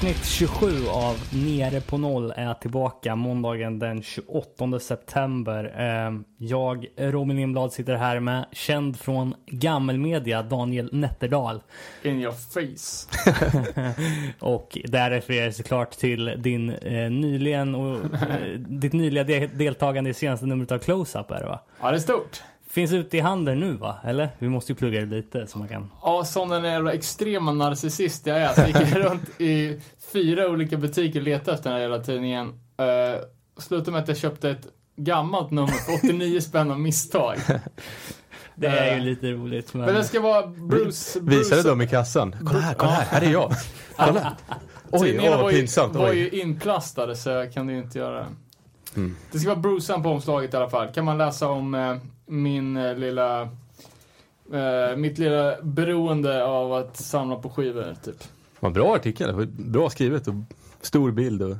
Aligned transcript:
Avsnitt 0.00 0.24
27 0.24 0.66
av 0.88 1.16
Nere 1.46 1.80
på 1.80 1.98
noll 1.98 2.32
är 2.36 2.54
tillbaka 2.54 3.16
måndagen 3.16 3.78
den 3.78 4.02
28 4.02 4.80
september. 4.80 5.64
Eh, 5.78 6.12
Jag, 6.38 6.86
Robin 6.96 7.36
Lindblad, 7.36 7.72
sitter 7.72 7.94
här 7.94 8.20
med 8.20 8.44
känd 8.52 8.98
från 9.00 9.34
gammelmedia, 9.46 10.42
Daniel 10.42 10.88
Nätterdal. 10.92 11.62
In 12.02 12.20
your 12.20 12.32
face. 12.32 13.08
Och 14.40 14.78
där 14.84 15.10
refererar 15.10 15.44
jag 15.44 15.54
såklart 15.54 15.90
till 15.90 16.34
din 16.38 16.70
eh, 16.70 17.10
nyligen 17.10 17.74
och, 17.74 17.96
eh, 18.14 18.58
ditt 18.58 18.92
nyliga 18.92 19.24
de- 19.24 19.46
deltagande 19.46 20.10
i 20.10 20.14
senaste 20.14 20.46
numret 20.46 20.72
av 20.72 20.78
Close-Up 20.78 21.30
är 21.30 21.40
det 21.40 21.46
va? 21.46 21.60
Ja, 21.82 21.90
det 21.90 21.96
är 21.96 22.00
stort. 22.00 22.42
Finns 22.70 22.92
ute 22.92 23.16
i 23.16 23.20
handeln 23.20 23.60
nu 23.60 23.72
va? 23.72 23.98
Eller? 24.04 24.30
Vi 24.38 24.48
måste 24.48 24.72
ju 24.72 24.76
plugga 24.76 25.00
det 25.00 25.06
lite 25.06 25.46
så 25.46 25.58
man 25.58 25.68
kan... 25.68 25.90
Ja, 26.02 26.24
som 26.24 26.48
den 26.48 26.64
jävla 26.64 26.92
extrema 26.92 27.52
narcissist 27.52 28.26
jag 28.26 28.38
är 28.38 28.54
så 28.54 28.62
gick 28.62 28.76
jag 28.76 29.04
runt 29.10 29.40
i 29.40 29.80
fyra 30.12 30.48
olika 30.48 30.76
butiker 30.76 31.20
och 31.20 31.24
letade 31.24 31.52
efter 31.52 31.70
den 31.70 31.72
här 31.72 31.80
jävla 31.80 31.98
tidningen. 31.98 32.46
Uh, 32.48 33.22
slutade 33.58 33.90
med 33.90 34.02
att 34.02 34.08
jag 34.08 34.16
köpte 34.16 34.50
ett 34.50 34.66
gammalt 34.96 35.50
nummer 35.50 35.68
för 35.68 35.94
89 35.94 36.40
spänn 36.48 36.70
av 36.70 36.80
misstag. 36.80 37.36
Det 38.54 38.66
är 38.66 38.94
ju 38.94 39.00
Eh, 39.00 39.04
lite 39.04 39.30
roligt 39.30 39.74
men... 39.74 39.86
Men 39.86 39.94
det 39.94 40.04
ska 40.04 40.20
vara 40.20 40.46
Bruce... 40.46 41.20
Bruce 41.20 41.38
Visade 41.38 41.62
dem 41.62 41.80
i 41.80 41.88
kassan. 41.88 42.36
Kolla 42.44 42.60
här, 42.60 42.74
kolla 42.74 42.92
här, 42.92 43.04
här 43.04 43.28
är 43.28 43.32
jag. 43.32 43.52
Kolla. 43.96 44.36
Oj, 44.90 45.18
åh 45.22 45.30
var 45.30 45.42
vad 45.42 45.52
ju, 45.52 45.58
pinsamt. 45.58 45.94
var 45.94 46.12
ju 46.12 46.30
Oj. 46.32 46.40
inplastade 46.40 47.16
så 47.16 47.30
jag 47.30 47.54
kunde 47.54 47.72
ju 47.72 47.78
inte 47.78 47.98
göra 47.98 48.14
det. 48.14 48.26
Mm. 48.96 49.16
Det 49.32 49.38
ska 49.38 49.48
vara 49.48 49.60
Brucean 49.60 50.02
på 50.02 50.08
omslaget 50.08 50.54
i 50.54 50.56
alla 50.56 50.70
fall. 50.70 50.88
Kan 50.88 51.04
man 51.04 51.18
läsa 51.18 51.48
om 51.48 51.74
eh, 51.74 51.96
min 52.30 52.76
eh, 52.76 52.94
lilla... 52.96 53.42
eh, 54.52 54.96
mitt 54.96 55.18
lilla 55.18 55.56
beroende 55.62 56.44
av 56.44 56.72
att 56.72 56.96
samla 56.96 57.36
på 57.36 57.50
skivor, 57.50 57.94
typ. 58.04 58.24
Vad 58.60 58.72
bra 58.72 58.94
artikel, 58.94 59.46
bra 59.46 59.90
skrivet 59.90 60.28
och 60.28 60.34
stor 60.80 61.10
bild. 61.10 61.42
Och... 61.42 61.56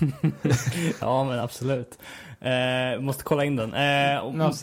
Ja 1.00 1.24
men 1.24 1.38
absolut. 1.40 1.98
Eh, 2.40 3.00
måste 3.00 3.24
kolla 3.24 3.44
in 3.44 3.56
den. 3.56 3.74
Eh, 3.74 4.18
och. 4.18 4.54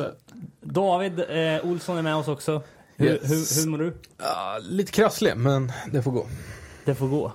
David 0.62 1.20
eh, 1.20 1.66
Olsson 1.66 1.98
är 1.98 2.02
med 2.02 2.16
oss 2.16 2.28
också. 2.28 2.62
Hur, 2.96 3.08
Yes. 3.08 3.58
hur, 3.58 3.62
hur 3.64 3.70
mår 3.72 3.78
du? 3.78 3.94
Ja, 4.18 4.60
lite 4.62 4.92
krasslig, 4.92 5.38
men 5.38 5.72
det 5.92 6.02
får 6.04 6.12
gå. 6.12 6.26
Det 6.86 6.96
får 6.96 7.08
gå. 7.08 7.32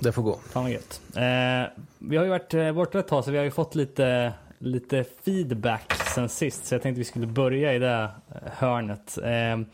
Det 0.00 0.12
får 0.12 0.22
gå. 0.22 0.38
Fan 0.50 0.62
vad 0.62 0.72
gött. 0.72 1.00
Eh, 1.16 1.82
vi 1.98 2.16
har 2.16 2.24
ju 2.24 2.30
varit 2.30 2.54
eh, 2.54 2.72
borta 2.72 2.98
ett 2.98 3.08
tag 3.08 3.24
så 3.24 3.30
vi 3.30 3.36
har 3.38 3.44
ju 3.44 3.50
fått 3.50 3.74
lite, 3.74 4.32
lite 4.58 5.04
feedback 5.24 5.92
sen 6.14 6.28
sist. 6.28 6.66
Så 6.66 6.74
jag 6.74 6.82
tänkte 6.82 6.98
vi 6.98 7.04
skulle 7.04 7.26
börja 7.26 7.74
i 7.74 7.78
det 7.78 8.10
eh, 8.34 8.52
hörnet. 8.52 9.18
Eh, 9.18 9.66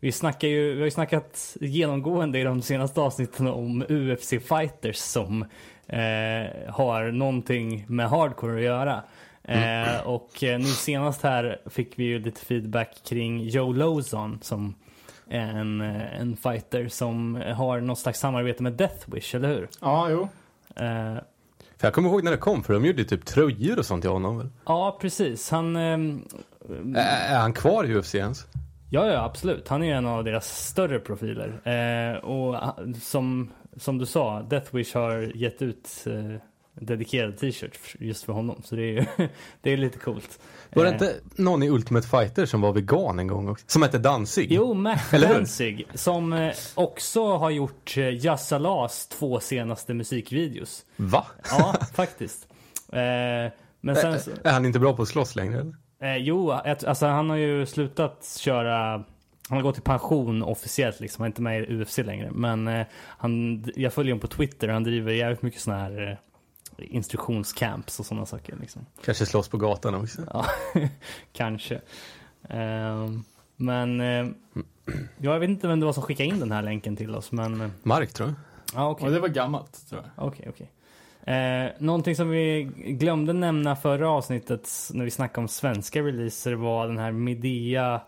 vi, 0.00 0.12
snackar 0.12 0.48
ju, 0.48 0.72
vi 0.72 0.78
har 0.78 0.84
ju 0.84 0.90
snackat 0.90 1.56
genomgående 1.60 2.38
i 2.38 2.44
de 2.44 2.62
senaste 2.62 3.00
avsnitten 3.00 3.46
om 3.46 3.84
UFC 3.88 4.28
fighters 4.28 4.96
som 4.96 5.42
eh, 5.86 6.68
har 6.68 7.12
någonting 7.12 7.84
med 7.88 8.08
hardcore 8.08 8.56
att 8.56 8.62
göra. 8.62 9.02
Eh, 9.44 10.06
och 10.06 10.44
eh, 10.44 10.58
nu 10.58 10.64
senast 10.64 11.22
här 11.22 11.60
fick 11.66 11.98
vi 11.98 12.04
ju 12.04 12.18
lite 12.18 12.40
feedback 12.40 13.02
kring 13.04 13.40
Joe 13.40 13.72
Lozon 13.72 14.38
som 14.42 14.74
är 15.30 15.40
en, 15.40 15.80
eh, 15.80 16.20
en 16.20 16.36
fighter 16.36 16.88
som 16.88 17.42
har 17.56 17.80
något 17.80 17.98
slags 17.98 18.20
samarbete 18.20 18.62
med 18.62 18.72
Death 18.72 19.14
Wish, 19.14 19.34
eller 19.34 19.48
hur? 19.48 19.68
Ja, 19.80 20.10
jo. 20.10 20.28
Eh, 20.76 21.16
För 21.80 21.86
jag 21.86 21.94
kommer 21.94 22.08
ihåg 22.08 22.24
när 22.24 22.30
det 22.30 22.36
kom, 22.36 22.62
för 22.62 22.72
de 22.74 22.84
gjorde 22.84 23.04
typ 23.04 23.24
tröjor 23.26 23.78
och 23.78 23.86
sånt 23.86 24.02
till 24.02 24.10
honom 24.10 24.38
väl? 24.38 24.48
ja, 24.66 24.98
precis. 25.00 25.50
Han... 25.50 25.76
ehm, 25.76 26.24
Ä- 26.96 27.00
Är 27.28 27.38
han 27.38 27.52
kvar 27.52 27.84
i 27.84 27.94
UFC 27.94 28.14
ens? 28.14 28.46
Ja, 28.90 29.06
ja, 29.12 29.24
absolut. 29.24 29.68
Han 29.68 29.82
är 29.82 29.86
ju 29.86 29.92
en 29.92 30.06
av 30.06 30.24
deras 30.24 30.66
större 30.68 30.98
profiler. 30.98 31.48
Eh, 31.68 32.18
och 32.24 32.54
ah, 32.54 32.76
som, 33.02 33.50
som 33.76 33.98
du 33.98 34.06
sa, 34.06 34.42
Death 34.42 34.74
Wish 34.76 34.94
har 34.94 35.36
gett 35.36 35.62
ut 35.62 35.88
eh, 36.06 36.40
dedikerade 36.74 37.32
t-shirts 37.32 37.96
just 38.00 38.24
för 38.24 38.32
honom. 38.32 38.62
Så 38.64 38.74
det 38.76 38.82
är 38.82 38.92
ju 38.92 39.04
det 39.62 39.70
är 39.72 39.76
lite 39.76 39.98
coolt. 39.98 40.40
Var 40.74 40.84
det 40.84 40.90
inte 40.90 41.14
någon 41.36 41.62
i 41.62 41.68
Ultimate 41.68 42.08
Fighter 42.08 42.46
som 42.46 42.60
var 42.60 42.72
vegan 42.72 43.18
en 43.18 43.26
gång 43.26 43.48
också? 43.48 43.64
Som 43.68 43.82
hette 43.82 43.98
Danzig? 43.98 44.52
Jo, 44.52 44.74
hur? 45.10 45.20
Danzig, 45.20 45.86
som 45.94 46.32
eh, 46.32 46.52
också 46.74 47.36
har 47.36 47.50
gjort 47.50 47.96
eh, 47.96 48.24
Jassalas 48.24 49.06
två 49.08 49.40
senaste 49.40 49.94
musikvideos. 49.94 50.84
Va? 50.96 51.26
Ja, 51.50 51.74
faktiskt. 51.94 52.46
Eh, 52.92 53.52
men 53.80 53.96
sen 53.96 54.20
så, 54.20 54.30
Är 54.44 54.52
han 54.52 54.66
inte 54.66 54.78
bra 54.78 54.96
på 54.96 55.02
att 55.02 55.08
slåss 55.08 55.36
längre 55.36 55.60
eller? 55.60 55.74
Eh, 56.02 56.16
jo, 56.16 56.50
alltså 56.50 57.06
han 57.06 57.30
har 57.30 57.36
ju 57.36 57.66
slutat 57.66 58.36
köra 58.40 59.04
han 59.50 59.58
har 59.58 59.62
gått 59.62 59.78
i 59.78 59.80
pension 59.80 60.42
officiellt 60.42 61.00
liksom, 61.00 61.22
han 61.22 61.26
är 61.26 61.30
inte 61.30 61.42
med 61.42 61.62
i 61.62 61.82
UFC 61.82 61.98
längre. 61.98 62.30
Men 62.32 62.68
eh, 62.68 62.86
han, 63.18 63.64
jag 63.76 63.92
följer 63.92 64.12
honom 64.12 64.20
på 64.20 64.26
Twitter 64.26 64.68
och 64.68 64.74
han 64.74 64.84
driver 64.84 65.12
jävligt 65.12 65.42
mycket 65.42 65.60
sådana 65.60 65.82
här 65.82 66.20
instruktionscamps 66.84 68.00
och 68.00 68.06
sådana 68.06 68.26
saker. 68.26 68.56
Liksom. 68.60 68.86
Kanske 69.04 69.26
slåss 69.26 69.48
på 69.48 69.56
gatan 69.56 69.94
också? 69.94 70.22
Ja, 70.32 70.46
kanske. 71.32 71.80
Ehm, 72.48 73.24
men 73.56 74.00
eh, 74.00 74.26
jag 75.18 75.40
vet 75.40 75.50
inte 75.50 75.68
vem 75.68 75.80
det 75.80 75.86
var 75.86 75.92
som 75.92 76.02
skickade 76.02 76.28
in 76.28 76.40
den 76.40 76.52
här 76.52 76.62
länken 76.62 76.96
till 76.96 77.14
oss. 77.14 77.32
Men 77.32 77.60
eh, 77.60 77.70
Mark 77.82 78.12
tror 78.12 78.28
jag. 78.28 78.36
ja, 78.82 78.90
okej. 78.90 79.06
Och 79.06 79.12
det 79.12 79.20
var 79.20 79.28
gammalt, 79.28 79.88
tror 79.88 80.02
jag. 80.02 80.26
Okej, 80.26 80.46
okej. 80.48 80.70
Eh, 81.36 81.70
någonting 81.78 82.16
som 82.16 82.30
vi 82.30 82.70
glömde 82.76 83.32
nämna 83.32 83.76
förra 83.76 84.10
avsnittet 84.10 84.70
när 84.92 85.04
vi 85.04 85.10
snackade 85.10 85.40
om 85.40 85.48
svenska 85.48 86.00
releaser 86.02 86.52
var 86.52 86.86
den 86.86 86.98
här 86.98 87.12
Medea 87.12 88.00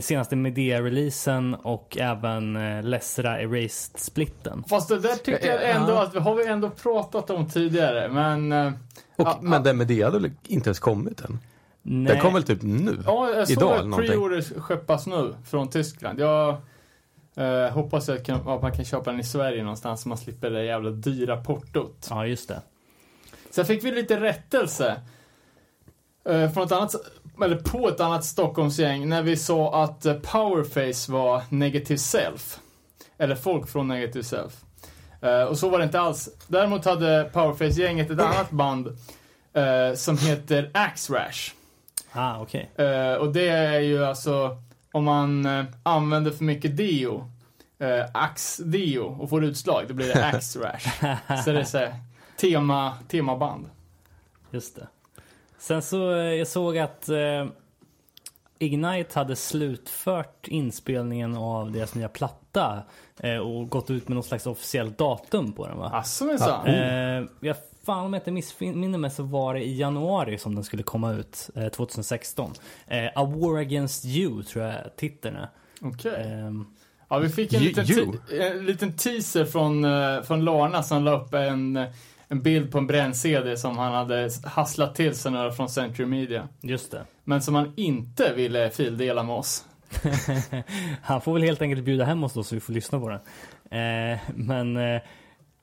senaste 0.00 0.36
Medea-releasen 0.36 1.54
och 1.54 1.96
även 2.00 2.56
eh, 2.56 2.82
Lessra 2.82 3.40
Erased-splitten. 3.40 4.64
Fast 4.68 4.88
det 4.88 4.98
där 4.98 5.16
tycker 5.16 5.46
jag 5.48 5.70
ändå 5.70 5.92
att 5.92 6.14
vi 6.14 6.18
har 6.18 6.34
vi 6.34 6.46
ändå 6.46 6.70
pratat 6.70 7.30
om 7.30 7.48
tidigare, 7.50 8.08
men... 8.08 8.52
eh, 8.52 8.66
Och, 9.16 9.28
Ja, 9.28 9.38
men 9.42 9.52
ja. 9.52 9.58
den 9.58 9.76
med 9.76 9.86
det 9.86 10.02
hade 10.02 10.18
väl 10.18 10.30
inte 10.46 10.68
ens 10.68 10.78
kommit 10.78 11.20
än? 11.20 11.38
Nej, 11.82 12.12
Den 12.12 12.22
kom 12.22 12.34
väl 12.34 12.42
typ 12.42 12.62
nu? 12.62 12.98
Ja, 13.06 13.30
jag 13.30 13.48
såg 13.48 13.56
Idag 13.56 13.72
att 13.92 13.98
pre-orders 14.00 14.52
skeppas 14.56 15.06
nu 15.06 15.34
från 15.44 15.70
Tyskland. 15.70 16.20
Jag 16.20 16.56
eh, 17.36 17.70
hoppas 17.72 18.08
att, 18.08 18.24
kan, 18.26 18.48
att 18.48 18.62
man 18.62 18.72
kan 18.72 18.84
köpa 18.84 19.10
den 19.10 19.20
i 19.20 19.24
Sverige 19.24 19.62
någonstans 19.62 20.02
så 20.02 20.08
man 20.08 20.18
slipper 20.18 20.50
det 20.50 20.64
jävla 20.64 20.90
dyra 20.90 21.36
portot. 21.36 22.06
Ja, 22.10 22.26
just 22.26 22.48
det. 22.48 22.62
Sen 23.50 23.64
fick 23.66 23.84
vi 23.84 23.90
lite 23.92 24.20
rättelse. 24.20 25.00
Eh, 26.24 26.52
från 26.52 26.64
ett 26.66 26.72
annat, 26.72 26.94
eller 27.42 27.56
på 27.56 27.88
ett 27.88 28.00
annat 28.00 28.24
Stockholmsgäng 28.24 29.08
när 29.08 29.22
vi 29.22 29.36
sa 29.36 29.84
att 29.84 30.06
eh, 30.06 30.14
Powerface 30.14 31.12
var 31.12 31.42
Negative 31.48 31.98
Self. 31.98 32.58
Eller 33.18 33.34
folk 33.34 33.68
från 33.68 33.88
Negative 33.88 34.24
Self. 34.24 34.52
Eh, 35.22 35.42
och 35.42 35.58
så 35.58 35.68
var 35.68 35.78
det 35.78 35.84
inte 35.84 36.00
alls. 36.00 36.28
Däremot 36.46 36.84
hade 36.84 37.30
Powerface-gänget 37.32 38.10
ett 38.10 38.20
annat 38.20 38.50
band 38.50 38.86
eh, 39.52 39.94
som 39.94 40.18
heter 40.18 40.70
Axe 40.74 41.12
Rash. 41.12 41.52
Ah, 42.12 42.40
okej. 42.40 42.70
Eh, 42.76 43.14
och 43.14 43.32
det 43.32 43.48
är 43.48 43.80
ju 43.80 44.04
alltså 44.04 44.56
om 44.92 45.04
man 45.04 45.48
använder 45.82 46.30
för 46.30 46.44
mycket 46.44 46.76
deo, 46.76 47.30
ax-deo 48.12 49.16
och 49.20 49.30
får 49.30 49.44
utslag, 49.44 49.84
då 49.88 49.94
blir 49.94 50.06
det 50.14 50.26
axe 50.34 50.58
rash. 50.58 51.14
så 51.44 51.52
det 51.52 51.60
är 51.60 51.64
så 51.64 51.78
här, 51.78 51.94
tema, 52.40 52.92
temaband. 53.08 53.70
Just 54.50 54.76
det. 54.76 54.86
Sen 55.62 55.82
så, 55.82 56.12
eh, 56.14 56.34
jag 56.34 56.48
såg 56.48 56.78
att 56.78 57.08
eh, 57.08 57.46
Ignite 58.58 59.18
hade 59.18 59.36
slutfört 59.36 60.48
inspelningen 60.48 61.36
av 61.36 61.72
deras 61.72 61.94
nya 61.94 62.08
platta 62.08 62.82
eh, 63.20 63.36
och 63.36 63.68
gått 63.68 63.90
ut 63.90 64.08
med 64.08 64.16
något 64.16 64.26
slags 64.26 64.46
officiellt 64.46 64.98
datum 64.98 65.52
på 65.52 65.66
den 65.66 65.78
va? 65.78 65.90
Asså 65.94 66.24
minsann. 66.24 66.66
Eh, 66.66 67.24
jag 67.40 67.56
fan 67.86 68.04
om 68.04 68.12
jag 68.12 68.20
inte 68.20 68.30
missminner 68.30 68.98
mig 68.98 69.10
så 69.10 69.22
var 69.22 69.54
det 69.54 69.60
i 69.64 69.76
januari 69.76 70.38
som 70.38 70.54
den 70.54 70.64
skulle 70.64 70.82
komma 70.82 71.12
ut, 71.12 71.50
eh, 71.54 71.68
2016. 71.68 72.52
Eh, 72.86 73.06
A 73.14 73.24
War 73.24 73.56
Against 73.58 74.04
You 74.04 74.42
tror 74.42 74.64
jag 74.64 74.96
titeln 74.96 75.36
är. 75.36 75.48
Okej. 75.80 76.32
Ehm, 76.32 76.66
Ja, 77.12 77.18
vi 77.18 77.28
fick 77.28 77.52
en 77.52 77.62
liten, 77.62 78.18
en 78.40 78.66
liten 78.66 78.96
teaser 78.96 79.44
från, 79.44 79.84
eh, 79.84 80.22
från 80.22 80.44
Larna 80.44 80.82
som 80.82 81.04
la 81.04 81.20
upp 81.20 81.34
en, 81.34 81.86
en 82.32 82.42
bild 82.42 82.72
på 82.72 82.78
en 82.78 82.86
bränn-CD 82.86 83.56
som 83.56 83.78
han 83.78 83.92
hade 83.92 84.30
hasslat 84.44 84.94
till 84.94 85.14
sig 85.14 85.32
några 85.32 85.52
från 85.52 85.68
Century 85.68 86.06
Media. 86.06 86.48
just 86.60 86.90
det. 86.90 87.04
Men 87.24 87.42
som 87.42 87.54
han 87.54 87.72
inte 87.76 88.32
ville 88.34 88.70
fildela 88.70 89.22
med 89.22 89.36
oss. 89.36 89.64
Han 91.02 91.20
får 91.20 91.32
väl 91.32 91.42
helt 91.42 91.62
enkelt 91.62 91.84
bjuda 91.84 92.04
hem 92.04 92.24
oss 92.24 92.32
då 92.32 92.42
så 92.42 92.54
vi 92.54 92.60
får 92.60 92.72
lyssna 92.72 93.00
på 93.00 93.08
den. 93.08 93.20
Eh, 94.12 94.18
men 94.34 94.76
eh, 94.76 95.02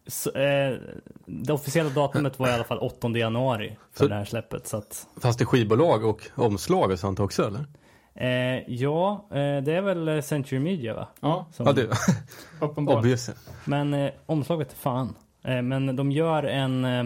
så, 0.07 0.29
eh, 0.31 0.77
det 1.25 1.53
officiella 1.53 1.89
datumet 1.89 2.39
var 2.39 2.47
i 2.49 2.51
alla 2.51 2.63
fall 2.63 2.77
8 2.79 3.07
januari 3.17 3.77
för 3.93 4.03
Så- 4.03 4.07
det 4.09 4.15
här 4.15 4.25
släppet. 4.25 4.67
Så 4.67 4.77
att, 4.77 5.07
Fanns 5.21 5.37
det 5.37 5.45
skivbolag 5.45 6.05
och 6.05 6.21
omslag 6.35 6.91
och 6.91 6.99
sånt 6.99 7.19
också 7.19 7.47
eller? 7.47 7.65
eh, 8.15 8.63
ja, 8.67 9.25
eh, 9.31 9.63
det 9.63 9.73
är 9.73 9.81
väl 9.81 10.07
eh, 10.07 10.21
Century 10.21 10.59
Media 10.59 10.93
va? 10.93 11.07
Ja, 11.21 11.45
Som, 11.51 11.65
Ja, 11.65 11.73
det, 11.73 11.87
uppenbarligen. 12.61 13.17
Men 13.65 13.93
eh, 13.93 14.11
omslaget 14.25 14.73
fan. 14.73 15.15
Eh, 15.43 15.61
men 15.61 15.95
de 15.95 16.11
gör 16.11 16.43
en, 16.43 16.85
eh, 16.85 17.05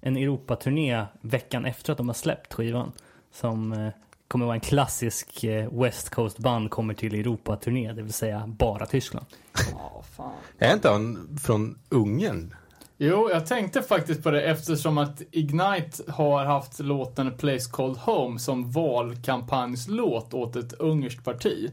en 0.00 0.16
Europaturné 0.16 1.04
veckan 1.20 1.64
efter 1.64 1.92
att 1.92 1.98
de 1.98 2.08
har 2.08 2.14
släppt 2.14 2.54
skivan. 2.54 2.92
Som 3.32 3.72
eh, 3.72 3.88
kommer 4.28 4.46
vara 4.46 4.54
en 4.54 4.60
klassisk 4.60 5.44
West 5.70 6.10
Coast-band 6.10 6.70
kommer 6.70 6.94
till 6.94 7.14
Europa-turné, 7.14 7.92
det 7.92 8.02
vill 8.02 8.12
säga 8.12 8.44
bara 8.46 8.86
Tyskland. 8.86 9.26
Ja, 9.72 10.02
fan. 10.16 10.32
Är 10.58 10.74
inte 10.74 10.88
han 10.88 11.38
från 11.42 11.78
Ungern? 11.88 12.54
Jo, 13.00 13.30
jag 13.30 13.46
tänkte 13.46 13.82
faktiskt 13.82 14.22
på 14.22 14.30
det 14.30 14.42
eftersom 14.42 14.98
att 14.98 15.22
Ignite 15.30 16.12
har 16.12 16.44
haft 16.44 16.80
låten 16.80 17.36
Place 17.36 17.70
Called 17.70 17.96
Home 17.96 18.38
som 18.38 18.70
valkampanjslåt 18.70 20.34
åt 20.34 20.56
ett 20.56 20.72
ungerskt 20.72 21.24
parti. 21.24 21.70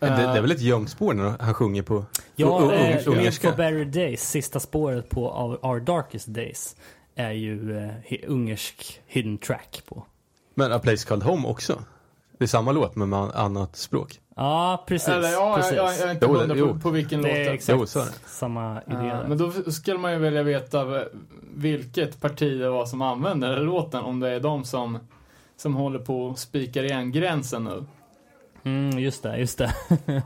Det, 0.00 0.06
det 0.06 0.22
är 0.38 0.40
väl 0.40 0.50
ett 0.50 0.60
gömt 0.60 0.90
spår 0.90 1.14
när 1.14 1.34
han 1.40 1.54
sjunger 1.54 1.82
på 1.82 2.04
Ja, 2.36 2.72
eh, 2.74 3.08
ungerska? 3.08 3.50
for 3.50 3.56
Better 3.56 3.84
Days, 3.84 4.30
sista 4.30 4.60
spåret 4.60 5.08
på 5.10 5.30
Our, 5.62 5.80
Darkest 5.80 6.26
Days, 6.34 6.76
är 7.14 7.30
ju 7.30 7.76
eh, 7.78 7.90
hi- 8.08 8.24
ungersk 8.26 9.00
hidden 9.06 9.38
track 9.38 9.82
på. 9.88 10.04
Men 10.54 10.72
A 10.72 10.78
Place 10.78 11.06
Called 11.08 11.24
Home 11.24 11.48
också? 11.48 11.78
Det 12.38 12.44
är 12.44 12.48
samma 12.48 12.72
låt 12.72 12.96
men 12.96 13.08
med 13.08 13.18
annat 13.18 13.76
språk. 13.76 14.20
Ja, 14.36 14.84
precis. 14.88 15.08
Eller 15.08 15.28
ja, 15.32 15.54
precis. 15.56 15.76
jag, 15.76 15.86
jag, 15.92 15.98
jag 16.00 16.08
är 16.08 16.12
inte 16.12 16.26
hundra 16.26 16.66
på, 16.74 16.80
på 16.80 16.90
vilken 16.90 17.18
låt 17.22 17.30
det 17.30 17.46
är 17.46 17.52
exakt 17.52 17.78
Jo, 17.80 17.86
så 17.86 17.98
är 18.00 18.04
det. 18.04 18.12
samma 18.26 18.72
idé. 18.82 18.82
Ja, 18.96 19.02
där. 19.02 19.24
men 19.28 19.38
då 19.38 19.52
skulle 19.72 19.98
man 19.98 20.12
ju 20.12 20.18
vilja 20.18 20.42
veta 20.42 21.04
vilket 21.54 22.20
parti 22.20 22.58
det 22.60 22.70
var 22.70 22.86
som 22.86 23.02
använde 23.02 23.46
den 23.46 23.56
här 23.56 23.62
låten, 23.64 24.00
om 24.04 24.20
det 24.20 24.28
är 24.30 24.40
de 24.40 24.64
som, 24.64 24.98
som 25.56 25.74
håller 25.74 25.98
på 25.98 26.24
och 26.26 26.38
spikar 26.38 26.82
igen 26.82 27.12
gränsen 27.12 27.64
nu. 27.64 27.84
Mm, 28.66 28.98
just 28.98 29.22
det, 29.22 29.38
just 29.38 29.58
det. 29.58 29.74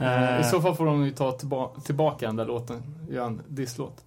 Eh, 0.00 0.36
I 0.36 0.42
Eh, 0.42 0.50
så 0.50 0.60
fall 0.60 0.74
får 0.74 0.86
de 0.86 1.04
ju 1.04 1.10
ta 1.10 1.32
tillba 1.32 1.68
tillbaka 1.84 2.26
den 2.26 2.36
där 2.36 2.44
låten, 2.44 2.82
göra 3.10 3.26
en 3.26 3.42
disslåt. 3.48 4.04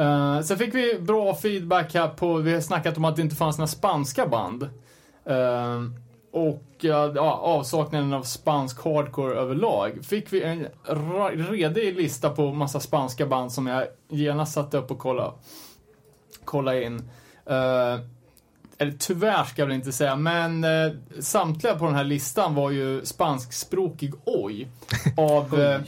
Uh, 0.00 0.40
sen 0.40 0.58
fick 0.58 0.74
vi 0.74 0.98
bra 1.00 1.34
feedback 1.34 1.94
här 1.94 2.08
på, 2.08 2.34
vi 2.34 2.54
har 2.54 2.60
snackat 2.60 2.96
om 2.96 3.04
att 3.04 3.16
det 3.16 3.22
inte 3.22 3.36
fanns 3.36 3.58
några 3.58 3.66
spanska 3.66 4.26
band. 4.26 4.62
Eh, 5.24 5.82
och 6.30 6.64
ja, 6.80 7.20
avsaknaden 7.30 8.12
av 8.12 8.22
spansk 8.22 8.84
hardcore 8.84 9.34
överlag. 9.34 10.04
Fick 10.04 10.32
vi 10.32 10.42
en 10.42 10.66
redig 11.50 11.96
lista 11.96 12.30
på 12.30 12.52
massa 12.52 12.80
spanska 12.80 13.26
band 13.26 13.52
som 13.52 13.66
jag 13.66 13.86
genast 14.08 14.52
satte 14.52 14.78
upp 14.78 14.90
och 14.90 14.98
kolla, 14.98 15.34
kolla 16.44 16.80
in. 16.80 17.10
Eh, 17.46 18.00
eller 18.78 18.92
tyvärr 18.98 19.44
ska 19.44 19.62
jag 19.62 19.66
väl 19.66 19.76
inte 19.76 19.92
säga, 19.92 20.16
men 20.16 20.64
eh, 20.64 20.92
samtliga 21.20 21.74
på 21.74 21.84
den 21.86 21.94
här 21.94 22.04
listan 22.04 22.54
var 22.54 22.70
ju 22.70 23.04
spanskspråkig 23.04 24.12
oj. 24.24 24.68
Av 25.16 25.60
eh, 25.60 25.80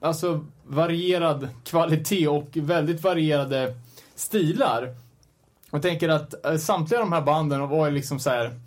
alltså 0.00 0.44
varierad 0.66 1.48
kvalitet 1.64 2.28
och 2.28 2.48
väldigt 2.54 3.02
varierade 3.02 3.74
stilar. 4.14 4.94
Jag 5.70 5.82
tänker 5.82 6.08
att 6.08 6.46
eh, 6.46 6.56
samtliga 6.56 7.00
de 7.00 7.12
här 7.12 7.22
banden 7.22 7.68
var 7.68 7.86
ju 7.86 7.92
liksom 7.92 8.20
så 8.20 8.30
här. 8.30 8.60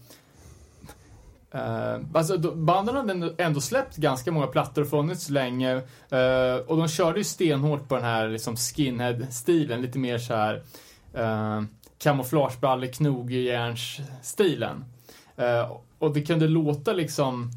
Eh, 1.51 2.00
alltså 2.13 2.38
banden 2.38 2.95
hade 2.95 3.12
ändå- 3.12 3.33
ändå 3.38 3.62
släppt 3.62 3.95
ganska 3.95 4.31
många 4.31 4.48
plattor 4.48 4.81
och 4.81 4.89
funnits 4.89 5.30
länge. 5.30 5.71
eh, 6.09 6.56
och 6.68 6.77
de 6.77 6.88
körde 6.88 7.18
ju 7.18 7.24
stenhårt 7.24 7.88
på 7.89 7.95
den 7.95 8.04
här 8.04 8.27
liksom 8.30 8.56
skinhead-stilen, 8.56 9.81
lite 9.81 10.00
mer 10.00 10.18
så 10.18 10.33
här 10.36 10.56
uh, 11.18 11.63
kamouflagebrallor, 12.04 12.88
knogjärns-stilen. 12.88 14.86
Eh, 15.36 15.72
och 16.00 16.14
det 16.14 16.22
kunde 16.22 16.48
låta 16.48 16.94
liksom 16.94 17.52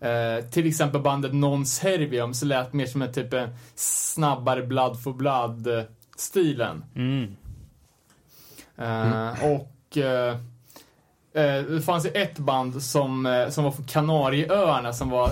Eh, 0.00 0.44
till 0.44 0.66
exempel 0.66 1.00
bandet 1.00 1.34
Non 1.34 1.66
Servium 1.66 2.34
så 2.34 2.46
lät 2.46 2.72
mer 2.72 2.86
som 2.86 3.02
en 3.02 3.12
typ 3.12 3.32
en 3.32 3.48
snabbare 3.74 4.62
Blood 4.62 5.02
for 5.02 5.12
Blood-stilen. 5.12 6.84
Mm. 6.94 7.36
Eh, 8.76 9.44
Och 9.44 9.96
eh, 9.96 10.36
eh, 11.34 11.62
det 11.62 11.82
fanns 11.82 12.06
ju 12.06 12.10
ett 12.10 12.38
band 12.38 12.82
som, 12.82 13.46
som 13.50 13.64
var 13.64 13.70
från 13.70 13.86
Kanarieöarna 13.86 14.92
som 14.92 15.10
var 15.10 15.30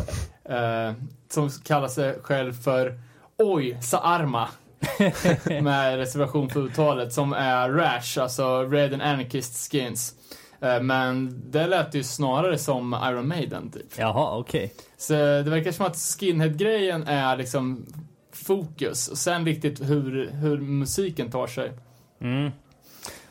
som 1.29 1.51
kallar 1.51 1.89
sig 1.89 2.19
själv 2.23 2.53
för 2.53 2.99
Oj, 3.39 3.79
sa 3.83 3.99
Arma. 3.99 4.49
med 5.63 5.97
reservation 5.97 6.51
för 6.51 6.61
uttalet 6.61 7.13
som 7.13 7.33
är 7.33 7.71
Rash, 7.71 8.19
alltså 8.23 8.63
Red 8.63 8.93
and 8.93 9.03
Anarchist 9.03 9.73
Skins. 9.73 10.15
Eh, 10.61 10.81
Men 10.83 11.43
det 11.51 11.67
lät 11.67 11.95
ju 11.95 12.03
snarare 12.03 12.59
som 12.59 13.01
Iron 13.11 13.29
Maiden 13.29 13.71
typ. 13.71 13.99
Jaha, 13.99 14.39
okej. 14.39 14.73
Så 14.97 15.13
det 15.13 15.43
verkar 15.43 15.73
som 15.73 15.87
att 15.87 15.97
skinhead-grejen 15.97 17.03
är 17.07 17.37
liksom 17.37 17.87
fokus. 18.33 19.09
Och 19.09 19.19
sen 19.19 19.45
riktigt 19.45 19.81
hur, 19.81 20.31
hur 20.31 20.59
musiken 20.61 21.31
tar 21.31 21.47
sig. 21.47 21.73
Mm. 22.21 22.51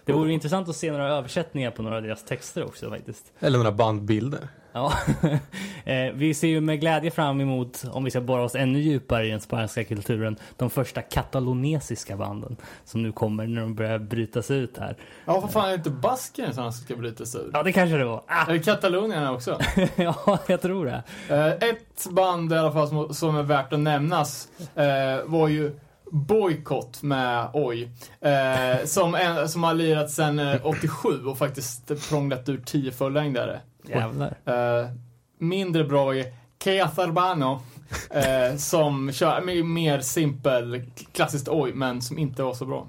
Det 0.06 0.14
vore 0.14 0.34
intressant 0.34 0.70
att 0.70 0.76
se 0.76 0.92
några 0.92 1.08
översättningar 1.10 1.72
på 1.72 1.82
några 1.82 1.96
av 1.98 2.04
deras 2.04 2.24
texter 2.24 2.64
också 2.66 2.90
faktiskt. 2.90 3.32
Eller 3.40 3.58
några 3.58 3.72
bandbilder. 3.72 4.48
Ja. 4.74 4.94
Eh, 5.86 6.14
vi 6.14 6.34
ser 6.34 6.48
ju 6.48 6.62
med 6.62 6.80
glädje 6.80 7.12
fram 7.12 7.42
emot, 7.42 7.84
om 7.92 8.04
vi 8.04 8.12
ska 8.12 8.22
borra 8.22 8.44
oss 8.44 8.56
ännu 8.56 8.80
djupare 8.80 9.28
i 9.28 9.30
den 9.30 9.42
spanska 9.42 9.84
kulturen, 9.84 10.36
de 10.58 10.70
första 10.70 11.02
katalonesiska 11.02 12.18
banden 12.18 12.58
som 12.86 13.04
nu 13.04 13.12
kommer 13.12 13.48
när 13.48 13.62
de 13.62 13.76
börjar 13.76 14.00
brytas 14.00 14.52
ut 14.52 14.78
här. 14.78 14.96
Ja, 15.26 15.40
vad 15.40 15.52
fan 15.52 15.66
är 15.66 15.70
det 15.70 15.76
inte 15.76 15.90
Baskien 15.90 16.54
som 16.54 16.72
ska 16.72 16.96
brytas 16.96 17.36
ur? 17.36 17.50
Ja, 17.54 17.64
det 17.64 17.72
kanske 17.72 17.98
det 17.98 18.06
var. 18.06 18.24
Ah, 18.28 18.46
Är 18.48 18.54
det 18.54 18.60
Katalonien 18.60 19.28
också? 19.28 19.60
ja, 19.96 20.40
jag 20.48 20.62
tror 20.62 20.86
det. 20.86 21.04
Eh, 21.30 21.70
ett 21.70 22.08
band 22.12 22.54
i 22.54 22.56
alla 22.56 22.72
fall 22.72 23.14
som, 23.14 23.38
är 23.38 23.44
värt 23.44 23.74
att 23.74 23.80
nämnas 23.80 24.48
eh, 24.76 25.26
var 25.26 25.48
ju 25.48 25.72
Boycott 26.12 27.02
med 27.02 27.48
Oj. 27.54 27.90
Eh, 28.22 28.86
som, 28.86 29.16
en, 29.16 29.50
som 29.50 29.64
har 29.64 29.74
lirat 29.74 30.12
sedan 30.12 30.40
eh, 30.40 30.60
87 30.64 31.26
och 31.26 31.38
faktiskt 31.38 32.10
prånglat 32.10 32.50
ur 32.50 32.62
10 32.66 32.92
fullängdare. 32.92 33.60
Jävlar. 33.84 34.38
Eh, 34.46 34.90
mindre 35.38 35.84
bra 35.84 36.16
är 36.16 36.26
Kea 36.64 36.88
Tharbano. 36.88 37.62
Eh, 38.10 38.56
som 38.58 39.12
kör 39.12 39.64
mer 39.64 40.00
simpel, 40.00 40.84
klassiskt 41.12 41.48
oj, 41.50 41.74
men 41.74 42.02
som 42.02 42.18
inte 42.18 42.44
var 42.44 42.54
så 42.54 42.66
bra. 42.66 42.88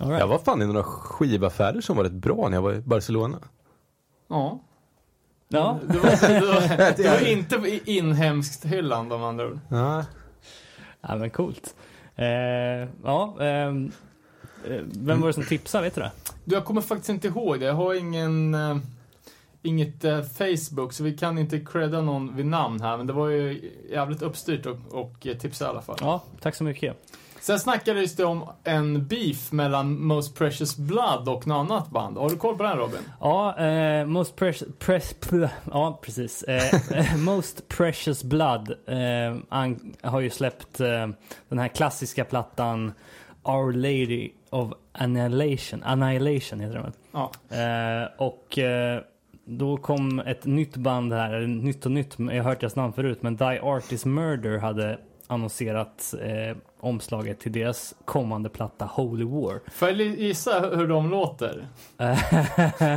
All 0.00 0.08
right. 0.08 0.20
Jag 0.20 0.26
var 0.26 0.38
fan 0.38 0.62
i 0.62 0.66
några 0.66 0.82
skivaffärer 0.82 1.80
som 1.80 1.96
var 1.96 2.04
rätt 2.04 2.12
bra 2.12 2.48
när 2.48 2.56
jag 2.56 2.62
var 2.62 2.72
i 2.72 2.80
Barcelona. 2.80 3.38
Ja. 4.28 4.60
Ja. 5.48 5.78
Det 5.88 5.98
var, 5.98 6.28
det 6.28 6.46
var, 6.46 6.96
det 6.96 7.08
var 7.10 7.28
inte 7.28 7.80
inhemskt 7.90 8.64
hyllan 8.64 9.12
om 9.12 9.22
andra 9.22 9.46
ord. 9.46 9.58
Ja. 9.68 10.04
ja, 11.00 11.16
men 11.16 11.30
coolt. 11.30 11.74
Eh, 12.16 12.88
ja, 13.04 13.36
ehm, 13.40 13.92
eh, 14.68 14.80
vem 14.84 15.20
var 15.20 15.26
det 15.26 15.32
som 15.32 15.44
tipsade, 15.44 15.84
vet 15.84 15.94
du 15.94 16.00
det? 16.00 16.10
Du, 16.44 16.54
jag 16.54 16.64
kommer 16.64 16.80
faktiskt 16.80 17.08
inte 17.08 17.28
ihåg 17.28 17.60
det. 17.60 17.66
Jag 17.66 17.74
har 17.74 17.94
ingen, 17.94 18.54
eh, 18.54 18.76
inget 19.62 20.04
eh, 20.04 20.22
Facebook, 20.22 20.92
så 20.92 21.04
vi 21.04 21.16
kan 21.16 21.38
inte 21.38 21.60
credda 21.60 22.00
någon 22.00 22.36
vid 22.36 22.46
namn 22.46 22.80
här. 22.80 22.96
Men 22.96 23.06
det 23.06 23.12
var 23.12 23.28
ju 23.28 23.70
jävligt 23.90 24.22
uppstyrt 24.22 24.66
och, 24.66 24.78
och 24.90 25.26
eh, 25.26 25.36
tipsa 25.36 25.64
i 25.64 25.68
alla 25.68 25.82
fall. 25.82 25.96
Ja, 26.00 26.22
tack 26.40 26.54
så 26.54 26.64
mycket. 26.64 26.96
Sen 27.40 27.60
snackades 27.60 28.16
det 28.16 28.24
om 28.24 28.48
en 28.64 29.06
beef 29.06 29.52
mellan 29.52 30.00
Most 30.06 30.34
Precious 30.38 30.76
Blood 30.76 31.28
och 31.28 31.46
något 31.46 31.70
annat 31.70 31.90
band. 31.90 32.16
Har 32.16 32.30
du 32.30 32.36
koll 32.36 32.56
på 32.56 32.62
den 32.62 32.76
Robin? 32.76 32.98
Ja, 33.20 33.58
eh, 33.58 34.06
Most 34.06 34.36
Precious... 34.36 34.68
Press, 34.78 35.14
pl- 35.20 35.48
ja, 35.70 35.98
precis. 36.02 36.42
Eh, 36.42 37.16
Most 37.16 37.68
Precious 37.68 38.24
Blood 38.24 38.70
eh, 38.86 39.36
an, 39.48 39.94
har 40.02 40.20
ju 40.20 40.30
släppt 40.30 40.80
eh, 40.80 41.08
den 41.48 41.58
här 41.58 41.68
klassiska 41.68 42.24
plattan 42.24 42.92
Our 43.42 43.72
Lady 43.72 44.30
of 44.50 44.72
Annihilation. 44.92 45.82
Annihilation 45.82 46.60
heter 46.60 46.74
den 46.74 46.82
väl? 46.82 46.92
Ja. 47.12 47.30
Eh, 47.56 48.08
och 48.18 48.58
då 49.58 49.76
kom 49.76 50.18
ett 50.18 50.44
nytt 50.44 50.76
band 50.76 51.12
här, 51.12 51.32
eller 51.32 51.46
nytt 51.46 51.86
och 51.86 51.92
nytt, 51.92 52.14
jag 52.18 52.26
har 52.26 52.50
hört 52.50 52.60
deras 52.60 52.76
namn 52.76 52.92
förut, 52.92 53.18
men 53.22 53.36
Die 53.36 53.60
Artist 53.62 54.04
Murder 54.04 54.58
hade 54.58 54.98
annonserat 55.26 56.14
eh, 56.22 56.56
omslaget 56.80 57.40
till 57.40 57.52
deras 57.52 57.94
kommande 58.04 58.48
platta 58.48 58.84
Holy 58.84 59.24
War. 59.24 59.60
Får 59.70 59.88
jag 59.88 59.98
gissa 60.00 60.60
hur 60.76 60.88
de 60.88 61.10
låter? 61.10 61.66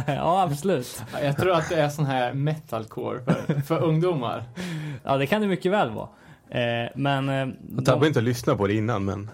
ja, 0.08 0.44
absolut. 0.44 1.04
Ja, 1.14 1.20
Jag 1.22 1.38
tror 1.38 1.52
att 1.52 1.70
det 1.70 1.76
är 1.76 1.90
sån 1.90 2.06
här 2.06 2.34
metalcore 2.34 3.20
för, 3.24 3.62
för 3.62 3.84
ungdomar. 3.84 4.44
Ja, 5.04 5.18
det 5.18 5.28
kan 5.28 5.42
det 5.42 5.48
mycket 5.48 5.72
väl 5.72 5.90
vara. 5.92 6.08
Eh, 6.50 6.90
men... 6.96 7.30
Eh, 7.30 7.48
Jag 7.76 7.86
tappade 7.86 8.08
inte 8.08 8.20
att 8.20 8.26
lyssna 8.26 8.56
på 8.56 8.68
det 8.68 8.74
innan 8.74 9.06
men... 9.06 9.30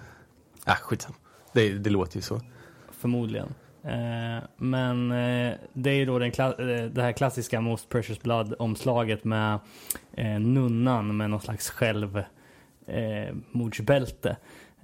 Äh, 0.68 0.74
skitsamma. 0.74 1.16
Det, 1.54 1.70
det 1.70 1.90
låter 1.90 2.16
ju 2.16 2.22
så. 2.22 2.42
Förmodligen. 2.92 3.54
Eh, 3.84 4.44
men 4.58 5.12
eh, 5.12 5.54
det 5.74 5.90
är 5.90 5.94
ju 5.94 6.06
då 6.06 6.20
den 6.20 6.32
eh, 6.32 6.86
det 6.86 7.02
här 7.02 7.12
klassiska 7.12 7.62
Most 7.62 7.90
Precious 7.90 8.22
Blood-omslaget 8.22 9.24
med 9.24 9.60
eh, 10.14 10.40
nunnan 10.40 11.18
med 11.18 11.30
någon 11.30 11.42
slags 11.42 11.70
själv 11.70 12.18
eh, 12.88 13.36
mordsbälte. 13.52 14.38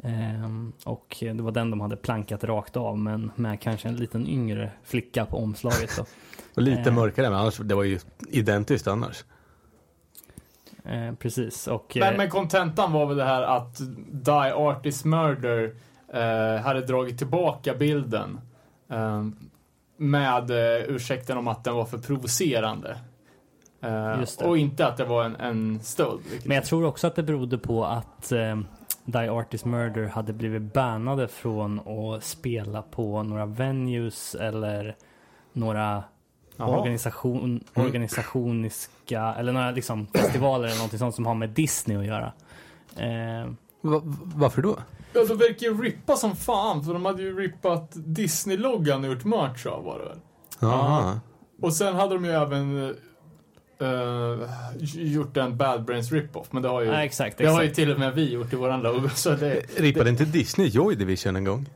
Eh, 0.03 0.49
och 0.83 1.17
det 1.19 1.41
var 1.41 1.51
den 1.51 1.69
de 1.69 1.81
hade 1.81 1.95
plankat 1.95 2.43
rakt 2.43 2.77
av 2.77 2.97
men 2.97 3.31
med 3.35 3.61
kanske 3.61 3.87
en 3.87 3.95
liten 3.95 4.27
yngre 4.27 4.71
flicka 4.83 5.25
på 5.25 5.37
omslaget 5.37 5.91
då. 5.97 6.05
Och 6.55 6.61
lite 6.61 6.89
Eh. 6.89 6.95
mörkare 6.95 7.29
men 7.29 7.39
annars, 7.39 7.57
det 7.57 7.75
var 7.75 7.83
ju 7.83 7.99
identiskt 8.29 8.87
annars. 8.87 9.23
Eh, 10.85 11.13
precis 11.13 11.67
och... 11.67 11.91
Men, 11.99 12.13
eh, 12.13 12.17
men 12.17 12.29
kontentan 12.29 12.91
var 12.91 13.05
väl 13.05 13.17
det 13.17 13.23
här 13.23 13.41
att 13.41 13.77
Die 14.11 14.53
Artist 14.53 15.05
Murder 15.05 15.75
eh, 16.13 16.61
hade 16.61 16.81
dragit 16.81 17.17
tillbaka 17.17 17.73
bilden. 17.73 18.39
Eh, 18.89 19.25
med 19.97 20.51
eh, 20.51 20.89
ursäkten 20.89 21.37
om 21.37 21.47
att 21.47 21.63
den 21.63 21.75
var 21.75 21.85
för 21.85 21.97
provocerande. 21.97 22.97
Eh, 23.81 24.47
och 24.47 24.57
inte 24.57 24.87
att 24.87 24.97
det 24.97 25.05
var 25.05 25.23
en, 25.23 25.35
en 25.35 25.79
stöld. 25.79 26.21
Men 26.45 26.55
jag 26.55 26.65
tror 26.65 26.85
också 26.85 27.07
att 27.07 27.15
det 27.15 27.23
berodde 27.23 27.57
på 27.57 27.85
att 27.85 28.31
eh, 28.31 28.57
Die 29.05 29.29
Artist 29.29 29.65
Murder 29.65 30.07
hade 30.07 30.33
blivit 30.33 30.73
bannade 30.73 31.27
från 31.27 31.79
att 31.79 32.23
spela 32.23 32.81
på 32.81 33.23
några 33.23 33.45
venues 33.45 34.35
eller 34.35 34.95
några 35.53 36.03
organisation, 36.57 37.63
organisationiska 37.73 39.35
eller 39.37 39.51
några 39.51 39.71
liksom 39.71 40.07
festivaler 40.07 40.65
eller 40.65 40.77
någonting 40.77 40.99
sånt 40.99 41.15
som 41.15 41.25
har 41.25 41.35
med 41.35 41.49
Disney 41.49 41.97
att 41.97 42.05
göra. 42.05 42.31
Eh, 42.95 43.51
Va, 43.89 44.01
varför 44.35 44.61
då? 44.61 44.77
Ja, 45.13 45.25
de 45.27 45.37
verkar 45.37 45.67
ju 45.67 45.81
rippa 45.81 46.15
som 46.15 46.35
fan, 46.35 46.83
för 46.83 46.93
de 46.93 47.05
hade 47.05 47.21
ju 47.21 47.39
rippat 47.39 47.91
Disney-loggan 47.95 49.03
och 49.03 49.13
gjort 49.13 49.25
merch 49.25 49.65
av 49.65 49.83
var 49.83 49.99
det 49.99 50.05
väl? 50.05 51.19
Och 51.61 51.73
sen 51.73 51.95
hade 51.95 52.13
de 52.13 52.25
ju 52.25 52.31
även 52.31 52.95
eh, 53.81 54.47
gjort 54.95 55.37
en 55.37 55.57
Bad 55.57 55.85
Brains 55.85 56.11
rip-off, 56.11 56.47
men 56.51 56.61
det 56.63 56.69
har 56.69 56.81
ju, 56.81 56.87
ja, 56.87 57.03
exakt, 57.03 57.37
det 57.37 57.45
har 57.47 57.63
ju 57.63 57.69
till 57.69 57.91
och 57.91 57.99
med 57.99 58.13
vi 58.15 58.31
gjort 58.33 58.53
i 58.53 58.55
våran 58.55 58.81
logo, 58.81 59.09
så 59.15 59.29
det... 59.31 59.79
Rippade 59.79 60.09
inte 60.09 60.25
Disney 60.25 60.67
Joy 60.67 60.95
Division 60.95 61.35
en 61.35 61.43
gång? 61.43 61.69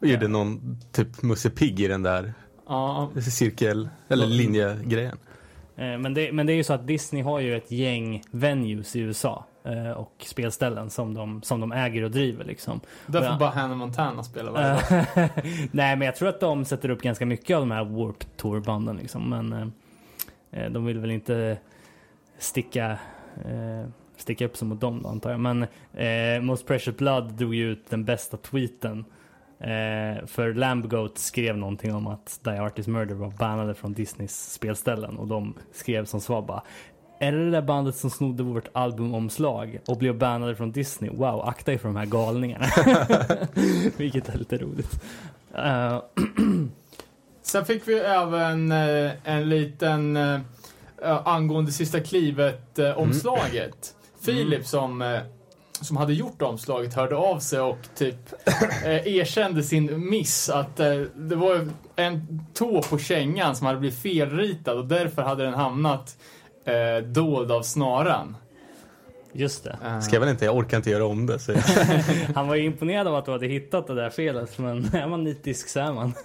Och 0.00 0.06
gjorde 0.06 0.24
Ja. 0.24 0.28
någon 0.28 0.78
typ 0.92 1.22
Musse 1.22 1.50
Pigg 1.50 1.80
i 1.80 1.88
den 1.88 2.02
där 2.02 2.34
Ja, 2.68 3.10
cirkel, 3.32 3.88
eller 4.08 4.26
linjegrejen. 4.26 5.18
Eh, 5.76 5.98
men, 5.98 6.14
det, 6.14 6.32
men 6.32 6.46
det 6.46 6.52
är 6.52 6.56
ju 6.56 6.64
så 6.64 6.72
att 6.72 6.86
Disney 6.86 7.22
har 7.22 7.40
ju 7.40 7.56
ett 7.56 7.70
gäng 7.70 8.22
venues 8.30 8.96
i 8.96 9.00
USA 9.00 9.36
eh, 9.36 9.53
och 9.96 10.12
spelställen 10.26 10.90
som 10.90 11.14
de, 11.14 11.42
som 11.42 11.60
de 11.60 11.72
äger 11.72 12.02
och 12.02 12.10
driver 12.10 12.44
liksom. 12.44 12.80
därför 13.06 13.28
Ja. 13.28 13.36
bara 13.38 13.50
Hannah 13.50 13.76
Montana 13.76 14.22
spelar 14.22 14.52
varje 14.52 14.68
dag. 14.68 14.80
Eh, 15.16 15.28
Nej, 15.70 15.96
men 15.96 16.00
jag 16.06 16.16
tror 16.16 16.28
att 16.28 16.40
de 16.40 16.64
sätter 16.64 16.88
upp 16.88 17.02
ganska 17.02 17.26
mycket 17.26 17.54
av 17.54 17.62
de 17.62 17.70
här 17.70 17.84
Warp 17.84 18.36
Tour-banden 18.36 18.96
liksom. 18.96 19.30
Men 19.30 19.52
eh, 19.52 20.64
eh, 20.64 20.70
de 20.70 20.84
vill 20.84 20.98
väl 20.98 21.10
inte 21.10 21.58
sticka, 22.38 22.98
eh, 23.44 23.88
sticka 24.16 24.44
upp 24.44 24.56
sig 24.56 24.68
mot 24.68 24.80
dem 24.80 25.02
då, 25.02 25.08
antar 25.08 25.30
jag. 25.30 25.40
Men 25.40 25.62
eh, 25.94 26.40
Most 26.42 26.66
Precious 26.66 26.96
Blood 26.96 27.32
drog 27.32 27.54
ju 27.54 27.72
ut 27.72 27.90
den 27.90 28.04
bästa 28.04 28.36
tweeten. 28.36 29.04
Eh, 29.60 30.26
för 30.26 30.54
Lambgoat 30.54 31.18
skrev 31.18 31.56
någonting 31.56 31.94
om 31.94 32.06
att 32.06 32.40
Die 32.44 32.60
Artist 32.60 32.88
Murder 32.88 33.14
var 33.14 33.30
bannade 33.30 33.74
från 33.74 33.92
Disneys 33.92 34.52
spelställen 34.52 35.16
och 35.16 35.26
de 35.28 35.54
skrev 35.72 36.04
som 36.04 36.20
svar 36.20 36.42
bara 36.42 36.62
är 37.18 37.32
det 37.32 37.44
det 37.44 37.50
där 37.50 37.62
bandet 37.62 37.96
som 37.96 38.10
snodde 38.10 38.42
vårt 38.42 38.68
albumomslag 38.72 39.78
och 39.86 39.98
blev 39.98 40.18
bannade 40.18 40.56
från 40.56 40.72
Disney? 40.72 41.10
Wow, 41.10 41.40
akta 41.40 41.72
er 41.72 41.78
för 41.78 41.88
de 41.88 41.96
här 41.96 42.06
galningarna. 42.06 42.66
Vilket 43.96 44.28
är 44.28 44.38
lite 44.38 44.58
roligt. 44.58 45.00
Eh, 45.54 46.02
Sen 47.42 47.64
fick 47.64 47.88
vi 47.88 47.98
även 47.98 48.72
eh, 48.72 49.10
en 49.24 49.48
liten 49.48 50.16
eh, 50.16 50.40
eh, 51.02 51.20
angående 51.24 51.72
Sista 51.72 52.00
Klivet-omslaget. 52.00 53.94
Filip 54.20 54.66
som, 54.66 55.02
eh, 55.02 55.20
som 55.80 55.96
hade 55.96 56.14
gjort 56.14 56.42
omslaget 56.42 56.94
hörde 56.94 57.16
av 57.16 57.38
sig 57.38 57.60
och 57.60 57.78
typ 57.94 58.32
eh, 58.84 59.16
erkände 59.16 59.62
sin 59.62 60.08
miss. 60.10 60.50
Att 60.50 60.80
eh, 60.80 61.00
det 61.14 61.36
var 61.36 61.68
en 61.96 62.46
tå 62.54 62.82
på 62.82 62.98
kängan 62.98 63.56
som 63.56 63.66
hade 63.66 63.78
blivit 63.78 63.98
felritad 63.98 64.78
och 64.78 64.86
därför 64.86 65.22
hade 65.22 65.44
den 65.44 65.54
hamnat 65.54 66.16
eh, 66.64 67.04
dold 67.04 67.52
av 67.52 67.62
snaran. 67.62 68.36
just 69.32 69.64
det. 69.64 69.78
Eh, 69.84 70.00
Ska 70.00 70.16
jag 70.16 70.20
väl 70.20 70.28
inte, 70.28 70.44
jag 70.44 70.56
orkar 70.56 70.76
inte 70.76 70.90
göra 70.90 71.06
om 71.06 71.26
det. 71.26 71.38
Så 71.38 71.52
Han 72.34 72.48
var 72.48 72.54
ju 72.54 72.64
imponerad 72.64 73.06
av 73.06 73.14
att 73.14 73.24
du 73.24 73.30
hade 73.32 73.46
hittat 73.46 73.86
det 73.86 73.94
där 73.94 74.10
felet, 74.10 74.58
men 74.58 74.84
är 74.94 75.06
man 75.06 75.24
nitisk 75.24 75.68
så 75.68 75.80
är 75.80 75.92
man. 75.92 76.12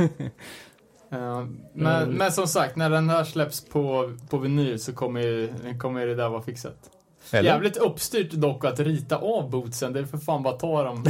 eh, 1.12 1.46
men, 1.74 2.04
Mm. 2.04 2.10
men 2.16 2.32
som 2.32 2.48
sagt, 2.48 2.76
när 2.76 2.90
den 2.90 3.10
här 3.10 3.24
släpps 3.24 3.66
på, 3.66 4.14
på 4.30 4.38
vinyl 4.38 4.80
så 4.80 4.94
kommer, 4.94 5.22
ju- 5.22 5.54
kommer 5.80 6.06
det 6.06 6.16
där 6.16 6.30
vara 6.30 6.42
fixat. 6.42 6.78
eller? 7.32 7.50
Jävligt 7.50 7.78
uppstyrt 7.78 8.32
dock 8.32 8.66
att 8.66 8.80
rita 8.80 9.18
av 9.18 9.50
bootsen. 9.50 9.94
Det 9.94 10.00
är 10.00 10.04
för 10.06 10.18
fan 10.18 10.44
bara 10.44 10.54
ta 10.58 10.84
dem. 10.84 11.04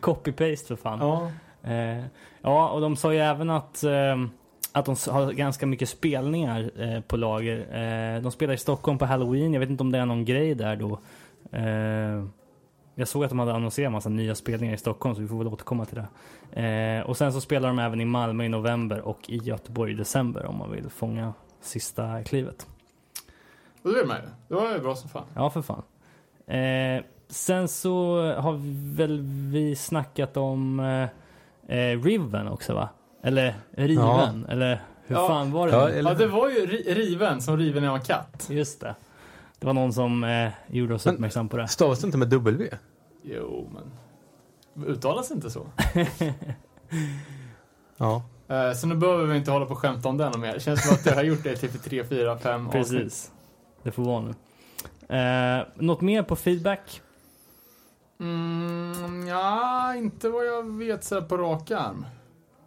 Copy-paste 0.00 0.66
för 0.66 0.76
fan. 0.76 0.98
Ja. 1.00 1.30
Eh, 1.70 2.04
ja, 2.42 2.68
och 2.68 2.80
de 2.80 2.96
sa 2.96 3.12
ju 3.12 3.18
även 3.20 3.50
att, 3.50 3.84
eh, 3.84 4.16
att 4.76 4.84
de 4.84 4.96
har 5.10 5.32
ganska 5.32 5.66
mycket 5.66 5.88
spelningar 5.88 6.70
eh, 6.76 7.00
på 7.00 7.16
lager. 7.16 7.58
Eh, 7.58 8.22
de 8.22 8.32
spelar 8.32 8.54
i 8.54 8.58
Stockholm 8.58 8.98
på 8.98 9.04
Halloween. 9.04 9.52
Jag 9.52 9.60
vet 9.60 9.70
inte 9.70 9.82
om 9.82 9.92
det 9.92 9.98
är 9.98 10.06
någon 10.06 10.24
grej 10.24 10.54
där 10.54 10.76
då. 10.76 10.98
Eh, 11.52 12.24
jag 12.94 13.08
såg 13.08 13.24
att 13.24 13.30
de 13.30 13.38
hade 13.38 13.54
annonserat 13.54 13.92
massa 13.92 14.08
nya 14.08 14.34
spelningar 14.34 14.74
i 14.74 14.78
Stockholm 14.78 15.14
så 15.14 15.20
vi 15.20 15.28
får 15.28 15.38
väl 15.38 15.46
återkomma 15.46 15.84
till 15.84 16.02
det. 16.52 16.62
Eh, 16.62 17.06
och 17.06 17.16
sen 17.16 17.32
så 17.32 17.40
spelar 17.40 17.68
de 17.68 17.78
även 17.78 18.00
i 18.00 18.04
Malmö 18.04 18.44
i 18.44 18.48
november 18.48 19.00
och 19.00 19.30
i 19.30 19.36
Göteborg 19.36 19.92
i 19.92 19.94
december 19.94 20.46
om 20.46 20.56
man 20.56 20.72
vill 20.72 20.90
fånga 20.90 21.34
sista 21.60 22.22
klivet. 22.22 22.66
Och 23.82 23.92
det 23.92 24.00
är 24.00 24.06
med. 24.06 24.30
Det 24.48 24.54
var 24.54 24.72
ju 24.72 24.78
bra 24.78 24.94
som 24.94 25.10
fan. 25.10 25.26
Ja, 25.34 25.50
för 25.50 25.62
fan. 25.62 25.82
Eh, 26.46 27.04
sen 27.28 27.68
så 27.68 28.16
har 28.32 28.52
väl 28.96 29.20
vi 29.52 29.76
snackat 29.76 30.36
om 30.36 30.80
eh, 31.68 32.02
Riven 32.02 32.48
också 32.48 32.74
va? 32.74 32.88
Eller 33.26 33.54
Riven? 33.70 34.46
Eller 34.48 34.82
hur 35.06 35.16
Ja. 35.16 35.28
fan 35.28 35.52
var 35.52 35.66
det? 35.66 35.72
Ja, 35.72 35.88
eller- 35.88 36.10
Ja, 36.10 36.16
det 36.18 36.26
var 36.26 36.48
ju 36.48 36.66
ri- 36.66 36.94
riven 36.94 37.42
som 37.42 37.56
riven 37.56 37.84
är 37.84 37.88
av 37.88 37.96
en 37.96 38.02
katt. 38.02 38.46
Just 38.50 38.80
det. 38.80 38.94
Det 39.58 39.66
var 39.66 39.74
någon 39.74 39.92
som 39.92 40.24
eh, 40.24 40.50
gjorde 40.66 40.94
oss 40.94 41.04
Men- 41.04 41.14
uppmärksam 41.14 41.48
på 41.48 41.56
det. 41.56 41.68
Stavas 41.68 42.00
det 42.00 42.06
inte 42.06 42.18
med 42.18 42.28
W? 42.28 42.68
Jo, 43.22 43.70
men... 43.74 44.86
Uttalas 44.86 45.30
inte 45.30 45.50
så. 45.50 45.66
Ja. 47.96 48.22
Eh, 48.48 48.72
så 48.72 48.86
nu 48.86 48.94
behöver 48.94 49.24
vi 49.24 49.36
inte 49.36 49.50
hålla 49.50 49.66
på 49.66 49.72
och 49.72 49.78
skämta 49.78 50.08
om 50.08 50.16
den 50.16 50.40
mer. 50.40 50.54
Det 50.54 50.60
känns 50.60 50.86
som 50.86 50.94
att 50.94 51.06
jag 51.06 51.14
har 51.14 51.22
gjort 51.22 51.42
det 51.42 51.56
typ 51.56 51.74
i 51.74 51.78
3, 51.78 52.04
4, 52.04 52.38
5 52.38 52.68
Precis. 52.70 53.32
Det 53.82 53.90
får 53.92 54.02
vara 54.04 54.20
nu. 54.20 54.34
Eh, 55.16 55.66
något 55.74 56.00
mer 56.00 56.22
på 56.22 56.36
feedback? 56.36 57.00
Mm, 58.20 59.26
ja, 59.28 59.94
inte 59.94 60.28
vad 60.28 60.46
jag 60.46 60.78
vet 60.78 61.04
så 61.04 61.14
här 61.14 61.22
på 61.22 61.36
rak 61.36 61.70
arm. 61.70 62.06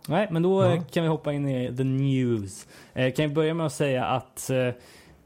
Nej, 0.10 0.28
men 0.32 0.42
då 0.44 0.64
Ja. 0.64 0.74
eh, 0.76 0.84
kan 0.86 1.04
vi 1.04 1.10
hoppa 1.10 1.34
in 1.34 1.50
i 1.50 1.78
the 1.78 1.84
news. 1.84 2.68
Eh, 2.94 3.14
kan 3.14 3.30
vi 3.30 3.36
börja 3.36 3.54
med 3.54 3.66
att 3.66 3.74
säga 3.74 4.06
att 4.06 4.50
eh, 4.50 4.70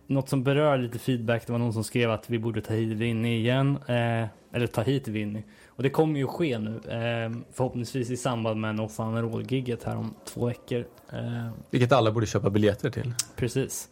något 0.08 0.30
som 0.30 0.44
berör 0.44 0.78
lite 0.78 1.00
feedback, 1.00 1.44
det 1.48 1.52
var 1.52 1.60
någon 1.60 1.74
som 1.74 1.84
skrev 1.84 2.12
att 2.12 2.30
vi 2.30 2.40
borde 2.40 2.62
ta 2.62 2.74
hit 2.74 2.90
Vinny 2.98 3.38
igen. 3.38 3.78
Eh, 3.88 4.28
eller 4.56 4.68
ta 4.68 4.82
hit 4.82 5.08
Vinny. 5.08 5.44
Och 5.68 5.84
det 5.84 5.90
kommer 5.90 6.20
ju 6.20 6.28
ske 6.28 6.60
nu. 6.60 6.70
Eh, 6.76 7.38
förhoppningsvis 7.54 8.10
i 8.10 8.18
samband 8.18 8.62
med 8.62 8.76
No 8.76 8.88
Fun 8.88 9.06
and 9.06 9.18
Roll-gigget 9.18 9.84
här 9.84 9.98
om 9.98 10.14
två 10.26 10.46
veckor. 10.46 10.86
Eh, 11.14 11.50
Vilket 11.70 11.92
alla 11.92 12.12
borde 12.12 12.26
köpa 12.26 12.50
biljetter 12.50 12.90
till. 12.90 13.14
precis. 13.36 13.90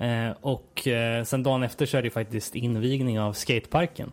Eh, 0.00 0.30
och 0.40 0.88
eh, 0.88 1.24
sen 1.24 1.42
dagen 1.42 1.62
efter 1.62 1.86
så 1.86 1.96
är 1.96 2.02
det 2.02 2.10
faktiskt 2.10 2.54
invigning 2.54 3.20
av 3.20 3.32
skateparken. 3.32 4.12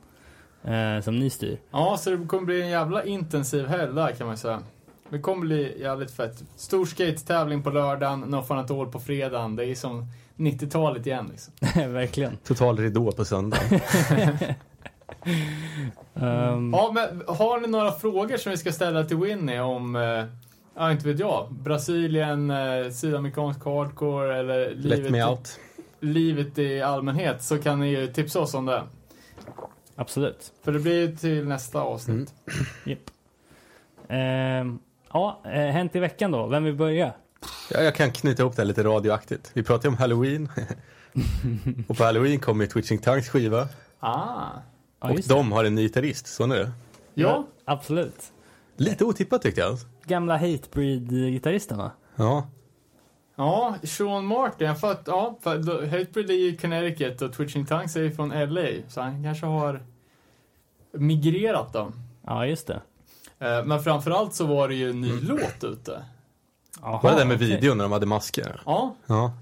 Eh, 0.63 1.01
som 1.01 1.15
ni 1.19 1.29
styr. 1.29 1.57
Ja, 1.71 1.97
så 1.99 2.09
det 2.09 2.25
kommer 2.27 2.43
bli 2.45 2.61
en 2.61 2.69
jävla 2.69 3.03
intensiv 3.03 3.67
helg 3.67 3.93
där 3.93 4.11
kan 4.11 4.27
man 4.27 4.37
säga. 4.37 4.59
Det 5.09 5.19
kommer 5.19 5.41
bli 5.45 5.81
jävligt 5.81 6.11
fett. 6.11 6.43
Stor 6.55 6.85
skate-tävling 6.85 7.63
på 7.63 7.69
lördagen, 7.69 8.19
No 8.19 8.43
Fun 8.43 8.57
At 8.57 8.71
All 8.71 8.87
på 8.91 8.99
fredagen. 8.99 9.55
Det 9.55 9.65
är 9.65 9.75
som 9.75 10.07
90-talet 10.37 11.07
igen 11.07 11.29
liksom. 11.31 11.53
Verkligen. 11.93 12.37
Total 12.37 12.77
ridå 12.77 13.11
på 13.11 13.25
söndag. 13.25 13.57
Ehm, 16.15 16.73
Ja, 16.73 16.91
men 16.93 17.23
har 17.27 17.59
ni 17.59 17.67
några 17.67 17.91
frågor 17.91 18.37
som 18.37 18.49
vi 18.49 18.57
ska 18.57 18.71
ställa 18.71 19.03
till 19.03 19.17
Winnie 19.17 19.59
om, 19.59 19.95
eh, 19.95 20.25
ja 20.75 20.91
inte 20.91 21.07
vet 21.07 21.19
jag, 21.19 21.47
Brasilien, 21.53 22.51
eh, 22.51 22.89
sydamerikansk 22.91 23.65
hardcore 23.65 24.37
eller 24.39 24.75
livet, 24.75 25.59
livet 25.99 26.57
i 26.57 26.81
allmänhet 26.81 27.43
så 27.43 27.57
kan 27.57 27.79
ni 27.79 27.89
ju 27.89 28.07
tipsa 28.07 28.39
oss 28.39 28.53
om 28.53 28.65
det. 28.65 28.83
Absolut. 29.95 30.53
För 30.63 30.71
det 30.71 30.79
blir 30.79 31.01
ju 31.09 31.15
till 31.15 31.47
nästa 31.47 31.81
avsnitt. 31.81 32.33
Japp. 32.85 32.99
Ehm, 34.09 34.79
ja, 35.15 35.41
eh, 35.45 35.51
hänt 35.51 35.95
i 35.95 35.99
veckan 35.99 36.31
då. 36.31 36.47
Vem 36.47 36.63
vill 36.63 36.75
börja? 36.75 37.13
Ja, 37.71 37.81
jag 37.81 37.95
kan 37.95 38.11
knyta 38.11 38.43
ihop 38.43 38.55
det 38.55 38.61
här 38.61 38.67
lite 38.67 38.83
radioaktigt. 38.83 39.51
Vi 39.53 39.63
pratade 39.63 39.87
om 39.87 39.97
Halloween. 39.97 40.49
och 41.87 41.97
på 41.97 42.03
Halloween 42.03 42.39
kommer 42.39 42.65
Twitching 42.65 42.97
Tongues 42.97 43.29
skiva. 43.29 43.67
Ah. 43.99 44.47
Ja, 44.99 45.09
och 45.09 45.15
det. 45.15 45.29
de 45.29 45.51
har 45.51 45.63
en 45.63 45.75
ny 45.75 45.81
gitarrist, 45.81 46.27
så 46.27 46.43
är 46.43 46.47
det. 46.47 46.71
Ja, 47.13 47.45
Absolut. 47.65 48.31
Lite 48.77 49.05
otippat 49.05 49.41
tyckte 49.41 49.61
jag. 49.61 49.77
Gamla 50.05 50.37
Hatebreed-gitarristen 50.37 51.77
va? 51.77 51.91
Ja. 52.15 52.47
ja, 53.35 53.75
Sean 53.83 54.25
Martin, 54.25 54.75
för 54.75 54.91
att, 54.91 55.03
ja, 55.05 55.37
för 55.41 55.85
Hatebreed 55.85 56.29
är 56.29 56.33
i 56.33 56.57
Connecticut 56.57 57.21
och 57.21 57.33
Twitching 57.33 57.65
Tongues 57.65 57.95
är 57.95 58.01
ju 58.01 58.11
från 58.11 58.29
LA, 58.29 58.67
så 58.87 59.01
han 59.01 59.23
kanske 59.23 59.45
har 59.45 59.83
migrerat 60.91 61.73
då. 61.73 61.91
Ja, 62.25 62.45
just 62.45 62.67
det. 62.67 62.81
Eh, 63.39 63.65
Men 63.65 63.83
framförallt 63.83 64.33
så 64.33 64.45
var 64.45 64.67
det 64.67 64.75
ju 64.75 64.89
en 64.89 65.01
ny 65.01 65.19
låt 65.21 65.63
ute. 65.63 66.05
Jaha, 66.81 66.99
Var 67.03 67.11
det 67.11 67.17
där 67.17 67.25
med 67.25 67.35
okej. 67.35 67.47
videon 67.47 67.77
när 67.77 67.85
de 67.85 67.91
hade 67.91 68.05
masker? 68.05 68.61
Ja, 68.65 68.95
Ja, 69.05 69.33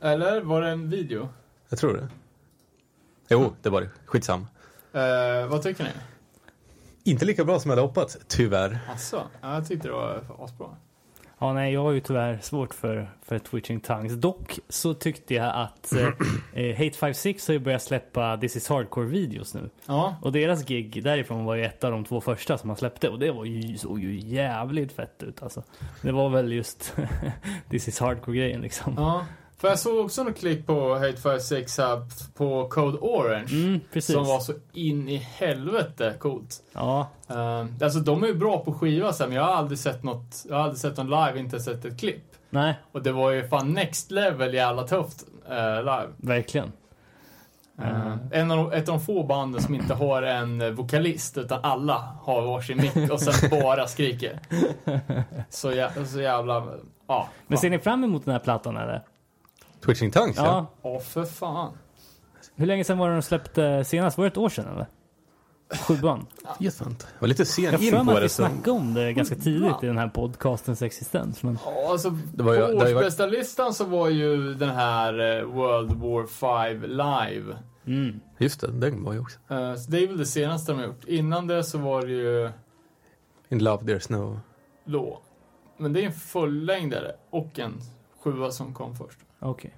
eller 0.00 0.40
var 0.40 0.62
det 0.62 0.68
en 0.68 0.90
video? 0.90 1.28
jag 1.68 1.78
tror 1.78 1.94
det. 1.94 2.08
Jo, 3.30 3.52
det 3.62 3.68
var 3.70 3.80
det. 3.80 3.88
Skitsam. 4.04 4.46
Eh, 4.92 5.46
vad 5.48 5.62
tycker 5.62 5.84
ni? 5.84 5.90
Inte 7.04 7.24
lika 7.24 7.44
bra 7.44 7.60
som 7.60 7.70
jag 7.70 7.76
hade 7.76 7.88
hoppats, 7.88 8.18
tyvärr. 8.28 8.78
Asså? 8.94 9.22
Ja, 9.40 9.54
jag 9.54 9.68
tyckte 9.68 9.88
det 9.88 9.94
var 9.94 10.22
asbra. 10.38 10.66
Ja, 11.40 11.52
nej, 11.52 11.72
jag 11.72 11.82
har 11.82 11.90
ju 11.92 12.00
tyvärr 12.00 12.38
svårt 12.42 12.74
för, 12.74 13.10
för 13.22 13.38
Twitching 13.38 13.80
Tongues. 13.80 14.12
Dock 14.12 14.58
så 14.68 14.94
tyckte 14.94 15.34
jag 15.34 15.56
att 15.56 15.92
eh, 15.92 16.08
eh, 16.52 16.76
Hate 16.76 16.96
56 16.98 17.46
har 17.48 17.52
ju 17.52 17.58
börjat 17.58 17.82
släppa 17.82 18.36
This 18.36 18.56
is 18.56 18.70
Hardcore-videos 18.70 19.54
nu. 19.54 19.70
Ja, 19.86 20.16
Och 20.22 20.32
deras 20.32 20.64
gig 20.66 21.04
därifrån 21.04 21.44
var 21.44 21.54
ju 21.54 21.64
ett 21.64 21.84
av 21.84 21.90
de 21.90 22.04
två 22.04 22.20
första 22.20 22.58
som 22.58 22.68
man 22.68 22.76
släppte 22.76 23.08
och 23.08 23.18
det 23.18 23.30
var 23.30 23.44
ju, 23.44 23.78
såg 23.78 24.00
ju 24.00 24.20
jävligt 24.20 24.92
fett 24.92 25.22
ut 25.22 25.42
alltså. 25.42 25.62
Det 26.02 26.12
var 26.12 26.28
väl 26.28 26.52
just 26.52 26.94
This 27.70 27.88
is 27.88 28.00
Hardcore-grejen 28.00 28.60
liksom. 28.60 28.94
ja. 28.96 29.26
För 29.60 29.68
jag 29.68 29.78
såg 29.78 30.04
också 30.04 30.22
något 30.22 30.38
klipp 30.38 30.66
på 30.66 30.94
Hate 30.94 31.16
56 31.16 31.78
här 31.78 32.02
på 32.36 32.68
Code 32.68 32.98
Orange. 32.98 33.52
Mm, 33.52 33.80
precis. 33.92 34.14
Som 34.14 34.24
var 34.24 34.40
så 34.40 34.52
in 34.72 35.08
i 35.08 35.16
helvete 35.16 36.14
coolt. 36.18 36.62
Ja, 36.72 37.08
Uh, 37.30 37.64
alltså 37.82 37.98
de 37.98 38.22
är 38.22 38.26
ju 38.26 38.34
bra 38.34 38.58
på 38.64 38.72
skiva 38.72 39.12
sen, 39.12 39.28
men 39.28 39.36
jag 39.36 39.44
har 39.44 39.54
aldrig 39.54 39.78
sett 39.78 40.02
något, 40.02 40.46
jag 40.48 40.56
har 40.56 40.62
aldrig 40.62 40.78
sett 40.78 40.96
någon 40.96 41.06
live, 41.10 41.38
inte 41.38 41.60
sett 41.60 41.84
ett 41.84 42.00
klipp. 42.00 42.24
nej, 42.50 42.74
Och 42.92 43.02
det 43.02 43.12
var 43.12 43.30
ju 43.30 43.48
fan 43.48 43.72
next 43.72 44.10
level 44.10 44.54
jävla 44.54 44.82
tufft 44.82 45.24
uh, 45.50 45.78
live. 45.78 46.08
verkligen. 46.16 46.72
Uh, 47.78 48.16
en 48.30 48.50
av 48.50 48.56
de, 48.56 48.72
ett 48.72 48.88
av 48.88 48.98
de 48.98 49.04
få 49.04 49.22
banden 49.22 49.62
som 49.62 49.74
inte 49.74 49.94
har 49.94 50.22
en 50.22 50.60
eh, 50.60 50.70
vokalist, 50.70 51.38
utan 51.38 51.60
alla 51.62 52.16
har 52.22 52.42
varsin 52.42 52.76
mick 52.76 53.10
och 53.12 53.20
sen 53.20 53.50
bara 53.60 53.86
skriker. 53.86 54.40
Så, 55.50 55.72
jä, 55.72 55.90
så 56.06 56.20
jävla, 56.20 56.66
ja. 57.06 57.28
Men 57.46 57.58
ser 57.58 57.70
ni 57.70 57.78
fram 57.78 58.04
emot 58.04 58.24
den 58.24 58.32
här 58.32 58.38
plattan 58.40 58.76
eller? 58.76 59.02
Twitching 59.84 60.10
Tongues 60.10 60.36
ja. 60.36 60.44
Ja. 60.44 60.66
Åh 60.82 61.00
för 61.00 61.24
fan. 61.24 61.72
Hur 62.54 62.66
länge 62.66 62.84
sedan 62.84 62.98
var 62.98 63.08
det 63.08 63.14
de 63.16 63.22
släppte 63.22 63.84
senast? 63.84 64.18
Var 64.18 64.24
det 64.24 64.28
ett 64.28 64.36
år 64.36 64.48
sedan 64.48 64.66
eller? 64.74 64.86
Sjuan? 65.86 66.26
Vet 66.60 66.80
man 66.80 66.90
inte. 66.90 67.06
Jag 67.14 67.20
var 67.20 67.28
lite 67.28 67.44
sen 67.44 67.64
Jag 67.64 67.82
in 67.82 67.90
för 67.90 67.96
mig 67.96 68.06
på 68.06 68.10
att 68.12 68.18
vi 68.18 68.22
det. 68.22 68.28
Så. 68.28 68.42
snackade 68.42 68.70
om 68.70 68.94
det 68.94 69.12
ganska 69.12 69.34
tidigt 69.36 69.82
i 69.82 69.86
den 69.86 69.98
här 69.98 70.08
podcastens 70.08 70.82
existens. 70.82 71.42
Men... 71.42 71.58
Ja, 71.64 71.90
alltså, 71.90 72.10
Det 72.10 72.42
var 72.42 72.54
ju- 72.54 72.60
på 72.60 72.66
det 72.72 72.78
har 72.78 72.88
ju 72.88 72.94
varit- 72.94 73.04
årsbästa 73.06 73.26
listan 73.26 73.74
så 73.74 73.84
var 73.84 74.08
ju 74.08 74.54
den 74.54 74.68
här 74.70 75.38
eh, 75.38 75.44
World 75.44 75.92
War 75.92 76.26
5 76.26 76.82
live. 76.82 77.56
Mm. 77.86 78.20
Just 78.38 78.60
det, 78.60 78.66
den 78.72 79.04
var 79.04 79.12
ju 79.12 79.20
också. 79.20 79.38
Eh, 79.50 79.74
så 79.74 79.90
det 79.90 80.02
är 80.02 80.06
väl 80.06 80.18
det 80.18 80.26
senaste 80.26 80.72
de 80.72 80.78
har 80.78 80.86
gjort. 80.86 81.04
Innan 81.04 81.46
det 81.46 81.64
så 81.64 81.78
var 81.78 82.02
det 82.06 82.12
ju 82.12 82.50
In 83.48 83.64
Love 83.64 83.82
There's 83.84 84.12
No. 84.12 84.40
Lå. 84.84 85.22
Men 85.78 85.92
det 85.92 86.02
är 86.02 86.06
en 86.06 86.12
fullängdare 86.12 87.12
och 87.30 87.58
en 87.58 87.74
sjua 88.24 88.50
som 88.50 88.74
kom 88.74 88.96
först. 88.96 89.18
Okej. 89.40 89.74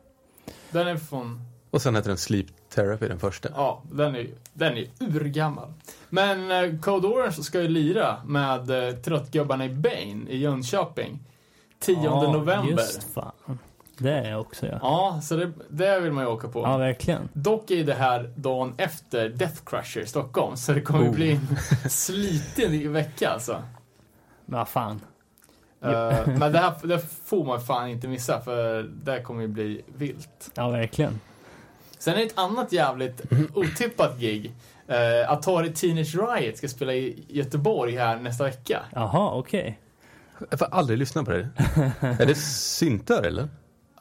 Den 0.71 0.88
är 0.88 0.97
från, 0.97 1.40
Och 1.71 1.83
sen 1.83 1.97
heter 1.97 2.09
den 2.09 2.19
Sleep 2.19 2.47
Therapy, 2.75 3.09
den 3.09 3.19
första. 3.19 3.49
ja, 3.55 3.83
den 3.93 4.17
är 4.17 4.26
den 4.52 4.76
är 4.76 4.87
urgammal. 5.00 5.73
Men 6.09 6.50
eh, 6.50 6.81
Code 6.81 7.07
Orange 7.07 7.33
ska 7.33 7.61
ju 7.62 7.69
lira 7.69 8.17
med 8.25 8.71
eh, 8.88 8.95
Tröttgubbarna 8.95 9.64
i 9.64 9.69
Bane 9.69 10.25
i 10.29 10.38
Jönköping. 10.38 11.19
10 11.79 11.97
Ja, 12.05 12.33
november. 12.33 12.71
Just 12.71 13.02
fan. 13.14 13.59
Det 13.99 14.12
är 14.12 14.31
jag 14.31 14.40
också 14.40 14.67
ja. 14.67 14.79
Ja, 14.83 15.21
så 15.23 15.37
det, 15.37 15.52
det 15.69 16.00
vill 16.00 16.12
man 16.12 16.25
ju 16.25 16.31
åka 16.31 16.49
på. 16.49 16.61
Ja, 16.62 16.76
verkligen. 16.76 17.29
Dock 17.33 17.71
är 17.71 17.85
det 17.85 17.95
här 17.95 18.33
dagen 18.37 18.75
efter 18.76 19.29
Death 19.29 19.61
Crusher 19.67 20.00
i 20.00 20.07
Stockholm, 20.07 20.57
så 20.57 20.73
det 20.73 20.81
kommer 20.81 21.09
Oh. 21.09 21.14
bli 21.14 21.31
en 21.33 21.90
sliten 21.90 22.93
vecka 22.93 23.31
alltså. 23.31 23.62
Men 24.47 24.59
vad 24.59 24.69
fan. 24.69 25.00
Eh, 25.82 26.26
men 26.26 26.52
det 26.52 26.58
här 26.58 26.75
det 26.82 26.99
får 27.25 27.44
man 27.44 27.60
fan 27.60 27.88
inte 27.88 28.08
missa, 28.08 28.40
för 28.40 28.82
det 28.82 29.22
kommer 29.22 29.42
ju 29.42 29.49
bli 29.49 29.82
vilt. 29.96 30.50
Ja, 30.54 30.68
verkligen. 30.68 31.20
Sen 31.99 32.14
är 32.14 32.18
det 32.18 32.25
ett 32.25 32.38
annat 32.38 32.72
jävligt 32.72 33.22
otippat 33.54 34.18
gig. 34.18 34.52
Uh, 34.90 35.32
Atari 35.32 35.72
Teenage 35.72 36.14
Riot 36.14 36.56
ska 36.56 36.68
spela 36.68 36.94
i 36.94 37.25
Göteborg 37.28 37.96
här 37.96 38.16
nästa 38.16 38.44
vecka. 38.44 38.83
Jaha, 38.94 39.35
okej. 39.35 39.78
Jag 40.50 40.59
får 40.59 40.68
aldrig 40.70 40.98
lyssna 40.98 41.24
på 41.24 41.31
det. 41.31 41.48
är 42.00 42.26
det 42.26 42.35
syntar 42.35 43.22
eller? 43.22 43.48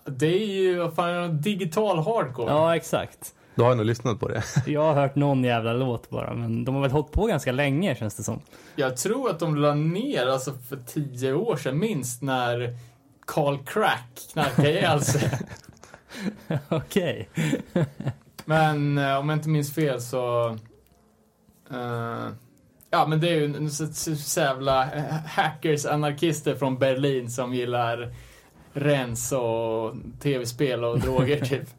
Det 0.06 0.28
är 0.28 0.46
ju, 0.46 0.78
vad 0.78 0.96
fan, 0.96 1.10
är 1.10 1.28
det, 1.28 1.34
digital 1.34 1.98
hardcore. 1.98 2.52
Ja, 2.52 2.76
exakt. 2.76 3.34
Då 3.60 3.64
har 3.66 3.72
jag 3.72 3.78
nog 3.78 3.86
lyssnat 3.86 4.20
på 4.20 4.28
det. 4.28 4.44
Jag 4.66 4.82
har 4.84 4.94
hört 4.94 5.16
någon 5.16 5.44
jävla 5.44 5.74
låt 5.74 6.10
bara, 6.10 6.34
men 6.34 6.66
de 6.66 6.76
har 6.76 6.82
väl 6.82 6.92
hållit 6.92 7.12
på 7.12 7.26
ganska 7.26 7.52
länge 7.52 7.96
känns 7.96 8.16
det 8.16 8.24
som. 8.24 8.40
Jag 8.76 8.98
tror 8.98 9.30
att 9.30 9.40
de 9.40 9.56
la 9.56 9.74
ner, 9.74 10.28
alltså 10.28 10.54
för 10.70 10.78
tio 10.88 11.34
år 11.34 11.56
sedan 11.58 11.80
minst, 11.80 12.22
när 12.22 12.78
Carl 13.26 13.58
Crack 13.66 14.10
knarkade 14.34 14.72
ihjäl 14.72 15.02
sig. 15.04 15.32
Okej. 16.70 17.30
Men 18.46 18.98
eh, 18.98 19.18
om 19.18 19.30
jag 19.30 19.38
inte 19.38 19.50
minns 19.50 19.76
fel 19.76 20.02
så... 20.02 20.50
eh, 21.72 22.28
ja, 22.90 23.08
men 23.08 23.22
det 23.22 23.30
är 23.30 23.36
ju 23.36 23.46
en 23.56 23.72
så- 23.72 23.88
så 23.88 24.16
så 24.16 24.40
jävla 24.40 24.92
eh, 24.94 25.04
hackers, 25.26 25.86
anarkister 25.86 26.56
från 26.56 26.78
Berlin 26.78 27.30
som 27.32 27.54
gillar 27.54 28.14
rens 28.74 29.32
och 29.32 29.94
tv-spel 30.22 30.84
och 30.84 31.00
droger 31.00 31.46
typ. 31.46 31.70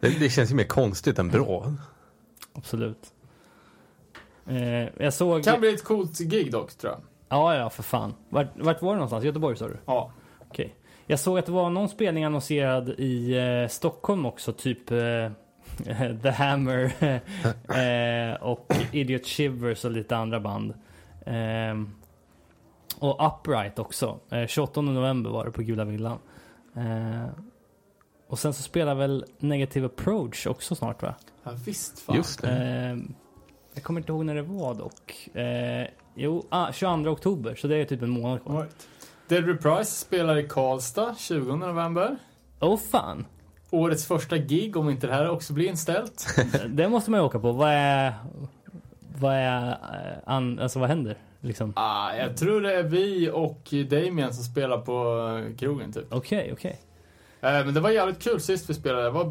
Det. 0.00 0.18
Det 0.20 0.30
känns 0.30 0.50
ju 0.50 0.54
mer 0.54 0.64
konstigt 0.64 1.18
än 1.18 1.28
bra. 1.28 1.72
Absolut. 2.52 3.12
Eh, 4.46 5.04
jag 5.04 5.14
såg... 5.14 5.44
Kan 5.44 5.60
bli 5.60 5.74
ett 5.74 5.84
coolt 5.84 6.18
gig 6.18 6.52
dock, 6.52 6.74
tror 6.74 6.92
jag. 6.92 7.00
Ja, 7.28 7.56
ja, 7.56 7.70
för 7.70 7.82
fan. 7.82 8.14
Vart, 8.28 8.48
vart 8.54 8.82
var 8.82 8.90
det 8.90 8.96
någonstans? 8.96 9.24
Göteborg 9.24 9.56
sa 9.56 9.68
du? 9.68 9.76
Ja. 9.86 10.10
Okej. 10.48 10.74
Jag 11.06 11.20
såg 11.20 11.38
att 11.38 11.46
det 11.46 11.52
var 11.52 11.70
någon 11.70 11.88
spelning 11.88 12.24
annonserad 12.24 12.88
i 12.88 13.36
eh, 13.36 13.68
Stockholm 13.68 14.26
också, 14.26 14.52
typ 14.52 14.90
eh, 14.90 15.30
The 16.22 16.30
Hammer 16.30 16.92
eh, 18.32 18.42
och 18.42 18.72
Idiot 18.92 19.26
Shivers 19.26 19.84
och 19.84 19.90
lite 19.90 20.16
andra 20.16 20.40
band. 20.40 20.74
Ehm, 21.26 21.90
och 22.98 23.26
Upright 23.26 23.78
också. 23.78 24.18
Eh, 24.30 24.46
28 24.46 24.80
november 24.80 25.30
var 25.30 25.44
det 25.44 25.50
på 25.50 25.62
Gula 25.62 25.84
Villan. 25.84 26.18
Eh, 28.26 28.30
och 28.30 28.38
sen 28.38 28.52
så 28.52 28.62
spelar 28.62 28.94
väl 28.94 29.24
Negative 29.38 29.86
Approach 29.86 30.46
också 30.46 30.74
snart 30.74 31.02
va? 31.02 31.14
ja 31.42 31.50
visst 31.64 31.98
fan. 31.98 32.16
Just 32.16 32.42
det. 32.42 32.48
Ehm, 32.48 33.14
jag 33.74 33.82
kommer 33.82 34.00
inte 34.00 34.12
ihåg 34.12 34.24
när 34.24 34.34
det 34.34 34.42
var 34.42 34.74
dock. 34.74 35.36
Eh, 35.36 35.88
jo, 36.14 36.46
ah, 36.48 36.72
22 36.72 37.10
oktober, 37.10 37.54
så 37.54 37.68
det 37.68 37.76
är 37.76 37.84
typ 37.84 38.02
en 38.02 38.10
månad 38.10 38.42
kvar. 38.42 38.60
Right. 38.62 38.88
Dead 39.28 39.46
Reprise 39.46 39.90
spelar 39.90 40.38
i 40.38 40.48
Karlstad 40.48 41.14
20 41.18 41.56
november. 41.56 42.16
Åh 42.60 42.74
oh, 42.74 42.78
fan! 42.78 43.26
Årets 43.70 44.06
första 44.06 44.38
gig, 44.38 44.76
om 44.76 44.90
inte 44.90 45.06
det 45.06 45.12
här 45.12 45.30
också 45.30 45.52
blir 45.52 45.68
inställt. 45.68 46.26
Det 46.68 46.88
måste 46.88 47.10
man 47.10 47.20
ju 47.20 47.26
åka 47.26 47.38
på. 47.38 47.52
Vad 47.52 47.70
är... 47.70 48.14
Vad 49.18 49.34
är... 49.34 49.68
eh, 49.70 50.18
An, 50.24 50.58
alltså 50.58 50.78
vad 50.78 50.88
händer? 50.88 51.18
Liksom. 51.40 51.72
Ah, 51.76 52.14
jag 52.14 52.36
tror 52.36 52.60
det 52.60 52.74
är 52.74 52.82
vi 52.82 53.30
och 53.30 53.74
Damien 53.90 54.34
som 54.34 54.44
spelar 54.44 54.78
på 54.78 55.28
eh, 55.38 55.56
krogen 55.56 55.92
typ. 55.92 56.06
Okej, 56.10 56.50
okej. 56.52 56.70
Eh, 56.70 56.85
Men 57.52 57.74
det 57.74 57.80
var 57.80 57.90
jävligt 57.90 58.22
kul 58.22 58.40
sist 58.40 58.70
vi 58.70 58.74
spelade. 58.74 59.02
Det 59.04 59.10
var 59.10 59.24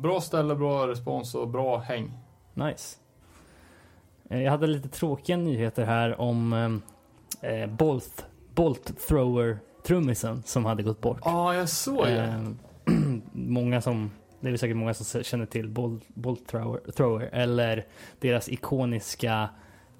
bra 0.00 0.20
ställe, 0.20 0.54
bra 0.54 0.88
respons 0.88 1.34
och 1.34 1.48
bra 1.48 1.78
häng. 1.78 2.18
Nice. 2.54 2.96
Eh, 4.30 4.42
Jag 4.42 4.50
hade 4.50 4.66
lite 4.66 4.88
tråkiga 4.88 5.36
nyheter 5.36 5.84
här 5.84 6.20
om 6.20 6.52
eh, 7.40 7.66
Bolt, 7.66 8.26
Bolt 8.54 9.08
Thrower 9.08 9.58
trummisen 9.82 10.42
som 10.46 10.64
hade 10.64 10.82
gått 10.82 11.00
bort. 11.00 11.18
Ja, 11.24 11.30
ah, 11.34 11.54
jag 11.54 11.68
såg 11.68 12.06
det. 12.06 12.22
Eh, 12.86 12.94
många 13.32 13.80
som, 13.80 14.10
det 14.40 14.48
är 14.48 14.56
säkert 14.56 14.76
många 14.76 14.94
som 14.94 15.22
känner 15.22 15.46
till 15.46 15.68
Bolt, 15.68 16.02
Bolt 16.08 16.48
Thrower, 16.48 16.80
Thrower 16.96 17.28
eller 17.32 17.86
deras 18.20 18.48
ikoniska 18.48 19.48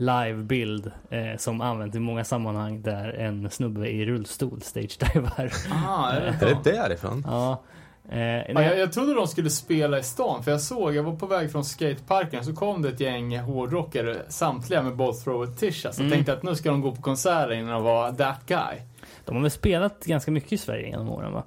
livebild 0.00 0.90
eh, 1.10 1.36
som 1.38 1.60
används 1.60 1.96
i 1.96 2.00
många 2.00 2.24
sammanhang 2.24 2.82
där 2.82 3.08
en 3.12 3.50
snubbe 3.50 3.88
i 3.88 4.06
rullstol 4.06 4.62
stage-divar. 4.62 5.52
Ah, 5.88 6.10
är 6.12 6.20
det 6.20 6.46
Är 6.46 6.54
det 6.64 6.70
därifrån? 6.72 7.24
ja. 7.26 7.62
Eh, 8.10 8.18
Ja, 8.20 8.62
jag, 8.62 8.78
jag 8.78 8.92
trodde 8.92 9.14
de 9.14 9.26
skulle 9.26 9.50
spela 9.50 9.98
i 9.98 10.02
stan, 10.02 10.42
för 10.42 10.50
jag 10.50 10.60
såg, 10.60 10.94
jag 10.94 11.02
var 11.02 11.16
på 11.16 11.26
väg 11.26 11.52
från 11.52 11.64
skateparken, 11.64 12.44
så 12.44 12.54
kom 12.54 12.82
det 12.82 12.88
ett 12.88 13.00
gäng 13.00 13.38
hårdrockare, 13.38 14.16
samtliga 14.28 14.82
med 14.82 14.96
Bolt 14.96 15.24
Thrower 15.24 15.46
Tisha, 15.46 15.92
så 15.92 16.00
jag 16.02 16.06
Mm. 16.06 16.16
tänkte 16.16 16.32
att 16.32 16.42
nu 16.42 16.54
ska 16.54 16.70
de 16.70 16.80
gå 16.80 16.92
på 16.94 17.02
konserter 17.02 17.52
innan 17.52 17.72
de 17.74 17.82
var 17.82 18.12
that 18.12 18.46
guy. 18.46 18.78
De 19.24 19.34
har 19.36 19.42
väl 19.42 19.50
spelat 19.50 20.04
ganska 20.04 20.30
mycket 20.30 20.52
i 20.52 20.58
Sverige 20.58 20.86
genom 20.88 21.08
åren 21.10 21.32
va? 21.32 21.42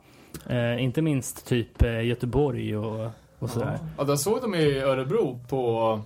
Eh, 0.49 0.83
inte 0.83 1.01
minst 1.01 1.47
typ 1.47 1.81
eh, 1.83 2.01
Göteborg 2.05 2.77
och, 2.77 3.09
och 3.39 3.49
sådär. 3.49 3.77
Ja, 3.97 4.03
då 4.03 4.17
såg 4.17 4.41
de 4.41 4.55
i 4.55 4.79
Örebro 4.79 5.39
på... 5.49 6.01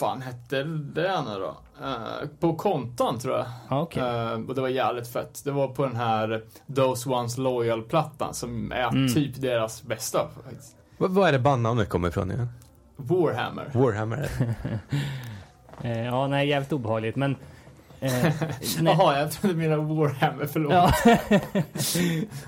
fan 0.00 0.22
hette 0.22 0.62
det 0.94 1.22
nu 1.22 1.38
då? 1.40 1.56
Eh, 1.84 2.28
på 2.40 2.54
Kontan 2.54 3.18
tror 3.18 3.36
jag. 3.36 3.46
Ja, 3.68 3.80
okej. 3.80 4.02
Eh, 4.02 4.32
och 4.32 4.54
det 4.54 4.60
var 4.60 4.68
jävligt 4.68 5.08
fett. 5.12 5.44
Det 5.44 5.50
var 5.50 5.68
på 5.68 5.86
den 5.86 5.96
här 5.96 6.42
Those 6.76 7.08
Ones 7.10 7.38
Loyal-plattan 7.38 8.34
som 8.34 8.72
är 8.72 8.88
Mm. 8.88 9.14
typ 9.14 9.40
deras 9.40 9.82
bästa 9.82 10.28
faktiskt. 10.44 10.76
Vad 10.98 11.28
är 11.28 11.32
det 11.32 11.38
bandnamnet 11.38 11.88
kommer 11.88 12.08
ifrån 12.08 12.30
igen? 12.30 12.48
Warhammer. 12.96 13.70
Warhammer? 13.74 14.28
Eh, 15.82 16.04
ja, 16.04 16.26
nej, 16.26 16.48
jävligt 16.48 16.72
obehagligt. 16.72 17.16
Men 17.16 17.36
Eh. 18.00 18.32
Jaha, 18.84 19.18
jag 19.18 19.32
trodde 19.32 19.54
du 19.54 19.60
menade 19.60 19.82
Warhammer, 19.94 20.46
förlåt. 20.46 20.72
Ja. 20.72 20.92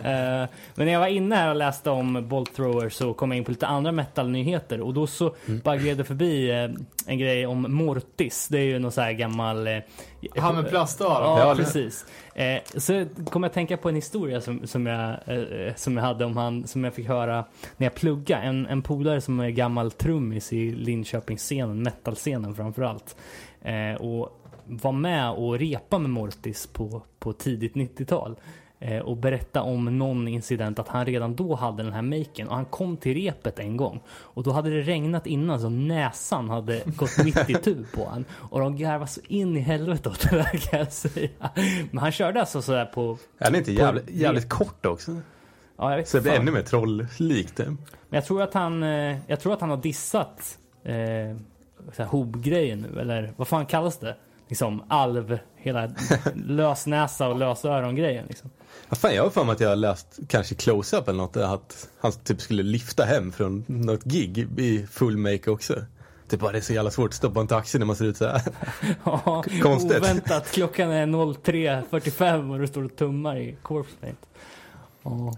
Eh, 0.05 0.49
men 0.75 0.87
när 0.87 0.93
jag 0.93 1.01
var 1.01 1.07
inne 1.07 1.35
här 1.37 1.49
och 1.51 1.57
läste 1.57 1.91
om 1.91 2.29
Bolt 2.29 2.57
Thrower 2.57 2.89
så 2.89 3.15
kom 3.15 3.31
jag 3.31 3.39
in 3.39 3.45
på 3.45 3.51
lite 3.51 3.67
andra 3.67 3.93
metal-nyheter 3.93 4.81
och 4.81 4.95
då 4.95 5.07
så 5.07 5.35
bara 5.65 5.77
gled 5.77 5.97
det 5.99 6.05
förbi 6.05 6.51
eh, 6.51 6.71
en 7.07 7.19
grej 7.19 7.47
om 7.47 7.67
Mortis. 7.75 8.49
Det 8.51 8.59
är 8.59 8.65
ju 8.65 8.79
någon 8.79 8.93
så 8.93 9.01
här 9.01 9.13
gammal... 9.13 9.67
eh, 9.67 9.79
Han 10.37 10.55
med 10.55 10.69
plastöron. 10.69 11.39
Ja, 11.39 11.49
Ja, 11.49 11.55
precis. 11.55 12.07
Eh, 12.35 12.59
så 12.77 13.07
kom 13.31 13.43
jag 13.43 13.49
att 13.51 13.55
tänka 13.55 13.77
på 13.77 13.89
en 13.89 13.95
historia 13.95 14.41
som, 14.41 14.67
som, 14.67 14.87
jag, 14.87 15.11
eh, 15.27 15.75
som 15.77 15.97
jag 15.97 16.05
hade 16.05 16.25
om 16.25 16.37
han, 16.37 16.67
som 16.67 16.85
jag 16.85 16.95
fick 16.95 17.09
höra 17.09 17.45
när 17.77 17.87
jag 17.87 17.95
pluggade. 17.95 18.43
En, 18.43 18.67
en 18.67 18.83
polare 18.83 19.21
som 19.21 19.41
är 19.41 19.51
gammal 19.51 19.91
trummis 19.91 20.53
i 20.53 20.71
Linköpingsscenen, 20.71 21.83
metalscenen 21.83 22.55
framförallt. 22.55 23.17
Eh, 23.63 23.95
och 24.01 24.39
var 24.77 24.93
med 24.93 25.31
och 25.31 25.59
repa 25.59 25.99
med 25.99 26.11
Mortis 26.11 26.67
på, 26.67 27.03
på 27.19 27.33
tidigt 27.33 27.75
90-tal. 27.75 28.37
Eh, 28.83 28.99
och 28.99 29.17
berätta 29.17 29.63
om 29.63 29.99
någon 29.99 30.29
incident 30.29 30.79
att 30.79 30.89
han 30.89 31.07
redan 31.07 31.37
då 31.37 31.55
hade 31.55 31.83
den 31.83 31.93
här 31.93 32.03
maken 32.03 32.49
och 32.49 32.55
han 32.55 32.65
kom 32.65 32.97
till 32.97 33.15
repet 33.15 33.59
en 33.59 33.77
gång 33.77 34.01
och 34.09 34.43
då 34.43 34.53
hade 34.53 34.71
det 34.71 34.81
regnat 34.81 35.27
innan 35.27 35.61
så 35.61 35.69
näsan 35.69 36.51
hade 36.51 36.83
gått 36.97 37.25
mitt 37.25 37.51
i 37.51 37.55
tu 37.55 37.85
på 37.95 38.09
han 38.09 38.25
och 38.33 38.61
de 38.61 38.77
garvade 38.77 39.11
så 39.11 39.21
in 39.29 39.57
i 39.57 39.61
helvete 39.61 40.09
åt 40.09 40.31
det 40.31 40.37
där 40.37 40.59
kan 40.71 40.79
jag 40.79 40.93
säga. 40.93 41.29
Men 41.91 41.99
han 41.99 42.13
körde 42.13 42.41
alltså 42.41 42.63
sådär 42.63 42.85
på, 42.85 43.19
Är 43.39 43.45
den 43.45 43.55
inte 43.55 43.73
jävligt, 43.73 44.11
jävligt 44.11 44.49
kort 44.49 44.87
också? 44.87 45.17
ja 45.77 45.89
vet 45.89 46.09
Så 46.09 46.17
det 46.17 46.23
blir 46.23 46.33
ännu 46.33 46.51
mer 46.51 46.63
trolllikt. 46.63 47.59
Men 47.59 47.77
jag 48.09 48.25
tror 48.25 48.43
att 48.43 48.55
han, 48.55 48.83
eh, 48.83 49.17
jag 49.27 49.41
tror 49.41 49.53
att 49.53 49.61
han 49.61 49.71
har 49.71 49.77
dissat 49.77 50.59
eh, 50.85 52.07
hob-grejen 52.07 52.79
nu 52.79 53.01
eller 53.01 53.33
vad 53.37 53.49
fan 53.49 53.67
kallas 53.67 53.99
det? 53.99 54.17
Liksom 54.53 54.83
alv, 54.89 55.39
hela 55.57 55.89
lösnäsa 56.35 57.29
och 57.29 57.37
lösöron-grejen 57.39 58.27
liksom. 58.29 58.51
Vad 58.89 58.99
fan, 58.99 59.15
jag 59.15 59.23
har 59.23 59.31
för 59.31 59.45
mig 59.45 59.53
att 59.53 59.61
jag 59.61 59.69
har 59.69 59.77
läst 59.77 60.19
kanske 60.29 60.55
close-up 60.55 61.09
eller 61.09 61.19
något 61.19 61.37
att 61.37 61.89
han 62.01 62.13
typ 62.13 62.41
skulle 62.41 62.63
lyfta 62.63 63.05
hem 63.05 63.33
från 63.33 63.65
något 63.67 64.05
gig 64.05 64.39
i 64.59 64.87
full 64.91 65.17
make 65.17 65.51
också. 65.51 65.75
Det 66.29 66.37
är 66.37 66.39
bara 66.41 66.53
det 66.53 66.59
är 66.59 66.63
så 66.63 66.73
jävla 66.73 66.91
svårt 66.91 67.09
att 67.11 67.15
stoppa 67.15 67.41
en 67.41 67.47
taxi 67.47 67.79
när 67.79 67.87
man 67.87 67.97
ser 67.97 68.05
ut 68.05 68.17
så 68.17 68.27
här. 68.27 68.43
Ja, 69.05 69.45
Konstigt. 69.63 69.99
Oväntat. 70.01 70.51
Klockan 70.53 70.91
är 70.91 71.07
03.45 71.07 72.53
och 72.53 72.59
du 72.59 72.67
står 72.67 72.85
och 72.85 72.97
tummar 72.97 73.37
i 73.37 73.57
corpse 73.63 73.97
paint. 74.01 74.21
Ja. 75.03 75.35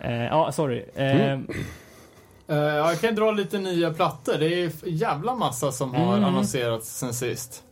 Eh, 0.00 0.12
ja, 0.24 0.52
sorry. 0.52 0.84
Eh, 0.94 1.38
Eh, 2.50 2.56
jag 2.56 3.00
kan 3.00 3.14
dra 3.14 3.30
lite 3.32 3.58
nya 3.58 3.92
plattor. 3.92 4.34
Det 4.38 4.46
är 4.64 4.72
jävla 4.84 5.34
massa 5.34 5.72
som 5.72 5.94
har 5.94 6.12
Mm. 6.16 6.24
annonserats 6.28 6.98
sen 6.98 7.14
sist. 7.14 7.62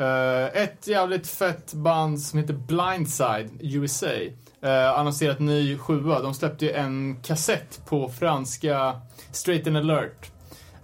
Uh, 0.00 0.56
ett 0.62 0.86
jävligt 0.86 1.26
fett 1.26 1.74
band 1.74 2.20
som 2.20 2.38
heter 2.38 2.54
Blindside 2.54 3.50
USA. 3.60 4.06
Uh, 4.06 4.70
eh, 4.70 4.98
annonserat 4.98 5.40
ny 5.40 5.78
sjua. 5.78 6.20
De 6.20 6.34
släppte 6.34 6.64
ju 6.64 6.72
en 6.72 7.16
kassett 7.22 7.82
på 7.86 8.08
franska 8.08 9.00
Straight 9.32 9.66
and 9.66 9.76
alert. 9.76 10.32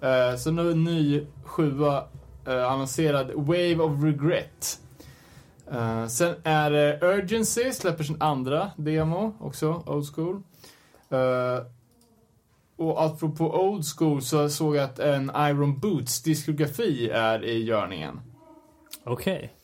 Uh, 0.02 0.36
så 0.38 0.50
nu 0.50 0.70
en 0.70 0.84
ny 0.84 1.26
sjua 1.44 2.04
uh, 2.48 2.72
annonserad 2.72 3.30
Wave 3.34 3.76
of 3.76 4.04
Regret. 4.04 4.78
Uh, 5.72 6.06
sen 6.06 6.34
är 6.44 6.70
det 6.70 6.98
Urgency, 7.02 7.72
släpper 7.72 8.04
sin 8.04 8.22
andra 8.22 8.70
demo 8.76 9.36
också, 9.40 9.82
old 9.86 10.14
school. 10.14 10.42
Uh, 11.12 11.66
och 12.76 13.04
apropå 13.04 13.44
old 13.44 13.84
school 13.84 14.22
så 14.22 14.48
såg 14.48 14.76
jag 14.76 14.84
att 14.84 14.98
en 14.98 15.32
Iron 15.36 15.78
Boots 15.78 16.22
diskografi 16.22 17.10
är 17.10 17.44
i 17.44 17.64
görningen. 17.64 18.20
Okej. 19.04 19.54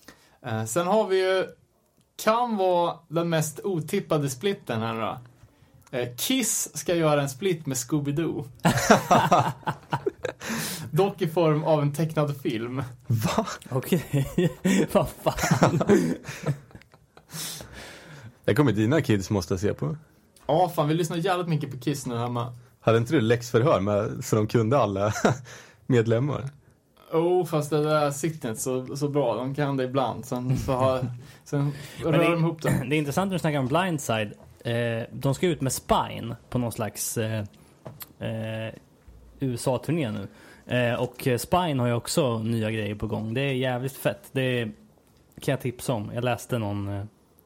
Eh, 0.47 0.65
sen 0.65 0.87
har 0.87 1.07
vi 1.07 1.19
ju, 1.19 1.47
kan 2.17 2.57
vara 2.57 2.97
den 3.09 3.29
mest 3.29 3.61
otippade 3.65 4.31
splitten 4.31 4.81
här 4.83 5.01
då. 5.01 5.19
Eh, 5.99 6.09
Kiss 6.17 6.77
ska 6.77 6.95
göra 6.95 7.23
en 7.23 7.29
split 7.29 7.67
med 7.67 7.77
Scooby-Doo. 7.77 8.45
Dock 10.91 11.23
i 11.23 11.29
form 11.29 11.65
av 11.65 11.83
en 11.83 11.93
tecknad 11.93 12.41
film. 12.41 12.83
Va? 13.07 13.47
Okej. 13.71 14.51
Vad 14.93 15.09
fan. 15.09 15.81
Det 18.45 18.55
kommer 18.55 18.73
dina 18.73 19.01
kids 19.01 19.31
måste 19.31 19.59
se 19.59 19.75
på. 19.75 19.97
Ja, 20.47 20.69
fan 20.69 20.89
vi 20.89 20.95
lyssnar 20.95 21.17
jävligt 21.17 21.49
mycket 21.49 21.71
på 21.71 21.79
Kiss 21.79 22.07
nu 22.07 22.17
hemma. 22.17 22.55
Hade 22.81 22.99
inte 22.99 23.13
du 23.13 23.21
läxförhör 23.21 23.81
med, 23.81 24.25
så 24.25 24.37
de 24.37 24.47
kunde 24.47 24.79
alla 24.79 25.13
medlemmar? 25.87 26.51
Oh, 27.13 27.45
fast 27.45 27.71
det 27.71 27.83
där 27.83 28.11
sitter 28.11 28.49
inte 28.49 28.61
så, 28.61 28.97
så 28.97 29.09
bra. 29.09 29.35
De 29.35 29.55
kan 29.55 29.77
det 29.77 29.85
ibland. 29.85 30.25
Sen, 30.25 30.57
så 30.59 30.73
har, 30.73 31.07
sen 31.45 31.73
rör 32.03 32.13
det- 32.13 32.19
de 32.25 32.39
ihop 32.39 32.63
det. 32.63 32.71
Det 32.89 32.97
är 32.97 32.99
intressant 32.99 33.29
när 33.29 33.35
du 33.35 33.39
snackar 33.39 33.59
om 33.59 33.67
Blindside. 33.67 34.33
Eh, 34.65 35.03
de 35.13 35.35
ska 35.35 35.47
ut 35.47 35.61
med 35.61 35.73
Spine 35.73 36.37
på 36.51 36.59
någon 36.59 36.73
slags 36.73 37.19
eh, 37.19 37.45
eh, 38.19 38.75
USA-turné 39.41 40.11
nu. 40.11 40.29
Eh, 40.77 40.95
och 41.03 41.29
Spine 41.39 41.81
har 41.81 41.87
ju 41.87 41.93
också 41.93 42.39
nya 42.39 42.71
grejer 42.71 42.95
på 42.95 43.07
gång. 43.07 43.35
Det 43.35 43.41
är 43.41 43.53
jävligt 43.53 43.93
fett. 43.97 44.29
Det 44.33 44.65
kan 45.41 45.53
jag 45.53 45.61
tipsa 45.61 45.93
om. 45.93 46.11
Jag 46.15 46.25
läste 46.25 46.59
någon, 46.59 46.89
eh, 46.89 47.05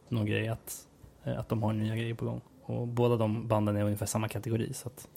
någon 0.08 0.26
grej 0.26 0.48
att, 0.48 0.76
eh, 1.24 1.38
att 1.38 1.48
de 1.48 1.62
har 1.62 1.72
nya 1.72 1.96
grejer 1.96 2.14
på 2.14 2.24
gång. 2.24 2.40
Och 2.64 2.86
båda 2.86 3.16
de 3.16 3.48
banden 3.48 3.76
är 3.76 3.82
ungefär 3.84 4.06
samma 4.06 4.28
kategori. 4.28 4.72
Så 4.74 4.88
att, 4.88 5.08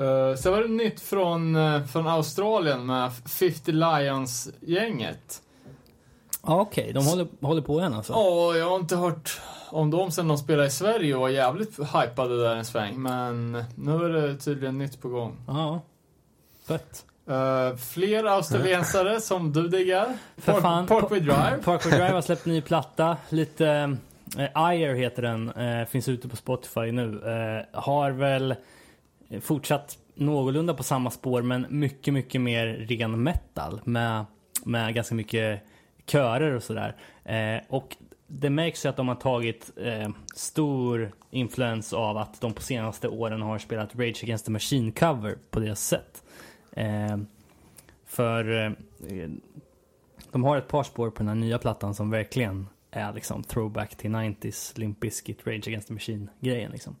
Uh, 0.00 0.34
sen 0.36 0.52
var 0.52 0.62
det 0.62 0.68
nytt 0.68 1.00
från, 1.00 1.56
eh, 1.56 1.84
från 1.84 2.06
Australien 2.06 2.86
med 2.86 3.12
50 3.26 3.72
Lions-gänget. 3.72 5.42
okej. 6.40 6.92
De 6.92 7.06
håller, 7.06 7.26
håller 7.40 7.62
på 7.62 7.80
än 7.80 7.94
alltså? 7.94 8.12
Ja, 8.12 8.56
jag 8.56 8.70
har 8.70 8.76
inte 8.76 8.96
hört 8.96 9.40
om 9.70 9.90
dem 9.90 10.10
sen 10.10 10.28
de 10.28 10.38
spelade 10.38 10.68
i 10.68 10.70
Sverige 10.70 11.14
och 11.14 11.20
var 11.20 11.28
jävligt 11.28 11.78
hypade 11.78 12.42
där 12.42 12.56
en 12.56 12.64
sväng. 12.64 13.02
Men 13.02 13.64
nu 13.74 14.04
är 14.04 14.08
det 14.08 14.36
tydligen 14.36 14.78
nytt 14.78 15.02
på 15.02 15.08
gång. 15.08 15.36
Ja. 15.46 15.80
Fett. 16.68 17.04
Uh, 17.30 17.76
fler 17.76 18.24
australiensare 18.24 19.20
som 19.20 19.52
du 19.52 19.68
diggar. 19.68 20.16
För 20.36 20.52
Park, 20.52 20.62
fan. 20.62 20.86
Parkway 20.86 21.20
Drive. 21.20 21.58
Parkway 21.64 21.92
Drive 21.92 22.12
har 22.12 22.22
släppt 22.22 22.46
ny 22.46 22.60
platta. 22.60 23.16
Lite... 23.28 23.96
Eh, 24.38 24.74
Ire 24.74 24.94
heter 24.94 25.22
den. 25.22 25.50
Eh, 25.50 25.86
finns 25.86 26.08
ute 26.08 26.28
på 26.28 26.36
Spotify 26.36 26.92
nu. 26.92 27.22
Eh, 27.24 27.80
har 27.80 28.10
väl 28.10 28.54
Eh, 29.28 29.40
fortsatt 29.40 29.98
någorlunda 30.14 30.74
på 30.74 30.82
samma 30.82 31.10
spår 31.10 31.42
men 31.42 31.66
mycket, 31.70 32.14
mycket 32.14 32.40
mer 32.40 32.66
ren 32.66 33.22
metal 33.22 33.80
med, 33.84 34.24
med 34.64 34.94
ganska 34.94 35.14
mycket 35.14 35.62
körer 36.06 36.54
och 36.54 36.62
sådär. 36.62 36.96
Eh, 37.24 37.62
och 37.68 37.96
det 38.26 38.50
märks 38.50 38.84
ju 38.84 38.88
att 38.88 38.96
de 38.96 39.08
har 39.08 39.14
tagit 39.14 39.70
eh, 39.76 40.08
stor 40.34 41.12
influens 41.30 41.92
av 41.92 42.16
att 42.16 42.40
de 42.40 42.52
på 42.52 42.62
senaste 42.62 43.08
åren 43.08 43.42
har 43.42 43.58
spelat 43.58 43.94
Rage 43.94 44.22
Against 44.22 44.44
the 44.44 44.50
Machine 44.50 44.92
cover 44.92 45.38
på 45.50 45.60
deras 45.60 45.80
sätt. 45.80 46.22
Eh, 46.72 47.16
för 48.06 48.64
eh, 48.64 49.28
de 50.32 50.44
har 50.44 50.56
ett 50.56 50.68
par 50.68 50.82
spår 50.82 51.10
på 51.10 51.18
den 51.18 51.28
här 51.28 51.34
nya 51.34 51.58
plattan 51.58 51.94
som 51.94 52.10
verkligen 52.10 52.68
är 52.90 53.12
liksom 53.12 53.42
throwback 53.42 53.96
till 53.96 54.10
90s 54.10 54.78
Limp 54.78 55.00
Bizkit, 55.00 55.46
Rage 55.46 55.68
Against 55.68 55.88
the 55.88 55.94
Machine 55.94 56.30
grejen 56.40 56.72
liksom. 56.72 56.96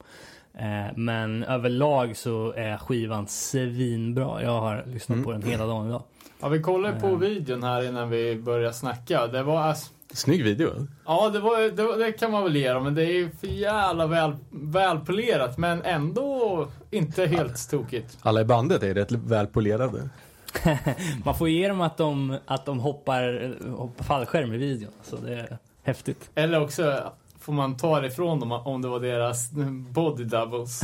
Eh, 0.56 0.86
men 0.96 1.44
överlag 1.44 2.16
så 2.16 2.52
är 2.52 2.76
skivan 2.76 3.26
svinbra. 3.26 4.42
Jag 4.42 4.60
har 4.60 4.84
lyssnat 4.86 5.14
Mm. 5.16 5.24
på 5.24 5.32
den 5.32 5.42
hela 5.42 5.66
dagen 5.66 5.86
idag. 5.88 6.02
Ja, 6.40 6.48
vi 6.48 6.60
kollade 6.62 7.00
på 7.00 7.06
Eh. 7.06 7.18
videon 7.18 7.62
här 7.62 7.88
innan 7.88 8.10
vi 8.10 8.36
började 8.36 8.74
snacka. 8.74 9.26
Det 9.26 9.42
var 9.42 9.72
ass- 9.72 9.90
Snygg 10.12 10.44
video. 10.44 10.70
Ja, 11.06 11.28
det, 11.30 11.40
var, 11.40 11.70
det, 11.76 11.82
var, 11.82 11.96
det 11.98 12.12
kan 12.12 12.30
man 12.30 12.42
väl 12.44 12.56
ge 12.56 12.72
dem, 12.72 12.84
men 12.84 12.94
det 12.94 13.02
är 13.04 13.12
ju 13.12 13.30
för 13.30 13.46
jävla 13.46 14.06
väl, 14.06 14.36
välpolerat, 14.50 15.58
men 15.58 15.82
ändå 15.82 16.68
inte 16.90 17.26
helt 17.26 17.70
tokigt. 17.70 18.18
Alla 18.22 18.40
i 18.40 18.44
bandet 18.44 18.82
är 18.82 18.94
rätt 18.94 19.12
välpolerade. 19.12 20.08
Man 21.24 21.34
får 21.34 21.48
ge 21.48 21.68
dem 21.68 21.80
att 21.80 21.96
de, 21.96 22.38
att 22.46 22.66
de 22.66 22.78
hoppar, 22.80 23.54
hoppar 23.76 24.04
fallskärm 24.04 24.52
i 24.54 24.58
videon. 24.58 24.92
Så 25.02 25.16
det 25.16 25.34
är 25.34 25.58
häftigt. 25.82 26.30
Eller 26.34 26.60
också 26.60 27.12
får 27.46 27.52
man 27.52 27.76
ta 27.76 28.00
det 28.00 28.06
ifrån 28.06 28.40
dem 28.40 28.52
om 28.52 28.82
det 28.82 28.88
var 28.88 29.00
deras 29.00 29.50
body 29.90 30.24
doubles. 30.24 30.82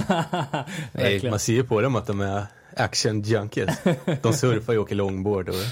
Nej, 0.92 1.30
man 1.30 1.38
ser 1.38 1.52
ju 1.52 1.64
på 1.64 1.80
dem 1.80 1.96
att 1.96 2.06
de 2.06 2.20
är 2.20 2.46
action 2.76 3.22
junkies. 3.22 3.78
De 4.22 4.32
surfar 4.32 4.72
ju 4.72 4.78
och 4.78 4.84
åker 4.84 4.94
longboard. 4.94 5.48
Och... 5.48 5.54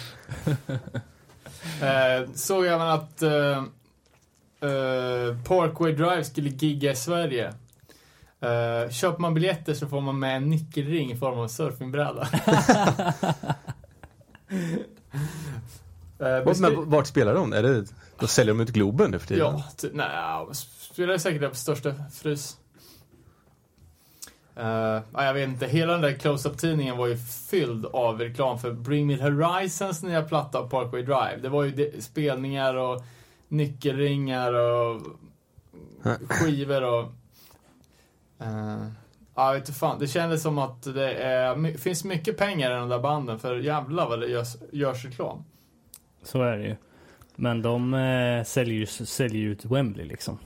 Eh, 1.83 2.29
såg 2.35 2.67
även 2.67 2.81
att 2.89 3.23
eh, 3.23 3.31
eh, 4.61 5.37
Parkway 5.45 5.93
Drive 5.93 6.25
skulle 6.25 6.49
gigga 6.51 6.91
i 6.93 6.97
Sverige. 6.97 7.47
Eh, 8.41 8.91
köper 8.91 9.19
man 9.19 9.35
biljetter 9.35 9.75
så 9.75 9.87
får 9.89 10.01
man 10.01 10.19
med 10.19 10.37
en 10.37 10.51
nyckelring 10.51 11.13
i 11.13 11.17
form 11.17 11.39
av 11.39 11.43
en 11.43 11.49
surfingbräda. 11.49 12.29
eh, 16.19 16.27
beskri- 16.45 16.61
Men 16.61 16.91
vart 16.91 17.07
spelar 17.07 17.35
de? 17.35 17.53
Är 17.53 17.63
det, 17.63 17.85
då 18.19 18.27
säljer 18.27 18.55
de 18.55 18.61
ut 18.61 18.69
Globen 18.71 19.11
nu 19.11 19.19
för 19.19 19.27
tiden? 19.27 19.47
Ja, 19.47 19.65
ty- 19.77 19.91
nej, 19.93 20.07
ja, 21.01 21.19
spelar 21.19 21.19
säkert 21.19 21.51
på 21.51 21.57
största 21.57 21.95
frys. 22.13 22.57
Uh, 24.59 25.01
jag 25.13 25.35
vet 25.35 25.49
inte, 25.49 25.67
hela 25.67 25.93
den 25.93 26.01
där 26.01 26.13
close-up-tidningen 26.13 26.97
var 26.97 27.07
ju 27.07 27.17
fylld 27.51 27.87
av 27.87 28.19
reklam 28.19 28.59
för 28.59 28.73
Bring 28.73 29.07
Me 29.07 29.23
Horizons 29.23 30.03
nya 30.03 30.23
platta 30.23 30.63
Parkway 30.63 31.03
Drive. 31.03 31.37
Det 31.43 31.49
var 31.49 31.65
ju 31.65 31.71
de, 31.71 32.03
spelningar 32.03 32.75
och 32.75 33.03
nyckelringar 33.49 34.53
och 34.53 35.03
skivor 36.29 36.83
och... 36.83 37.13
Uh, 38.43 38.87
jag 39.35 39.53
vet 39.53 39.69
inte 39.69 39.79
fan, 39.79 39.99
det 39.99 40.07
kändes 40.07 40.43
som 40.43 40.59
att 40.59 40.83
det 40.83 41.15
är, 41.15 41.79
finns 41.79 42.05
mycket 42.05 42.37
pengar 42.37 42.71
i 42.71 42.75
de 42.75 42.89
där 42.89 42.99
banden 42.99 43.39
för 43.39 43.57
jävlar 43.57 44.09
vad 44.09 44.21
det 44.21 44.27
görs, 44.27 44.57
görs 44.73 45.05
reklam. 45.05 45.45
Så 46.23 46.43
är 46.43 46.59
det 46.59 46.65
ju. 46.65 46.77
Men 47.37 47.63
de 47.63 47.95
eh, 47.95 48.45
säljer 48.45 48.75
ju 48.75 48.87
säljer 48.87 49.43
ut 49.43 49.65
Wembley 49.65 50.07
liksom. 50.07 50.39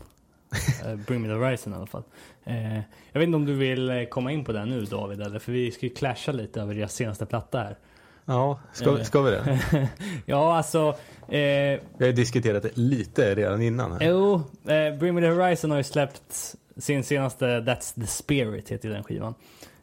Eh, 0.87 0.97
Bring 0.97 1.23
Me 1.23 1.29
The 1.29 1.35
Horizon 1.35 1.73
i 1.73 1.77
alla 1.77 1.87
fall. 1.87 2.03
Eh, 2.45 2.75
jag 3.13 3.21
vet 3.21 3.23
inte 3.23 3.37
om 3.37 3.45
du 3.45 3.55
vill 3.55 3.91
eh, 3.91 4.05
komma 4.05 4.33
in 4.33 4.45
på 4.45 4.53
det 4.53 4.65
nu 4.65 4.85
David, 4.85 5.21
eller? 5.21 5.39
För 5.39 5.53
vi 5.53 5.71
ska 5.71 5.87
ju 5.87 5.95
clasha 5.95 6.33
lite 6.33 6.61
över 6.61 6.75
deras 6.75 6.95
senaste 6.95 7.27
platta 7.27 7.59
här. 7.59 7.79
Ja, 8.25 8.61
ska, 8.73 9.05
ska 9.05 9.23
vi 9.23 9.31
det? 9.31 9.59
ja, 10.27 10.57
alltså... 10.57 10.89
Eh, 11.29 11.29
vi 11.29 11.81
har 11.99 12.07
ju 12.07 12.13
diskuterat 12.13 12.63
det 12.63 12.77
lite 12.77 13.35
redan 13.35 13.63
innan. 13.63 13.93
Här. 13.93 14.09
Jo, 14.09 14.35
eh, 14.65 14.99
Bring 14.99 15.15
Me 15.15 15.21
The 15.21 15.29
Horizon 15.29 15.71
har 15.71 15.79
ju 15.79 15.85
släppt 15.85 16.57
sin 16.77 17.05
senaste 17.05 17.45
That's 17.47 18.01
The 18.01 18.07
Spirit, 18.07 18.69
heter 18.69 18.89
den 18.89 19.05
skivan. 19.05 19.35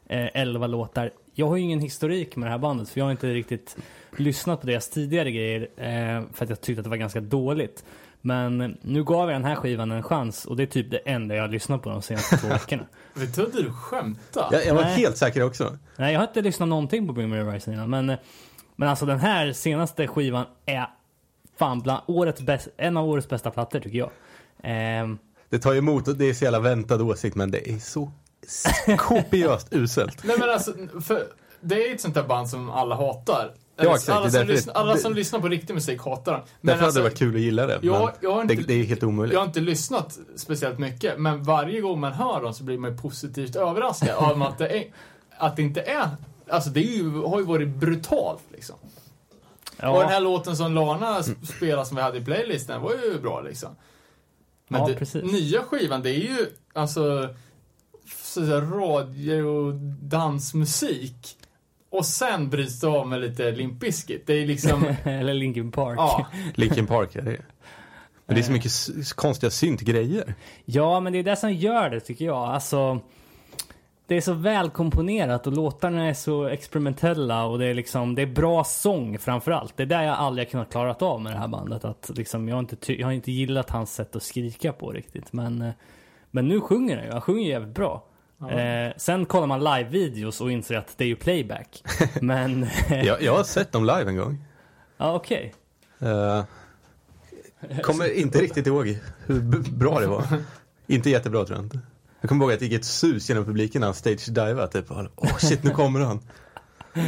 Eh, 0.06 0.28
11 0.34 0.66
låtar. 0.66 1.10
Jag 1.34 1.48
har 1.48 1.56
ju 1.56 1.62
ingen 1.62 1.80
historik 1.80 2.36
med 2.36 2.46
det 2.46 2.50
här 2.50 2.58
bandet, 2.58 2.88
för 2.88 3.00
jag 3.00 3.04
har 3.04 3.10
inte 3.10 3.34
riktigt 3.34 3.76
lyssnat 4.16 4.60
på 4.60 4.66
deras 4.66 4.90
tidigare 4.90 5.32
grejer, 5.32 5.60
eh, 5.60 6.24
för 6.32 6.44
att 6.44 6.48
jag 6.48 6.60
tyckte 6.60 6.80
att 6.80 6.84
det 6.84 6.90
var 6.90 6.96
ganska 6.96 7.20
dåligt. 7.20 7.84
Men 8.24 8.78
nu 8.82 9.04
gav 9.04 9.30
jag 9.30 9.40
den 9.40 9.44
här 9.44 9.54
skivan 9.54 9.90
en 9.90 10.02
chans 10.02 10.44
och 10.44 10.56
det 10.56 10.62
är 10.62 10.66
typ 10.66 10.90
det 10.90 10.96
enda 10.98 11.34
jag 11.34 11.42
har 11.42 11.48
lyssnat 11.48 11.82
på 11.82 11.90
de 11.90 12.02
senaste 12.02 12.36
två 12.36 12.48
veckorna. 12.48 12.86
Vi 13.14 13.26
trodde 13.26 13.62
du 13.62 13.72
skämtade. 13.72 14.56
Jag, 14.56 14.66
jag 14.66 14.74
var 14.74 14.82
Nej. 14.82 14.96
helt 14.96 15.16
säker 15.16 15.42
också. 15.42 15.78
Nej, 15.96 16.12
jag 16.12 16.20
har 16.20 16.26
inte 16.26 16.42
lyssnat 16.42 16.68
någonting 16.68 17.06
på 17.06 17.12
Bring 17.12 17.30
Me 17.30 17.42
Horizon 17.42 17.74
innan. 17.74 17.90
Men, 17.90 18.16
men 18.76 18.88
alltså 18.88 19.06
den 19.06 19.20
här 19.20 19.52
senaste 19.52 20.06
skivan 20.06 20.46
är 20.66 20.86
fan 21.58 21.80
bland 21.80 22.02
årets 22.06 22.40
bäst, 22.40 22.68
en 22.76 22.96
av 22.96 23.08
årets 23.08 23.28
bästa 23.28 23.50
plattor 23.50 23.80
tycker 23.80 23.98
jag. 23.98 24.10
Um, 25.02 25.18
det 25.48 25.58
tar 25.58 25.74
emot, 25.74 26.18
det 26.18 26.24
är 26.24 26.34
så 26.34 26.44
jävla 26.44 26.60
väntad 26.60 27.02
åsikt 27.02 27.36
men 27.36 27.50
det 27.50 27.70
är 27.70 27.78
så 27.78 28.12
kopiöst 28.98 29.68
uselt. 29.70 30.20
Nej 30.24 30.36
men 30.38 30.50
alltså, 30.50 30.72
för 31.04 31.26
det 31.60 31.74
är 31.74 31.94
ett 31.94 32.00
sånt 32.00 32.14
där 32.14 32.22
band 32.22 32.48
som 32.48 32.70
alla 32.70 32.94
hatar. 32.94 33.54
Ja, 33.84 33.94
exakt, 33.94 34.18
alla, 34.18 34.30
som 34.30 34.46
lyssnar, 34.46 34.74
alla 34.74 34.96
som 34.96 35.14
lyssnar 35.14 35.40
på 35.40 35.48
riktig 35.48 35.74
musik 35.74 36.00
hatar 36.00 36.32
den. 36.32 36.40
Men 36.60 36.72
därför 36.72 36.84
alltså, 36.84 37.00
hade 37.00 37.08
det 37.08 37.10
varit 37.10 37.18
kul 37.18 37.34
att 37.34 37.40
gilla 37.40 37.66
det. 37.66 37.78
Jag, 37.82 38.12
jag 38.20 38.42
inte, 38.42 38.54
det, 38.54 38.62
det, 38.62 38.74
är 38.74 38.84
helt 38.84 39.02
omöjligt. 39.02 39.34
Jag 39.34 39.40
har 39.40 39.46
inte 39.46 39.60
lyssnat 39.60 40.18
speciellt 40.36 40.78
mycket, 40.78 41.18
men 41.18 41.42
varje 41.42 41.80
gång 41.80 42.00
man 42.00 42.12
hör 42.12 42.42
dem 42.42 42.54
så 42.54 42.64
blir 42.64 42.78
man 42.78 42.98
positivt 42.98 43.56
överraskad 43.56 44.16
av 44.16 44.42
att 44.42 44.58
det, 44.58 44.68
är, 44.68 44.84
att 45.38 45.56
det 45.56 45.62
inte 45.62 45.80
är... 45.80 46.08
Alltså 46.48 46.70
det 46.70 46.80
är 46.80 46.96
ju, 46.96 47.10
har 47.10 47.38
ju 47.38 47.44
varit 47.44 47.68
brutalt 47.68 48.42
liksom. 48.52 48.76
Ja. 49.76 49.90
Och 49.90 50.00
den 50.00 50.08
här 50.08 50.20
låten 50.20 50.56
som 50.56 50.74
Lana 50.74 51.22
spelade 51.22 51.86
som 51.86 51.96
vi 51.96 52.02
hade 52.02 52.18
i 52.18 52.24
playlisten 52.24 52.82
var 52.82 52.92
ju 52.92 53.18
bra 53.18 53.40
liksom. 53.40 53.76
Men 54.68 54.80
ja, 54.80 54.94
det, 55.12 55.22
nya 55.22 55.62
skivan, 55.62 56.02
det 56.02 56.10
är 56.10 56.20
ju 56.20 56.46
alltså 56.72 57.28
radio 58.72 59.42
och 59.42 59.74
dansmusik 60.00 61.38
och 61.92 62.06
sen 62.06 62.50
bryts 62.50 62.80
det 62.80 62.88
av 62.88 63.08
med 63.08 63.20
lite 63.20 63.50
Limp 63.50 63.80
Bizkit. 63.80 64.26
Det 64.26 64.32
är 64.32 64.46
liksom... 64.46 64.94
Eller 65.04 65.34
Linkin 65.34 65.72
Park. 65.72 65.98
Ja. 65.98 66.26
Linkin 66.54 66.86
Park, 66.86 67.16
är 67.16 67.22
det 67.22 67.36
Men 68.26 68.34
det 68.34 68.40
är 68.40 68.42
så 68.42 68.52
mycket 68.52 68.72
konstiga 69.16 69.50
syntgrejer. 69.50 70.34
Ja, 70.64 71.00
men 71.00 71.12
det 71.12 71.18
är 71.18 71.22
det 71.22 71.36
som 71.36 71.52
gör 71.52 71.90
det 71.90 72.00
tycker 72.00 72.24
jag. 72.24 72.36
Alltså, 72.36 73.00
det 74.06 74.16
är 74.16 74.20
så 74.20 74.32
välkomponerat 74.32 75.46
och 75.46 75.52
låtarna 75.52 76.08
är 76.08 76.14
så 76.14 76.44
experimentella 76.46 77.44
och 77.44 77.58
det 77.58 77.66
är 77.66 77.74
liksom, 77.74 78.14
det 78.14 78.22
är 78.22 78.26
bra 78.26 78.64
sång 78.64 79.18
framförallt. 79.18 79.76
Det 79.76 79.82
är 79.82 79.86
där 79.86 80.02
jag 80.02 80.14
aldrig 80.14 80.46
har 80.46 80.50
kunnat 80.50 80.70
klarat 80.70 81.02
av 81.02 81.20
med 81.20 81.32
det 81.32 81.38
här 81.38 81.48
bandet. 81.48 81.84
Att 81.84 82.10
liksom, 82.14 82.48
jag, 82.48 82.56
har 82.56 82.60
inte, 82.60 82.92
jag 83.00 83.06
har 83.06 83.12
inte 83.12 83.32
gillat 83.32 83.70
hans 83.70 83.94
sätt 83.94 84.16
att 84.16 84.22
skrika 84.22 84.72
på 84.72 84.90
riktigt. 84.92 85.32
Men, 85.32 85.62
eh, 85.62 85.72
men 86.30 86.48
nu 86.48 86.60
sjunger 86.60 86.96
han 86.96 87.06
ju, 87.06 87.12
han 87.12 87.20
sjunger 87.20 87.48
jävligt 87.48 87.74
bra. 87.74 88.04
Eh, 88.50 88.92
sen 88.96 89.26
kollar 89.26 89.46
man 89.46 89.64
live-videos 89.64 90.40
och 90.40 90.52
inser 90.52 90.76
att 90.76 90.98
det 90.98 91.04
är 91.04 91.08
ju 91.08 91.16
playback. 91.16 91.82
Men... 92.20 92.66
jag, 92.88 93.22
jag 93.22 93.36
har 93.36 93.44
sett 93.44 93.72
dem 93.72 93.84
live 93.84 94.04
en 94.10 94.16
gång. 94.16 94.44
Ja, 94.96 95.14
okej. 95.14 95.54
Okay. 96.00 96.12
Uh, 96.12 96.44
eh, 97.68 97.78
kommer 97.78 98.18
inte 98.18 98.40
riktigt 98.40 98.66
ihåg 98.66 98.98
hur 99.26 99.40
bra 99.72 100.00
det 100.00 100.06
var. 100.06 100.24
inte 100.86 101.10
jättebra 101.10 101.44
tror 101.44 101.58
jag 101.58 101.66
inte. 101.66 101.78
Jag 102.20 102.28
kommer 102.28 102.44
ihåg 102.44 102.52
att 102.52 102.58
det 102.58 102.64
gick 102.64 102.74
ett 102.74 102.84
sus 102.84 103.28
genom 103.28 103.44
publiken 103.44 103.80
när 103.80 103.86
han 103.86 103.94
stage-divade. 103.94 104.68
Typ, 104.68 104.90
åh 104.90 105.06
oh, 105.16 105.36
shit, 105.36 105.62
nu 105.62 105.70
kommer 105.70 106.00
han. 106.00 106.20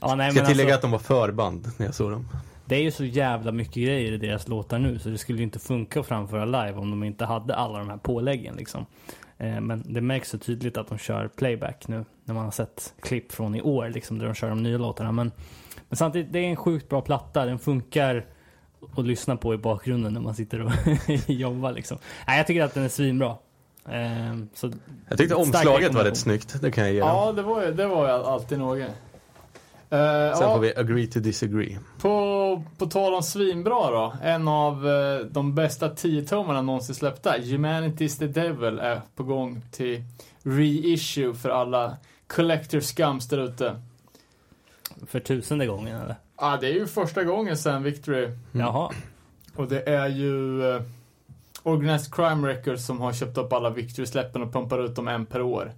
ja, 0.00 0.14
nej, 0.14 0.32
Ska 0.32 0.46
tillägga 0.46 0.74
alltså, 0.74 0.74
att 0.74 0.82
de 0.82 0.90
var 0.90 0.98
förband 0.98 1.70
när 1.76 1.86
jag 1.86 1.94
såg 1.94 2.10
dem. 2.10 2.28
Det 2.64 2.76
är 2.76 2.82
ju 2.82 2.90
så 2.90 3.04
jävla 3.04 3.52
mycket 3.52 3.74
grejer 3.74 4.12
i 4.12 4.16
deras 4.16 4.48
låtar 4.48 4.78
nu 4.78 4.98
så 4.98 5.08
det 5.08 5.18
skulle 5.18 5.38
ju 5.38 5.44
inte 5.44 5.58
funka 5.58 6.00
att 6.00 6.06
framföra 6.06 6.44
live 6.44 6.78
om 6.78 6.90
de 6.90 7.04
inte 7.04 7.24
hade 7.24 7.54
alla 7.54 7.78
de 7.78 7.88
här 7.88 7.96
påläggen 7.96 8.54
liksom. 8.56 8.86
Eh, 9.42 9.60
men 9.60 9.82
det 9.86 10.00
märks 10.00 10.28
så 10.30 10.38
tydligt 10.38 10.76
att 10.76 10.88
de 10.88 10.98
kör 10.98 11.28
playback 11.28 11.88
nu 11.88 12.04
när 12.24 12.34
man 12.34 12.44
har 12.44 12.50
sett 12.50 12.94
klipp 13.00 13.32
från 13.32 13.54
i 13.54 13.62
år 13.62 13.88
liksom, 13.88 14.18
där 14.18 14.26
de 14.26 14.34
kör 14.34 14.48
de 14.48 14.62
nya 14.62 14.78
låtarna. 14.78 15.12
Men, 15.12 15.32
men 15.88 15.96
samtidigt, 15.96 16.32
det 16.32 16.38
är 16.38 16.44
en 16.44 16.56
sjukt 16.56 16.88
bra 16.88 17.00
platta. 17.00 17.44
Den 17.44 17.58
funkar 17.58 18.26
att 18.96 19.04
lyssna 19.04 19.36
på 19.36 19.54
i 19.54 19.56
bakgrunden 19.56 20.12
när 20.12 20.20
man 20.20 20.34
sitter 20.34 20.60
och 20.60 20.72
jobbar. 21.26 21.72
Liksom. 21.72 21.98
Nej, 22.26 22.36
jag 22.36 22.46
tycker 22.46 22.62
att 22.62 22.74
den 22.74 22.84
är 22.84 22.88
svinbra. 22.88 23.36
Ehm, 23.88 24.48
så 24.54 24.72
jag 25.08 25.18
tyckte 25.18 25.34
omslaget 25.34 25.94
var 25.94 26.04
rätt 26.04 26.16
snyggt, 26.16 26.60
det 26.60 26.70
kan 26.70 26.84
jag 26.84 26.92
ge 26.92 26.98
Ja, 26.98 27.32
det 27.32 27.42
var, 27.42 27.62
det 27.62 27.86
var 27.86 28.08
alltid 28.08 28.58
något. 28.58 28.88
Uh, 29.92 29.98
Sen 29.98 30.48
ja, 30.48 30.54
får 30.54 30.58
vi 30.58 30.76
agree 30.76 31.06
to 31.06 31.20
disagree. 31.20 31.78
På, 32.00 32.62
på 32.78 32.86
tal 32.86 33.14
om 33.14 33.22
svinbra 33.22 33.90
då. 33.90 34.12
En 34.22 34.48
av 34.48 34.86
uh, 34.86 35.26
de 35.26 35.54
bästa 35.54 35.88
tiotomarna 35.88 36.62
någonsin 36.62 36.94
släppta. 36.94 37.38
Humanity's 37.38 38.18
the 38.18 38.26
Devil 38.26 38.78
är 38.78 39.00
på 39.14 39.22
gång 39.22 39.62
till 39.70 40.02
reissue 40.42 41.34
för 41.34 41.50
alla 41.50 41.96
collector 42.26 42.80
scums 42.80 43.28
där 43.28 43.38
ute. 43.38 43.80
För 45.06 45.20
tusende 45.20 45.66
gången 45.66 46.00
eller? 46.00 46.16
Ja, 46.36 46.52
ah, 46.52 46.56
det 46.56 46.66
är 46.66 46.74
ju 46.74 46.86
första 46.86 47.24
gången 47.24 47.56
sen 47.56 47.82
Victory. 47.82 48.24
Mm. 48.24 48.36
Jaha. 48.52 48.90
Och 49.56 49.68
det 49.68 49.88
är 49.88 50.08
ju 50.08 50.62
uh, 50.62 50.82
Organized 51.62 52.14
Crime 52.14 52.48
Records 52.48 52.86
som 52.86 53.00
har 53.00 53.12
köpt 53.12 53.38
upp 53.38 53.52
alla 53.52 53.70
Victory-släppen 53.70 54.42
och 54.42 54.52
pumpar 54.52 54.84
ut 54.84 54.96
dem 54.96 55.08
en 55.08 55.26
per 55.26 55.42
år. 55.42 55.72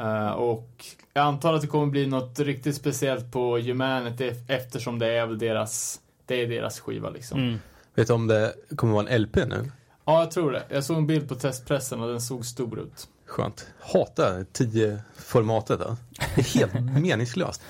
Uh, 0.00 0.30
och 0.30 0.84
jag 1.12 1.22
antar 1.22 1.54
att 1.54 1.60
det 1.60 1.66
kommer 1.66 1.86
bli 1.86 2.06
något 2.06 2.38
riktigt 2.38 2.76
speciellt 2.76 3.32
på 3.32 3.58
Humanity 3.58 4.32
eftersom 4.48 4.98
det 4.98 5.06
är 5.06 5.26
väl 5.26 5.38
deras, 5.38 6.00
det 6.26 6.42
är 6.42 6.48
deras 6.48 6.80
skiva 6.80 7.10
liksom. 7.10 7.40
Mm. 7.40 7.58
Vet 7.94 8.06
du 8.06 8.12
om 8.12 8.26
det 8.26 8.54
kommer 8.76 8.94
vara 8.94 9.08
en 9.08 9.22
LP 9.22 9.36
nu? 9.36 9.70
Ja, 10.04 10.20
jag 10.20 10.30
tror 10.30 10.52
det. 10.52 10.62
Jag 10.68 10.84
såg 10.84 10.96
en 10.96 11.06
bild 11.06 11.28
på 11.28 11.34
testpressen 11.34 12.00
och 12.00 12.08
den 12.08 12.20
såg 12.20 12.46
stor 12.46 12.78
ut. 12.78 13.08
Skönt. 13.26 13.66
Hatar 13.80 14.46
10-formatet 14.52 15.78
då. 15.78 15.96
Det 16.34 16.40
är 16.40 16.58
helt 16.58 16.74
meningslöst. 17.02 17.62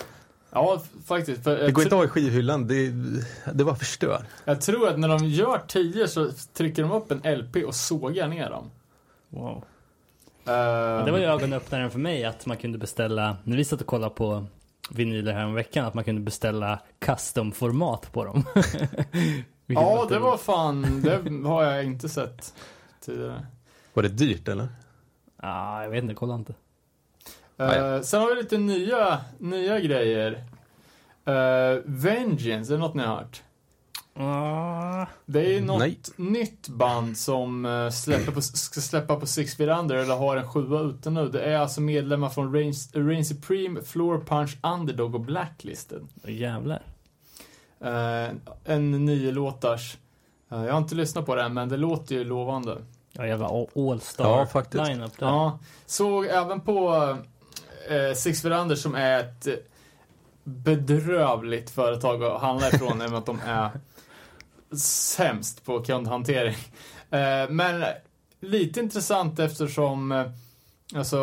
Ja, 0.53 0.83
faktiskt. 1.07 1.45
det 1.45 1.73
går 1.73 1.85
inte 1.85 1.95
att 1.95 2.01
ha 2.01 2.05
i 2.05 2.09
skivhyllan, 2.09 2.67
det, 2.67 2.93
det 3.53 3.65
bara 3.65 3.77
förstör. 3.77 4.25
Jag 4.45 4.61
tror 4.61 4.89
att 4.89 4.99
när 4.99 5.09
de 5.09 5.25
gör 5.25 5.63
10 5.69 6.09
så 6.09 6.31
trycker 6.55 6.83
de 6.83 6.93
upp 6.93 7.11
en 7.11 7.39
LP 7.39 7.57
och 7.57 7.75
sågar 7.75 8.29
ner 8.29 8.51
dem. 8.51 8.71
Wow. 9.29 9.65
Uh, 10.49 11.05
det 11.05 11.11
var 11.11 11.19
ju 11.19 11.25
ögonöppnaren 11.25 11.91
för 11.91 11.99
mig 11.99 12.25
att 12.25 12.47
man 12.47 12.57
kunde 12.57 12.79
beställa, 12.79 13.37
när 13.45 13.57
vi 13.57 13.65
satt 13.65 13.81
och 13.81 13.87
kollade 13.87 14.15
på 14.15 14.47
vinyler 14.91 15.33
här 15.33 15.45
om 15.45 15.55
veckan, 15.55 15.85
att 15.87 15.95
man 15.95 16.05
kunde 16.05 16.21
beställa 16.21 16.79
custom-format 16.99 18.13
på 18.13 18.25
dem. 18.25 18.45
ja, 19.67 20.07
det 20.09 20.19
var 20.19 20.37
fan, 20.37 21.03
det 21.03 21.49
har 21.49 21.65
jag 21.65 21.85
inte 21.85 22.09
sett 22.09 22.55
tidigare. 23.01 23.47
Var 23.95 24.03
det 24.03 24.09
dyrt 24.09 24.49
eller? 24.49 24.69
Ja, 25.43 25.49
ah, 25.49 25.83
jag 25.83 25.91
vet 25.91 26.03
inte, 26.03 26.15
kolla 26.15 26.35
inte. 26.35 26.55
Uh, 27.61 28.01
sen 28.01 28.21
har 28.21 28.35
vi 28.35 28.43
lite 28.43 28.59
nya, 28.59 29.21
nya 29.39 29.81
grejer. 29.81 30.33
Uh, 31.29 31.83
Vengeance, 31.85 32.73
är 32.73 32.77
det 32.77 32.83
något 32.83 32.95
ni 32.95 33.03
har 33.03 33.17
hört? 33.17 33.43
Det 35.27 35.57
är 35.57 35.61
något 35.61 35.79
Nej. 35.79 36.01
nytt 36.17 36.69
band 36.69 37.17
som 37.17 37.67
eh, 37.67 37.91
släpper 37.91 38.33
på, 38.33 38.43
ska 38.43 38.81
släppa 38.81 39.17
på 39.17 39.27
Six 39.27 39.57
Feet 39.57 39.79
Under, 39.79 39.97
eller 39.97 40.17
har 40.17 40.37
en 40.37 40.49
sjua 40.49 40.81
ute 40.81 41.11
nu. 41.11 41.29
Det 41.29 41.43
är 41.43 41.59
alltså 41.59 41.81
medlemmar 41.81 42.29
från 42.29 42.55
Rain, 42.55 42.75
Rain 42.95 43.25
Supreme, 43.25 43.83
Floor 43.83 44.25
Punch, 44.27 44.59
Underdog 44.63 45.15
och 45.15 45.21
Blacklisted. 45.21 46.09
Jävlar. 46.25 46.83
Uh, 47.85 48.37
en 48.65 49.05
nio 49.05 49.33
låtars. 49.33 49.99
Uh, 50.53 50.65
jag 50.65 50.73
har 50.73 50.79
inte 50.79 50.95
lyssnat 50.95 51.27
på 51.27 51.35
den, 51.35 51.55
men 51.55 51.69
det 51.69 51.77
låter 51.77 52.15
ju 52.15 52.25
lovande. 52.25 52.79
Ja, 53.13 53.27
jävla 53.27 53.47
all-star 53.77 54.39
ja, 54.39 54.47
faktiskt. 54.47 54.89
lineup 54.89 55.19
där. 55.19 55.27
Ja, 55.27 55.59
såg 55.87 56.27
även 56.27 56.61
på 56.61 56.91
uh, 57.91 58.15
Six 58.15 58.43
Feet 58.43 58.61
Under 58.61 58.77
som 58.77 58.95
är 58.95 59.21
ett 59.21 59.49
bedrövligt 60.45 61.71
företag 61.71 62.25
att 62.25 62.41
handla 62.41 62.69
ifrån, 62.69 63.03
i 63.03 63.07
och 63.07 63.11
med 63.11 63.19
att 63.19 63.27
de 63.27 63.39
är 63.47 63.71
sämst 64.79 65.65
på 65.65 65.81
kundhantering. 65.81 66.57
Eh, 67.11 67.51
men 67.51 67.85
lite 68.41 68.81
intressant 68.81 69.39
eftersom 69.39 70.33
Alltså, 70.95 71.19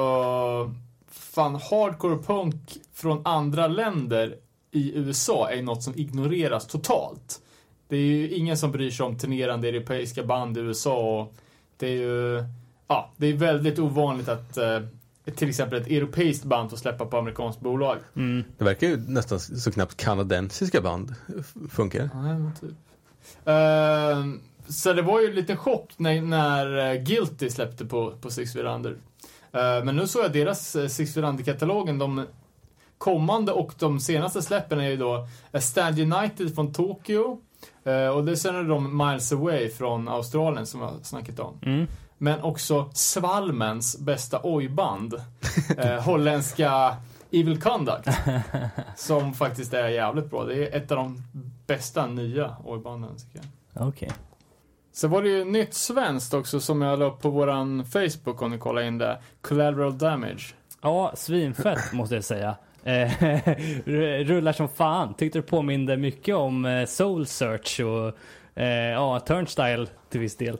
fan 1.07 1.55
hardcore 1.55 2.17
punk 2.17 2.55
från 2.93 3.21
andra 3.25 3.67
länder 3.67 4.35
i 4.71 4.97
USA 4.97 5.49
är 5.49 5.61
något 5.61 5.83
som 5.83 5.93
ignoreras 5.95 6.67
totalt. 6.67 7.41
Det 7.87 7.95
är 7.95 8.01
ju 8.01 8.29
ingen 8.29 8.57
som 8.57 8.71
bryr 8.71 8.91
sig 8.91 9.05
om 9.05 9.17
turnerande 9.17 9.67
europeiska 9.67 10.23
band 10.23 10.57
i 10.57 10.61
USA 10.61 11.21
och 11.21 11.35
det 11.77 11.87
är 11.87 11.91
ju, 11.91 12.43
ja, 12.87 13.11
det 13.17 13.27
är 13.27 13.33
väldigt 13.33 13.79
ovanligt 13.79 14.29
att 14.29 14.57
eh, 14.57 14.79
till 15.35 15.49
exempel 15.49 15.81
ett 15.81 15.87
europeiskt 15.87 16.43
band 16.43 16.69
får 16.69 16.77
släppa 16.77 17.05
på 17.05 17.17
amerikanskt 17.17 17.61
bolag. 17.61 17.97
Mm. 18.15 18.43
Det 18.57 18.63
verkar 18.63 18.87
ju 18.87 18.97
nästan 18.97 19.39
så 19.39 19.71
knappt 19.71 19.97
kanadensiska 19.97 20.81
band 20.81 21.15
funkar. 21.69 22.09
Ja, 22.13 22.51
typ. 22.61 22.75
Eh, 23.45 24.25
så 24.69 24.93
det 24.93 25.01
var 25.01 25.21
ju 25.21 25.33
lite 25.33 25.55
chock 25.55 25.93
när, 25.97 26.21
när 26.21 26.91
eh, 26.91 27.01
Guilty 27.01 27.49
släppte 27.49 27.85
på, 27.85 28.13
på 28.21 28.29
Six 28.29 28.53
Feet 28.53 28.65
Under. 28.65 28.91
Eh, 29.51 29.83
men 29.83 29.95
nu 29.95 30.07
såg 30.07 30.23
jag 30.23 30.33
deras 30.33 30.75
eh, 30.75 30.87
Six 30.87 31.13
Feet 31.13 31.25
Under-katalogen. 31.25 31.99
De 31.99 32.25
kommande 32.97 33.51
och 33.51 33.73
de 33.79 33.99
senaste 33.99 34.41
släppen 34.41 34.79
är 34.79 34.89
ju 34.89 34.97
då 34.97 35.27
eh, 35.51 35.61
Stand 35.61 35.99
United 35.99 36.55
från 36.55 36.73
Tokyo. 36.73 37.41
eh, 37.83 38.07
och 38.07 38.25
det 38.25 38.37
sen 38.37 38.55
är 38.55 38.63
de 38.63 38.97
Miles 38.97 39.31
Away 39.31 39.69
från 39.69 40.07
Australien 40.07 40.65
som 40.65 40.81
jag 40.81 40.91
snackat 41.03 41.39
om. 41.39 41.59
Mm. 41.61 41.87
Men 42.17 42.41
också 42.41 42.89
Svalmens 42.93 43.99
bästa 43.99 44.39
ojband. 44.43 45.13
Eh, 45.77 46.01
holländska 46.01 46.95
Evil 47.31 47.61
Conduct. 47.61 48.07
som 48.95 49.33
faktiskt 49.33 49.73
är 49.73 49.87
jävligt 49.87 50.29
bra. 50.29 50.43
Det 50.45 50.67
är 50.67 50.77
ett 50.77 50.91
av 50.91 50.97
de 50.97 51.23
bästa 51.67 52.07
nya 52.07 52.55
ojbanden 52.63 53.17
tycker 53.17 53.39
jag. 53.73 53.87
Okej. 53.87 54.11
Så 54.91 55.07
var 55.07 55.21
det 55.21 55.29
ju 55.29 55.45
nytt 55.45 55.73
svenskt 55.73 56.33
också 56.33 56.59
som 56.59 56.81
jag 56.81 56.99
la 56.99 57.05
upp 57.05 57.21
på 57.21 57.29
våran 57.29 57.85
Facebook 57.85 58.41
om 58.41 58.51
ni 58.51 58.57
kollar 58.57 58.81
in 58.81 58.97
det. 58.97 59.19
Collateral 59.41 59.97
Damage. 59.97 60.53
Ja, 60.81 61.11
svinfett 61.15 61.79
måste 61.93 62.15
jag 62.15 62.23
säga. 62.23 62.55
Eh, 62.83 63.11
Rullar 64.23 64.51
som 64.51 64.69
fan. 64.69 65.13
Tyckte 65.13 65.39
det 65.39 65.43
påminde 65.43 65.97
mycket 65.97 66.35
om 66.35 66.65
eh, 66.65 66.85
Soul 66.85 67.25
Search 67.25 67.79
och 67.79 68.17
eh, 68.61 68.91
ja, 68.91 69.19
Turnstyle 69.19 69.87
till 70.09 70.19
viss 70.19 70.37
del. 70.37 70.57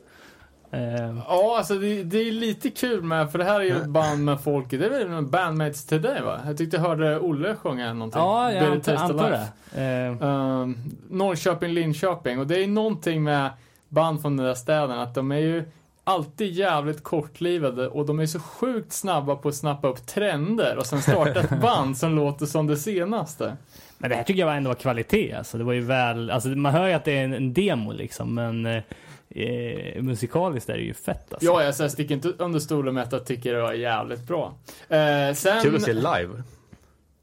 Eh, 0.72 1.18
Ja, 1.28 1.56
alltså 1.58 1.74
det, 1.74 2.04
det 2.04 2.18
är 2.18 2.32
lite 2.32 2.70
kul 2.70 3.04
med, 3.04 3.32
för 3.32 3.40
det 3.40 3.46
här 3.46 3.60
är 3.60 3.64
ju 3.64 3.78
ett 3.78 3.88
band 3.90 4.26
med 4.26 4.42
folk, 4.42 4.70
det 4.70 4.86
är 4.86 4.90
väl 4.90 5.08
en 5.12 5.30
bandmates 5.30 5.86
till 5.86 6.02
dig 6.02 6.22
va? 6.22 6.40
Jag 6.46 6.58
tyckte 6.58 6.78
jag 6.78 6.84
hörde 6.84 7.20
Olle 7.20 7.56
sjunga 7.56 7.94
någonting. 7.94 8.22
ja, 8.22 8.52
jag 8.52 8.66
antar, 8.66 8.96
antar 8.96 9.30
det. 9.30 9.82
Eh, 9.82 10.28
Um, 10.28 10.78
Norrköping, 11.10 11.74
Linköping. 11.74 12.40
Och 12.40 12.48
det 12.48 12.64
är 12.64 12.68
någonting 12.68 13.24
med 13.24 13.50
band 13.90 14.22
från 14.22 14.38
den 14.38 14.46
där 14.46 14.54
städen 14.54 15.00
att 15.00 15.16
de 15.16 15.32
är 15.32 15.38
ju 15.38 15.64
alltid 16.04 16.52
jävligt 16.54 17.04
kortlivade 17.04 17.88
och 17.88 18.06
de 18.06 18.20
är 18.20 18.26
så 18.26 18.40
sjukt 18.40 18.94
snabba 18.94 19.36
på 19.36 19.50
att 19.50 19.56
snappa 19.56 19.88
upp 19.88 20.08
trender 20.08 20.78
och 20.78 20.86
sen 20.86 21.02
starta 21.02 21.40
ett 21.40 21.62
band 21.62 21.98
som 21.98 22.16
låter 22.16 22.46
som 22.46 22.68
det 22.68 22.78
senaste. 22.78 23.58
Men 23.98 24.10
det 24.10 24.16
här 24.16 24.24
tycker 24.24 24.40
jag 24.40 24.58
ändå 24.58 24.68
var 24.70 24.76
kvalitet. 24.76 25.34
Alltså, 25.34 25.58
det 25.58 25.64
var 25.64 25.74
ju 25.74 25.82
väl, 25.82 26.32
alltså, 26.32 26.50
man 26.50 26.74
hör 26.74 26.88
ju 26.88 26.94
att 26.94 27.06
det 27.06 27.18
är 27.18 27.24
en, 27.24 27.34
en 27.34 27.54
demo 27.54 27.92
liksom, 27.92 28.36
men 28.36 28.82
eh, 29.30 30.02
musikaliskt 30.02 30.70
är 30.70 30.74
det 30.78 30.84
ju 30.84 30.94
fett 30.94 31.34
alltså. 31.34 31.46
Ja, 31.46 31.64
jag 31.64 31.76
så 31.76 31.84
här 31.84 31.90
sticker 31.90 32.16
inte 32.16 32.30
under 32.38 32.60
stolen 32.60 32.94
med 32.94 33.04
att 33.04 33.12
jag 33.12 33.26
tycker 33.26 33.54
det 33.54 33.62
var 33.62 33.74
jävligt 33.74 34.28
bra. 34.28 34.54
Eh, 34.90 35.34
sen... 35.34 35.62
Kul 35.62 35.76
att 35.76 35.82
se 35.82 35.94
live. 35.94 36.44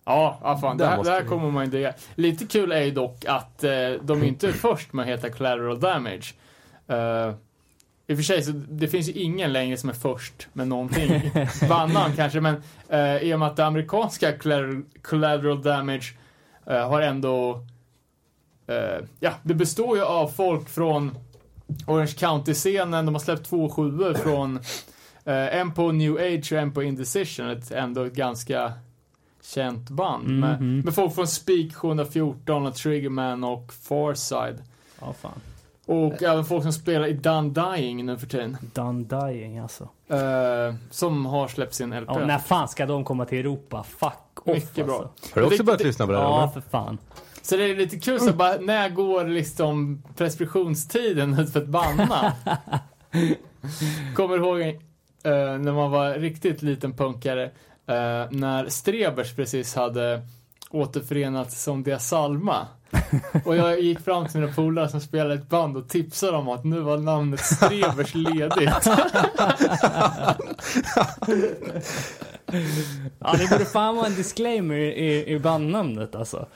Ja, 0.06 0.38
ja 0.42 0.58
fan, 0.58 0.76
det 0.76 0.84
Där 0.84 0.90
här, 0.90 1.04
det 1.04 1.10
här 1.10 1.22
vi- 1.22 1.28
kommer 1.28 1.50
man 1.50 1.64
ju 1.64 1.70
digga. 1.70 1.92
Lite 2.14 2.46
kul 2.46 2.72
är 2.72 2.80
ju 2.82 2.90
dock 2.90 3.24
att 3.28 3.64
eh, 3.64 3.70
de 4.02 4.22
är 4.22 4.24
inte 4.24 4.52
först 4.52 4.92
med 4.92 5.02
att 5.02 5.08
heta 5.08 5.30
Collateral 5.30 5.80
Damage. 5.80 6.34
Eh, 6.88 7.34
I 8.06 8.12
och 8.12 8.16
för 8.18 8.22
sig, 8.22 8.42
så 8.42 8.52
det 8.52 8.88
finns 8.88 9.08
ju 9.08 9.12
ingen 9.12 9.52
längre 9.52 9.76
som 9.76 9.88
är 9.90 9.94
först 9.94 10.48
med 10.52 10.68
någonting. 10.68 11.30
Bandnamn 11.68 12.16
kanske, 12.16 12.40
men 12.40 12.62
eh, 12.88 13.16
i 13.16 13.34
och 13.34 13.38
med 13.38 13.48
att 13.48 13.56
det 13.56 13.64
amerikanska 13.66 14.38
Collateral, 14.38 14.82
collateral 15.02 15.62
Damage 15.62 16.14
eh, 16.66 16.88
har 16.88 17.00
ändå... 17.00 17.66
Eh, 18.66 19.04
ja, 19.20 19.30
det 19.42 19.54
består 19.54 19.96
ju 19.96 20.02
av 20.04 20.28
folk 20.28 20.68
från 20.68 21.18
Orange 21.86 22.12
County-scenen. 22.16 23.06
De 23.06 23.14
har 23.14 23.20
släppt 23.20 23.46
två 23.48 23.68
sjuor 23.68 24.14
från 24.14 24.56
eh, 25.24 25.56
en 25.60 25.72
på 25.72 25.92
New 25.92 26.14
Age 26.16 26.52
och 26.52 26.58
en 26.58 26.72
på 26.72 26.82
Indecision. 26.82 27.50
Ett 27.50 27.70
ändå 27.70 28.04
ganska 28.04 28.72
känt 29.42 29.90
band. 29.90 30.28
Med, 30.28 30.60
Mhm. 30.62 30.80
med 30.80 30.94
folk 30.94 31.14
från 31.14 31.26
Speak 31.28 31.74
714 31.74 32.66
och 32.66 32.74
Triggerman 32.74 33.44
och 33.44 33.72
Farside. 33.82 34.62
Ja, 35.00 35.12
fan. 35.12 35.40
Och 35.86 36.22
även 36.22 36.44
folk 36.44 36.62
som 36.62 36.72
spelar 36.72 37.06
i 37.06 37.12
Done 37.12 37.50
Dying 37.76 38.06
nu 38.06 38.18
för 38.18 38.26
tiden. 38.26 38.56
Done 38.74 39.04
Dying 39.04 39.58
alltså. 39.58 39.88
Eh, 40.08 40.74
som 40.90 41.26
har 41.26 41.48
släppt 41.48 41.74
sin 41.74 41.92
LP. 41.92 42.08
Ja, 42.12 42.26
när 42.26 42.38
fan 42.38 42.68
ska 42.68 42.86
de 42.86 43.04
komma 43.04 43.24
till 43.24 43.38
Europa? 43.38 43.82
Fuck 43.82 44.48
off 44.48 44.54
Mycket 44.54 44.86
bra. 44.86 44.94
alltså. 44.94 45.34
Har 45.34 45.40
du 45.40 45.46
också 45.46 45.56
Det- 45.58 45.64
börjat 45.64 45.78
det- 45.78 45.84
lyssna 45.84 46.06
på 46.06 46.12
det 46.12 46.18
här? 46.18 46.24
Ja, 46.24 46.42
eller? 46.42 46.52
för 46.52 46.60
fan. 46.70 46.98
Så 47.44 47.56
det 47.56 47.64
är 47.64 47.76
lite 47.76 47.98
kul, 47.98 48.20
så 48.20 48.32
bara, 48.32 48.56
när 48.56 48.88
går 48.88 49.24
liksom 49.24 50.02
preskriptionstiden 50.16 51.38
ut 51.38 51.52
för 51.52 51.62
ett 51.62 51.68
bandnamn? 51.68 52.30
Kommer 54.14 54.38
du 54.38 54.44
ihåg 54.44 54.60
uh, 54.60 55.58
när 55.58 55.72
man 55.72 55.90
var 55.90 56.14
riktigt 56.14 56.62
liten 56.62 56.96
punkare, 56.96 57.44
uh, 57.44 58.30
när 58.30 58.68
Strebers 58.68 59.36
precis 59.36 59.74
hade 59.74 60.22
återförenats 60.70 61.62
som 61.62 61.82
Dia 61.82 61.98
Salma. 61.98 62.66
Och 63.44 63.56
jag 63.56 63.80
gick 63.80 64.00
fram 64.00 64.26
till 64.26 64.40
mina 64.40 64.52
polare 64.52 64.88
som 64.88 65.00
spelade 65.00 65.34
ett 65.34 65.48
band 65.48 65.76
och 65.76 65.88
tipsade 65.88 66.32
dem 66.32 66.48
att 66.48 66.64
nu 66.64 66.80
var 66.80 66.98
namnet 66.98 67.40
Strebers 67.40 68.14
ledigt. 68.14 68.70
Ja, 73.18 73.34
det 73.38 73.50
borde 73.50 73.64
fan 73.64 73.96
vara 73.96 74.06
en 74.06 74.14
disclaimer 74.14 74.76
i, 74.76 75.34
i 75.34 75.38
bandnamnet 75.38 76.14
alltså. 76.14 76.46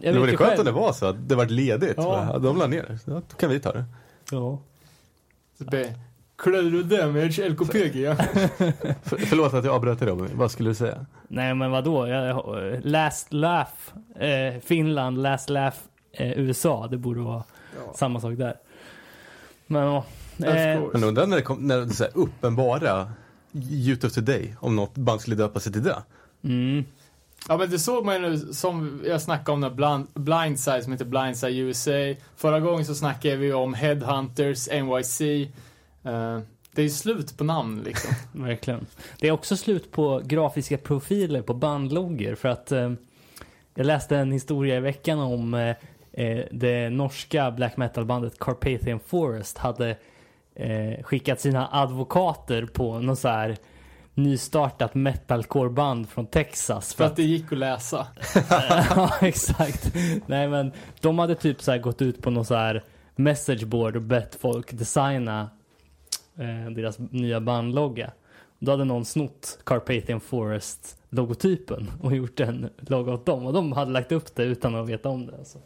Jag 0.00 0.14
Det 0.14 0.18
var 0.20 0.26
vet 0.26 0.26
det 0.26 0.30
ju 0.32 0.36
skönt 0.36 0.48
själv. 0.50 0.60
om 0.60 0.64
det 0.66 0.72
var 0.72 0.92
så 0.92 1.06
att 1.06 1.28
det 1.28 1.34
var 1.34 1.46
ledigt. 1.46 1.94
Ja. 1.96 2.28
Ja. 2.32 2.38
De 2.38 2.56
la 2.58 2.66
ner 2.66 2.82
det. 2.82 2.98
Ja, 3.12 3.22
då 3.30 3.36
kan 3.36 3.50
vi 3.50 3.60
ta 3.60 3.72
det. 3.72 3.84
Ja. 4.30 4.58
Så 5.58 5.64
Collateral 6.36 6.88
Damage, 6.88 7.48
LKPG. 7.48 7.96
ja. 8.02 8.14
För, 9.02 9.16
förlåt 9.26 9.54
att 9.54 9.64
jag 9.64 9.74
avbröt 9.74 9.98
dig 9.98 10.08
Robin. 10.08 10.30
Vad 10.34 10.50
skulle 10.50 10.70
du 10.70 10.74
säga? 10.74 11.06
Nej 11.28 11.54
men 11.54 11.70
vadå? 11.70 12.08
Jag, 12.08 12.26
jag- 12.26 12.80
last 12.84 13.32
laugh 13.32 13.70
eh, 14.18 14.60
Finland, 14.60 15.22
last 15.22 15.50
laugh 15.50 15.76
eh, 16.12 16.38
USA. 16.38 16.86
Det 16.90 16.96
borde 16.96 17.20
vara 17.20 17.42
samma 17.94 18.20
sak 18.20 18.36
där. 18.38 18.54
Men 19.66 19.82
ja. 19.82 20.04
Eh. 20.46 20.82
Men 20.92 21.04
undrar 21.04 21.26
när 21.26 21.36
det 21.36 21.42
kom, 21.42 21.66
när 21.66 21.78
det 21.80 21.90
så 21.90 22.04
här 22.04 22.12
uppenbara 22.14 23.12
Youth 23.70 24.06
of 24.06 24.12
Today, 24.12 24.54
om 24.60 24.76
något 24.76 24.94
band 24.94 25.20
skulle 25.20 25.36
döpa 25.36 25.60
sig 25.60 25.72
till 25.72 25.82
det. 25.82 26.02
mm, 26.44 26.84
Ja 27.48 27.56
men 27.56 27.70
det 27.70 27.78
såg 27.78 28.04
man 28.04 28.14
ju 28.14 28.20
nu 28.20 28.38
som 28.38 29.02
jag 29.06 29.22
snackade 29.22 29.52
om 29.52 29.60
den 29.60 29.76
Blind, 29.76 30.06
Blindside 30.14 30.82
som 30.82 30.92
heter 30.92 31.04
Blindside 31.04 31.56
USA. 31.56 32.14
Förra 32.36 32.60
gången 32.60 32.84
så 32.84 32.94
snackade 32.94 33.36
vi 33.36 33.52
om 33.52 33.74
Headhunters, 33.74 34.68
NYC. 34.68 35.20
Uh, 35.20 36.12
eh, 36.12 36.40
det 36.74 36.82
är 36.82 36.88
slut 36.88 37.36
på 37.36 37.44
namn 37.44 37.82
liksom. 37.84 38.14
verkligen. 38.44 38.86
Det 39.18 39.28
är 39.28 39.32
också 39.32 39.56
slut 39.56 39.92
på 39.92 40.22
grafiska 40.24 40.78
profiler 40.78 41.42
på 41.42 41.54
bandloggor 41.54 42.34
för 42.34 42.48
att 42.48 42.72
uh, 42.72 42.92
jag 43.74 43.86
läste 43.86 44.16
en 44.16 44.32
historia 44.32 44.76
i 44.76 44.80
veckan 44.80 45.18
om 45.18 45.54
uh, 45.54 45.74
det 46.50 46.90
norska 46.90 47.50
black 47.50 47.76
metal-bandet 47.76 48.38
Carpathian 48.38 49.00
Forest 49.06 49.58
hade 49.58 49.96
skickat 51.02 51.40
sina 51.40 51.68
advokater 51.72 52.66
på 52.66 52.98
någon 52.98 53.16
så 53.16 53.28
här 53.28 53.56
nystartat 54.14 54.94
metalcore-band 54.94 56.08
från 56.08 56.26
Texas. 56.26 56.94
För 56.94 57.04
att 57.04 57.16
det 57.16 57.22
gick 57.22 57.52
att 57.52 57.58
läsa. 57.58 58.06
ja, 58.50 59.12
exakt. 59.20 59.94
Nej, 60.26 60.48
men 60.48 60.72
de 61.00 61.18
hade 61.18 61.34
typ 61.34 61.62
så 61.62 61.70
här 61.70 61.78
gått 61.78 62.02
ut 62.02 62.22
på 62.22 62.30
någon 62.30 62.44
så 62.44 62.54
här 62.54 62.84
messageboard 63.16 63.96
och 63.96 64.02
bett 64.02 64.38
folk 64.40 64.72
designa 64.72 65.50
eh, 66.38 66.70
deras 66.70 66.98
nya 66.98 67.40
bandlogga. 67.40 68.12
Då 68.58 68.70
hade 68.70 68.84
någon 68.84 69.04
snott 69.04 69.58
Carpathian 69.64 70.20
Forest 70.20 70.96
logotypen 71.08 71.90
och 72.02 72.16
gjort 72.16 72.40
en 72.40 72.70
logga 72.78 73.12
åt 73.12 73.26
dem. 73.26 73.46
Och 73.46 73.52
de 73.52 73.72
hade 73.72 73.90
lagt 73.90 74.12
upp 74.12 74.34
det 74.34 74.44
utan 74.44 74.74
att 74.74 74.88
veta 74.88 75.08
om 75.08 75.26
det. 75.26 75.36
Alltså. 75.38 75.58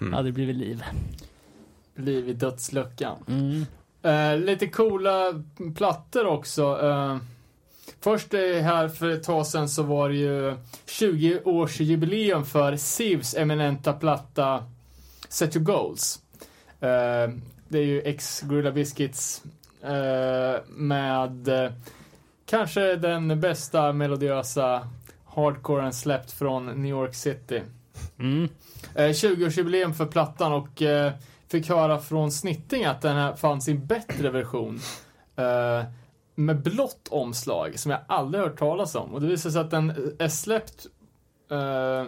Mm. 0.00 0.12
Hade 0.12 0.28
det 0.28 0.32
blivit 0.32 0.56
liv. 0.56 0.84
Liv 1.94 2.28
i 2.28 2.32
dödsluckan. 2.32 3.16
Mm. 3.28 3.66
Eh, 4.02 4.44
lite 4.46 4.66
coola 4.66 5.42
plattor 5.76 6.26
också. 6.26 6.78
Eh, 6.82 7.16
först 8.04 8.34
eh, 8.34 8.40
här 8.40 8.88
för 8.88 9.10
ett 9.10 9.22
tag 9.22 9.46
sedan 9.46 9.68
så 9.68 9.82
var 9.82 10.08
det 10.08 10.14
ju 10.14 10.56
20-årsjubileum 10.86 12.44
för 12.44 12.76
Sivs 12.76 13.34
eminenta 13.34 13.92
platta 13.92 14.64
Set 15.28 15.56
Your 15.56 15.64
Goals. 15.64 16.22
Eh, 16.80 17.30
det 17.68 17.78
är 17.78 17.84
ju 17.84 18.02
ex 18.02 18.40
Gorilla 18.40 18.72
Biscuits 18.72 19.42
eh, 19.82 20.62
med 20.68 21.48
kanske 22.46 22.96
den 22.96 23.40
bästa 23.40 23.92
melodiösa 23.92 24.88
hardcoren 25.26 25.92
släppt 25.92 26.32
från 26.32 26.66
New 26.66 26.90
York 26.90 27.14
City. 27.14 27.62
Mm. 28.18 28.48
Eh, 28.94 29.08
20-årsjubileum 29.08 29.92
för 29.92 30.06
plattan 30.06 30.52
och 30.52 30.82
fick 31.48 31.68
höra 31.68 31.98
från 31.98 32.32
Snitting 32.32 32.84
att 32.84 33.02
den 33.02 33.16
här 33.16 33.34
fanns 33.36 33.68
i 33.68 33.70
en 33.70 33.86
bättre 33.86 34.30
version. 34.30 34.80
Med 36.34 36.62
blått 36.62 37.08
omslag 37.10 37.78
som 37.78 37.90
jag 37.90 38.00
aldrig 38.08 38.44
hört 38.44 38.58
talas 38.58 38.94
om. 38.94 39.14
Och 39.14 39.20
det 39.20 39.26
visar 39.26 39.50
sig 39.50 39.60
att 39.60 39.70
den 39.70 40.14
är 40.18 40.28
släppt 40.28 40.86
eh, 41.50 42.06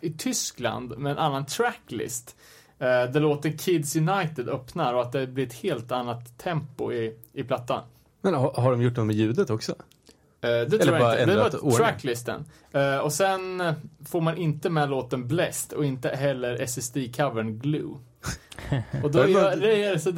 i 0.00 0.12
Tyskland 0.12 0.98
med 0.98 1.12
en 1.12 1.18
annan 1.18 1.46
tracklist. 1.46 2.36
Uh, 2.82 3.12
där 3.12 3.20
låten 3.20 3.58
Kids 3.58 3.96
United 3.96 4.48
öppnar 4.48 4.94
och 4.94 5.02
att 5.02 5.12
det 5.12 5.26
blir 5.26 5.46
ett 5.46 5.52
helt 5.52 5.92
annat 5.92 6.38
tempo 6.38 6.92
i, 6.92 7.16
i 7.32 7.44
plattan. 7.44 7.82
Men 8.20 8.34
har, 8.34 8.52
har 8.52 8.70
de 8.70 8.82
gjort 8.82 8.96
något 8.96 9.06
med 9.06 9.16
ljudet 9.16 9.50
också? 9.50 9.72
Uh, 9.72 9.78
det 10.40 10.78
tror 10.78 10.98
bara 10.98 11.18
jag 11.18 11.22
inte. 11.22 11.34
Det 11.34 11.58
var 11.62 11.76
tracklisten. 11.76 12.44
Uh, 12.74 12.98
och 12.98 13.12
sen 13.12 13.74
får 14.06 14.20
man 14.20 14.36
inte 14.36 14.70
med 14.70 14.90
låten 14.90 15.28
Blessed 15.28 15.78
och 15.78 15.84
inte 15.84 16.08
heller 16.08 16.58
SSD-covern 16.58 17.58
Glue. 17.58 17.94
Och 19.02 19.10
då 19.10 19.26
gör 19.26 19.56
det 19.56 19.84
är 19.84 19.98
så... 19.98 20.12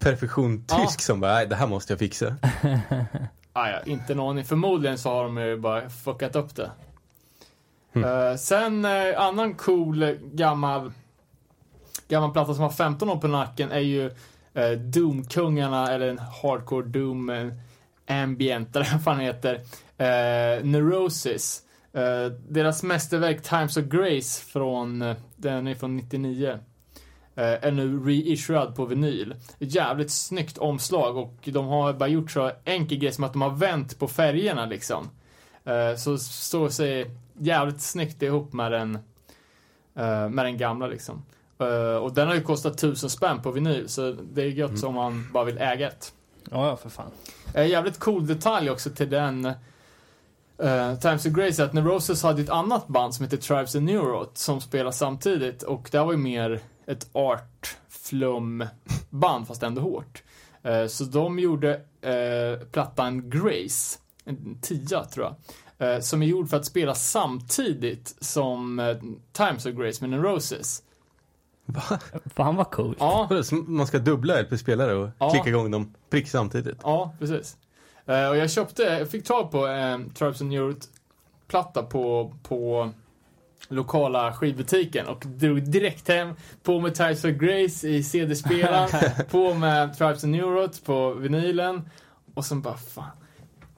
Perfektion 0.00 0.64
Ja. 0.68 0.78
tysk 0.78 1.00
som 1.00 1.20
bara, 1.20 1.32
nej 1.32 1.46
det 1.46 1.56
här 1.56 1.66
måste 1.66 1.92
jag 1.92 1.98
fixa. 1.98 2.36
Ah, 3.52 3.68
ja, 3.70 3.80
inte 3.86 4.14
någon 4.14 4.30
aning. 4.30 4.44
Förmodligen 4.44 4.98
så 4.98 5.10
har 5.10 5.24
de 5.24 5.36
ju 5.38 5.56
bara 5.56 5.90
fuckat 5.90 6.36
upp 6.36 6.56
det. 6.56 6.70
Mm. 7.92 8.28
Eh, 8.28 8.36
sen 8.36 8.84
eh, 8.84 9.20
annan 9.20 9.54
cool 9.54 10.16
gammal 10.22 10.92
gammal 12.08 12.32
platta 12.32 12.54
som 12.54 12.62
har 12.62 12.70
15 12.70 13.10
år 13.10 13.16
på 13.16 13.28
nacken 13.28 13.70
är 13.72 13.78
ju 13.80 14.06
uh, 14.58 14.78
Doom-kungarna 14.78 15.92
eller 15.92 16.08
en 16.08 16.18
hardcore 16.18 16.86
Doom 16.86 17.30
eh, 17.30 17.48
ambient 18.22 18.76
eller 18.76 18.88
vad 18.92 19.04
fan 19.04 19.20
heter. 19.20 19.54
Uh, 19.54 20.64
Neurosis. 20.64 21.62
Eh, 21.92 22.32
deras 22.48 22.82
mästerverk 22.82 23.42
Times 23.42 23.76
of 23.76 23.84
Grace 23.84 24.44
från, 24.44 25.14
den 25.36 25.66
är 25.66 25.74
från 25.74 25.96
99. 25.96 26.58
Eh, 27.40 27.64
är 27.66 27.70
nu 27.70 27.98
reissuad 27.98 28.76
på 28.76 28.84
vinyl. 28.84 29.34
Jävligt 29.58 30.10
snyggt 30.10 30.58
omslag 30.58 31.16
och 31.16 31.34
de 31.44 31.66
har 31.66 31.92
bara 31.92 32.08
gjort 32.08 32.30
så 32.30 32.50
enkel 32.64 32.98
grej 32.98 33.12
som 33.12 33.24
att 33.24 33.32
de 33.32 33.42
har 33.42 33.50
vänt 33.50 33.98
på 33.98 34.08
färgerna 34.08 34.66
liksom. 34.66 35.10
Eh, 35.64 35.96
så 35.96 36.18
står 36.18 36.68
sig 36.68 37.10
jävligt 37.38 37.80
snyggt 37.80 38.22
ihop 38.22 38.52
med 38.52 38.72
den, 38.72 38.94
eh, 39.94 40.28
med 40.28 40.44
den 40.44 40.58
gamla 40.58 40.86
liksom. 40.86 41.22
Och 42.02 42.14
den 42.14 42.28
har 42.28 42.34
ju 42.34 42.40
kostat 42.40 42.78
tusen 42.78 43.10
spänn 43.10 43.42
på 43.42 43.50
vinyl 43.50 43.88
så 43.88 44.16
det 44.32 44.42
är 44.42 44.46
gött 44.46 44.84
om 44.84 44.94
man 44.94 45.28
bara 45.32 45.44
vill 45.44 45.58
äga 45.58 45.88
ett. 45.88 46.12
Ja, 46.50 46.68
ja, 46.68 46.76
för 46.76 46.88
fan. 46.88 47.10
Eh, 47.54 47.66
jävligt 47.66 47.98
cool 47.98 48.26
detalj 48.26 48.70
också 48.70 48.90
till 48.90 49.10
den 49.10 49.44
eh, 50.58 50.98
Times 50.98 51.26
of 51.26 51.32
Grace 51.32 51.62
är 51.62 51.66
att 51.66 51.72
Neurosis 51.72 52.22
hade 52.22 52.42
ett 52.42 52.50
annat 52.50 52.86
band 52.88 53.14
som 53.14 53.24
heter 53.24 53.36
Tribes 53.36 53.76
and 53.76 53.84
Neurot 53.84 54.38
som 54.38 54.60
spelar 54.60 54.90
samtidigt 54.90 55.62
och 55.62 55.88
det 55.92 55.98
var 55.98 56.12
ju 56.12 56.18
mer 56.18 56.60
ett 56.90 57.08
art 57.12 57.76
flum 57.88 58.64
band 59.10 59.46
fast 59.46 59.62
ändå 59.62 59.80
hårt. 59.82 60.22
Eh, 60.62 60.86
så 60.86 61.04
de 61.04 61.38
gjorde 61.38 61.80
eh, 62.00 62.66
plattan 62.72 63.30
Grace, 63.30 63.98
en 64.24 64.58
tia 64.60 65.04
tror 65.04 65.26
jag, 65.78 65.94
eh, 65.94 66.00
som 66.00 66.22
är 66.22 66.26
gjord 66.26 66.48
för 66.50 66.56
att 66.56 66.66
spela 66.66 66.94
samtidigt 66.94 68.16
som 68.20 68.96
Times 69.32 69.66
of 69.66 69.72
Grace 69.72 70.06
med 70.06 70.10
Neurosis. 70.10 70.82
Va? 71.64 71.82
Fan 72.34 72.56
vad 72.56 72.70
coolt. 72.70 72.96
Ja, 73.00 73.28
Man 73.66 73.86
ska 73.86 73.98
dubbla 73.98 74.40
LP-spelare 74.42 74.94
och 74.94 75.08
Ja. 75.18 75.30
klicka 75.30 75.48
igång 75.48 75.70
dem 75.70 75.94
prick 76.10 76.28
samtidigt? 76.28 76.78
Ja, 76.82 77.14
precis. 77.18 77.56
Och 78.04 78.14
jag 78.36 78.50
köpte, 78.50 78.82
jag 78.82 79.10
fick 79.10 79.24
tag 79.24 79.50
på 79.50 79.66
eh, 79.68 79.98
Tribes 80.14 80.40
and 80.40 80.50
Neurot 80.50 80.88
platta 81.46 81.82
på, 81.82 82.34
på 82.42 82.90
lokala 83.68 84.32
skivbutiken 84.32 85.06
och 85.06 85.22
drog 85.26 85.70
direkt 85.70 86.08
hem, 86.08 86.34
på 86.62 86.80
med 86.80 86.94
Types 86.94 87.24
of 87.24 87.30
Grace 87.30 87.88
i 87.88 88.02
CD-spelaren, 88.02 88.88
på 89.30 89.54
med 89.54 89.98
Tribes 89.98 90.24
and 90.24 90.32
Neurot 90.32 90.84
på 90.84 91.14
vinylen 91.14 91.90
och 92.34 92.44
sen 92.44 92.62
bara 92.62 92.76
fan. 92.76 93.10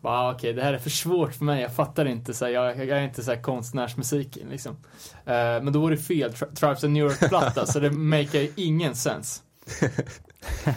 Bara, 0.01 0.35
okej, 0.35 0.53
det 0.53 0.63
här 0.63 0.73
är 0.75 0.79
för 0.79 0.91
svårt 0.91 1.35
för 1.35 1.45
mig. 1.45 1.63
Jag 1.63 1.75
fattar 1.75 2.05
inte 2.05 2.35
så 2.35 2.45
här, 2.45 2.53
jag, 2.53 2.79
jag 2.79 2.99
är 2.99 3.03
inte 3.03 3.23
så 3.23 3.31
här 3.33 3.43
konstnärsmusiken 3.43 4.49
liksom. 4.49 4.77
Eh, 5.25 5.35
men 5.35 5.73
då 5.73 5.81
var 5.81 5.91
det 5.91 5.97
fel 5.97 6.31
Tri- 6.31 6.55
Tribes 6.55 6.85
and 6.85 6.93
Neurot-platta, 6.93 7.67
så 7.67 7.81
det 7.81 7.91
makar 7.91 8.39
ju 8.39 8.53
ingen 8.57 8.95
sens. 8.95 9.43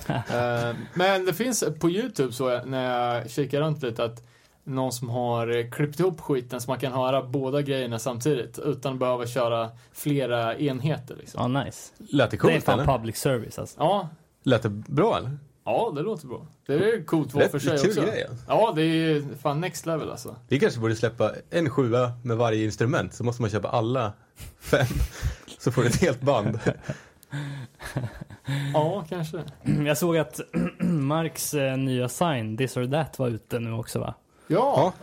Eh, 0.08 0.76
men 0.94 1.26
det 1.26 1.34
finns 1.34 1.64
på 1.80 1.90
YouTube 1.90 2.34
så 2.34 2.66
när 2.66 3.14
jag 3.14 3.32
kikar 3.32 3.62
runt 3.62 3.84
lite 3.84 4.04
att 4.04 4.24
någon 4.68 4.92
som 4.92 5.10
har 5.10 5.58
eh, 5.58 5.70
klippt 5.70 6.00
ihop 6.00 6.22
skiten 6.22 6.62
så 6.62 6.72
man 6.72 6.80
kan 6.80 6.94
höra 6.94 7.24
båda 7.24 7.62
grejerna 7.62 8.00
samtidigt 8.00 8.60
utan 8.60 8.94
att 8.94 9.00
behöva 9.00 9.26
köra 9.28 9.70
flera 9.94 10.58
enheter 10.58 11.16
liksom. 11.16 11.54
Ja, 11.54 11.64
nice. 11.64 11.94
Lät 11.98 12.32
det 12.32 12.38
Det 12.38 12.48
är 12.48 12.52
coolt 12.52 12.64
fan 12.64 12.80
eller? 12.80 12.98
public 12.98 13.18
service 13.18 13.60
alltså. 13.60 13.80
Ja, 13.80 14.10
Lät 14.44 14.64
det 14.64 14.70
bra 14.70 15.18
eller? 15.18 15.38
ja 15.66 15.92
det 15.96 16.02
låter 16.02 16.28
bra. 16.28 16.48
Det 16.66 16.74
är 16.74 17.04
coolt 17.06 17.34
var 17.34 17.42
för 17.42 17.60
sig 17.60 17.78
kul 17.78 17.90
också. 17.90 18.02
grej 18.02 18.26
alltså. 18.30 18.46
Ja, 18.48 18.74
det 18.76 18.82
är 18.84 19.24
fan 19.42 19.62
next 19.62 19.86
level 19.86 20.10
alltså. 20.12 20.36
Vi 20.48 20.60
kanske 20.60 20.80
borde 20.80 20.96
släppa 20.96 21.32
en 21.50 21.70
sjua 21.70 22.12
med 22.24 22.38
varje 22.38 22.66
instrument, 22.66 23.14
så 23.14 23.24
måste 23.24 23.42
man 23.42 23.52
köpa 23.52 23.68
alla 23.70 24.14
fem. 24.60 24.88
Så 25.60 25.72
får 25.72 25.82
du 25.82 25.88
ett 25.88 26.02
helt 26.02 26.22
band. 26.22 26.60
Ja, 28.74 29.06
kanske. 29.10 29.44
Jag 29.86 29.98
såg 29.98 30.18
att 30.18 30.40
Marks 30.80 31.54
eh, 31.54 31.78
nya 31.78 32.10
sign, 32.10 32.58
This 32.58 32.78
or 32.78 32.86
That, 32.88 33.20
var 33.20 33.28
ute 33.28 33.60
nu 33.60 33.72
också 33.72 34.00
va? 34.00 34.14
Ja, 34.48 34.94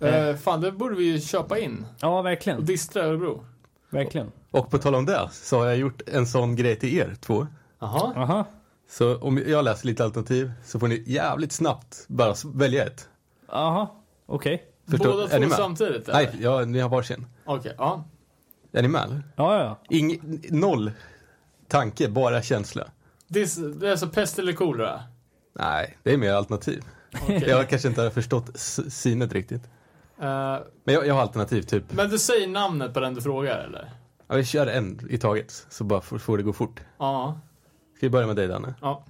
Eh, 0.00 0.36
fan 0.36 0.60
det 0.60 0.72
borde 0.72 0.94
vi 0.96 1.04
ju 1.04 1.20
köpa 1.20 1.58
in. 1.58 1.86
Ja, 2.00 2.18
Och 2.18 2.26
verkligen. 2.26 2.64
distra 2.64 3.02
Örebro. 3.04 3.44
Verkligen. 3.90 4.32
Och 4.50 4.70
på 4.70 4.78
tal 4.78 4.94
om 4.94 5.04
det, 5.06 5.28
så 5.32 5.58
har 5.58 5.66
jag 5.66 5.76
gjort 5.76 6.02
en 6.06 6.26
sån 6.26 6.56
grej 6.56 6.76
till 6.76 6.98
er 6.98 7.16
två. 7.20 7.46
Jaha. 7.78 8.12
Aha. 8.16 8.44
Så 8.90 9.16
om 9.18 9.42
jag 9.46 9.64
läser 9.64 9.86
lite 9.86 10.04
alternativ 10.04 10.52
så 10.64 10.80
får 10.80 10.88
ni 10.88 11.02
jävligt 11.06 11.52
snabbt 11.52 12.04
bara 12.08 12.34
välja 12.54 12.84
ett. 12.86 13.08
Aha. 13.48 14.02
Okej. 14.26 14.64
Förstår- 14.90 15.10
Båda 15.12 15.26
två 15.28 15.50
samtidigt 15.54 16.08
eller? 16.08 16.18
Nej, 16.18 16.30
ja, 16.40 16.64
ni 16.64 16.78
har 16.80 16.88
varsin. 16.88 17.26
Okej, 17.44 17.74
ja. 17.78 18.04
Är 18.72 18.82
ni 18.82 18.88
med 18.88 19.02
eller? 19.04 19.22
Ja, 19.36 19.56
ja, 19.58 19.64
ja. 19.64 19.96
Ing, 19.96 20.40
noll 20.50 20.92
tanke, 21.68 22.08
bara 22.08 22.42
känsla. 22.42 22.84
Det 23.28 23.40
är, 23.40 23.80
det 23.80 23.86
är 23.86 23.90
alltså 23.90 24.08
pest 24.08 24.38
eller 24.38 24.52
kolera? 24.52 25.00
Nej, 25.52 25.98
det 26.02 26.12
är 26.12 26.16
mer 26.16 26.32
alternativ. 26.32 26.84
Okej. 27.22 27.44
Jag 27.48 27.68
kanske 27.68 27.88
inte 27.88 28.02
har 28.02 28.10
förstått 28.10 28.50
synet 28.88 29.32
riktigt. 29.32 29.62
Eh, 30.20 30.58
Men 30.84 30.94
jag, 30.94 31.06
jag 31.06 31.14
har 31.14 31.22
alternativ, 31.22 31.62
typ. 31.62 31.92
men 31.92 32.10
du 32.10 32.18
säger 32.18 32.48
namnet 32.48 32.94
på 32.94 33.00
den 33.00 33.14
du 33.14 33.20
frågar 33.22 33.58
eller? 33.58 33.90
Ja, 34.28 34.34
vi 34.36 34.44
kör 34.44 34.66
en 34.66 35.00
i 35.10 35.18
taget, 35.18 35.66
så 35.68 35.84
bara 35.84 36.00
får, 36.00 36.18
får 36.18 36.36
det 36.36 36.42
gå 36.42 36.52
fort. 36.52 36.80
Ja. 36.98 37.40
Ska 37.96 38.06
vi 38.06 38.10
börja 38.10 38.26
med 38.26 38.36
dig 38.36 38.48
Danne? 38.48 38.74
Ja. 38.80 39.04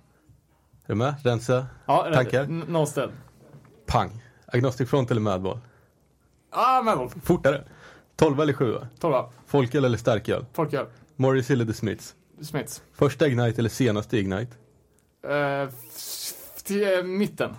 Är 0.84 0.88
du 0.88 0.94
med? 0.94 1.14
Rensa? 1.24 1.66
ja 1.86 2.11
Tankar? 2.14 2.42
n- 2.44 2.64
Nollställd. 2.68 3.12
Pang! 3.86 4.22
Agnostic 4.46 4.90
Front 4.90 5.11
eller 5.11 5.20
Madball? 5.20 5.59
Ah, 6.51 6.82
men 6.82 7.11
Fortare! 7.11 7.64
12 8.16 8.40
eller 8.40 8.53
7? 8.53 8.76
Tolva. 9.01 9.30
Folköl 9.46 9.84
eller 9.84 9.99
starköl? 9.99 10.44
Folköl. 10.53 10.86
Morris 11.16 11.51
eller 11.51 11.64
The 11.64 11.72
Smiths? 11.72 12.14
Smiths. 12.42 12.82
Första 12.92 13.26
Ignite 13.26 13.61
eller 13.61 13.70
senaste 13.70 14.18
Ignite? 14.18 14.57
Uh, 15.26 15.70
eh, 16.70 17.04
mitten. 17.04 17.50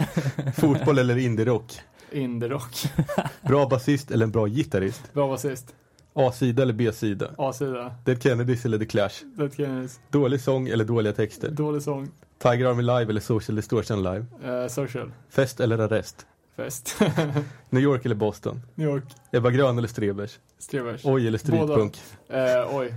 Fotboll 0.56 0.98
eller 0.98 1.18
indie-rock? 1.18 1.80
Indie-rock. 2.12 2.84
Bra 3.42 3.68
basist 3.68 4.10
eller 4.10 4.24
en 4.26 4.30
bra 4.30 4.46
gitarrist? 4.46 5.02
Vad 5.12 5.28
var 5.28 5.36
sist? 5.36 5.74
A-sida 6.14 6.62
eller 6.62 6.72
B-sida? 6.72 7.30
A-sida. 7.38 7.94
Dead 8.04 8.22
Kennedys 8.22 8.64
eller 8.64 8.78
The 8.78 8.86
Clash? 8.86 9.14
Dead 9.36 9.54
Kennedys. 9.56 10.00
Dålig 10.10 10.40
sång 10.40 10.68
eller 10.68 10.84
dåliga 10.84 11.12
texter? 11.12 11.50
Dålig 11.50 11.82
sång. 11.82 12.10
Tiger 12.38 12.66
Army 12.66 12.82
Live 12.82 13.10
eller 13.10 13.20
Social 13.20 13.56
Distortion 13.56 14.02
Live? 14.02 14.26
Eh, 14.44 14.68
social. 14.68 15.12
Fest 15.30 15.60
eller 15.60 15.78
arrest? 15.78 16.26
Fest. 16.56 16.96
New 17.70 17.82
York 17.82 18.04
eller 18.04 18.14
Boston? 18.14 18.62
New 18.74 18.88
York. 18.88 19.04
Ebba 19.32 19.50
Grön 19.50 19.78
eller 19.78 19.88
Strebers? 19.88 20.38
Strevers. 20.58 21.00
Oj 21.04 21.26
eller 21.26 21.38
Streetpunk? 21.38 22.00
Eh, 22.28 22.76
oj. 22.76 22.94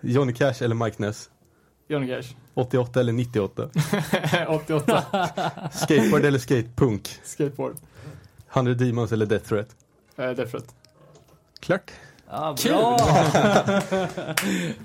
Johnny 0.00 0.32
Cash 0.32 0.62
eller 0.62 0.74
Mike 0.74 1.02
Ness? 1.02 1.30
Johnny 1.88 2.06
Cash. 2.08 2.34
88 2.54 3.00
eller 3.00 3.12
98? 3.12 3.68
88. 4.48 5.02
Skateboard 5.72 6.24
eller 6.24 6.38
skatepunk? 6.38 7.18
Skateboard. 7.24 7.76
100 8.52 8.74
Demons 8.74 9.12
eller 9.12 9.26
Death 9.26 9.48
Threat? 9.48 9.76
Eh, 10.16 10.30
Defrut. 10.30 10.64
Klart. 11.60 11.90
Ja, 12.30 12.56
Kul. 12.58 12.72
bra! 12.72 12.96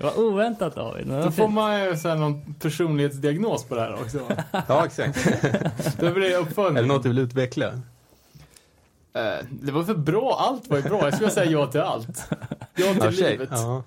Vad 0.00 0.16
oväntat 0.18 0.74
David. 0.74 1.06
Det 1.06 1.12
var 1.16 1.22
Då 1.22 1.30
får 1.30 1.48
man 1.48 1.84
ju 1.84 1.96
så 1.96 2.08
här 2.08 2.16
någon 2.16 2.54
personlighetsdiagnos 2.54 3.64
på 3.64 3.74
det 3.74 3.80
här 3.80 3.94
också. 3.94 4.20
Ja, 4.68 4.86
exakt. 4.86 5.28
Det 5.98 6.10
blir 6.10 6.36
uppföljning. 6.38 6.76
är 6.76 6.82
det 6.82 6.88
något 6.88 7.02
du 7.02 7.08
vill 7.08 7.18
utveckla? 7.18 7.66
Eh, 9.12 9.44
det 9.50 9.72
var 9.72 9.84
för 9.84 9.94
bra, 9.94 10.36
allt 10.40 10.68
var 10.68 10.76
ju 10.76 10.82
bra. 10.82 11.04
Jag 11.04 11.14
skulle 11.14 11.30
säga 11.30 11.50
ja 11.50 11.66
till 11.66 11.80
allt. 11.80 12.28
Ja 12.74 12.92
till 12.94 13.02
Ja, 13.02 13.10
livet. 13.10 13.48
Ja. 13.52 13.82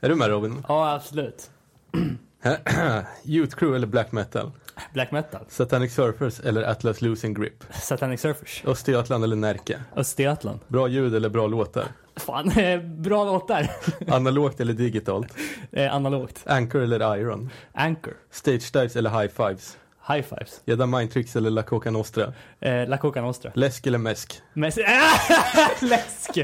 Är 0.00 0.08
du 0.08 0.14
med 0.14 0.28
Robin? 0.28 0.64
Ja, 0.68 0.92
absolut. 0.94 1.50
Youth 3.24 3.56
Crew 3.56 3.76
eller 3.76 3.86
Black 3.86 4.12
Metal? 4.12 4.50
Black 4.92 5.10
metal. 5.10 5.40
Satanic 5.48 5.94
Surfers 5.94 6.40
eller 6.40 6.62
Atlas 6.62 7.02
Losing 7.02 7.34
Grip? 7.34 7.64
Satanic 7.82 8.20
Surfers. 8.20 8.62
Östergötland 8.66 9.24
eller 9.24 9.36
Närke? 9.36 9.80
Östergötland. 9.96 10.60
Bra 10.68 10.88
ljud 10.88 11.14
eller 11.14 11.28
bra 11.28 11.46
låtar? 11.46 11.84
Fan, 12.16 12.50
eh, 12.58 12.80
bra 12.80 13.24
låtar. 13.24 13.70
Analogt 14.08 14.60
eller 14.60 14.72
digitalt? 14.72 15.34
Eh, 15.72 15.94
analogt. 15.94 16.42
Anchor 16.46 16.80
eller 16.82 17.16
Iron? 17.18 17.50
Anchor. 17.72 18.14
Stage 18.30 18.72
dives 18.72 18.96
eller 18.96 19.10
high 19.10 19.32
fives? 19.34 19.78
High 20.08 20.22
fives. 20.22 20.60
Gädda 20.64 20.86
Mindtricks 20.86 21.36
eller 21.36 21.50
La 21.50 21.62
Coca 21.62 21.90
Nostra? 21.90 22.32
Eh, 22.60 22.88
La 22.88 22.98
Coca 22.98 23.20
Nostra. 23.20 23.52
Läsk 23.54 23.86
eller 23.86 23.98
mäsk? 23.98 24.40
Men, 24.52 24.72
läsk! 25.80 26.34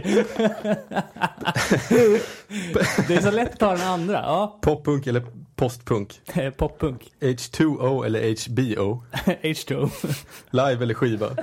det 3.09 3.15
är 3.17 3.21
så 3.23 3.31
lätt 3.31 3.53
att 3.53 3.59
ta 3.59 3.71
den 3.77 3.87
andra. 3.89 4.15
Ja, 4.15 4.59
Poppunk 4.63 5.07
eller 5.07 5.23
postpunk? 5.57 6.21
eh, 6.35 6.51
poppunk. 6.51 7.13
H2O 7.21 8.05
eller 8.07 8.21
HBO? 8.49 9.03
H2O. 9.43 9.91
Live 10.51 10.83
eller 10.83 10.95
skiva? 10.95 11.37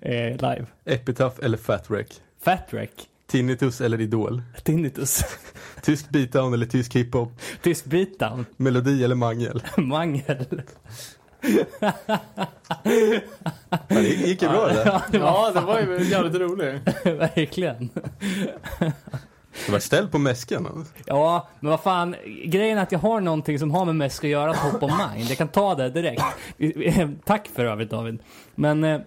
Eh, 0.00 0.12
live. 0.36 0.66
Epitaph 0.84 1.36
eller 1.42 1.58
Fat 1.58 1.90
Wreck? 1.90 2.12
Fat 2.44 2.68
Wreck. 2.72 2.90
Tinnitus 3.26 3.80
eller 3.80 4.00
Idol? 4.00 4.42
Tinnitus. 4.64 5.24
Tysk 5.82 6.08
beatdown 6.10 6.54
eller 6.54 6.66
tysk 6.66 6.94
hiphop? 6.94 7.32
Tysk 7.62 7.84
beatdown. 7.84 8.46
Melodi 8.56 9.04
eller 9.04 9.14
mangel? 9.14 9.62
Mangel. 9.76 10.62
Ja, 11.82 11.92
det 13.88 14.08
gick 14.08 14.42
ju 14.42 14.48
bra 14.48 14.66
det 14.68 14.74
där. 14.74 14.86
Ja, 14.86 15.02
det 15.10 15.18
var 15.18 15.26
Ja, 15.26 15.50
det 15.54 15.60
var 15.66 15.80
ju 15.80 16.04
jävligt 16.04 16.34
roligt. 16.34 16.82
verkligen. 17.04 17.90
Du 19.66 19.72
var 19.72 19.78
ställd 19.78 20.12
på 20.12 20.18
mäskan. 20.18 20.66
Alltså. 20.66 20.92
Ja, 21.06 21.48
men 21.60 21.70
vad 21.70 21.80
fan. 21.80 22.16
Grejen 22.44 22.78
är 22.78 22.82
att 22.82 22.92
jag 22.92 22.98
har 22.98 23.20
någonting 23.20 23.58
som 23.58 23.70
har 23.70 23.84
med 23.84 23.96
mäsk 23.96 24.24
att 24.24 24.30
göra, 24.30 24.54
top 24.54 24.82
of 24.82 24.92
mind. 25.14 25.30
Jag 25.30 25.38
kan 25.38 25.48
ta 25.48 25.74
det 25.74 25.90
direkt. 25.90 26.22
Tack 27.24 27.48
för 27.54 27.64
övrigt 27.64 27.90
David. 27.90 28.18
Men 28.54 28.84
eh, 28.84 29.00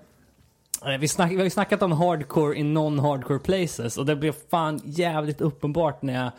eh, 0.85 0.97
vi, 0.99 1.07
snack, 1.07 1.31
vi 1.31 1.35
har 1.35 1.43
ju 1.43 1.49
snackat 1.49 1.81
om 1.81 1.91
hardcore 1.91 2.55
in 2.55 2.77
non-hardcore 2.77 3.39
places 3.39 3.97
och 3.97 4.05
det 4.05 4.15
blev 4.15 4.35
fan 4.51 4.81
jävligt 4.83 5.41
uppenbart 5.41 6.01
när 6.01 6.23
jag 6.23 6.31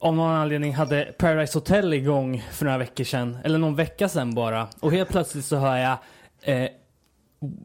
av 0.00 0.14
någon 0.14 0.30
anledning 0.30 0.74
hade 0.74 1.14
Paradise 1.18 1.58
Hotel 1.58 1.94
igång 1.94 2.44
för 2.52 2.64
några 2.64 2.78
veckor 2.78 3.04
sedan. 3.04 3.38
Eller 3.44 3.58
någon 3.58 3.76
vecka 3.76 4.08
sedan 4.08 4.34
bara. 4.34 4.68
Och 4.80 4.92
helt 4.92 5.10
plötsligt 5.10 5.44
så 5.44 5.56
hör 5.56 5.76
jag 5.76 5.98
eh, 6.42 6.68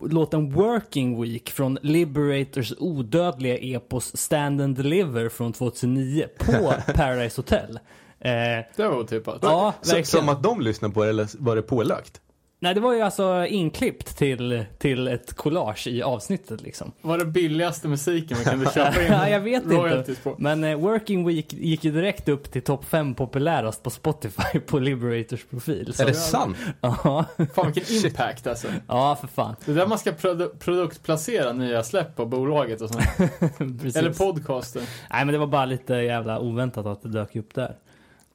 låten 0.02 0.50
Working 0.54 1.22
Week 1.22 1.50
från 1.50 1.78
Liberators 1.82 2.74
odödliga 2.80 3.58
epos 3.58 4.18
Stand 4.18 4.62
and 4.62 4.76
Deliver 4.78 5.30
från 5.30 5.54
2009 5.54 6.26
på 6.38 6.74
Paradise 6.96 7.42
Hotel. 7.42 7.80
Eh, 8.20 8.32
Det 8.76 8.88
var 8.88 9.00
otippat. 9.00 9.40
ja, 9.42 9.74
verkligen. 9.84 10.06
som 10.06 10.30
att 10.30 10.44
de 10.44 10.62
lyssnar 10.62 10.90
på 10.90 11.04
det 11.04 11.10
eller 11.10 11.28
var 11.40 11.56
det 11.56 11.62
pålagt? 11.62 12.22
Nej, 12.64 12.74
det 12.74 12.80
var 12.82 12.94
ju 12.94 13.02
alltså 13.02 13.46
inklippt 13.46 14.18
till, 14.18 14.66
till 14.78 15.08
ett 15.08 15.34
collage 15.34 15.88
i 15.88 16.02
avsnittet 16.04 16.62
liksom. 16.62 16.92
Var 17.02 17.18
det 17.18 17.26
billigaste 17.26 17.88
musiken 17.88 18.38
man 18.38 18.46
kunde 18.54 18.72
köpa 18.72 19.02
in 19.02 19.08
Ja, 19.12 19.30
jag 19.30 19.40
vet 19.40 19.64
inte. 19.64 20.16
på? 20.24 20.36
Men 20.40 20.64
eh, 20.64 20.76
Working 20.80 21.28
Week 21.28 21.54
gick 21.54 21.84
ju 21.84 21.92
direkt 21.92 22.30
upp 22.30 22.52
till 22.52 22.62
topp 22.62 22.86
5 22.86 23.16
populärast 23.16 23.84
på 23.84 23.90
Spotify 23.90 24.60
på 24.60 24.80
Liberators 24.80 25.44
profil. 25.50 25.94
Så, 25.94 26.04
Är 26.04 26.08
det 26.08 26.14
sant? 26.14 26.58
ja, 26.82 27.26
Fan 27.54 27.72
vilken 27.72 27.96
impact 28.06 28.48
alltså. 28.48 28.68
ja, 28.88 29.18
för 29.22 29.28
fan. 29.28 29.56
Det 29.66 29.72
är 29.72 29.76
där 29.76 29.88
man 29.88 30.00
ska 30.00 30.12
produ- 30.12 30.58
produktplacera 30.60 31.54
nya 31.54 31.84
släpp 31.84 32.16
på 32.16 32.26
bolaget 32.26 32.82
och 32.82 32.90
sånt. 32.90 33.06
Eller 33.96 34.14
podcasten. 34.14 34.84
Nej, 35.12 35.26
men 35.26 35.34
det 35.34 35.38
var 35.40 35.48
bara 35.48 35.66
lite 35.66 35.94
jävla 35.94 36.40
oväntat 36.40 36.86
att 36.86 37.02
det 37.02 37.10
dök 37.10 37.36
upp 37.36 37.54
där. 37.56 37.76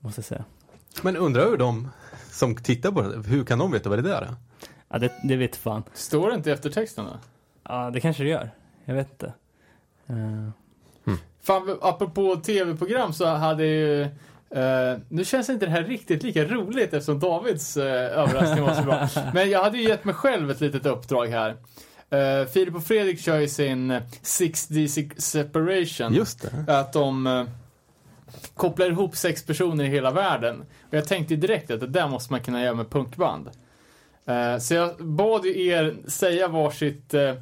Måste 0.01 0.19
jag 0.19 0.25
säga. 0.27 0.45
Men 1.03 1.17
undrar 1.17 1.51
hur 1.51 1.57
de 1.57 1.89
som 2.37 2.57
tittar 2.57 2.93
på 2.93 3.03
det, 3.03 3.23
hur 3.29 3.45
kan 3.45 3.59
de 3.59 3.73
veta 3.73 3.89
vad 3.89 3.99
det 3.99 4.09
där 4.09 4.23
är? 4.23 4.35
Ja, 4.89 4.99
det, 4.99 5.13
det 5.25 5.37
vet 5.37 5.57
fan. 5.57 5.83
Står 5.95 6.29
det 6.31 6.35
inte 6.37 6.51
i 6.51 6.53
eftertexten 6.53 7.05
då? 7.05 7.17
Ja, 7.69 7.91
det 7.91 8.01
kanske 8.01 8.23
det 8.23 8.29
gör. 8.29 8.51
Jag 8.85 8.95
vet 8.95 9.11
inte. 9.11 9.33
Eh, 10.09 10.51
Fan, 11.43 11.79
apropå 11.83 12.37
tv-program 12.37 13.13
så 13.13 13.27
hade 13.27 13.67
ju... 13.67 14.03
eh, 14.51 14.99
nu 15.09 15.25
känns 15.25 15.49
inte 15.51 15.67
det 15.67 15.73
här 15.73 15.83
riktigt 15.85 16.23
lika 16.23 16.45
roligt 16.45 16.93
eftersom 16.95 17.19
Davids 17.19 17.77
eh, 17.77 18.19
överraskning 18.19 18.65
var 18.65 18.75
så 18.75 18.83
bra. 18.83 19.09
Men 19.35 19.51
jag 19.51 19.63
hade 19.63 19.79
ju 19.79 19.89
gett 19.89 20.05
mig 20.05 20.15
själv 20.15 20.51
ett 20.51 20.61
litet 20.61 20.87
uppdrag 20.87 21.27
här. 21.27 21.57
Uh, 22.13 22.47
Filip 22.49 22.75
och 22.75 22.85
Fredrik 22.85 23.21
kör 23.21 23.39
ju 23.39 23.49
sin 23.49 23.93
6D 24.23 24.87
se- 24.87 25.11
separation. 25.21 26.15
Just 26.15 26.43
det. 26.67 26.79
Att 26.79 26.93
de 26.93 27.47
kopplar 28.55 28.87
ihop 28.87 29.17
sex 29.17 29.47
personer 29.47 29.85
i 29.85 29.89
hela 29.89 30.11
världen. 30.11 30.61
Och 30.61 30.95
jag 30.95 31.09
tänkte 31.09 31.37
direkt 31.37 31.71
att 31.71 31.81
det 31.81 31.87
där 31.87 32.09
måste 32.09 32.33
man 32.33 32.43
kunna 32.43 32.63
göra 32.63 32.75
med 32.75 32.91
punkband. 32.91 33.51
Eh, 34.27 34.59
så 34.59 34.75
jag 34.75 34.97
bad 34.99 35.47
ju 35.47 35.67
er 35.67 35.97
säga 36.07 36.49
varsitt, 36.49 37.15
uh, 37.15 37.35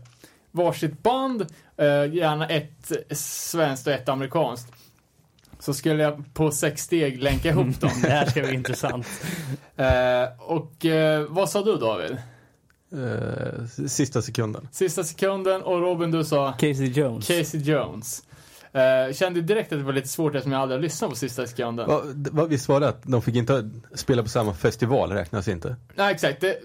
varsitt 0.50 1.02
band, 1.02 1.46
eh, 1.76 2.14
gärna 2.14 2.48
ett 2.48 2.92
svenskt 3.10 3.86
och 3.86 3.92
ett 3.92 4.08
amerikanskt. 4.08 4.72
Så 5.58 5.74
skulle 5.74 6.02
jag 6.02 6.34
på 6.34 6.50
sex 6.50 6.82
steg 6.82 7.22
länka 7.22 7.48
ihop 7.48 7.66
dem. 7.80 7.90
det 8.02 8.10
här 8.10 8.26
ska 8.26 8.42
bli 8.42 8.54
intressant. 8.54 9.06
Eh, 9.76 10.24
och 10.38 10.84
eh, 10.84 11.26
vad 11.28 11.50
sa 11.50 11.62
du 11.62 11.76
David? 11.76 12.16
Eh, 12.92 13.86
sista 13.86 14.22
sekunden. 14.22 14.68
Sista 14.72 15.04
sekunden 15.04 15.62
och 15.62 15.80
Robin 15.80 16.10
du 16.10 16.24
sa 16.24 16.52
Casey 16.52 16.86
Jones. 16.86 17.26
Casey 17.26 17.60
Jones. 17.60 18.22
Eh, 18.74 19.12
kände 19.12 19.40
direkt 19.40 19.72
att 19.72 19.78
det 19.78 19.84
var 19.84 19.92
lite 19.92 20.08
svårt 20.08 20.34
eftersom 20.34 20.52
jag 20.52 20.62
aldrig 20.62 20.78
har 20.78 20.82
lyssnat 20.82 21.10
på 21.10 21.16
sista 21.16 21.46
sekunden. 21.46 21.88
Va, 21.88 22.02
va, 22.14 22.44
visst 22.44 22.68
var 22.68 22.80
det 22.80 22.88
att 22.88 23.02
de 23.02 23.22
fick 23.22 23.34
inte 23.34 23.70
spela 23.94 24.22
på 24.22 24.28
samma 24.28 24.54
festival, 24.54 25.12
räknas 25.12 25.48
inte? 25.48 25.76
Nej, 25.94 26.12
exakt. 26.12 26.40
Det, 26.40 26.58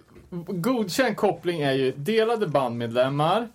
godkänd 0.47 1.17
koppling 1.17 1.61
är 1.61 1.71
ju 1.71 1.91
delade 1.91 2.47
bandmedlemmar, 2.47 3.47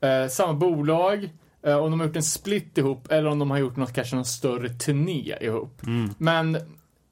eh, 0.00 0.28
samma 0.28 0.52
bolag, 0.52 1.30
eh, 1.62 1.76
om 1.76 1.90
de 1.90 2.00
har 2.00 2.06
gjort 2.06 2.16
en 2.16 2.22
split 2.22 2.78
ihop 2.78 3.12
eller 3.12 3.30
om 3.30 3.38
de 3.38 3.50
har 3.50 3.58
gjort 3.58 3.76
något, 3.76 3.92
kanske 3.92 4.16
någon 4.16 4.24
större 4.24 4.68
turné 4.68 5.36
ihop. 5.40 5.82
Mm. 5.86 6.14
Men 6.18 6.58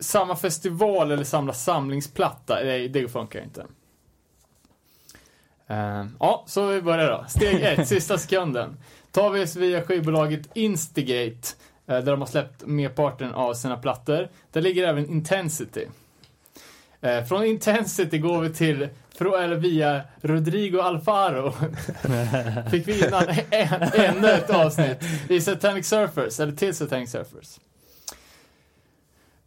samma 0.00 0.36
festival 0.36 1.10
eller 1.10 1.24
samma 1.24 1.52
samlingsplatta, 1.52 2.64
det, 2.64 2.88
det 2.88 3.08
funkar 3.08 3.42
inte. 3.42 3.66
Eh, 5.66 6.04
ja, 6.20 6.44
så 6.46 6.66
vi 6.66 6.82
börjar 6.82 7.10
då. 7.10 7.24
Steg 7.28 7.62
ett, 7.62 7.88
sista 7.88 8.18
sekunden. 8.18 8.76
Tar 9.14 9.30
vi 9.30 9.44
oss 9.44 9.56
via 9.56 9.82
skivbolaget 9.82 10.48
Instigate, 10.54 11.48
eh, 11.86 11.98
där 11.98 12.02
de 12.02 12.20
har 12.20 12.26
släppt 12.26 12.66
merparten 12.66 13.34
av 13.34 13.54
sina 13.54 13.76
plattor. 13.76 14.28
Där 14.52 14.60
ligger 14.60 14.88
även 14.88 15.10
Intensity. 15.10 15.86
Eh, 17.00 17.24
från 17.24 17.44
Intensity 17.44 18.18
går 18.18 18.40
vi 18.40 18.50
till, 18.50 18.88
eller 19.18 19.54
via 19.54 20.02
Rodrigo 20.20 20.80
Alfaro. 20.80 21.52
Fick 22.70 22.88
vi 22.88 23.06
innan 23.06 23.24
ännu 23.50 24.28
ett 24.28 24.50
avsnitt 24.50 24.98
i 25.28 25.40
Satanic 25.40 25.88
Surfers, 25.88 26.40
eller 26.40 26.52
till 26.52 26.74
Satanic 26.74 27.10
Surfers. 27.10 27.58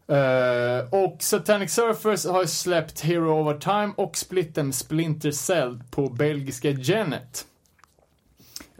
Eh, 0.07 1.03
och 1.03 1.17
Satanic 1.19 1.73
Surfers 1.73 2.25
har 2.25 2.45
släppt 2.45 3.01
Hero 3.01 3.41
Over 3.41 3.59
Time 3.59 3.93
och 3.95 4.17
splitten 4.17 4.73
Splinter 4.73 5.31
Cell 5.31 5.83
på 5.91 6.09
belgiska 6.09 6.69
Genet. 6.69 7.45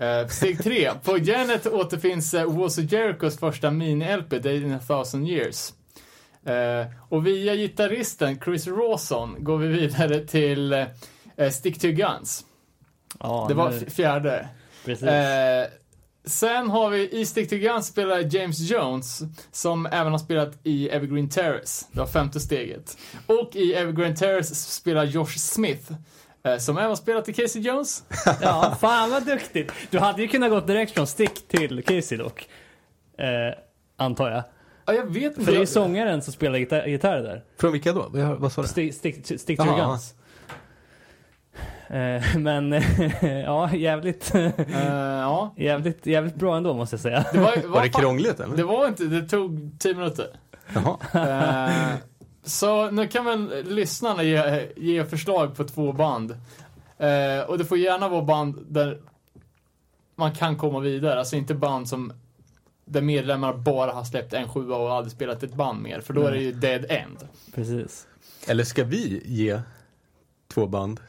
Uh, 0.01 0.27
steg 0.27 0.63
tre. 0.63 0.91
På 1.03 1.17
Genet 1.17 1.67
återfinns 1.67 2.33
uh, 2.33 2.57
Walls 2.59 2.77
of 2.77 2.91
Jerichos 2.91 3.39
första 3.39 3.71
mini-LP, 3.71 4.39
Day 4.39 4.63
in 4.63 4.73
a 4.73 4.79
thousand 4.87 5.27
years. 5.27 5.73
Eh, 6.45 6.85
och 7.09 7.27
via 7.27 7.55
gitarristen 7.55 8.39
Chris 8.39 8.67
Rawson 8.67 9.35
går 9.43 9.57
vi 9.57 9.67
vidare 9.67 10.19
till 10.19 10.73
uh, 10.73 11.49
Stick 11.49 11.79
to 11.79 11.87
Guns. 11.87 12.45
Ja, 13.19 13.45
Det 13.47 13.53
var 13.53 13.71
fjärde. 13.89 14.47
precis. 14.85 15.07
Eh, 15.07 15.67
sen 16.25 16.69
har 16.69 16.89
vi 16.89 17.09
i 17.09 17.25
Stick 17.25 17.49
to 17.49 17.55
Guns 17.55 17.87
spelar 17.87 18.35
James 18.35 18.59
Jones, 18.59 19.21
som 19.51 19.85
även 19.85 20.11
har 20.11 20.19
spelat 20.19 20.59
i 20.63 20.89
Evergreen 20.89 21.29
Terrace. 21.29 21.85
Det 21.91 21.99
var 21.99 22.07
femte 22.07 22.39
steget. 22.39 22.97
Och 23.27 23.55
i 23.55 23.73
Evergreen 23.73 24.15
Terrace 24.15 24.55
spelar 24.55 25.03
Josh 25.03 25.37
Smith, 25.37 25.91
eh, 25.91 25.97
som 26.59 26.77
även 26.77 26.97
spelat 26.97 27.29
i 27.29 27.33
Casey 27.33 27.61
Jones. 27.61 28.03
Ja, 28.41 28.77
fan 28.81 29.11
vad 29.11 29.25
duktigt. 29.25 29.71
Du 29.89 29.99
hade 29.99 30.21
ju 30.21 30.27
kunnat 30.27 30.49
gå 30.49 30.59
direkt 30.59 30.91
från 30.93 31.07
Stick 31.07 31.47
till 31.47 31.83
Casey 31.83 32.17
dock. 32.17 32.49
Eh, 33.17 33.25
antar 33.97 34.31
jag. 34.31 34.43
Ja, 34.85 34.93
jag 34.93 35.05
vet 35.13 35.23
inte. 35.23 35.43
För 35.45 35.51
det 35.51 35.61
är 35.61 35.65
sångaren 35.65 36.21
som 36.21 36.33
spelar 36.33 36.57
gitarr, 36.59 36.85
gitarr 36.87 37.17
där. 37.21 37.43
Från 37.59 37.71
vilka 37.71 37.93
då? 37.93 38.05
Vad, 38.09 38.37
vad 38.39 38.51
sa 38.51 38.61
du? 38.61 38.67
Stick, 38.67 38.93
stick, 38.95 39.39
stick 39.41 39.59
to 39.59 39.75
guns. 39.75 40.13
Eh, 41.89 42.37
men 42.37 42.71
ja, 43.45 43.73
jävligt, 43.73 44.35
Eh, 44.35 44.51
ja. 45.21 45.53
jävligt, 45.57 46.05
jävligt 46.05 46.35
bra 46.35 46.57
ändå 46.57 46.73
måste 46.73 46.93
jag 46.93 47.01
säga. 47.01 47.25
Det 47.33 47.39
var, 47.39 47.45
Var 47.67 47.83
det 47.83 47.91
fan- 47.91 48.01
krångligt 48.01 48.39
eller? 48.39 48.57
Det 48.57 48.63
var 48.63 48.87
inte, 48.87 49.03
det 49.03 49.21
tog 49.29 49.71
tio 49.79 49.93
minuter. 49.93 50.27
Jaha. 50.73 50.97
Eh, 51.13 51.95
så 52.47 52.91
nu 52.91 53.07
kan 53.07 53.25
väl 53.25 53.63
lyssnarna 53.63 54.23
ge, 54.23 54.67
ge 54.75 55.05
förslag 55.05 55.55
på 55.55 55.63
två 55.63 55.93
band. 55.93 56.31
Eh, 56.97 57.41
och 57.47 57.57
det 57.57 57.65
får 57.65 57.77
gärna 57.77 58.09
vara 58.09 58.21
band 58.21 58.65
där 58.69 59.01
man 60.15 60.35
kan 60.35 60.57
komma 60.57 60.79
vidare. 60.79 61.19
Alltså 61.19 61.35
inte 61.35 61.53
band 61.53 61.89
som 61.89 62.13
där 62.85 63.01
medlemmar 63.01 63.53
bara 63.53 63.91
har 63.91 64.03
släppt 64.03 64.33
en 64.33 64.49
sjua 64.49 64.75
och 64.75 64.93
aldrig 64.93 65.11
spelat 65.11 65.43
ett 65.43 65.53
band 65.53 65.81
mer. 65.81 66.01
För 66.01 66.13
då 66.13 66.21
är 66.21 66.31
det 66.31 66.39
ju 66.39 66.51
dead 66.51 66.85
end. 66.89 67.27
Precis. 67.55 68.07
Eller 68.47 68.63
ska 68.63 68.83
vi 68.83 69.21
ge 69.25 69.61
två 70.47 70.67
band? 70.67 70.99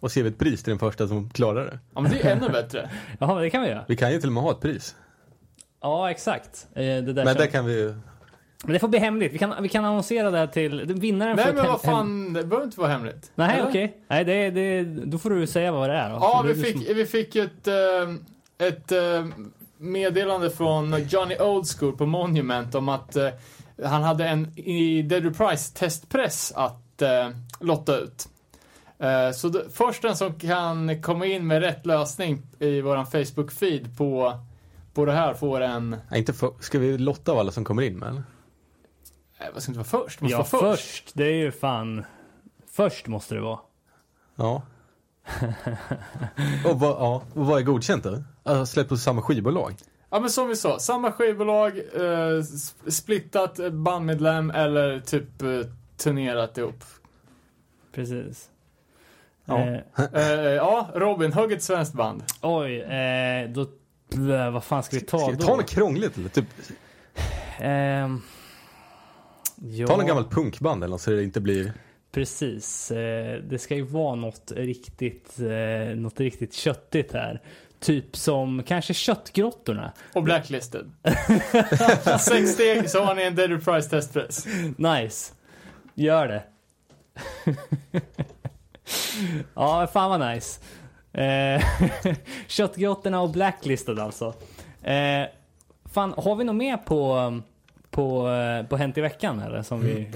Och 0.00 0.12
se 0.12 0.20
ett 0.20 0.38
pris 0.38 0.62
till 0.62 0.70
den 0.70 0.78
första 0.78 1.08
som 1.08 1.30
klarar 1.30 1.64
det? 1.64 1.78
Ja 1.94 2.00
men 2.00 2.12
det 2.12 2.22
är 2.22 2.36
ännu 2.36 2.48
bättre. 2.48 2.90
Men 3.18 3.36
det 3.36 3.50
kan 3.50 3.62
vi 3.62 3.68
göra. 3.68 3.84
Vi 3.88 3.96
kan 3.96 4.12
ju 4.12 4.20
till 4.20 4.28
och 4.28 4.32
med 4.32 4.42
ha 4.42 4.50
ett 4.50 4.60
pris. 4.60 4.96
Ja, 5.80 6.10
exakt. 6.10 6.66
Eh, 6.74 6.82
det 6.82 7.12
där 7.12 7.24
Men 7.24 7.36
där 7.36 7.46
kan 7.46 7.64
vi 7.64 7.78
ju 7.78 7.94
Men 8.64 8.72
det 8.72 8.78
får 8.78 8.88
bli 8.88 8.98
hemligt. 8.98 9.32
Vi 9.32 9.38
kan, 9.38 9.62
vi 9.62 9.68
kan 9.68 9.84
annonsera 9.84 10.30
det 10.30 10.38
här 10.38 10.46
till 10.46 10.84
vinnaren. 10.94 11.36
Nej 11.36 11.52
men 11.54 11.66
vad 11.66 11.80
fan, 11.82 12.32
det 12.32 12.44
behöver 12.44 12.64
inte 12.66 12.80
vara 12.80 12.90
hemligt. 12.90 13.32
Nej, 13.34 13.62
okej. 13.68 13.96
Nej, 14.08 14.24
det, 14.24 14.50
det, 14.50 14.82
då 14.84 15.18
får 15.18 15.30
du 15.30 15.46
säga 15.46 15.72
vad 15.72 15.90
det 15.90 15.96
är 15.96 16.10
då. 16.10 16.16
Ja, 16.20 16.44
vi 16.46 16.54
fick, 16.54 16.86
som- 16.86 16.94
vi 16.94 17.06
fick 17.06 17.36
ett, 17.36 17.66
eh, 17.68 18.66
ett 18.68 18.92
eh, 18.92 19.26
meddelande 19.78 20.50
från 20.50 20.94
Johnny 21.08 21.36
Old 21.40 21.66
School 21.68 21.96
på 21.96 22.06
Monument 22.06 22.74
om 22.74 22.88
att 22.88 23.16
eh, 23.16 23.28
han 23.84 24.02
hade 24.02 24.28
en 24.28 24.58
i 24.58 25.02
Dead 25.02 25.24
Reprise 25.24 25.74
testpress 25.74 26.52
att 26.56 26.82
lotta 27.60 27.96
ut. 27.98 28.28
Så 29.34 29.48
det, 29.48 29.62
först 29.72 30.02
den 30.02 30.16
som 30.16 30.34
kan 30.34 31.02
komma 31.02 31.26
in 31.26 31.46
med 31.46 31.60
rätt 31.62 31.86
lösning 31.86 32.42
i 32.58 32.80
våran 32.80 33.04
Facebook-feed 33.06 33.96
på, 33.96 34.32
på 34.94 35.04
det 35.04 35.12
här 35.12 35.34
får 35.34 35.60
en... 35.60 35.90
Nej, 36.10 36.18
inte 36.20 36.32
för, 36.32 36.50
ska 36.60 36.78
vi 36.78 36.98
lotta 36.98 37.32
av 37.32 37.38
alla 37.38 37.52
som 37.52 37.64
kommer 37.64 37.82
in 37.82 37.98
med 37.98 38.08
eller? 38.08 38.22
Eh, 39.38 39.46
vad 39.54 39.62
ska 39.62 39.70
inte 39.72 39.78
vara 39.78 40.04
först? 40.04 40.20
Måste 40.20 40.32
Ja, 40.32 40.46
vara 40.52 40.74
först. 40.76 40.82
först. 40.90 41.10
Det 41.14 41.24
är 41.24 41.32
ju 41.34 41.52
fan... 41.52 42.04
Först 42.70 43.06
måste 43.06 43.34
det 43.34 43.40
vara. 43.40 43.58
Ja. 44.36 44.62
och 46.64 46.80
vad, 46.80 46.90
ja, 46.90 47.22
och 47.34 47.46
vad 47.46 47.58
är 47.58 47.62
godkänt 47.64 48.04
då? 48.04 48.22
Alltså 48.42 48.66
släppt 48.72 48.88
på 48.88 48.96
samma 48.96 49.22
skivbolag? 49.22 49.74
Ja 50.10 50.20
men 50.20 50.30
som 50.30 50.48
vi 50.48 50.56
sa, 50.56 50.78
samma 50.78 51.12
skivbolag, 51.12 51.78
eh, 51.78 52.42
splittat 52.88 53.58
eh, 53.58 53.70
bandmedlem 53.70 54.50
eller 54.50 55.00
typ 55.00 55.42
eh, 55.42 55.48
turnerat 55.96 56.58
ihop. 56.58 56.84
Precis. 57.92 58.48
Ja. 59.44 59.58
Eh, 59.58 59.80
Eh, 60.12 60.22
ja, 60.40 60.88
Robin, 60.94 61.32
hugg 61.32 61.52
ett 61.52 61.62
svenskt 61.62 61.94
band. 61.94 62.24
oj, 62.42 62.80
eh, 62.80 63.48
då... 63.50 63.66
Vad 64.52 64.64
fan 64.64 64.82
ska 64.82 64.96
vi 64.96 65.02
ta 65.02 65.18
Ska 65.18 65.26
då? 65.26 65.32
vi 65.32 65.38
ta 65.44 65.56
något 65.56 65.68
krångligt 65.68 66.18
eller? 66.18 66.28
Typ, 66.28 66.44
Ehm, 67.58 68.22
ja, 69.60 69.86
ta 69.86 69.96
något 69.96 70.06
gammalt 70.06 70.30
punkband 70.30 70.84
eller 70.84 70.90
något 70.90 71.00
så 71.00 71.10
det 71.10 71.24
inte 71.24 71.40
blir... 71.40 71.72
precis. 72.12 72.90
Eh, 72.90 73.40
det 73.42 73.58
ska 73.58 73.74
ju 73.74 73.82
vara 73.82 74.14
något 74.14 74.52
riktigt, 74.56 75.38
eh, 75.38 75.96
något 75.96 76.20
riktigt 76.20 76.54
köttigt 76.54 77.12
här. 77.12 77.42
Typ 77.80 78.16
som 78.16 78.62
kanske 78.62 78.94
Köttgrottorna. 78.94 79.92
Och 80.12 80.22
Blacklisted. 80.22 80.92
Sex 82.20 82.50
steg 82.50 82.90
så 82.90 83.04
har 83.04 83.14
ni 83.14 83.22
en 83.22 83.34
Dead 83.34 83.50
Reprise 83.50 83.90
testpress. 83.90 84.46
Nice. 84.76 85.32
Gör 85.94 86.28
det. 86.28 86.42
ja, 89.54 89.86
fan 89.92 90.10
vad 90.10 90.34
nice. 90.34 90.60
Eh, 91.12 91.64
Köttgrottorna 92.46 93.20
och 93.20 93.30
Blacklisted 93.30 93.98
alltså. 93.98 94.34
Fan, 95.84 96.14
har 96.16 96.36
vi 96.36 96.44
något 96.44 96.56
mer 96.56 96.76
på, 96.76 97.32
på, 97.96 98.28
eh, 98.28 98.66
på 98.66 98.76
Hänt 98.76 98.98
i 98.98 99.00
veckan 99.00 99.40
eller 99.40 99.62
som 99.62 99.80
vi, 99.80 100.10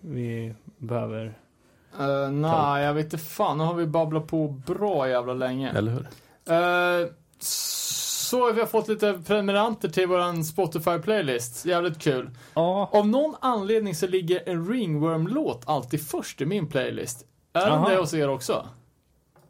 vi 0.00 0.54
behöver? 0.78 1.38
Uh, 2.00 2.30
Nej, 2.30 2.84
jag 2.84 2.94
vet 2.94 3.04
inte 3.04 3.18
fan. 3.18 3.58
Nu 3.58 3.64
har 3.64 3.74
vi 3.74 3.86
babblat 3.86 4.26
på 4.26 4.48
bra 4.48 5.08
jävla 5.08 5.34
länge. 5.34 5.72
Eller 5.72 5.92
hur? 5.92 6.08
Eh, 6.54 7.08
så 7.38 8.52
vi 8.52 8.60
har 8.60 8.66
fått 8.66 8.88
lite 8.88 9.20
prenumeranter 9.26 9.88
till 9.88 10.06
våran 10.06 10.42
Spotify-playlist. 10.42 11.66
Jävligt 11.66 11.98
kul. 11.98 12.30
Ja, 12.54 12.90
Av 12.92 13.08
någon 13.08 13.34
anledning 13.40 13.94
så 13.94 14.06
ligger 14.06 14.48
en 14.48 14.68
Ringworm-låt 14.68 15.62
alltid 15.66 16.08
först 16.08 16.40
i 16.40 16.46
min 16.46 16.68
playlist. 16.68 17.24
Är 17.52 17.70
den 17.70 17.84
det 17.84 17.96
hos 17.96 18.14
er 18.14 18.28
också? 18.28 18.68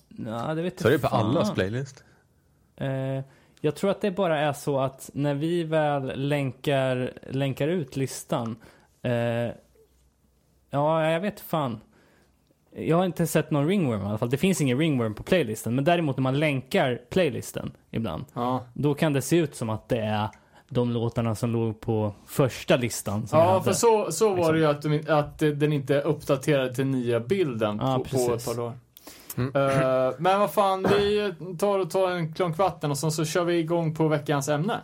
ja 0.08 0.54
det 0.54 0.62
vet 0.62 0.80
Så 0.80 0.88
är 0.88 0.92
det 0.92 0.98
på 0.98 1.08
allas 1.08 1.54
playlist? 1.54 2.04
Eh, 2.76 3.24
jag 3.60 3.76
tror 3.76 3.90
att 3.90 4.00
det 4.00 4.10
bara 4.10 4.38
är 4.38 4.52
så 4.52 4.80
att 4.80 5.10
när 5.14 5.34
vi 5.34 5.64
väl 5.64 6.28
länkar, 6.28 7.12
länkar 7.30 7.68
ut 7.68 7.96
listan. 7.96 8.56
Eh, 9.02 9.12
ja, 10.70 11.10
jag 11.10 11.20
vet 11.20 11.40
fan. 11.40 11.80
Jag 12.76 12.96
har 12.96 13.04
inte 13.04 13.26
sett 13.26 13.50
någon 13.50 13.66
ringworm 13.68 14.02
i 14.02 14.04
alla 14.04 14.18
fall. 14.18 14.30
Det 14.30 14.36
finns 14.36 14.60
ingen 14.60 14.78
ringworm 14.78 15.14
på 15.14 15.22
playlisten. 15.22 15.74
Men 15.74 15.84
däremot 15.84 16.16
när 16.16 16.22
man 16.22 16.38
länkar 16.38 17.00
playlisten 17.10 17.72
ibland. 17.90 18.24
Ja. 18.34 18.64
Då 18.74 18.94
kan 18.94 19.12
det 19.12 19.22
se 19.22 19.36
ut 19.36 19.54
som 19.54 19.70
att 19.70 19.88
det 19.88 19.98
är 19.98 20.28
de 20.68 20.90
låtarna 20.92 21.34
som 21.34 21.50
låg 21.50 21.80
på 21.80 22.14
första 22.26 22.76
listan. 22.76 23.26
Ja, 23.32 23.62
för 23.62 23.72
så, 23.72 24.12
så 24.12 24.34
var 24.34 24.52
det 24.52 24.58
ju 24.58 24.66
att, 24.66 24.82
de, 24.82 25.02
att 25.08 25.38
den 25.38 25.72
inte 25.72 25.96
är 25.96 26.06
uppdaterad 26.06 26.74
till 26.74 26.86
nya 26.86 27.20
bilden 27.20 27.78
Ja, 27.82 28.04
på, 28.10 28.26
på 28.26 28.34
ett 28.34 28.44
par 28.46 28.54
dagar. 28.54 28.78
Mm. 29.38 29.50
Eh, 29.54 30.14
men 30.18 30.40
vad 30.40 30.52
fan, 30.52 30.86
vi 30.88 31.34
tar 31.58 31.78
och 31.78 31.90
tar 31.90 32.10
en 32.10 32.32
klunk 32.32 32.58
vatten 32.58 32.90
och 32.90 32.98
sen 32.98 33.12
så 33.12 33.24
kör 33.24 33.44
vi 33.44 33.58
igång 33.58 33.94
på 33.94 34.08
veckans 34.08 34.48
ämne. 34.48 34.80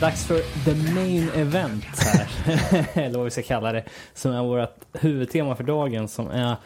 Dags 0.00 0.26
för 0.26 0.40
the 0.64 0.94
main 0.94 1.30
event 1.34 1.84
här. 1.84 2.28
Eller 3.02 3.16
vad 3.16 3.24
vi 3.24 3.30
ska 3.30 3.42
kalla 3.42 3.72
det. 3.72 3.84
Som 4.14 4.32
är 4.32 4.42
vårt 4.42 4.84
huvudtema 4.92 5.56
för 5.56 5.64
dagen 5.64 6.08
som 6.08 6.30
är 6.30 6.56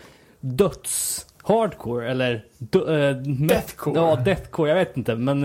döds 0.41 1.27
hardcore 1.43 2.11
eller 2.11 2.45
äh, 2.75 3.17
Deathcore. 3.47 4.01
Ja, 4.01 4.17
deathcore. 4.17 4.69
Jag 4.69 4.77
vet 4.77 4.97
inte 4.97 5.17
men 5.17 5.45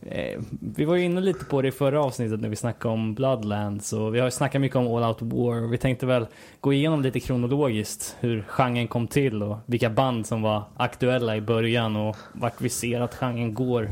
eh, 0.00 0.40
vi 0.60 0.84
var 0.84 0.96
ju 0.96 1.04
inne 1.04 1.20
lite 1.20 1.44
på 1.44 1.62
det 1.62 1.68
i 1.68 1.72
förra 1.72 2.02
avsnittet 2.02 2.40
när 2.40 2.48
vi 2.48 2.56
snackade 2.56 2.94
om 2.94 3.14
Bloodlands 3.14 3.92
och 3.92 4.14
vi 4.14 4.18
har 4.18 4.26
ju 4.26 4.30
snackat 4.30 4.60
mycket 4.60 4.76
om 4.76 4.86
All 4.86 5.02
Out 5.02 5.22
War 5.22 5.62
och 5.62 5.72
vi 5.72 5.78
tänkte 5.78 6.06
väl 6.06 6.26
gå 6.60 6.72
igenom 6.72 7.02
lite 7.02 7.20
kronologiskt 7.20 8.16
hur 8.20 8.44
genren 8.48 8.88
kom 8.88 9.06
till 9.06 9.42
och 9.42 9.58
vilka 9.66 9.90
band 9.90 10.26
som 10.26 10.42
var 10.42 10.62
aktuella 10.76 11.36
i 11.36 11.40
början 11.40 11.96
och 11.96 12.16
vart 12.32 12.60
vi 12.60 12.68
ser 12.68 13.00
att 13.00 13.14
genren 13.14 13.54
går 13.54 13.90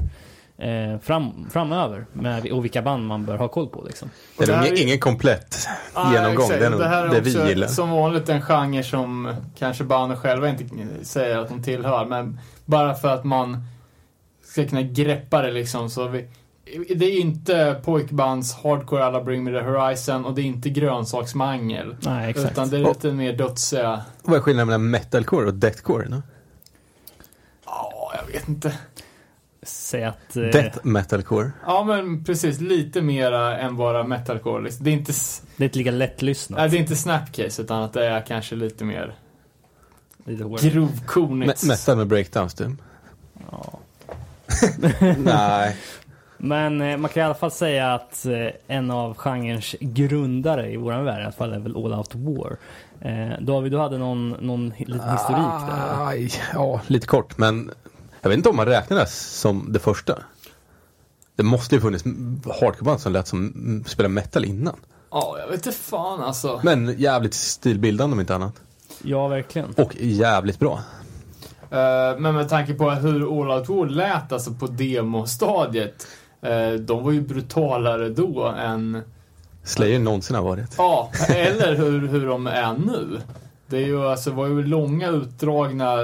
eh, 0.58 0.98
fram, 1.02 1.50
framöver 1.50 2.06
med, 2.12 2.52
och 2.52 2.64
vilka 2.64 2.82
band 2.82 3.06
man 3.06 3.24
bör 3.24 3.36
ha 3.38 3.48
koll 3.48 3.68
på 3.68 3.84
liksom. 3.86 4.10
Det 4.38 4.44
är 4.44 4.46
det 4.46 4.52
nog 4.52 4.60
här 4.62 4.66
ingen, 4.66 4.78
är- 4.78 4.82
ingen 4.86 4.98
komplett 4.98 5.68
Ah, 5.92 6.12
genomgång. 6.12 6.44
exakt. 6.44 6.60
Det 6.60 6.66
är 6.66 6.70
nog 6.70 6.80
det 6.80 6.88
här 6.88 7.04
är 7.04 7.08
det 7.08 7.18
också 7.28 7.42
vi 7.42 7.48
gillar. 7.48 7.66
som 7.68 7.90
vanligt 7.90 8.28
en 8.28 8.42
genre 8.42 8.82
som 8.82 9.34
kanske 9.58 9.84
banden 9.84 10.18
själva 10.18 10.48
inte 10.48 10.64
säger 11.02 11.38
att 11.38 11.48
de 11.48 11.62
tillhör. 11.62 12.04
Men 12.06 12.40
bara 12.64 12.94
för 12.94 13.08
att 13.08 13.24
man 13.24 13.64
ska 14.44 14.66
kunna 14.68 14.82
greppa 14.82 15.42
det 15.42 15.50
liksom. 15.52 15.90
Så 15.90 16.08
vi, 16.08 16.28
det 16.96 17.04
är 17.04 17.20
inte 17.20 17.80
pojkbands 17.84 18.54
hardcore 18.54 19.04
alla 19.04 19.22
Bring 19.22 19.44
Me 19.44 19.50
The 19.50 19.60
Horizon 19.66 20.24
och 20.24 20.34
det 20.34 20.42
är 20.42 20.44
inte 20.44 20.70
grönsaksmangel. 20.70 21.96
Nej, 22.00 22.30
exakt. 22.30 22.52
Utan 22.52 22.70
det 22.70 22.76
är 22.76 22.80
lite 22.88 23.12
mer 23.12 23.32
dödsiga... 23.32 24.00
Vad 24.22 24.36
är 24.36 24.40
skillnaden 24.40 24.66
mellan 24.66 24.90
metalcore 24.90 25.46
och 25.46 25.54
deathcore? 25.54 26.08
No? 26.08 26.22
Ja, 27.66 28.12
jag 28.20 28.32
vet 28.32 28.48
inte. 28.48 28.72
Säg 29.68 30.04
att... 30.04 30.36
Eh, 30.36 30.42
Death 30.42 30.78
metalcore. 30.82 31.50
Ja, 31.66 31.84
men 31.84 32.24
precis. 32.24 32.60
Lite 32.60 33.02
mera 33.02 33.58
än 33.58 33.76
bara 33.76 34.04
metalcore. 34.04 34.62
Liksom. 34.62 34.84
Det 34.84 34.90
är 34.90 34.92
inte, 34.92 35.12
det 35.56 35.64
är 35.64 35.66
inte 35.66 35.78
lika 35.78 35.90
lättlyssnat. 35.90 36.58
nej, 36.58 36.68
det 36.68 36.76
är 36.76 36.80
inte 36.80 36.96
snapcase 36.96 37.62
utan 37.62 37.82
att 37.82 37.92
det 37.92 38.06
är 38.06 38.20
kanske 38.20 38.54
lite 38.56 38.84
mer 38.84 39.14
grovkornigt. 40.60 41.62
Me- 41.64 41.68
metal 41.68 41.96
med 41.96 42.06
breakdowns 42.06 42.54
typ. 42.54 42.68
Ja. 43.50 43.78
Nej. 45.18 45.76
Men 46.38 46.80
eh, 46.80 46.96
man 46.96 47.10
kan 47.10 47.20
i 47.20 47.24
alla 47.24 47.34
fall 47.34 47.50
säga 47.50 47.94
att 47.94 48.26
eh, 48.26 48.48
en 48.66 48.90
av 48.90 49.14
genrens 49.16 49.74
grundare 49.80 50.70
i 50.72 50.76
våran 50.76 51.04
värld 51.04 51.20
i 51.20 51.22
alla 51.22 51.32
fall 51.32 51.52
är 51.52 51.58
väl 51.58 51.76
All 51.76 51.92
Out 51.94 52.14
War. 52.14 52.56
Eh, 53.00 53.40
David, 53.40 53.72
du 53.72 53.78
hade 53.78 53.98
någon, 53.98 54.30
någon 54.30 54.68
liten 54.68 55.10
historik 55.10 55.46
där? 55.68 55.94
eller? 55.94 56.06
Aj, 56.06 56.30
ja, 56.54 56.80
lite 56.86 57.06
kort. 57.06 57.38
Men 57.38 57.70
jag 58.26 58.30
vet 58.30 58.36
inte 58.36 58.48
om 58.48 58.56
man 58.56 58.66
räknar 58.66 58.96
det 58.96 59.06
som 59.06 59.72
det 59.72 59.78
första. 59.78 60.18
Det 61.36 61.42
måste 61.42 61.74
ju 61.74 61.80
funnits 61.80 62.04
hardcoreband 62.60 63.00
som 63.00 63.12
lät 63.12 63.28
som 63.28 63.38
mm, 63.46 63.84
spela 63.84 64.08
metal 64.08 64.44
innan. 64.44 64.76
Ja, 65.10 65.36
jag 65.38 65.46
vet 65.46 65.66
inte 65.66 65.78
fan 65.78 66.22
alltså. 66.22 66.60
Men 66.64 66.98
jävligt 66.98 67.34
stilbildande 67.34 68.14
om 68.14 68.20
inte 68.20 68.34
annat. 68.34 68.54
Ja, 69.02 69.28
verkligen. 69.28 69.74
Och 69.76 69.96
jävligt 69.96 70.58
bra. 70.58 70.80
Eh, 71.70 72.18
men 72.18 72.34
med 72.34 72.48
tanke 72.48 72.74
på 72.74 72.90
hur 72.90 73.40
All 73.40 73.58
Out 73.58 73.68
War 73.68 73.86
lät 73.86 74.32
alltså 74.32 74.52
på 74.52 74.66
demostadiet. 74.66 76.06
Uh, 76.46 76.80
de 76.80 77.04
var 77.04 77.12
ju 77.12 77.20
brutalare 77.20 78.08
då 78.08 78.46
än, 78.46 79.02
Slayer 79.66 79.98
någonsin 79.98 80.36
har 80.36 80.42
varit. 80.42 80.74
ja, 80.78 81.10
eller 81.28 81.74
hur, 81.74 82.08
hur 82.08 82.26
de 82.26 82.46
är 82.46 82.72
nu. 82.72 83.20
Det 83.66 83.76
är 83.76 83.86
ju 83.86 84.06
alltså, 84.06 84.30
var 84.30 84.46
ju 84.46 84.62
långa 84.64 85.08
utdragna 85.08 85.96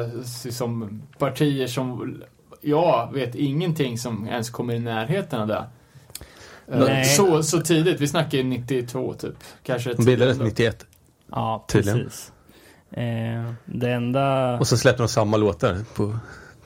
liksom, 0.44 1.02
partier 1.18 1.66
som 1.66 2.16
jag 2.60 3.12
vet 3.12 3.34
ingenting 3.34 3.98
som 3.98 4.28
ens 4.28 4.50
kommer 4.50 4.74
i 4.74 4.78
närheten 4.78 5.40
av 5.40 5.46
det. 5.48 5.64
Eh, 6.68 6.78
Nej. 6.78 7.04
Så, 7.04 7.42
så 7.42 7.60
tidigt, 7.60 8.00
vi 8.00 8.08
snackar 8.08 8.38
ju 8.38 8.44
92 8.44 9.14
typ. 9.14 9.34
Kanske 9.62 9.94
De 9.94 10.04
bildades 10.04 10.38
tidigare. 10.38 10.50
91. 10.50 10.86
Ja, 11.30 11.64
Tydligen. 11.68 11.98
precis. 11.98 12.32
Eh, 12.90 13.52
det 13.64 13.92
enda... 13.92 14.58
Och 14.58 14.66
så 14.66 14.76
släppte 14.76 15.02
de 15.02 15.08
samma 15.08 15.36
låtar 15.36 15.78
på 15.94 16.18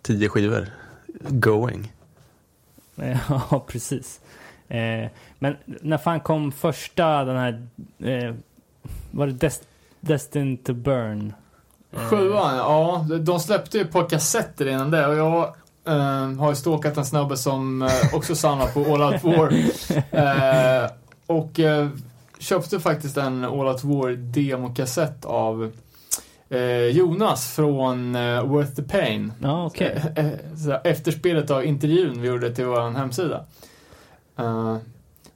tio 0.03 0.28
skivor. 0.28 0.66
Going. 1.28 1.92
Ja, 3.28 3.64
precis. 3.68 4.20
Eh, 4.68 5.11
men 5.38 5.57
när 5.66 5.99
fan 5.99 6.20
kom 6.20 6.53
första 6.53 7.24
den 7.24 7.36
här... 7.36 7.66
Eh, 7.99 8.34
var 9.11 9.26
det 9.26 9.32
Dest 9.32 9.68
Destined 10.07 10.65
to 10.65 10.75
Burn? 10.75 11.33
Sjuan, 11.93 12.57
ja. 12.57 13.07
de- 13.21 13.41
släppte 13.41 13.79
ju 13.79 13.85
ett 13.85 13.93
par 13.93 14.09
kassetter 14.09 14.69
innan 14.69 14.91
det 14.91 15.07
och 15.07 15.17
jag 15.17 15.55
eh, 15.87 16.31
har 16.39 16.51
ju 16.51 16.57
stalkat 16.57 16.97
en 16.97 17.05
snubbe 17.07 17.37
som 17.37 17.83
eh, 17.83 18.15
också 18.15 18.35
samlar 18.35 18.67
på 18.67 18.95
All 18.95 19.03
Out 19.15 19.25
War. 19.25 19.53
Eh, 20.11 20.91
och 21.27 21.61
eh, 21.61 21.89
köpte 22.39 22.81
faktiskt 22.81 23.17
en 23.17 23.45
All 23.45 23.67
Out 23.67 23.85
War 23.85 24.11
demokassett 24.17 25.25
av 25.25 25.73
eh, 26.49 26.61
Jonas 26.71 27.51
från 27.53 28.15
eh, 28.15 28.43
Worth 28.43 28.75
the 28.75 28.83
Pain. 28.83 29.33
Ja, 29.43 29.67
okej. 29.67 30.03
Så 30.65 30.71
här, 30.71 30.81
Efterspelet 30.85 31.51
av 31.51 31.65
intervjun 31.65 32.23
vi 32.23 32.29
gjorde 32.29 32.55
till 32.55 32.65
vår 32.67 32.91
hemsida. 32.91 33.45
Eh, 34.39 34.77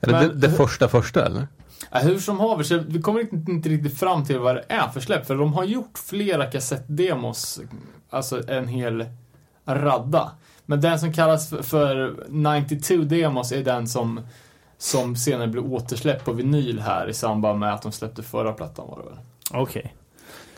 Eller 0.01 0.13
Men- 0.21 0.29
det, 0.29 0.35
det 0.49 0.51
första 0.51 0.89
första 0.89 1.27
eller? 1.27 1.47
Ja, 1.91 1.99
hur 1.99 2.19
som 2.19 2.41
haver, 2.41 2.63
så 2.63 2.79
vi 2.79 3.03
kommer 3.03 3.21
inte, 3.21 3.53
inte 3.53 3.69
riktigt 3.69 3.99
fram 3.99 4.25
till 4.25 4.39
vad 4.39 4.57
det 4.57 4.65
är 4.69 4.89
för 4.89 5.01
släpp. 5.01 5.27
För 5.27 5.37
de 5.37 5.53
har 5.53 5.65
gjort 5.65 5.99
flera 5.99 6.47
kassettdemos, 6.47 7.61
alltså 8.11 8.51
en 8.51 8.69
hel 8.69 9.07
radda. 9.65 10.31
Men 10.67 10.81
den 10.81 11.01
som 11.01 11.13
kallas 11.13 11.51
för, 11.63 12.17
92 12.29 12.97
demos 12.97 13.53
är 13.53 13.65
den 13.65 13.89
som, 13.89 14.21
som 14.79 15.17
senare 15.17 15.49
blev 15.49 15.73
återsläppt 15.73 16.25
på 16.25 16.33
vinyl 16.33 16.81
här 16.81 17.09
i 17.09 17.15
samband 17.15 17.59
med 17.59 17.75
att 17.75 17.83
de 17.83 17.93
släppte 17.93 18.23
förra 18.23 18.53
plattan 18.53 18.87
var 18.89 18.99
det 18.99 19.05
väl. 19.05 19.19
Okej. 19.51 19.95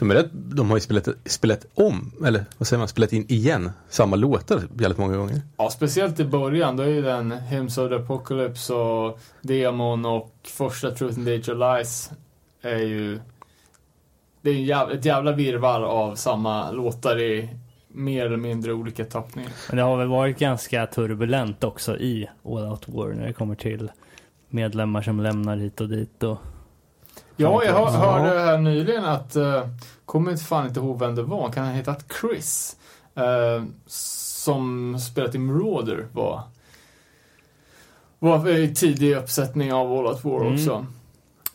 De, 0.02 0.10
är 0.10 0.14
rätt, 0.14 0.30
de 0.32 0.70
har 0.70 0.76
ju 0.76 0.80
spelat, 0.80 1.08
spelat 1.24 1.66
om, 1.74 2.12
eller 2.26 2.44
vad 2.58 2.66
säger 2.66 2.78
man, 2.78 2.88
spelat 2.88 3.12
in 3.12 3.26
igen 3.28 3.70
samma 3.88 4.16
låtar 4.16 4.60
jävligt 4.78 4.98
många 4.98 5.16
gånger. 5.16 5.40
Ja, 5.56 5.70
speciellt 5.70 6.20
i 6.20 6.24
början, 6.24 6.76
då 6.76 6.82
är 6.82 6.88
ju 6.88 7.02
den 7.02 7.32
Hymns 7.32 7.78
of 7.78 7.88
the 7.88 7.94
Apocalypse 7.94 8.74
och 8.74 9.20
demon 9.42 10.06
och 10.06 10.32
första 10.42 10.90
Truth 10.90 11.18
and 11.18 11.28
of 11.28 11.48
Lies 11.48 12.10
är 12.62 12.78
ju... 12.78 13.20
Det 14.40 14.50
är 14.50 14.54
en 14.54 14.64
jävla, 14.64 14.94
ett 14.94 15.04
jävla 15.04 15.32
virrvarr 15.32 15.82
av 15.82 16.14
samma 16.14 16.70
låtar 16.70 17.20
i 17.20 17.48
mer 17.88 18.26
eller 18.26 18.36
mindre 18.36 18.72
olika 18.72 19.04
tappningar. 19.04 19.50
Men 19.68 19.76
det 19.76 19.82
har 19.82 19.96
väl 19.96 20.08
varit 20.08 20.38
ganska 20.38 20.86
turbulent 20.86 21.64
också 21.64 21.98
i 21.98 22.28
All 22.44 22.68
Out 22.70 22.88
War 22.88 23.08
när 23.08 23.26
det 23.26 23.32
kommer 23.32 23.54
till 23.54 23.90
medlemmar 24.48 25.02
som 25.02 25.20
lämnar 25.20 25.56
hit 25.56 25.80
och 25.80 25.88
dit 25.88 26.22
och... 26.22 26.38
Ja, 27.36 27.64
jag 27.64 27.72
hör, 27.72 27.80
Ja. 27.80 27.90
hörde 27.90 28.40
här 28.40 28.58
nyligen 28.58 29.04
att, 29.04 29.36
uh, 29.36 29.62
kommer 30.04 30.30
inte 30.32 30.44
fan 30.44 30.66
inte 30.66 30.80
ihåg 30.80 30.98
vem 30.98 31.14
det 31.14 31.22
var, 31.22 31.50
kan 31.52 31.64
han 31.64 31.74
heta 31.74 31.96
Chris? 32.20 32.76
eh, 33.14 33.64
som 33.86 34.98
spelat 34.98 35.34
i 35.34 35.38
Marauder 35.38 36.06
var, 36.12 36.40
var 38.18 38.48
i 38.48 38.74
tidig 38.74 39.16
uppsättning 39.16 39.72
av 39.72 39.92
All 39.92 40.06
Out 40.06 40.24
War 40.24 40.40
Mm. 40.40 40.52
också. 40.54 40.86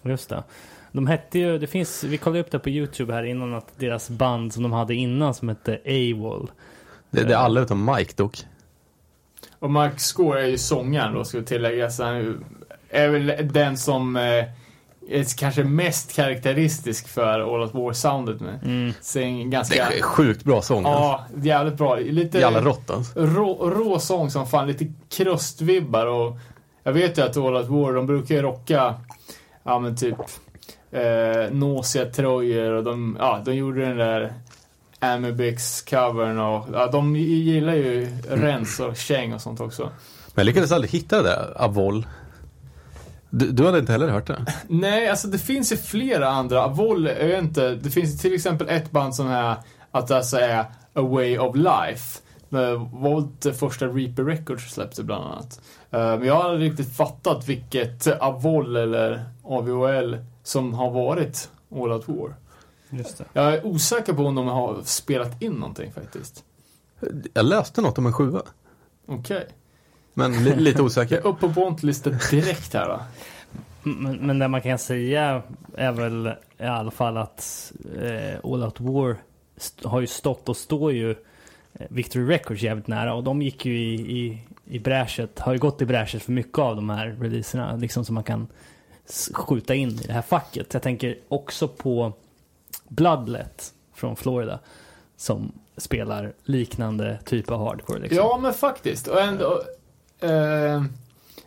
Just 0.04 0.30
det. 0.30 0.44
De 0.92 1.08
hette 1.08 1.40
ju, 1.40 1.58
det 1.58 1.68
finns, 1.68 2.04
vi 2.04 2.18
kollade 2.18 2.40
upp 2.40 2.52
det 2.52 2.60
på 2.60 2.70
Youtube 2.70 3.14
här 3.14 3.24
innan 3.24 3.54
att 3.54 3.68
deras 3.80 4.10
band 4.10 4.54
som 4.54 4.64
de 4.64 4.72
hade 4.72 4.96
innan 4.96 5.34
som 5.34 5.50
hette 5.50 5.80
AWOL. 5.86 6.52
Det, 7.10 7.24
det 7.24 7.34
är 7.34 7.38
alla 7.38 7.60
utom 7.62 7.86
Mike 7.96 8.14
dock. 8.16 8.46
Och 9.60 9.72
Mark 9.72 10.00
Score 10.00 10.42
är 10.42 10.48
ju 10.48 10.58
sångaren 10.58 11.14
då, 11.14 11.24
ska 11.26 11.40
vi 11.40 11.46
tillägga. 11.46 11.90
Så 11.90 12.04
han 12.04 12.44
är 12.90 13.10
väl 13.10 13.50
den 13.54 13.78
som 13.78 14.16
eh, 14.16 14.46
är 15.10 15.38
kanske 15.38 15.64
mest 15.64 16.16
karaktäristisk 16.16 17.08
för 17.08 17.40
All 17.40 17.62
Out 17.62 17.74
War-soundet 17.74 18.40
med. 18.42 18.60
Mm. 18.64 18.94
Sin 19.02 19.38
Det 19.38 19.44
ganska... 19.44 19.92
är 19.92 20.02
sjukt 20.02 20.44
bra 20.44 20.62
sång. 20.62 20.86
alltså. 20.86 21.02
Ja, 21.02 21.26
jävligt 21.44 21.78
bra. 21.78 21.96
Lite 21.96 22.40
Jävla 22.40 22.62
rått 22.62 22.90
alltså. 22.90 23.20
rå, 23.20 23.70
rå 23.70 24.00
sång 24.00 24.32
som 24.32 24.48
fan, 24.48 24.68
lite 24.68 24.88
krustvibbar 25.10 26.06
och 26.06 26.38
jag 26.84 26.94
vet 26.94 27.18
ju 27.18 27.22
att 27.22 27.38
All 27.38 27.56
Out 27.56 27.68
War, 27.68 27.94
de 27.94 28.06
brukar 28.08 28.36
ju 28.36 28.42
rocka, 28.42 28.96
ja 29.64 29.80
men 29.80 29.96
typ 29.96 30.16
eh, 30.92 31.52
Nausea-tröjor 31.52 32.72
och 32.72 32.84
de, 32.84 33.18
ja, 33.20 33.42
de 33.46 33.56
gjorde 33.56 33.82
den 33.86 33.98
där 33.98 34.34
Amibix-covern 35.00 36.38
och 36.40 36.66
ja, 36.74 36.88
de 36.88 37.16
gillar 37.16 37.74
ju 37.74 38.08
rens 38.30 38.80
och 38.80 38.98
käng 38.98 39.34
och 39.34 39.42
sånt 39.42 39.60
också. 39.62 39.84
Men 39.84 39.92
jag 40.36 40.46
lyckades 40.46 40.72
aldrig 40.72 40.92
hitta 40.92 41.18
det 41.22 41.30
där, 41.30 41.54
Avol. 41.56 42.08
Du, 43.30 43.52
du 43.52 43.66
hade 43.66 43.80
inte 43.80 43.92
heller 43.92 44.08
hört 44.10 44.28
det? 44.28 44.46
Nej, 44.68 45.10
alltså 45.10 45.28
det 45.28 45.38
finns 45.38 45.72
ju 45.72 45.78
flera 45.78 46.30
andra. 46.30 46.64
Avol 46.64 47.08
är 47.08 47.28
ju 47.28 47.38
inte... 47.40 47.76
Det 47.76 47.90
finns 47.90 48.22
till 48.22 48.34
exempel 48.34 48.70
ett 48.70 48.92
band 48.92 49.16
som 49.16 49.28
är 49.28 49.56
att 49.92 50.08
det 50.08 50.18
alltså 50.18 50.38
är 50.38 50.60
A 50.94 51.02
Way 51.02 51.38
of 51.38 51.56
Life. 51.56 52.20
Med 52.50 52.80
Volt 52.80 53.46
första 53.60 53.88
Reaper 53.88 54.24
Records 54.24 54.74
släppte 54.74 55.04
bland 55.04 55.24
annat. 55.26 55.62
Eh, 55.92 56.00
Men 56.00 56.24
jag 56.26 56.36
har 56.36 56.50
aldrig 56.50 56.72
riktigt 56.72 56.96
fattat 56.98 57.48
vilket 57.50 58.08
Avol 58.08 58.76
eller 58.76 59.26
AVOL 59.44 60.18
som 60.44 60.74
har 60.74 60.92
varit 60.92 61.50
All 61.76 61.92
Out 61.92 62.08
War. 62.08 62.36
Just 62.90 63.18
det. 63.18 63.26
Jag 63.34 63.54
är 63.54 63.66
osäker 63.66 64.14
på 64.14 64.24
om 64.26 64.36
de 64.36 64.48
har 64.48 64.78
spelat 64.84 65.42
in 65.42 65.52
någonting 65.52 65.92
faktiskt. 65.94 66.44
Jag 67.34 67.46
läste 67.46 67.82
något 67.82 67.98
om 67.98 68.06
en 68.06 68.14
sjua. 68.14 68.42
Okej. 69.08 69.48
Men 70.18 70.44
li, 70.44 70.56
lite 70.56 70.82
osäker. 70.82 71.18
är 71.18 71.28
uppe 71.28 71.40
på 71.40 71.48
Bontlisten 71.48 72.18
direkt 72.32 72.74
här 72.74 72.88
då. 72.88 73.00
Men, 73.84 74.16
men 74.16 74.40
det 74.40 74.48
man 74.48 74.62
kan 74.62 74.78
säga 74.78 75.42
är 75.76 75.92
väl 75.92 76.32
i 76.58 76.64
alla 76.64 76.92
fall 76.92 77.18
att 77.18 77.72
eh, 78.02 78.40
All 78.44 78.64
Out 78.64 78.80
War 78.80 79.16
har 79.84 80.02
ju 80.02 80.08
stått 80.08 80.50
och 80.50 80.58
står 80.58 80.92
ju 80.92 81.12
eh, 81.12 81.86
Victory 81.90 82.26
Records 82.26 82.62
jävligt 82.62 82.88
nära 82.88 83.14
och 83.14 83.24
de 83.24 83.42
gick 83.42 83.66
ju 83.66 83.80
i, 83.80 83.94
i, 83.94 84.42
i 84.66 84.80
bräshet, 84.80 85.40
har 85.40 85.54
ju 85.54 85.60
gått 85.60 85.82
i 85.82 85.86
bräshet 85.86 86.24
för 86.24 86.32
mycket 86.32 86.60
av 86.60 86.76
de 86.76 86.90
här 86.90 87.16
releaserna 87.20 87.76
liksom 87.76 88.06
som 88.06 88.16
man 88.16 88.24
kan 88.24 88.48
skjuta 89.34 89.76
in 89.76 89.90
i 89.90 90.08
det 90.08 90.14
här 90.14 90.22
facket. 90.22 90.74
Jag 90.74 90.84
tänker 90.84 91.18
också 91.28 91.68
på 91.68 92.14
Bloodlet 92.88 93.74
från 93.94 94.16
Florida 94.16 94.60
som 95.18 95.52
spelar 95.78 96.34
liknande 96.44 97.20
typ 97.26 97.52
av 97.52 97.60
hardcore. 97.60 98.00
Liksom. 98.00 98.18
Ja, 98.18 98.40
men 98.42 98.54
faktiskt. 98.54 99.08
Och 99.08 99.22
ändå, 99.22 99.64
eh, 100.20 100.84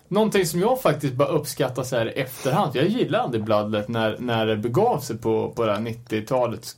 någonting 0.08 0.46
som 0.46 0.60
jag 0.60 0.82
faktiskt 0.82 1.14
bara 1.14 1.28
uppskattar 1.28 1.82
så 1.82 1.96
här 1.96 2.06
i 2.18 2.20
efterhand. 2.20 2.76
Jag 2.76 2.86
gillade 2.88 3.24
aldrig 3.24 3.44
Bloodlet 3.44 3.88
när, 3.88 4.16
när 4.18 4.46
det 4.46 4.56
begav 4.56 5.00
sig 5.00 5.18
på, 5.18 5.50
på 5.56 5.66
det 5.66 5.72
här 5.72 5.80
90-talet. 5.80 6.76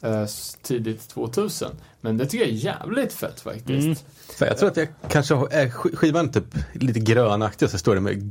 Eh, 0.00 0.24
tidigt 0.62 1.08
2000. 1.08 1.70
Men 2.00 2.18
det 2.18 2.26
tycker 2.26 2.44
jag 2.44 2.54
är 2.54 2.58
jävligt 2.58 3.12
fett 3.12 3.40
faktiskt. 3.40 3.86
Mm. 3.86 4.48
Jag 4.48 4.58
tror 4.58 4.68
att 4.68 4.76
jag 4.76 4.88
kanske 5.08 5.34
har, 5.34 5.48
är 5.50 5.66
sk- 5.66 5.96
skivan 5.96 6.32
typ 6.32 6.44
lite 6.72 7.00
grönaktig 7.00 7.66
och 7.66 7.70
så 7.70 7.78
står 7.78 7.94
det 7.94 8.00
med 8.00 8.30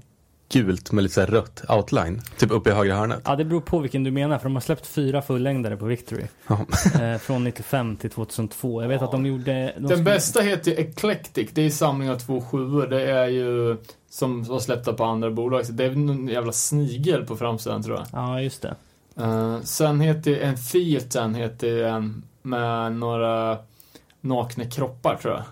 gult 0.52 0.92
med 0.92 1.04
lite 1.04 1.14
så 1.16 1.22
här 1.22 1.28
rött 1.28 1.64
outline. 1.70 2.22
Typ 2.38 2.52
uppe 2.52 2.70
i 2.70 2.74
högra 2.74 2.96
hörnet. 2.96 3.22
Ja, 3.26 3.36
det 3.36 3.46
beror 3.46 3.62
på 3.62 3.80
vilken 3.80 4.04
du 4.04 4.12
menar, 4.12 4.38
för 4.38 4.44
de 4.44 4.54
har 4.56 4.62
släppt 4.62 4.88
fyra 4.88 5.22
fullängdare 5.22 5.78
på 5.78 5.86
Victory. 5.86 6.24
Ja. 6.48 6.66
Eh, 7.02 7.18
från 7.18 7.44
95 7.44 7.96
till 7.96 8.10
2002. 8.10 8.82
Jag 8.82 8.90
vet 8.90 9.02
att 9.02 9.12
de 9.12 9.26
gjorde... 9.26 9.74
De 9.78 9.88
Den 9.88 10.00
sk- 10.00 10.04
bästa 10.04 10.42
heter 10.42 10.72
ju 10.72 10.78
Eclectic. 10.78 11.50
Det 11.54 11.62
är 11.66 11.70
samling 11.70 12.10
av 12.10 12.20
två 12.20 12.42
sjuor. 12.42 12.88
Det 12.88 13.12
är 13.12 13.28
ju 13.28 13.78
som 14.10 14.44
var 14.44 14.60
släppta 14.60 14.94
på 14.94 15.04
andra 15.04 15.32
bolag. 15.32 15.66
Så 15.66 15.72
det 15.72 15.86
är 15.86 15.92
någon 15.92 16.28
jävla 16.28 16.52
snigel 16.52 17.26
på 17.26 17.38
framsidan 17.38 17.84
tror 17.84 17.98
jag. 17.98 18.06
Ja, 18.14 18.42
just 18.42 18.62
det. 18.62 18.76
Uh, 19.20 19.62
sen 19.64 20.02
heter 20.02 20.40
en 20.40 20.56
Theatan 20.72 21.36
heter 21.36 21.84
en 21.84 22.24
med 22.42 22.92
några 22.94 23.58
nakna 24.22 24.66
kroppar 24.66 25.16
tror 25.22 25.34
jag. 25.34 25.44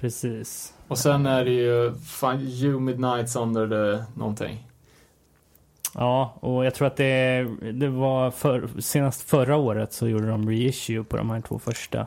Precis. 0.00 0.72
Och 0.90 0.98
sen 0.98 1.26
är 1.26 1.44
det 1.44 1.50
ju 1.50 1.94
fan 2.06 2.40
You 2.40 2.80
Midnights 2.80 3.36
Under 3.36 3.68
the 3.68 4.04
någonting. 4.14 4.66
Ja, 5.94 6.34
och 6.40 6.64
jag 6.66 6.74
tror 6.74 6.86
att 6.86 6.96
det, 6.96 7.46
det 7.72 7.88
var 7.88 8.30
för, 8.30 8.68
senast 8.78 9.22
förra 9.22 9.56
året 9.56 9.92
så 9.92 10.08
gjorde 10.08 10.28
de 10.28 10.48
reissue 10.48 11.04
på 11.04 11.16
de 11.16 11.30
här 11.30 11.40
två 11.40 11.58
första. 11.58 12.06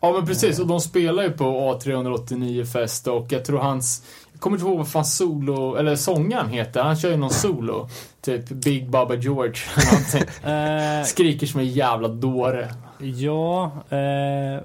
Ja 0.00 0.12
men 0.12 0.26
precis, 0.26 0.58
och 0.60 0.66
de 0.66 0.80
spelar 0.80 1.22
ju 1.22 1.30
på 1.30 1.44
A389 1.44 2.64
fest 2.64 3.08
och 3.08 3.26
jag 3.32 3.44
tror 3.44 3.58
hans 3.58 4.06
jag 4.32 4.40
kommer 4.40 4.56
inte 4.56 4.68
ihåg 4.68 4.78
vad 4.78 4.88
fan 4.88 5.04
solo, 5.04 5.76
eller 5.76 5.96
sångaren 5.96 6.48
heter. 6.48 6.82
Han 6.82 6.96
kör 6.96 7.10
ju 7.10 7.16
någon 7.16 7.30
solo. 7.30 7.88
Typ 8.20 8.48
Big 8.48 8.90
Baba 8.90 9.14
George 9.14 9.56
eller 9.76 9.92
någonting. 9.92 10.22
Eh, 10.50 11.04
Skriker 11.04 11.46
som 11.46 11.60
en 11.60 11.68
jävla 11.68 12.08
dåre. 12.08 12.74
ja, 12.98 13.64
eh, 13.88 14.62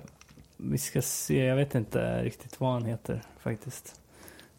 vi 0.62 0.78
ska 0.78 1.01
se. 1.01 1.45
Jag 1.45 1.55
vet 1.55 1.76
inte 1.76 2.24
riktigt 2.24 2.60
vad 2.60 2.74
han 2.74 2.86
heter 2.86 3.22
faktiskt. 3.43 3.95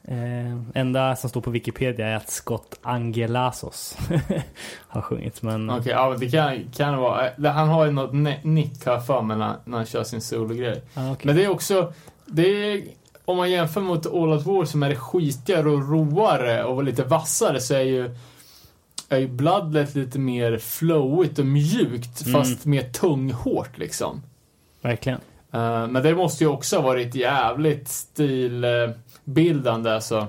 Eh, 0.05 0.61
enda 0.74 1.16
som 1.16 1.30
står 1.30 1.40
på 1.40 1.51
Wikipedia 1.51 2.07
är 2.09 2.16
att 2.16 2.30
Scott 2.30 2.78
Angelasos 2.82 3.96
har 4.88 5.03
sjungit. 5.03 5.42
Men 5.42 5.70
Okej, 5.70 5.92
ja 5.92 6.16
det 6.20 6.30
kan, 6.30 6.64
kan 6.76 6.92
det 6.92 6.98
vara. 7.01 7.28
Eh, 7.30 7.44
Han 7.53 7.68
har 7.68 7.84
ju 7.84 7.90
något 7.92 8.44
nick 8.44 8.72
jag 8.84 9.07
för 9.07 9.22
mig 9.22 9.36
när, 9.36 9.55
när 9.64 9.76
han 9.76 9.86
kör 9.86 10.05
sin 10.05 10.20
sologrej. 10.20 10.82
ah, 10.94 11.12
okej. 11.12 11.26
Men 11.26 11.36
det 11.36 11.44
är 11.44 11.48
också, 11.48 11.92
det 12.26 12.42
är 12.42 12.82
om 13.24 13.36
man 13.36 13.51
jämför 13.51 13.80
mot 13.80 14.07
All 14.07 14.28
Out 14.32 14.46
War 14.46 14.64
som 14.64 14.82
är 14.82 14.94
skitigare 14.94 15.70
och 15.70 15.88
roare 15.90 16.64
och 16.64 16.84
lite 16.84 17.05
vassare 17.05 17.61
så 17.61 17.74
är 17.74 17.80
ju 17.80 18.14
är 19.09 19.18
ju 19.18 19.28
Bloodlet 19.28 19.94
lite 19.94 20.18
mer 20.18 20.59
flowigt 20.59 21.38
och 21.38 21.46
mjukt 21.46 22.22
Mm. 22.26 22.32
fast 22.32 22.64
mer 22.66 22.82
tunghårt 22.82 23.78
liksom. 23.78 24.22
Verkligen. 24.82 25.20
Eh, 25.53 25.86
men 25.86 26.03
det 26.03 26.14
måste 26.14 26.44
ju 26.44 26.51
också 26.51 26.76
ha 26.76 26.82
varit 26.82 27.14
jävligt 27.14 27.88
stilbildande 27.88 29.90
alltså. 29.90 30.26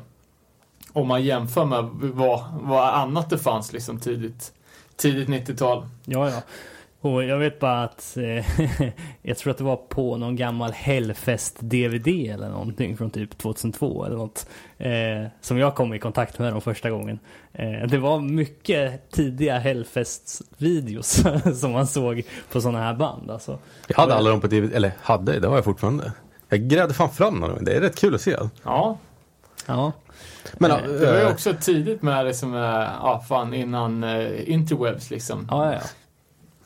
Om 0.93 1.07
man 1.07 1.23
jämför 1.23 1.65
med 1.65 1.89
vad, 1.93 2.43
vad 2.51 2.93
annat 2.93 3.29
det 3.29 3.37
fanns 3.37 3.73
liksom 3.73 3.99
tidigt, 3.99 4.53
tidigt 4.95 5.29
90-tal. 5.29 5.85
Ja, 6.05 6.29
ja. 6.29 6.41
Och 7.01 7.23
jag 7.23 7.37
vet 7.37 7.59
bara 7.59 7.83
att 7.83 8.17
eh, 8.17 8.61
jag 9.21 9.37
tror 9.37 9.51
att 9.51 9.57
det 9.57 9.63
var 9.63 9.75
på 9.75 10.17
någon 10.17 10.35
gammal 10.35 10.71
Hellfest-DVD 10.71 12.33
eller 12.33 12.49
någonting 12.49 12.97
från 12.97 13.09
typ 13.09 13.37
2002 13.37 14.05
eller 14.05 14.17
något. 14.17 14.45
Eh, 14.77 15.27
som 15.41 15.57
jag 15.57 15.75
kom 15.75 15.93
i 15.93 15.99
kontakt 15.99 16.39
med 16.39 16.53
de 16.53 16.61
första 16.61 16.89
gången. 16.89 17.19
Eh, 17.53 17.87
det 17.87 17.97
var 17.97 18.19
mycket 18.19 19.11
tidiga 19.11 19.59
Hellfest-videos 19.59 21.23
som 21.59 21.71
man 21.71 21.87
såg 21.87 22.23
på 22.51 22.61
sådana 22.61 22.79
här 22.79 22.93
band. 22.93 23.31
Alltså. 23.31 23.59
Jag 23.87 23.97
hade 23.97 24.15
alla 24.15 24.29
dem 24.29 24.41
på 24.41 24.47
DVD, 24.47 24.73
eller 24.73 24.91
hade, 25.01 25.39
det 25.39 25.47
har 25.47 25.55
jag 25.55 25.65
fortfarande. 25.65 26.11
Jag 26.49 26.59
grävde 26.59 26.93
fan 26.93 27.09
fram 27.09 27.41
dem, 27.41 27.57
det 27.61 27.73
är 27.73 27.81
rätt 27.81 27.99
kul 27.99 28.15
att 28.15 28.21
se. 28.21 28.37
Ja, 28.63 28.97
Ja, 29.65 29.91
Men, 30.57 30.71
Nej, 30.71 30.99
det 30.99 31.05
var 31.05 31.13
ju 31.13 31.21
äh, 31.21 31.31
också 31.31 31.53
tidigt 31.61 32.01
med 32.01 32.25
liksom, 32.25 32.55
eh, 32.55 32.59
ja 33.01 33.23
fan 33.27 33.53
innan 33.53 34.03
interwebs 34.45 35.09
liksom. 35.09 35.47
ja, 35.49 35.73
ja. 35.73 35.79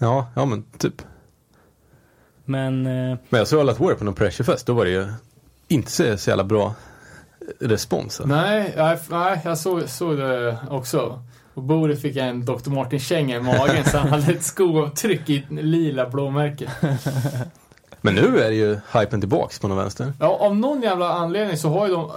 Ja, 0.05 0.27
ja 0.35 0.45
men 0.45 0.63
typ. 0.77 1.01
Men 2.45 2.85
eh, 2.85 3.17
Men 3.29 3.37
jag 3.37 3.47
såg 3.47 3.59
All 3.59 3.69
At 3.69 3.79
War 3.79 3.93
på 3.93 4.03
någon 4.03 4.13
pressurefest, 4.13 4.67
då 4.67 4.73
var 4.73 4.85
det 4.85 4.91
ju 4.91 5.07
inte 5.67 5.91
så, 5.91 6.17
så 6.17 6.29
jävla 6.29 6.43
bra 6.43 6.75
respons. 7.59 8.21
Nej, 8.25 8.73
nej, 8.77 8.97
nej 9.09 9.41
jag 9.43 9.57
såg, 9.57 9.89
såg 9.89 10.17
det 10.17 10.57
också. 10.69 11.23
Och 11.53 11.63
bordet 11.63 12.01
fick 12.01 12.15
jag 12.15 12.27
en 12.27 12.45
Dr. 12.45 12.69
Martin-känga 12.69 13.37
i 13.37 13.39
magen 13.41 13.85
så 13.85 13.97
han 13.97 14.09
hade 14.09 14.31
ett 14.31 14.43
skoavtryck 14.43 15.29
i 15.29 15.45
lila 15.49 16.09
blåmärke. 16.09 16.71
Men 18.01 18.15
nu 18.15 18.39
är 18.39 18.49
det 18.49 18.55
ju 18.55 18.79
hypen 18.93 19.19
tillbaks 19.19 19.59
på 19.59 19.67
någon 19.67 19.77
vänster. 19.77 20.13
Ja, 20.19 20.27
av 20.27 20.55
någon 20.55 20.81
jävla 20.81 21.13
anledning 21.13 21.57
så 21.57 21.69
har 21.69 21.87
ju 21.87 21.93
de... 21.93 22.11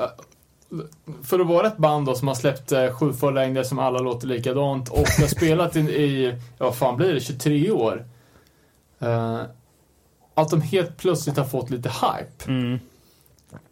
För 1.23 1.41
att 1.41 1.47
vara 1.47 1.67
ett 1.67 1.77
band 1.77 2.07
då 2.07 2.15
som 2.15 2.29
har 2.29 2.35
släppt 2.35 2.73
eh, 2.73 2.93
sju 2.93 3.13
förlängder 3.13 3.63
som 3.63 3.79
alla 3.79 3.99
låter 3.99 4.27
likadant 4.27 4.89
och 4.89 4.99
har 4.99 5.27
spelat 5.27 5.77
i, 5.77 5.81
i, 5.81 6.35
ja 6.59 6.65
vad 6.65 6.77
fan 6.77 6.97
blir 6.97 7.15
det, 7.15 7.21
23 7.21 7.71
år. 7.71 8.07
Eh, 8.99 9.41
att 10.35 10.51
de 10.51 10.61
helt 10.63 10.97
plötsligt 10.97 11.37
har 11.37 11.45
fått 11.45 11.71
lite 11.71 11.89
hype. 11.89 12.45
mm, 12.53 12.79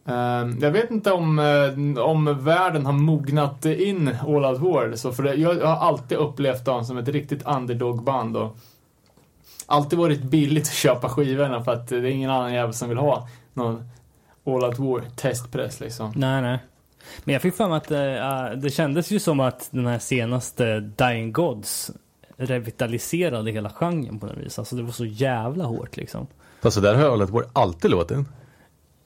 Eh, 0.08 0.48
jag 0.60 0.70
vet 0.70 0.90
inte 0.90 1.12
om, 1.12 1.38
eh, 1.38 2.04
om 2.04 2.44
världen 2.44 2.86
har 2.86 2.92
mognat 2.92 3.64
in 3.64 4.16
All 4.26 4.44
Out 4.44 4.60
War. 4.60 4.96
Så 4.96 5.12
för 5.12 5.22
det, 5.22 5.34
jag, 5.34 5.56
jag 5.56 5.66
har 5.66 5.88
alltid 5.88 6.18
upplevt 6.18 6.64
dem 6.64 6.84
som 6.84 6.98
ett 6.98 7.08
riktigt 7.08 7.42
underdog-band. 7.46 8.36
Och 8.36 8.56
alltid 9.66 9.98
varit 9.98 10.22
billigt 10.22 10.66
att 10.66 10.74
köpa 10.74 11.08
skivorna 11.08 11.64
för 11.64 11.72
att 11.72 11.88
det 11.88 11.96
är 11.96 12.04
ingen 12.04 12.30
annan 12.30 12.54
jävel 12.54 12.74
som 12.74 12.88
vill 12.88 12.98
ha 12.98 13.28
någon 13.54 13.88
All 14.46 14.64
Out 14.64 14.78
War 14.78 15.02
testpress 15.16 15.80
liksom. 15.80 16.12
nej, 16.16 16.42
nej. 16.42 16.58
Men 17.24 17.32
jag 17.32 17.42
fick 17.42 17.54
för 17.54 17.68
mig 17.68 17.76
att 17.76 17.90
eh, 17.90 18.58
det 18.60 18.70
kändes 18.70 19.10
ju 19.10 19.18
som 19.20 19.40
att 19.40 19.68
den 19.70 19.86
här 19.86 19.98
senaste 19.98 20.80
Dying 20.80 21.32
Gods 21.32 21.90
revitaliserade 22.36 23.50
hela 23.50 23.70
genren 23.70 24.18
på 24.20 24.26
något 24.26 24.36
vis. 24.36 24.58
Alltså 24.58 24.76
det 24.76 24.82
var 24.82 24.92
så 24.92 25.04
jävla 25.04 25.64
hårt 25.64 25.96
liksom. 25.96 26.26
Fast 26.62 26.74
så 26.74 26.80
där 26.80 26.94
har 26.94 27.26
War 27.26 27.44
alltid 27.52 27.90
låtit. 27.90 28.18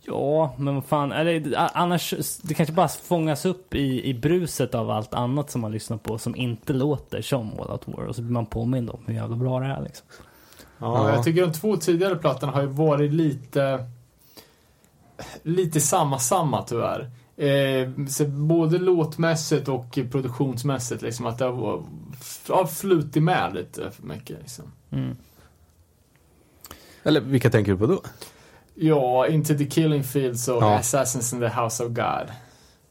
Ja, 0.02 0.54
men 0.58 0.74
vad 0.74 0.84
fan. 0.84 1.12
Eller, 1.12 1.54
annars, 1.74 2.14
det 2.42 2.54
kanske 2.54 2.72
bara 2.72 2.88
fångas 2.88 3.44
upp 3.44 3.74
i, 3.74 4.10
i 4.10 4.14
bruset 4.14 4.74
av 4.74 4.90
allt 4.90 5.14
annat 5.14 5.50
som 5.50 5.60
man 5.60 5.72
lyssnar 5.72 5.96
på 5.96 6.18
som 6.18 6.36
inte 6.36 6.72
låter 6.72 7.22
som 7.22 7.60
All 7.60 7.70
Out 7.70 7.82
War. 7.88 8.04
Och 8.04 8.16
så 8.16 8.22
blir 8.22 8.32
man 8.32 8.46
påmind 8.46 8.90
om 8.90 9.00
hur 9.06 9.14
jävla 9.14 9.36
bra 9.36 9.60
det 9.60 9.66
är 9.66 9.82
liksom. 9.82 10.06
Ja, 10.78 11.08
Ja. 11.08 11.14
jag 11.14 11.24
tycker 11.24 11.42
de 11.46 11.52
två 11.52 11.76
tidigare 11.76 12.16
plattorna 12.16 12.52
har 12.52 12.60
ju 12.60 12.66
varit 12.68 13.12
lite... 13.12 13.86
Lite 15.42 15.80
samma 15.80 16.18
samma 16.18 16.62
tyvärr. 16.62 17.10
Eh, 17.40 17.88
så 18.08 18.26
både 18.26 18.78
låtmässigt 18.78 19.68
och 19.68 19.98
produktionsmässigt 20.12 21.02
liksom 21.02 21.26
att 21.26 21.38
det 21.38 21.44
har 21.44 21.82
har 22.48 22.66
flutit 22.66 23.22
med 23.22 23.54
lite 23.54 23.90
för 23.90 24.02
mycket 24.06 24.38
liksom. 24.40 24.64
Mm. 24.92 25.16
Eller 27.02 27.20
vilka 27.20 27.50
tänker 27.50 27.72
du 27.72 27.78
på 27.78 27.86
då? 27.86 28.02
Ja, 28.74 29.26
Into 29.26 29.54
the 29.58 29.64
Killing 29.66 30.04
Fields 30.04 30.48
och 30.48 30.62
Ja. 30.62 30.78
Assassins 30.78 31.32
in 31.32 31.40
the 31.40 31.48
House 31.48 31.84
of 31.84 31.88
God. 31.88 32.28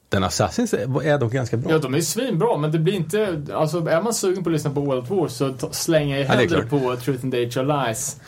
Den 0.10 0.24
Assassins 0.24 0.74
är, 0.74 1.04
är 1.04 1.18
dock 1.18 1.32
ganska 1.34 1.58
bra. 1.58 1.72
Ja, 1.72 1.78
de 1.78 1.94
är 1.94 2.02
svinbra, 2.02 2.58
men 2.58 2.72
det 2.72 2.80
blir 2.80 2.94
inte... 2.94 3.44
Alltså, 3.54 3.88
är 3.88 4.02
man 4.02 4.14
sugen 4.14 4.44
på 4.44 4.50
att 4.50 4.54
lyssna 4.54 4.72
på 4.72 4.82
World 4.82 5.08
War 5.08 5.28
så 5.28 5.54
slänger 5.72 6.18
jag 6.18 6.26
Ja, 6.26 6.32
hellre 6.32 6.48
klart. 6.48 6.70
på 6.70 6.96
Truth 6.96 7.24
and 7.24 7.34
Age 7.36 7.58
of 7.58 7.68
Lies. 7.68 8.22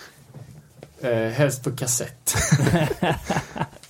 Eh, 1.01 1.28
helst 1.32 1.63
på 1.63 1.72
kassett. 1.72 2.34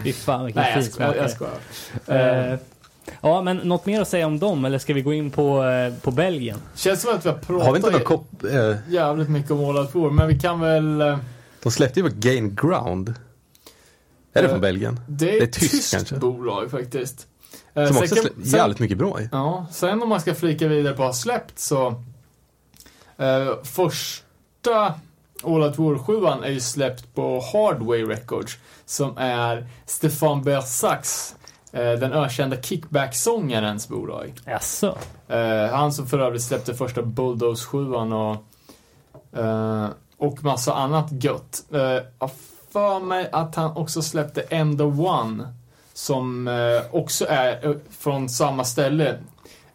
Fy 0.04 0.12
fan 0.12 0.44
vilken 0.44 0.62
Nej, 0.62 0.72
jag 0.74 0.84
fin 0.84 0.92
smak. 0.92 1.16
Jag 1.16 1.30
skojar. 1.30 2.52
Eh, 2.52 2.58
ja, 3.20 3.42
men 3.42 3.56
något 3.56 3.86
mer 3.86 4.00
att 4.00 4.08
säga 4.08 4.26
om 4.26 4.38
dem 4.38 4.64
eller 4.64 4.78
ska 4.78 4.94
vi 4.94 5.02
gå 5.02 5.12
in 5.12 5.30
på, 5.30 5.64
eh, 5.64 5.94
på 5.94 6.10
Belgien? 6.10 6.58
känns 6.74 7.02
som 7.02 7.14
att 7.14 7.24
vi 7.26 7.28
har 7.28 7.36
pratat 7.36 7.66
Har 7.66 7.72
vi 7.72 7.76
inte 7.76 7.90
någon 7.90 8.00
kopp... 8.00 8.44
Eh, 8.44 8.76
jävligt 8.88 9.30
mycket 9.30 9.50
om 9.50 9.64
All 9.64 9.78
Out 9.78 9.94
War, 9.94 10.10
men 10.10 10.28
vi 10.28 10.38
kan 10.38 10.60
väl... 10.60 11.18
de 11.62 11.72
släppte 11.72 12.00
ju 12.00 12.10
på 12.10 12.16
Gain 12.16 12.54
Ground. 12.54 13.14
Är 14.32 14.42
det 14.42 14.48
från 14.48 14.60
Belgien? 14.60 15.00
Det 15.08 15.36
är 15.36 15.40
är 15.40 15.44
ett 15.44 15.52
tyskt, 15.52 15.94
kanske. 15.94 16.14
bolag 16.16 16.70
faktiskt. 16.70 17.26
Som 17.74 17.86
sen 17.86 17.96
också 17.96 18.14
sen- 18.16 18.32
jävligt 18.36 18.78
mycket 18.78 18.98
bra 18.98 19.20
i. 19.20 19.28
Ja, 19.32 19.66
sen 19.72 20.02
om 20.02 20.08
man 20.08 20.20
ska 20.20 20.34
flika 20.34 20.68
vidare 20.68 20.94
på 20.94 21.02
att 21.02 21.08
ha 21.08 21.14
släppt 21.14 21.58
så... 21.58 22.02
Första 23.62 24.94
All 25.44 25.62
Out 25.62 25.78
War 25.78 25.98
7 25.98 26.26
är 26.46 26.50
ju 26.50 26.60
släppt 26.60 27.14
på 27.14 27.40
Hardway 27.52 28.04
Records. 28.04 28.58
Som 28.84 29.18
är 29.18 29.66
Stefan 29.86 30.42
Bersacs, 30.42 31.36
eh, 31.72 31.92
den 31.92 32.12
ökända 32.12 32.56
kickback-sångarens 32.62 33.88
bolag. 33.88 34.32
Jaså? 34.44 34.96
Eh, 35.28 35.66
han 35.72 35.92
som 35.92 36.06
för 36.06 36.18
övrigt 36.18 36.42
släppte 36.42 36.74
första 36.74 37.02
Bulldoze 37.02 37.66
7 37.66 37.94
och, 37.94 38.36
eh, 39.38 39.88
och 40.16 40.44
massa 40.44 40.74
annat 40.74 41.24
gött. 41.24 41.64
Jag 42.18 42.30
för 42.72 43.00
mig 43.00 43.28
att 43.32 43.54
han 43.54 43.76
också 43.76 44.02
släppte 44.02 44.40
End 44.40 44.82
of 44.82 44.98
One. 44.98 45.54
Som 45.92 46.48
också 46.90 47.26
är 47.28 47.78
från 47.98 48.28
samma 48.28 48.64
ställe. 48.64 49.18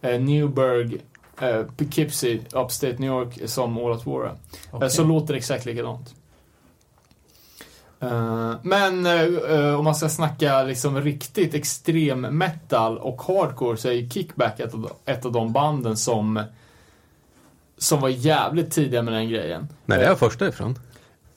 Newburgh, 0.02 0.96
eh, 1.42 1.64
Poughkeepsie, 1.78 2.42
Upstate 2.54 2.96
New 2.98 3.10
York, 3.10 3.50
som 3.50 3.78
All 3.78 3.92
Out 3.92 4.06
War 4.06 4.24
är. 4.24 4.28
Eh, 4.28 4.36
Okej. 4.72 4.90
Så 4.90 5.04
låter 5.04 5.34
det 5.34 5.38
exakt 5.38 5.66
likadant. 5.66 6.16
Eh, 8.00 8.54
men 8.64 9.06
eh, 9.06 9.22
eh, 9.22 9.80
om 9.80 9.84
man 9.84 9.96
ska 9.96 10.10
snacka 10.10 10.64
liksom 10.64 11.02
riktigt 11.02 11.54
extrem 11.54 12.22
metal 12.22 12.98
och 12.98 13.22
hardcore 13.22 13.78
så 13.78 13.88
är 13.88 13.94
ju 13.94 14.10
Kickback 14.10 14.60
ett 14.60 14.74
av, 14.74 14.92
ett 15.06 15.26
av 15.26 15.32
de 15.32 15.54
banden 15.54 15.98
som 15.98 16.44
som 17.78 18.00
var 18.00 18.10
jävligt 18.10 18.72
tidiga 18.72 19.02
med 19.02 19.14
den 19.14 19.30
grejen. 19.30 19.68
Nej, 19.86 20.00
det 20.00 20.06
är 20.06 20.16
första 20.16 20.48
ifrån. 20.48 20.80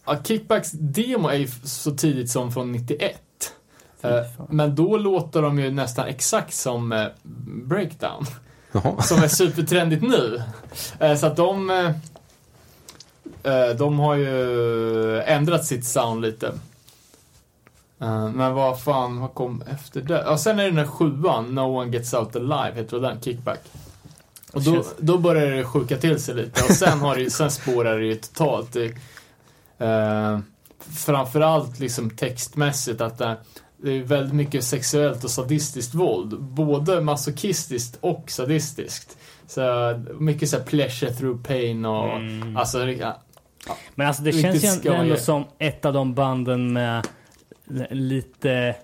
Ja, 0.05 0.17
Kickbacks 0.25 0.71
demo 0.71 1.29
är 1.29 1.37
ju 1.37 1.49
så 1.65 1.91
tidigt 1.91 2.31
som 2.31 2.53
från 2.53 2.73
91. 2.73 3.21
Fy 4.03 4.09
Eh, 4.09 4.25
fan. 4.37 4.47
Men 4.51 4.75
då 4.75 4.97
låter 4.97 5.43
de 5.43 5.59
ju 5.59 5.71
nästan 5.71 6.07
exakt 6.07 6.55
som 6.55 6.93
eh, 6.93 7.07
Breakdown. 7.65 8.27
Jaha. 8.85 9.03
Som 9.03 9.23
är 9.23 9.29
supertrendigt 9.29 10.03
nu. 10.03 10.43
Eh, 11.01 11.17
Så 11.17 11.27
att 11.27 11.37
de... 11.37 11.71
eh, 11.71 11.91
eh, 13.55 13.77
De 13.77 13.99
har 13.99 14.15
ju 14.15 15.21
ändrat 15.21 15.65
sitt 15.65 15.85
sound 15.85 16.23
lite. 16.23 16.53
Men 18.35 18.55
vad 18.55 18.81
fan, 18.83 19.21
vad 19.21 19.35
kom 19.35 19.63
efter 19.71 20.01
det? 20.01 20.23
Ja, 20.27 20.39
sen 20.39 20.59
är 20.59 20.63
det 20.63 20.69
den 20.69 20.77
där 20.77 20.87
sjuan, 20.87 21.55
No 21.55 21.61
One 21.61 21.91
Gets 21.93 22.15
Out 22.15 22.37
Alive, 22.37 22.73
heter 22.75 22.99
väl 22.99 23.03
den, 23.11 23.21
Kickback. 23.21 23.61
Och 24.53 24.63
då, 24.63 24.85
då 24.99 25.19
börjar 25.19 25.51
det 25.51 25.65
sjuka 25.65 25.97
till 25.97 26.23
sig 26.23 26.35
lite 26.35 26.65
och 26.65 26.71
sen, 26.71 26.99
har 27.01 27.17
det, 27.17 27.31
sen 27.31 27.51
spårar 27.51 27.99
det 27.99 28.05
ju 28.07 28.15
totalt. 28.15 28.73
Det, 28.73 28.85
eh, 29.87 30.39
framförallt 30.79 31.79
liksom 31.79 32.11
textmässigt 32.11 33.01
att 33.01 33.19
det, 33.19 33.37
det 33.83 33.91
är 33.93 34.03
väldigt 34.03 34.35
mycket 34.35 34.65
sexuellt 34.65 35.25
och 35.25 35.31
sadistiskt 35.31 35.95
våld. 35.95 36.41
Både 36.41 37.01
masochistiskt 37.01 37.99
och 38.01 38.31
sadistiskt. 38.31 39.19
Så 39.47 39.61
mycket 40.19 40.49
så 40.49 40.57
här 40.57 40.65
pleasure 40.65 41.13
through 41.13 41.43
pain 41.43 41.85
och 41.85 42.09
Mm. 42.17 42.57
alltså 42.57 42.91
ja, 42.91 43.17
Men 43.95 44.07
alltså 44.07 44.23
det 44.23 44.33
känns 44.33 44.65
ju 44.65 44.69
skoj. 44.69 44.95
ändå 44.95 45.17
som 45.17 45.45
ett 45.59 45.85
av 45.85 45.93
de 45.93 46.15
banden 46.15 46.73
med 46.73 47.07
lite 47.91 48.75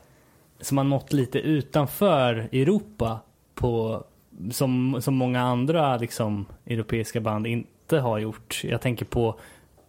som 0.60 0.76
har 0.78 0.84
nått 0.84 1.12
lite 1.12 1.38
utanför 1.38 2.34
Europa 2.52 3.20
på 3.54 4.04
som, 4.50 4.96
som 5.00 5.14
många 5.14 5.42
andra 5.42 5.96
liksom 5.96 6.46
europeiska 6.66 7.20
band 7.20 7.46
inte 7.46 7.98
har 7.98 8.18
gjort. 8.18 8.60
Jag 8.64 8.80
tänker 8.80 9.04
på 9.04 9.38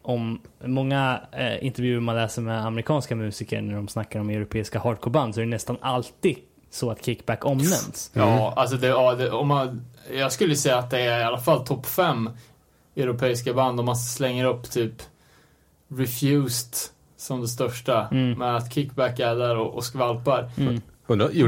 om 0.06 0.42
många 0.66 1.22
eh, 1.32 1.66
intervjuer 1.66 2.00
man 2.00 2.16
läser 2.16 2.42
med 2.42 2.66
amerikanska 2.66 3.16
musiker 3.16 3.62
när 3.62 3.76
de 3.76 3.88
snackar 3.88 4.20
om 4.20 4.30
europeiska 4.30 4.80
hardcoreband 4.80 5.36
så 5.36 5.42
är 5.42 5.46
det 5.46 5.50
nästan 5.50 5.78
alltid 5.82 6.38
så 6.70 6.92
att 6.92 7.06
Kickback 7.06 7.46
omnämns. 7.46 8.12
Ja, 8.14 8.54
alltså 8.56 8.78
det, 8.78 8.88
ja, 8.88 9.16
det, 9.16 9.32
om 9.32 9.48
man, 9.48 9.86
jag 10.14 10.32
skulle 10.32 10.56
säga 10.56 10.78
att 10.78 10.90
det 10.90 11.00
är 11.00 11.20
i 11.20 11.24
alla 11.24 11.38
fall 11.38 11.66
topp 11.66 11.86
fem 11.86 12.30
europeiska 12.96 13.54
band 13.54 13.80
om 13.80 13.86
man 13.86 13.96
slänger 13.96 14.46
upp 14.46 14.72
typ 14.72 14.94
Refused 15.88 16.74
som 17.18 17.42
det 17.42 17.48
största. 17.48 18.08
Mm. 18.12 18.40
Med 18.40 18.56
att 18.56 18.74
Kickback 18.74 19.20
är 19.20 19.36
där 19.36 19.58
och, 19.58 19.76
och 19.76 19.84
skvalpar. 19.84 20.50
Mm. 20.58 20.82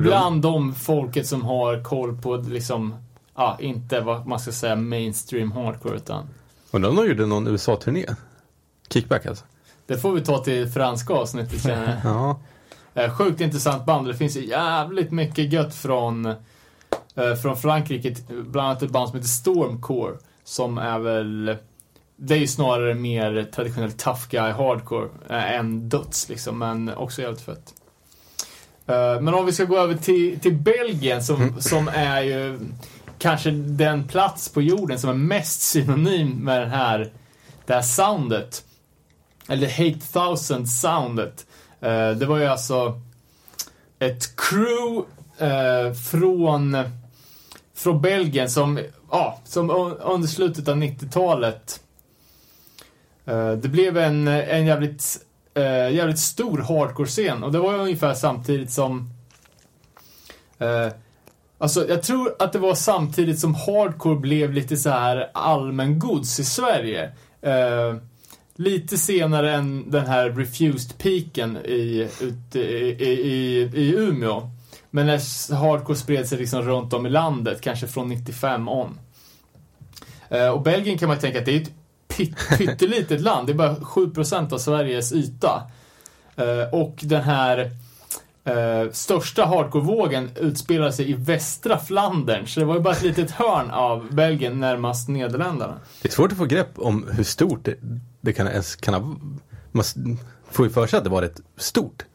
Bland 0.02 0.42
de 0.42 0.76
folket 0.76 1.28
som 1.28 1.46
har 1.46 1.84
koll 1.84 2.22
på 2.22 2.36
liksom, 2.36 2.96
ja, 3.36 3.58
inte 3.60 4.00
vad 4.00 4.28
man 4.28 4.40
ska 4.40 4.52
säga 4.52 4.76
mainstream 4.76 5.52
hardcore 5.52 5.96
utan 5.96 6.28
undrar 6.72 6.90
om 6.90 6.96
de 6.96 7.08
gjorde 7.08 7.26
någon 7.26 7.48
USA-turné? 7.48 8.06
Kickback 8.90 9.26
alltså? 9.26 9.46
det 9.88 9.98
får 9.98 10.12
vi 10.12 10.22
ta 10.22 10.38
till 10.44 10.68
franska 10.68 11.14
avsnittet 11.14 11.64
känner 11.64 12.02
jag. 12.04 12.14
Ja. 12.14 12.40
Eh, 12.94 13.12
Sjukt 13.12 13.42
intressant 13.42 13.86
band. 13.86 14.08
Det 14.08 14.16
finns 14.16 14.36
jävligt 14.36 15.12
mycket 15.12 15.54
gött 15.54 15.76
från, 15.76 16.26
eh, 17.16 17.36
från 17.42 17.58
Frankrike. 17.58 18.16
Bland 18.28 18.68
annat 18.68 18.84
ett 18.84 18.92
band 18.92 19.10
som 19.10 19.18
heter 19.18 19.30
Stormcore. 19.30 20.18
Som 20.44 20.78
är 20.78 21.00
väl... 21.00 21.58
Det 22.16 22.34
är 22.34 22.40
ju 22.40 22.48
snarare 22.48 22.94
mer 22.96 23.48
traditionellt 23.56 24.00
tough 24.00 24.22
guy 24.30 24.52
hardcore 24.52 25.08
eh, 25.30 25.52
än 25.54 25.90
döds 25.90 26.30
liksom. 26.30 26.60
Men 26.60 26.90
också 26.90 27.22
jävligt 27.22 27.42
fett. 27.42 27.74
Men 29.22 29.34
om 29.34 29.46
vi 29.46 29.52
ska 29.52 29.64
gå 29.64 29.78
över 29.78 29.96
till, 29.96 30.40
till 30.40 30.54
Belgien 30.54 31.24
som, 31.24 31.62
som 31.62 31.88
är 31.88 32.22
ju 32.22 32.60
kanske 33.20 33.52
den 33.52 34.08
plats 34.08 34.50
på 34.50 34.62
jorden 34.62 35.00
som 35.00 35.10
är 35.10 35.14
mest 35.14 35.62
synonym 35.62 36.30
med 36.30 36.62
den 36.62 36.70
här, 36.70 37.12
det 37.66 37.74
här 37.74 37.82
soundet. 37.82 38.64
Eller 39.48 39.68
Hate 39.68 40.08
Thousand 40.14 40.70
soundet. 40.70 41.46
Eh, 41.82 42.12
det 42.12 42.26
var 42.26 42.38
ju 42.38 42.46
alltså 42.46 43.02
ett 44.00 44.36
crew 44.36 45.08
eh, 45.38 45.94
från, 45.94 46.78
från 47.76 48.02
Belgien 48.02 48.50
som, 48.50 48.80
ja, 49.12 49.40
som 49.44 49.70
under 50.04 50.28
slutet 50.28 50.68
av 50.68 50.76
90-talet 50.76 51.80
eh, 53.26 53.52
det 53.52 53.70
blev 53.70 53.98
en, 53.98 54.28
en 54.28 54.66
jävligt, 54.66 55.26
eh, 55.54 55.90
jävligt 55.90 56.20
stor 56.20 56.58
hardcore-scen 56.58 57.44
och 57.44 57.52
det 57.52 57.60
var 57.60 57.74
ju 57.74 57.80
ungefär 57.80 58.14
samtidigt 58.14 58.72
som 58.72 59.10
eh, 60.60 60.88
Alltså 61.60 61.90
jag 61.90 62.04
tror 62.04 62.36
att 62.40 62.54
det 62.54 62.60
var 62.60 62.76
samtidigt 62.76 63.40
som 63.40 63.56
hardcore 63.56 64.20
blev 64.20 64.54
lite 64.54 64.78
så 64.78 64.90
här 64.90 65.30
allmängods 65.34 66.40
i 66.40 66.46
Sverige. 66.46 67.12
Eh, 67.42 67.96
Lite 68.60 68.98
senare 68.98 69.54
än 69.54 69.92
den 69.92 70.06
här 70.06 70.30
refused-peaken 70.30 71.58
i, 71.66 72.10
ute 72.22 72.60
i, 72.60 73.04
i, 73.04 73.62
i, 73.74 73.96
Umeå. 73.96 74.50
Men 74.90 75.06
när 75.06 75.56
hardcore 75.56 75.98
spred 75.98 76.28
sig 76.28 76.38
liksom 76.38 76.62
runt 76.62 76.94
om 76.94 77.06
i 77.06 77.10
landet, 77.10 77.62
kanske 77.62 77.88
från 77.88 78.10
95 78.10 78.70
on. 78.70 79.00
Eh, 80.30 80.48
och 80.48 80.62
Belgien 80.62 80.98
kan 80.98 81.10
man 81.10 81.20
tänka 81.20 81.40
att 81.40 81.46
det 81.46 81.56
är 81.56 81.62
ett 81.62 81.72
pyttelitet 82.58 83.22
land. 83.22 83.48
Det 83.48 83.54
är 83.54 83.58
bara 83.58 83.76
7% 83.76 84.54
av 84.54 84.58
Sveriges 84.58 85.14
yta. 85.14 85.72
Eh, 86.36 86.74
och 86.74 87.00
den 87.02 87.24
här 87.24 87.72
eh, 88.48 88.92
största 88.92 89.46
hardcore-vågen 89.46 90.30
utspelar 90.36 90.92
sig 90.92 91.10
i 91.10 91.14
västra 91.14 91.78
Flandern. 91.80 92.48
Så 92.48 92.60
det 92.60 92.66
var 92.66 92.76
ju 92.76 92.82
bara 92.82 92.94
ett 92.94 93.04
litet 93.04 93.32
hörn 93.32 93.72
av 93.72 94.08
Belgien 94.14 94.60
närmast 94.60 95.10
Nederländerna. 95.10 95.80
Det 96.02 96.08
är 96.10 96.14
svårt 96.14 96.32
att 96.32 96.38
få 96.38 96.46
grepp 96.46 96.70
om 96.80 97.08
hur 97.12 97.24
stort 97.24 97.66
det, 97.66 97.76
det 98.22 98.34
kan, 98.34 98.48
ens 98.48 98.76
kan 98.76 98.94
ha... 98.94 99.16
Man 99.72 99.84
får 100.52 100.66
ju 100.66 100.72
för 100.72 100.88
sig 100.88 100.98
att 100.98 101.04
det 101.04 101.10
var 101.10 101.22
rätt 101.22 101.42
stort. 101.58 102.06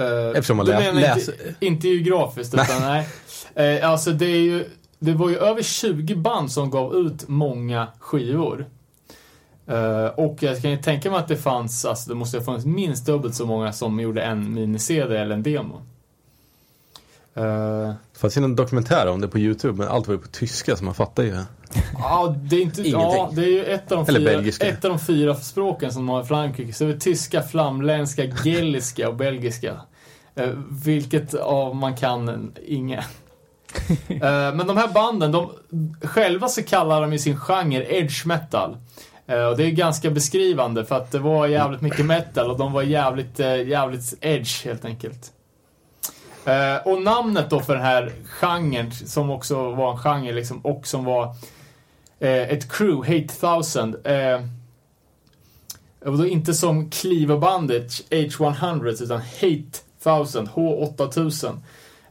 Eh, 0.00 0.06
Eftersom 0.28 0.56
man 0.56 0.66
lä- 0.66 0.92
läser- 0.92 1.32
Inte, 1.32 1.54
inte 1.66 1.88
geografiskt, 1.88 2.54
utan 2.54 2.80
nej. 2.82 3.08
Eh, 3.54 3.90
alltså 3.90 4.10
det 4.12 4.26
är 4.26 4.40
ju, 4.40 4.64
det 4.98 5.12
var 5.12 5.28
ju 5.28 5.36
över 5.38 5.62
20 5.62 6.14
band 6.14 6.52
som 6.52 6.70
gav 6.70 6.94
ut 6.96 7.28
många 7.28 7.86
skivor. 7.98 8.66
Eh, 9.68 10.06
och 10.06 10.36
jag 10.42 10.62
kan 10.62 10.70
ju 10.70 10.76
tänka 10.76 11.10
mig 11.10 11.18
att 11.20 11.28
det 11.28 11.36
fanns, 11.36 11.84
alltså 11.84 12.08
det 12.10 12.14
måste 12.16 12.36
ha 12.38 12.44
funnits 12.44 12.66
minst 12.66 13.06
dubbelt 13.06 13.34
så 13.34 13.46
många 13.46 13.72
som 13.72 14.00
gjorde 14.00 14.22
en 14.22 14.54
mini-CD 14.54 15.16
eller 15.18 15.34
en 15.34 15.42
demo. 15.42 15.82
Eh, 17.34 17.42
Det 18.12 18.18
fanns 18.18 18.36
ju 18.36 18.40
någon 18.40 18.56
dokumentär 18.56 19.06
om 19.08 19.20
det 19.20 19.28
på 19.28 19.38
YouTube 19.38 19.78
men 19.78 19.88
allt 19.88 20.06
var 20.06 20.14
ju 20.14 20.20
på 20.20 20.28
tyska 20.28 20.76
så 20.76 20.84
man 20.84 20.94
fattar 20.94 21.22
ju. 21.22 21.36
Ja, 21.98 22.34
det 22.42 22.56
är 22.56 22.60
inte, 22.60 22.82
ja, 22.88 23.30
det 23.34 23.42
är 23.44 23.48
ju 23.50 23.64
ett 23.64 23.92
av 23.92 24.04
de 24.06 24.08
Eller 24.16 24.20
fyra, 24.20 24.30
belgiska. 24.36 24.66
ett 24.66 24.84
av 24.84 24.90
de 24.90 24.98
fyra 24.98 25.34
språken 25.34 25.92
som 25.92 26.06
de 26.06 26.12
har 26.12 26.22
i 26.22 26.26
Frankrike. 26.26 26.72
Så 26.72 26.84
det 26.84 26.92
är 26.92 26.98
tyska, 26.98 27.42
flamländska, 27.42 28.24
gelliska 28.44 29.08
och 29.08 29.14
belgiska. 29.16 29.80
Eh, 30.34 30.50
vilket 30.84 31.34
av 31.34 31.76
man 31.76 31.96
kan, 31.96 32.52
inga. 32.66 33.04
men 34.54 34.66
de 34.66 34.76
här 34.76 34.88
banden, 34.92 35.32
de, 35.32 35.50
själva 36.02 36.48
så 36.48 36.62
kallar 36.62 37.00
de 37.00 37.12
ju 37.12 37.18
sin 37.18 37.36
genre 37.36 37.84
edge 37.88 38.26
metal. 38.26 38.76
Eh, 39.28 39.44
och 39.44 39.56
det 39.56 39.64
är 39.64 39.70
ganska 39.70 40.10
beskrivande 40.10 40.84
för 40.84 40.96
att 40.96 41.10
det 41.10 41.18
var 41.18 41.46
jävligt 41.46 41.80
mycket 41.80 42.06
metal 42.06 42.50
och 42.50 42.58
de 42.58 42.72
var 42.72 42.82
jävligt, 42.82 43.40
eh, 43.40 43.68
jävligt 43.68 44.14
edge 44.20 44.64
helt 44.64 44.84
enkelt. 44.84 45.32
Eh, 46.44 46.76
och 46.86 47.02
namnet 47.02 47.50
då 47.50 47.60
för 47.60 47.74
den 47.74 47.84
här 47.84 48.12
genren, 48.24 48.92
som 48.92 49.30
också 49.30 49.70
var 49.70 49.92
en 49.92 49.98
genre 49.98 50.32
liksom, 50.32 50.60
och 50.60 50.86
som 50.86 51.04
var 51.04 51.34
ett 52.20 52.72
crew, 52.72 53.14
Hate 53.14 53.34
Thousand. 53.40 53.94
Och 56.04 56.18
då 56.18 56.26
inte 56.26 56.54
som 56.54 56.90
Cleaver-bandet 56.90 57.90
H100 58.10 59.02
utan 59.02 59.20
Hate 59.20 59.78
Thousand, 60.02 60.48
H8000. 60.48 61.56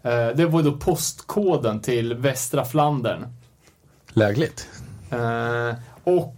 Eh, 0.03 0.27
det 0.35 0.45
var 0.45 0.63
då 0.63 0.71
postkoden 0.71 1.81
till 1.81 2.13
västra 2.13 2.65
Flandern. 2.65 3.25
Lägligt. 4.13 4.69
Eh, 5.09 5.75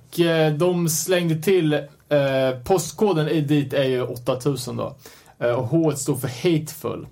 och 0.09 0.19
eh, 0.19 0.53
de 0.53 0.89
slängde 0.89 1.35
till, 1.35 1.73
eh, 1.73 2.59
postkoden 2.63 3.27
i 3.27 3.41
dit 3.41 3.73
är 3.73 3.83
ju 3.83 4.01
8000 4.01 4.77
då. 4.77 4.95
Eh, 5.39 5.51
och 5.51 5.65
H 5.65 5.95
står 5.95 6.15
för 6.15 6.27
Hateful. 6.27 7.07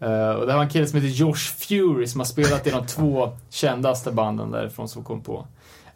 Eh, 0.00 0.30
och 0.30 0.46
det 0.46 0.52
här 0.52 0.56
var 0.56 0.62
en 0.62 0.70
kille 0.70 0.86
som 0.86 1.00
heter 1.00 1.16
Josh 1.16 1.54
Fury 1.58 2.06
som 2.06 2.20
har 2.20 2.24
spelat 2.24 2.66
i 2.66 2.70
de 2.70 2.86
två 2.86 3.36
kändaste 3.50 4.12
banden 4.12 4.50
därifrån 4.50 4.88
som 4.88 5.04
kom 5.04 5.22
på. 5.22 5.46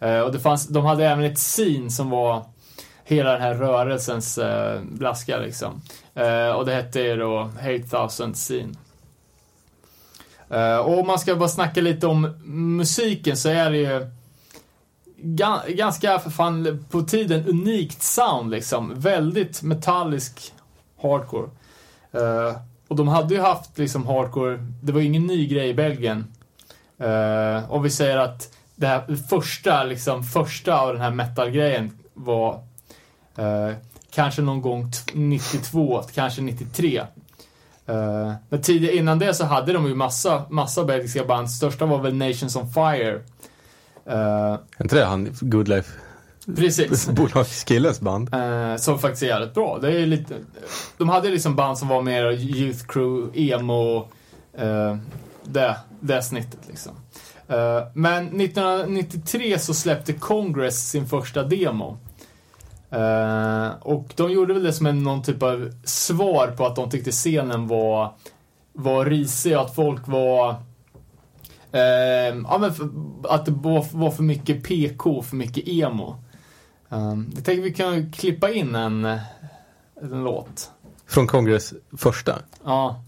Eh, 0.00 0.20
och 0.20 0.32
det 0.32 0.40
fanns, 0.40 0.68
de 0.68 0.84
hade 0.84 1.06
även 1.06 1.24
ett 1.24 1.38
scene 1.38 1.90
som 1.90 2.10
var 2.10 2.44
hela 3.04 3.32
den 3.32 3.42
här 3.42 3.54
rörelsens 3.54 4.38
eh, 4.38 4.80
blaska 4.82 5.38
liksom. 5.38 5.82
Eh, 6.14 6.50
och 6.50 6.66
det 6.66 6.74
hette 6.74 7.00
ju 7.00 7.16
då 7.16 7.50
Hate 7.60 7.88
Thousand 7.90 8.36
Scene. 8.36 8.74
Och 10.84 10.98
om 10.98 11.06
man 11.06 11.18
ska 11.18 11.36
bara 11.36 11.48
snacka 11.48 11.80
lite 11.80 12.06
om 12.06 12.34
musiken 12.78 13.36
så 13.36 13.48
är 13.48 13.70
det 13.70 13.76
ju 13.76 14.17
ganska, 15.68 16.18
för 16.18 16.30
fan, 16.30 16.84
på 16.90 17.02
tiden 17.02 17.46
unikt 17.46 18.02
sound 18.02 18.50
liksom. 18.50 18.92
Väldigt 18.96 19.62
metallisk 19.62 20.52
hardcore. 21.02 21.48
Uh, 22.14 22.56
och 22.88 22.96
de 22.96 23.08
hade 23.08 23.34
ju 23.34 23.40
haft 23.40 23.78
liksom 23.78 24.06
hardcore, 24.06 24.58
det 24.82 24.92
var 24.92 25.00
ju 25.00 25.06
ingen 25.06 25.26
ny 25.26 25.46
grej 25.46 25.68
i 25.68 25.74
Belgien. 25.74 26.24
Uh, 27.02 27.70
och 27.70 27.84
vi 27.84 27.90
säger 27.90 28.16
att 28.16 28.52
det 28.74 28.86
här 28.86 29.16
första, 29.28 29.84
liksom 29.84 30.24
första 30.24 30.80
av 30.80 30.92
den 30.92 31.02
här 31.02 31.10
metal-grejen 31.10 31.98
var 32.14 32.54
uh, 33.38 33.74
kanske 34.10 34.42
någon 34.42 34.60
gång 34.60 34.90
92, 35.14 36.02
kanske 36.14 36.42
93. 36.42 37.00
Uh, 37.88 38.32
men 38.48 38.62
tidigare 38.62 38.96
innan 38.96 39.18
det 39.18 39.34
så 39.34 39.44
hade 39.44 39.72
de 39.72 39.86
ju 39.86 39.94
massa, 39.94 40.44
massa 40.50 40.84
belgiska 40.84 41.24
band. 41.24 41.50
Största 41.50 41.86
var 41.86 41.98
väl 41.98 42.14
Nations 42.14 42.56
on 42.56 42.72
Fire. 42.72 43.20
Eh, 44.08 44.52
Är 44.52 44.82
inte 44.82 44.96
det 44.96 45.04
han 45.04 45.28
Good 45.40 45.68
Life 45.68 45.92
precis. 46.56 47.08
bolagskillens 47.10 48.00
band? 48.00 48.34
Eh, 48.34 48.76
som 48.76 48.98
faktiskt 48.98 49.22
är 49.22 49.26
jävligt 49.26 49.54
bra. 49.54 49.78
Det 49.78 49.92
är 49.92 50.06
lite, 50.06 50.34
de 50.98 51.08
hade 51.08 51.30
liksom 51.30 51.56
band 51.56 51.78
som 51.78 51.88
var 51.88 52.02
mer 52.02 52.32
Youth 52.32 52.86
Crew, 52.86 53.40
emo, 53.40 54.08
eh, 54.58 54.96
det, 55.44 55.76
det 56.00 56.22
snittet 56.22 56.60
liksom. 56.68 56.92
Eh, 57.48 57.82
men 57.94 58.40
1993 58.40 59.58
så 59.58 59.74
släppte 59.74 60.12
Congress 60.12 60.90
sin 60.90 61.06
första 61.06 61.42
demo. 61.42 61.98
Eh, 62.90 63.68
och 63.80 64.12
de 64.16 64.32
gjorde 64.32 64.54
väl 64.54 64.62
det 64.62 64.72
som 64.72 64.86
en, 64.86 65.02
någon 65.02 65.22
typ 65.22 65.42
av 65.42 65.72
svar 65.84 66.46
på 66.56 66.66
att 66.66 66.76
de 66.76 66.90
tyckte 66.90 67.10
scenen 67.10 67.66
var, 67.66 68.12
var 68.72 69.04
risig 69.04 69.56
och 69.56 69.64
att 69.64 69.74
folk 69.74 70.08
var 70.08 70.56
eh, 71.72 71.80
ja, 72.48 72.58
men 72.60 72.74
för, 72.74 72.88
att 73.28 73.44
det 73.44 73.50
var, 73.50 73.86
var 73.92 74.10
för 74.10 74.22
mycket 74.22 74.62
PK, 74.62 75.22
för 75.22 75.36
mycket 75.36 75.68
emo. 75.68 76.16
Um, 76.88 77.32
jag 77.34 77.44
tänker 77.44 77.62
vi 77.62 77.74
kan 77.74 78.12
klippa 78.12 78.50
in 78.50 78.74
en, 78.74 79.04
en 79.04 80.24
låt. 80.24 80.70
Från 81.06 81.26
Kongress 81.26 81.74
första. 81.96 82.38
Ja, 82.64 83.02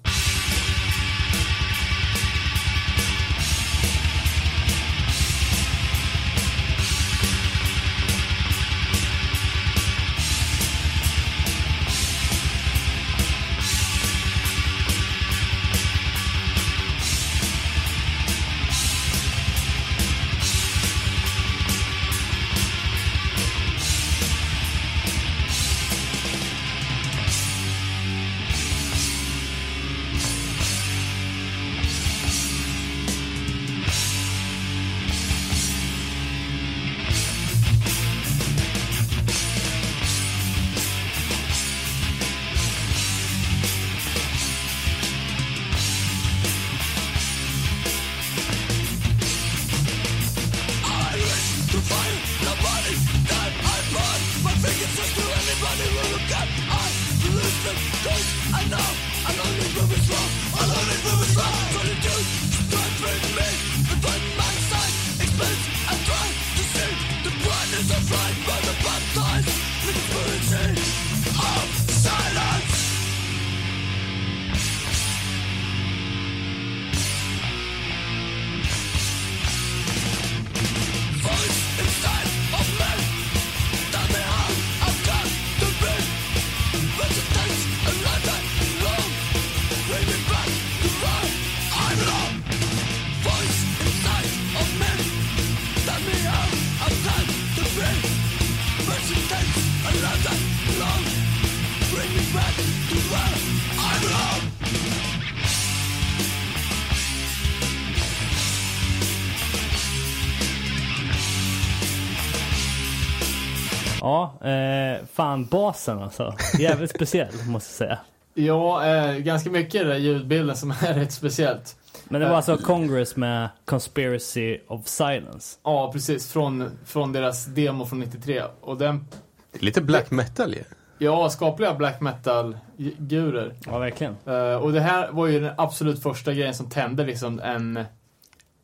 basen 115.51 115.99
alltså. 116.03 116.35
Jävligt 116.59 116.91
speciell 116.91 117.29
måste 117.47 117.71
jag 117.85 117.89
säga. 117.89 117.99
Ja, 118.35 118.87
eh, 118.87 119.17
ganska 119.19 119.51
mycket 119.51 119.75
i 119.75 119.79
den 119.79 119.89
där 119.89 119.97
ljudbilden 119.97 120.57
som 120.57 120.71
är 120.71 120.95
rätt 120.95 121.13
speciellt. 121.13 121.77
Men 122.05 122.21
det 122.21 122.29
var 122.29 122.37
alltså 122.37 122.57
Congress 122.57 123.17
med 123.17 123.49
Conspiracy 123.65 124.59
of 124.69 124.87
Silence. 124.89 125.59
Ja, 125.65 125.93
precis. 125.93 126.33
Från, 126.33 126.71
från 126.85 127.13
deras 127.13 127.47
demo 127.47 127.87
från 127.87 128.01
93. 128.01 128.43
Och 128.61 128.77
den, 128.79 129.05
Lite 129.53 129.81
black 129.81 130.11
metal 130.11 130.55
ju. 130.55 130.63
ja, 130.99 131.31
skapliga 131.31 131.75
black 131.75 132.01
metal-gurer. 132.01 133.55
Ja, 133.67 133.79
verkligen. 133.79 134.17
Eh, 134.27 134.55
och 134.55 134.73
det 134.73 134.81
här 134.81 135.11
var 135.13 135.27
ju 135.27 135.41
den 135.41 135.53
absolut 135.57 136.03
första 136.03 136.33
grejen 136.33 136.55
som 136.55 136.71
tände 136.71 137.05
liksom 137.07 137.41
en, 137.41 137.85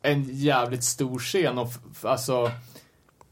en 0.01 0.23
jävligt 0.29 0.83
stor 0.83 1.19
scen. 1.19 1.57
Och 1.57 1.67
alltså, 2.03 2.51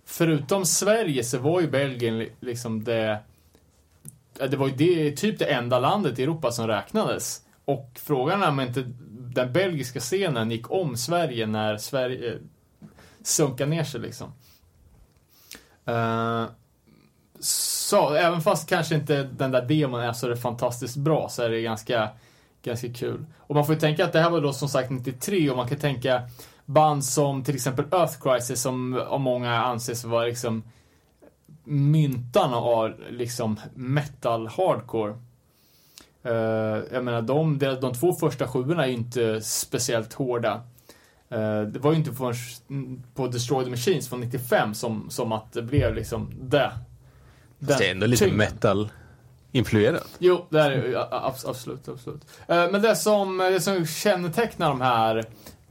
förutom 0.06 0.66
Sverige 0.66 1.24
så 1.24 1.38
var 1.38 1.62
ju 1.62 1.68
Belgien 1.70 2.18
li- 2.20 2.32
liksom 2.40 2.84
det... 2.84 3.20
Äh, 4.40 4.50
det 4.50 4.58
var 4.58 4.68
ju 4.68 4.76
det, 4.76 5.12
typ 5.12 5.40
det 5.40 5.46
enda 5.46 5.80
landet 5.80 6.20
i 6.20 6.24
Europa 6.24 6.52
som 6.52 6.68
räknades. 6.68 7.42
Och 7.66 7.92
frågan 7.96 8.44
är 8.44 8.50
om 8.50 8.60
inte 8.60 8.86
den 9.36 9.54
belgiska 9.54 10.00
scenen 10.00 10.52
gick 10.52 10.72
om 10.72 10.98
Sverige 10.98 11.46
när 11.48 11.78
Sverige 11.78 12.34
eh, 12.34 12.40
sunkade 13.24 13.70
ner 13.70 13.84
sig 13.84 14.02
liksom. 14.02 14.34
Eh, 15.86 16.46
så, 17.40 18.14
även 18.14 18.42
fast 18.42 18.70
kanske 18.70 18.96
inte 18.96 19.24
den 19.24 19.52
där 19.52 19.62
demon 19.62 20.00
är 20.00 20.14
så 20.14 20.28
det 20.28 20.38
fantastiskt 20.38 20.98
bra 20.98 21.30
så 21.30 21.44
är 21.44 21.50
det 21.50 21.62
ganska, 21.62 22.10
ganska 22.64 22.94
kul. 22.94 23.26
Och 23.38 23.56
man 23.56 23.66
får 23.66 23.76
ju 23.76 23.82
tänka 23.82 24.06
att 24.06 24.14
det 24.14 24.20
här 24.20 24.30
var 24.30 24.42
då 24.42 24.54
som 24.54 24.70
sagt 24.70 24.90
93 24.90 25.50
och 25.50 25.58
man 25.58 25.68
kan 25.68 25.78
tänka 25.78 26.22
band 26.66 27.06
som 27.06 27.44
till 27.44 27.56
exempel 27.56 27.86
Earth 27.92 28.20
Crisis 28.22 28.62
som 28.62 29.02
av 29.08 29.20
många 29.20 29.64
anses 29.64 30.04
vara 30.04 30.26
liksom 30.26 30.64
myntarna 31.66 32.58
av 32.58 32.94
liksom 33.10 33.60
metal 33.76 34.48
hardcore. 34.48 35.16
Eh, 36.24 36.34
jag 36.94 37.04
menar 37.04 37.22
de, 37.22 37.58
de, 37.60 37.76
de 37.76 37.94
två 37.94 38.14
första 38.14 38.48
sjuorna 38.48 38.84
är 38.84 38.88
ju 38.88 38.94
inte 38.94 39.42
speciellt 39.42 40.14
hårda. 40.14 40.62
Eh, 41.30 41.62
det 41.62 41.80
var 41.80 41.92
ju 41.92 41.98
inte 41.98 42.12
förrän 42.12 43.04
på 43.16 43.28
Destroy 43.28 43.64
the 43.64 43.70
Machines 43.70 44.10
från 44.10 44.20
95 44.20 44.74
som, 44.74 45.10
som 45.10 45.32
att 45.32 45.54
det 45.54 45.62
blev 45.62 45.96
liksom 45.96 46.32
det. 46.42 46.72
Fast 47.68 47.80
det 47.80 47.88
är 47.88 47.92
ändå 47.92 48.06
lite 48.06 48.26
tyngden. 48.26 48.38
metal-influerat. 48.38 50.08
Jo, 50.20 50.46
det 50.50 50.62
är 50.62 50.70
det 50.70 51.08
Absolut, 51.46 51.88
absolut. 51.90 52.22
Eh, 52.48 52.72
Men 52.72 52.82
det 52.82 52.96
som, 52.96 53.38
det 53.38 53.62
som 53.62 53.86
kännetecknar 53.86 54.70
de 54.70 54.82
här, 54.82 55.26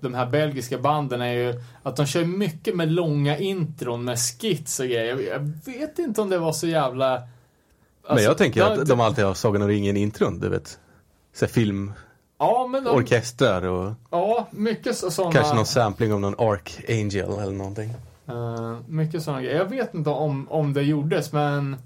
de 0.04 0.14
här 0.14 0.26
belgiska 0.26 0.78
banden 0.78 1.20
är 1.20 1.32
ju 1.32 1.54
att 1.82 1.96
de 1.96 2.06
kör 2.06 2.24
mycket 2.24 2.76
med 2.76 2.92
långa 2.92 3.38
intron 3.38 4.04
med 4.04 4.18
skits 4.18 4.80
och 4.80 4.86
grejer. 4.86 5.20
Jag- 5.20 5.50
vet 5.72 5.98
inte 5.98 6.20
om 6.20 6.30
det 6.30 6.38
var 6.38 6.52
så 6.52 6.66
jävla... 6.66 7.10
Men 7.10 8.10
Alltså, 8.10 8.24
jag 8.26 8.38
tänker 8.38 8.60
det 8.60 8.66
har 8.66 8.78
att 8.78 8.88
de 8.88 9.00
alltid 9.00 9.24
har 9.24 9.34
Sagan 9.34 9.62
om 9.62 9.68
ringen-intron, 9.68 10.40
du 10.40 10.48
vet. 10.48 10.78
Så 11.34 11.46
här 11.46 11.62
Ja, 12.38 12.66
men 12.70 12.84
de, 12.84 12.90
filmorkestrar 12.90 13.62
och 13.62 13.92
Ja, 14.10 14.48
mycket 14.50 14.96
så- 14.96 15.10
såna... 15.10 15.32
kanske 15.32 15.54
någon 15.54 15.66
sampling 15.66 16.12
av 16.12 16.20
någon 16.20 16.34
Archangel 16.38 17.38
eller 17.38 17.52
någonting. 17.52 17.90
Eh, 18.28 18.76
mycket 18.88 19.22
sådana 19.22 19.42
grejer. 19.42 19.56
Jag 19.58 19.70
vet 19.70 19.94
inte 19.94 20.10
om, 20.10 20.48
om 20.50 20.72
det 20.72 20.82
gjordes, 20.82 21.32
men 21.32 21.76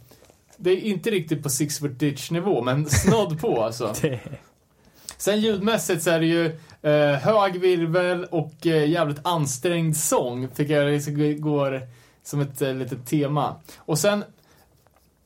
det 0.57 0.71
är 0.71 0.77
inte 0.77 1.11
riktigt 1.11 1.43
på 1.43 1.49
Six 1.51 1.79
Foot 1.79 1.99
Ditch 1.99 2.31
nivå, 2.31 2.63
men 2.63 2.87
snodd 2.87 3.41
på 3.41 3.63
alltså. 3.63 3.95
Sen 5.17 5.41
ljudmässigt 5.41 6.03
så 6.03 6.11
är 6.11 6.21
det 6.21 6.27
ju 6.27 6.59
eh, 6.83 7.13
hög 7.13 7.61
virvel 7.61 8.25
och 8.25 8.67
eh, 8.67 8.89
jävligt 8.91 9.21
ansträngd 9.23 9.97
sång, 9.97 10.49
tycker 10.49 10.83
jag 10.83 10.93
liksom 10.93 11.41
går 11.41 11.83
som 12.23 12.41
ett 12.41 12.63
eh, 12.63 12.75
litet 12.75 13.07
tema. 13.07 13.55
Och 13.79 13.99
sen 13.99 14.25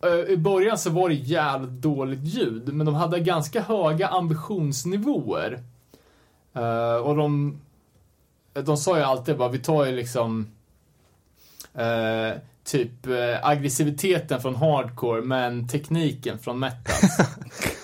eh, 0.02 0.32
i 0.32 0.36
början 0.36 0.78
så 0.78 0.90
var 0.90 1.08
det 1.08 1.14
jävligt 1.14 1.70
dåligt 1.82 2.24
ljud, 2.24 2.74
men 2.74 2.86
de 2.86 2.94
hade 2.94 3.20
ganska 3.20 3.62
höga 3.62 4.08
ambitionsnivåer. 4.08 5.62
Eh, 6.52 6.94
och 6.94 7.16
de, 7.16 7.60
de 8.52 8.76
sa 8.76 8.96
ju 8.96 9.02
alltid 9.02 9.38
bara, 9.38 9.48
vi 9.48 9.58
tar 9.58 9.86
ju 9.86 9.92
liksom 9.92 10.46
eh, 11.74 12.38
typ 12.64 13.06
eh, 13.06 13.46
aggressiviteten 13.46 14.40
från 14.40 14.56
hardcore, 14.56 15.22
men 15.22 15.68
tekniken 15.68 16.38
från 16.38 16.58
metal. 16.58 17.26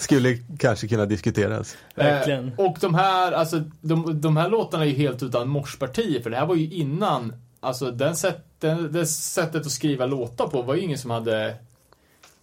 Skulle 0.00 0.36
kanske 0.58 0.88
kunna 0.88 1.06
diskuteras. 1.06 1.76
verkligen. 1.94 2.48
Eh, 2.48 2.60
och 2.60 2.76
de 2.80 2.94
här, 2.94 3.32
alltså, 3.32 3.62
de, 3.80 4.20
de 4.20 4.36
här 4.36 4.48
låtarna 4.48 4.84
är 4.84 4.88
ju 4.88 4.94
helt 4.94 5.22
utan 5.22 5.48
morspartier, 5.48 6.22
för 6.22 6.30
det 6.30 6.36
här 6.36 6.46
var 6.46 6.54
ju 6.54 6.70
innan, 6.70 7.32
alltså 7.60 7.90
den 7.90 8.16
sätt, 8.16 8.44
den, 8.58 8.92
det 8.92 9.06
sättet 9.06 9.66
att 9.66 9.72
skriva 9.72 10.06
låtar 10.06 10.46
på 10.46 10.62
var 10.62 10.74
ju 10.74 10.80
ingen 10.80 10.98
som 10.98 11.10
hade, 11.10 11.56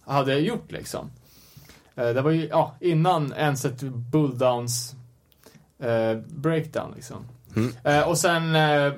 hade 0.00 0.34
gjort 0.38 0.72
liksom. 0.72 1.10
Eh, 1.94 2.08
det 2.08 2.22
var 2.22 2.30
ju, 2.30 2.46
ja, 2.46 2.76
innan 2.80 3.32
ens 3.32 3.64
ett 3.64 3.80
bulldowns 3.82 4.94
eh, 5.78 6.18
breakdown 6.28 6.92
liksom. 6.94 7.28
Mm. 7.56 7.72
Eh, 7.84 8.08
och 8.08 8.18
sen 8.18 8.54
eh, 8.54 8.92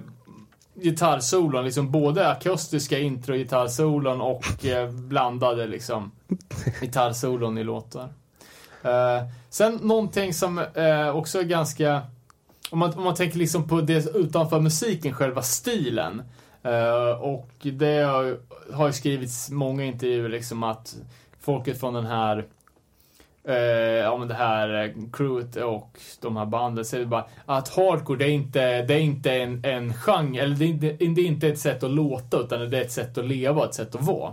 gitarrsolon, 0.75 1.65
liksom 1.65 1.91
både 1.91 2.29
akustiska 2.29 2.99
intro 2.99 3.35
gitarrsolon 3.35 4.21
och 4.21 4.65
eh, 4.65 4.91
blandade 4.91 5.67
liksom 5.67 6.11
gitarrsolon 6.81 7.59
i 7.59 7.65
låtar. 7.65 8.09
Uh, 8.85 9.29
sen 9.51 9.75
någonting 9.83 10.35
som 10.35 10.59
uh, 10.59 11.17
också 11.17 11.39
är 11.39 11.45
ganska, 11.45 12.03
om 12.71 12.79
man, 12.79 12.95
om 12.95 13.05
man 13.05 13.15
tänker 13.15 13.39
liksom 13.39 13.69
på 13.69 13.81
det 13.81 14.07
utanför 14.15 14.61
musiken, 14.61 15.15
själva 15.15 15.43
stilen. 15.43 16.23
Uh, 16.67 17.21
och 17.21 17.51
det 17.61 17.99
har, 18.03 18.39
har 18.73 18.87
ju 18.87 18.93
skrivits 18.93 19.51
många 19.51 19.85
intervjuer 19.85 20.29
liksom 20.29 20.63
att 20.63 20.97
folket 21.41 21.81
från 21.81 21.95
den 21.95 22.07
här 22.07 22.47
Uh, 23.49 23.55
ja 23.55 24.17
men 24.17 24.29
det 24.29 24.35
här 24.35 24.95
crewet 25.13 25.57
och 25.57 25.99
de 26.21 26.37
här 26.37 26.47
banden 26.47 26.85
säger 26.85 27.07
bara 27.07 27.27
att 27.47 27.69
hardcore 27.69 28.19
det 28.19 28.25
är 28.25 28.31
inte, 28.31 28.83
det 28.83 28.95
är 28.95 28.99
inte 28.99 29.35
en, 29.35 29.65
en 29.65 29.95
genre, 29.95 30.43
eller 30.43 30.57
det 30.57 30.65
är, 30.65 30.69
inte, 30.69 30.87
det 30.87 31.21
är 31.21 31.27
inte 31.27 31.49
ett 31.49 31.59
sätt 31.59 31.83
att 31.83 31.91
låta 31.91 32.39
utan 32.39 32.71
det 32.71 32.79
är 32.79 32.83
ett 32.83 32.93
sätt 32.93 33.19
att 33.19 33.25
leva, 33.25 33.65
ett 33.65 33.75
sätt 33.75 33.95
att 33.95 34.03
vara. 34.03 34.33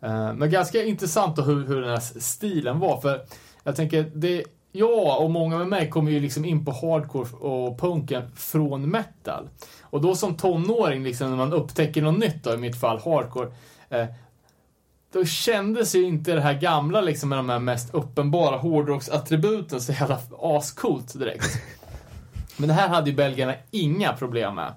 Eh, 0.00 0.32
Men 0.34 0.50
ganska 0.50 0.84
intressant 0.84 1.38
hur, 1.38 1.66
hur 1.66 1.80
den 1.80 1.90
här 1.90 2.20
stilen 2.20 2.78
var, 2.78 3.00
för 3.00 3.20
jag 3.64 3.76
tänker, 3.76 4.10
det, 4.14 4.44
jag 4.72 5.22
och 5.22 5.30
många 5.30 5.58
med 5.58 5.68
mig 5.68 5.90
kommer 5.90 6.10
ju 6.10 6.20
liksom 6.20 6.44
in 6.44 6.64
på 6.64 6.72
hardcore 6.72 7.28
och 7.30 7.80
punken 7.80 8.30
från 8.36 8.90
metal. 8.90 9.48
Och 9.82 10.00
då 10.00 10.14
som 10.14 10.36
tonåring, 10.36 11.02
liksom, 11.02 11.30
när 11.30 11.36
man 11.36 11.52
upptäcker 11.52 12.02
något 12.02 12.18
nytt 12.18 12.44
då, 12.44 12.54
i 12.54 12.56
mitt 12.56 12.80
fall 12.80 13.00
hardcore, 13.04 13.48
eh, 13.88 14.06
då 15.12 15.24
kändes 15.24 15.94
ju 15.94 16.02
inte 16.02 16.32
det 16.32 16.40
här 16.40 16.54
gamla 16.54 17.00
liksom 17.00 17.28
med 17.28 17.38
de 17.38 17.48
här 17.48 17.58
mest 17.58 17.94
uppenbara 17.94 18.56
hårdrocksattributen 18.56 19.80
så 19.80 19.92
jävla 19.92 20.20
ascoolt 20.40 21.18
direkt. 21.18 21.62
Men 22.56 22.68
det 22.68 22.74
här 22.74 22.88
hade 22.88 23.10
ju 23.10 23.16
belgarna 23.16 23.54
inga 23.70 24.12
problem 24.12 24.54
med. 24.54 24.72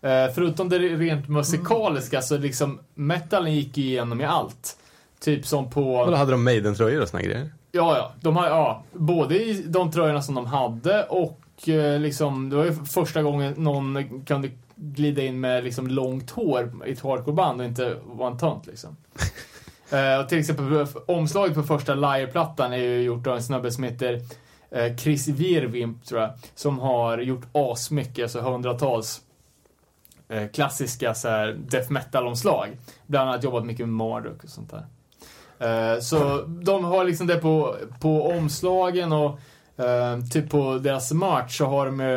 Eh, 0.00 0.32
förutom 0.34 0.68
det 0.68 0.78
rent 0.78 1.28
musikaliska 1.28 2.22
så 2.22 2.38
liksom 2.38 2.80
metalen 2.94 3.54
gick 3.54 3.78
igenom 3.78 4.20
i 4.20 4.24
allt. 4.24 4.76
Typ 5.20 5.46
som 5.46 5.70
på... 5.70 6.06
Då 6.06 6.14
hade 6.14 6.30
de 6.30 6.44
Maiden-tröjor 6.44 7.02
och 7.02 7.08
såna 7.08 7.22
grejer. 7.22 7.50
Ja, 7.72 7.96
ja. 7.96 8.12
De 8.20 8.36
har, 8.36 8.46
ja. 8.46 8.84
Både 8.92 9.44
i 9.44 9.62
de 9.66 9.90
tröjorna 9.90 10.22
som 10.22 10.34
de 10.34 10.46
hade 10.46 11.04
och 11.04 11.68
eh, 11.68 12.00
liksom, 12.00 12.50
det 12.50 12.56
var 12.56 12.64
ju 12.64 12.72
första 12.72 13.22
gången 13.22 13.54
någon 13.56 14.24
kunde 14.24 14.50
glida 14.74 15.22
in 15.22 15.40
med 15.40 15.64
liksom 15.64 15.86
långt 15.86 16.30
hår 16.30 16.72
i 16.86 16.92
ett 16.92 17.00
hardcoreband 17.00 17.60
och 17.60 17.66
inte 17.66 17.96
vara 18.04 18.30
en 18.30 18.38
tönt 18.38 18.66
liksom. 18.66 18.96
eh, 19.90 20.20
och 20.20 20.28
till 20.28 20.38
exempel 20.38 20.86
omslaget 21.06 21.54
på 21.54 21.62
första 21.62 21.94
Liar-plattan 21.94 22.72
är 22.72 22.76
ju 22.76 23.02
gjort 23.02 23.26
av 23.26 23.36
en 23.36 23.42
snubbe 23.42 23.70
som 23.70 23.84
heter 23.84 24.20
eh, 24.70 24.96
Chris 24.96 25.28
Virvimp, 25.28 26.04
tror 26.04 26.20
jag, 26.20 26.30
som 26.54 26.78
har 26.78 27.18
gjort 27.18 27.46
asmycket, 27.52 28.22
alltså 28.22 28.40
hundratals 28.40 29.22
klassiska 30.52 31.14
så 31.14 31.28
här, 31.28 31.56
death 31.68 31.92
metal-omslag. 31.92 32.68
Bland 33.06 33.28
annat 33.30 33.44
jobbat 33.44 33.64
mycket 33.66 33.86
med 33.86 33.94
Marduk 33.94 34.44
och 34.44 34.50
sånt 34.50 34.70
där. 34.70 34.86
Eh, 35.58 36.00
Så 36.00 36.42
de 36.42 36.84
har 36.84 37.04
liksom 37.04 37.26
det 37.26 37.36
på, 37.36 37.76
på 38.00 38.28
omslagen 38.30 39.12
och 39.12 39.38
eh, 39.84 40.20
typ 40.32 40.50
på 40.50 40.78
deras 40.78 41.12
merch 41.12 41.56
så 41.58 41.66
har 41.66 41.86
de 41.86 42.00
ju 42.00 42.16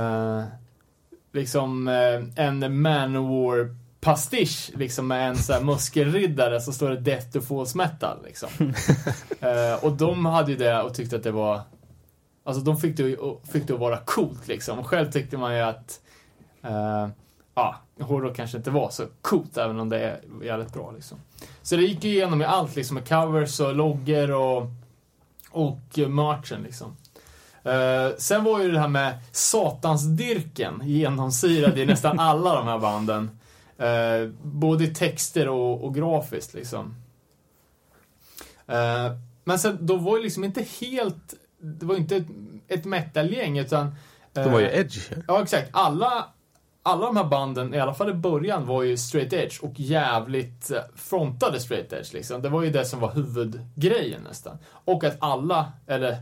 eh, 0.00 0.44
liksom 1.32 1.88
eh, 1.88 2.44
en 2.44 2.82
Manowar 2.82 3.76
pastisch 4.00 4.70
liksom 4.74 5.06
med 5.08 5.28
en 5.28 5.36
så 5.36 5.52
här 5.52 5.60
muskelriddare 5.60 6.60
så 6.60 6.72
står 6.72 6.90
det 6.90 6.96
Death 6.96 7.30
to 7.30 7.40
False 7.40 7.78
Metal 7.78 8.18
liksom. 8.24 8.48
Eh, 9.40 9.84
och 9.84 9.92
de 9.92 10.26
hade 10.26 10.50
ju 10.52 10.58
det 10.58 10.82
och 10.82 10.94
tyckte 10.94 11.16
att 11.16 11.22
det 11.22 11.30
var 11.30 11.60
Alltså 12.44 12.62
de 12.62 12.76
fick 12.76 12.96
det, 12.96 13.16
fick 13.52 13.66
det 13.66 13.74
att 13.74 13.80
vara 13.80 13.96
coolt 13.96 14.48
liksom. 14.48 14.78
Och 14.78 14.86
själv 14.86 15.10
tyckte 15.10 15.36
man 15.36 15.54
ju 15.54 15.60
att 15.60 16.00
eh, 16.62 17.08
ja, 17.54 17.76
hårdrock 18.00 18.36
kanske 18.36 18.56
inte 18.56 18.70
var 18.70 18.90
så 18.90 19.06
coolt 19.20 19.56
även 19.56 19.80
om 19.80 19.88
det 19.88 19.98
är 20.00 20.20
jävligt 20.42 20.72
bra 20.72 20.90
liksom. 20.90 21.18
Så 21.62 21.76
det 21.76 21.82
gick 21.82 22.04
ju 22.04 22.10
igenom 22.10 22.42
i 22.42 22.44
allt 22.44 22.76
liksom 22.76 22.94
med 22.94 23.08
covers 23.08 23.60
och 23.60 23.74
loggor 23.74 24.30
och, 24.30 24.70
och 25.50 25.98
merchen 26.08 26.62
liksom. 26.62 26.96
Eh, 27.64 28.16
sen 28.18 28.44
var 28.44 28.60
ju 28.60 28.70
det 28.70 28.80
här 28.80 28.88
med 28.88 29.18
satansdyrken 29.32 30.80
genomsyrad 30.84 31.78
i 31.78 31.86
nästan 31.86 32.18
alla 32.20 32.54
de 32.54 32.66
här 32.66 32.78
banden. 32.78 33.30
Eh, 33.78 34.28
både 34.42 34.84
i 34.84 34.94
texter 34.94 35.48
och, 35.48 35.84
och 35.84 35.94
grafiskt 35.94 36.54
liksom. 36.54 36.94
Eh, 38.66 39.12
men 39.44 39.58
sen, 39.58 39.78
då 39.80 39.96
var 39.96 40.16
ju 40.16 40.22
liksom 40.22 40.44
inte 40.44 40.64
helt, 40.80 41.34
det 41.58 41.86
var 41.86 41.94
ju 41.94 42.00
inte 42.00 42.16
ett, 42.16 42.26
ett 42.68 42.84
metalgäng 42.84 43.58
utan... 43.58 43.94
De 44.32 44.52
var 44.52 44.60
ju 44.60 44.66
edge. 44.66 45.12
Ja, 45.28 45.42
exakt. 45.42 45.68
Alla, 45.72 46.28
alla 46.82 47.06
de 47.06 47.16
här 47.16 47.24
banden, 47.24 47.74
i 47.74 47.80
alla 47.80 47.94
fall 47.94 48.10
i 48.10 48.14
början, 48.14 48.66
var 48.66 48.82
ju 48.82 48.96
straight 48.96 49.32
edge 49.32 49.60
och 49.62 49.72
jävligt 49.80 50.70
eh, 50.70 50.78
frontade 50.96 51.60
straight 51.60 51.92
edge. 51.92 52.12
Liksom. 52.12 52.42
Det 52.42 52.48
var 52.48 52.62
ju 52.62 52.70
det 52.70 52.84
som 52.84 53.00
var 53.00 53.10
huvudgrejen 53.12 54.20
nästan. 54.28 54.58
Och 54.84 55.04
att 55.04 55.16
alla, 55.20 55.72
eller 55.86 56.16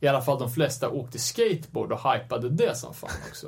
i 0.00 0.06
alla 0.08 0.22
fall 0.22 0.38
de 0.38 0.50
flesta, 0.50 0.88
åkte 0.90 1.18
skateboard 1.18 1.92
och 1.92 2.12
hypade 2.12 2.48
det 2.48 2.76
som 2.76 2.94
fan 2.94 3.10
också. 3.28 3.46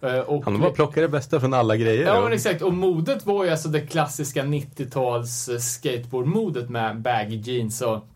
Eh, 0.00 0.18
Och 0.18 0.44
Han 0.44 0.60
bara 0.60 0.70
plockade 0.70 1.06
det 1.06 1.10
bästa 1.10 1.40
från 1.40 1.54
alla 1.54 1.76
grejer. 1.76 2.06
Ja 2.06 2.20
men 2.20 2.32
exakt, 2.32 2.62
och 2.62 2.74
modet 2.74 3.26
var 3.26 3.44
ju 3.44 3.50
alltså 3.50 3.68
det 3.68 3.80
klassiska 3.80 4.42
90-tals 4.42 5.48
eh, 5.48 5.58
skateboardmodet 5.58 6.68
med 6.70 7.00
baggy 7.00 7.36
jeans 7.36 7.82
och 7.82 8.06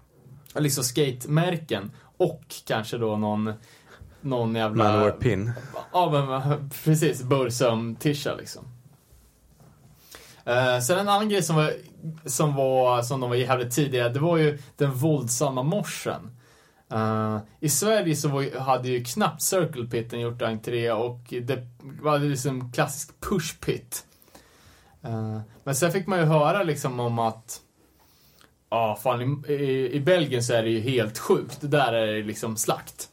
liksom 0.54 0.84
skatemärken. 0.84 1.90
Och 2.16 2.42
kanske 2.66 2.98
då 2.98 3.16
någon, 3.16 3.52
någon 4.20 4.54
jävla... 4.54 4.84
Manowar 4.84 5.10
pin. 5.10 5.52
Ja 5.92 6.10
men 6.10 6.70
precis, 6.84 7.22
Bursum-tisha 7.22 8.36
liksom. 8.36 8.64
Uh, 10.48 10.80
sen 10.80 10.98
en 10.98 11.08
annan 11.08 11.28
grej 11.28 11.42
som 11.42 11.56
var, 11.56 11.72
som 12.24 12.54
var, 12.54 13.02
som 13.02 13.20
de 13.20 13.30
var 13.30 13.36
jävligt 13.36 13.74
tidiga, 13.74 14.08
det 14.08 14.20
var 14.20 14.36
ju 14.36 14.58
den 14.76 14.94
våldsamma 14.94 15.62
morsen. 15.62 16.30
Eh, 16.92 17.38
I 17.60 17.68
Sverige 17.68 18.16
så 18.16 18.28
var, 18.28 18.58
hade 18.60 18.88
ju 18.88 19.04
knappt 19.04 19.42
Circle 19.42 19.86
Pitten 19.86 20.20
gjort 20.20 20.42
entré 20.42 20.92
och 20.92 21.20
det 21.42 21.66
var 22.02 22.18
liksom 22.18 22.72
klassisk 22.72 23.20
push 23.20 23.60
pit. 23.60 24.06
Eh, 25.02 25.40
men 25.64 25.74
sen 25.74 25.92
fick 25.92 26.06
man 26.06 26.18
ju 26.18 26.24
höra 26.24 26.62
liksom 26.62 27.00
om 27.00 27.18
att 27.18 27.60
Ja, 28.72 28.98
fan 29.02 29.44
i, 29.48 29.52
i, 29.52 29.92
i 29.92 30.00
Belgien 30.00 30.42
så 30.42 30.54
är 30.54 30.62
det 30.62 30.70
ju 30.70 30.80
helt 30.80 31.18
sjukt. 31.18 31.58
Där 31.60 31.92
är 31.92 32.06
det 32.06 32.22
liksom 32.22 32.56
slakt. 32.56 33.08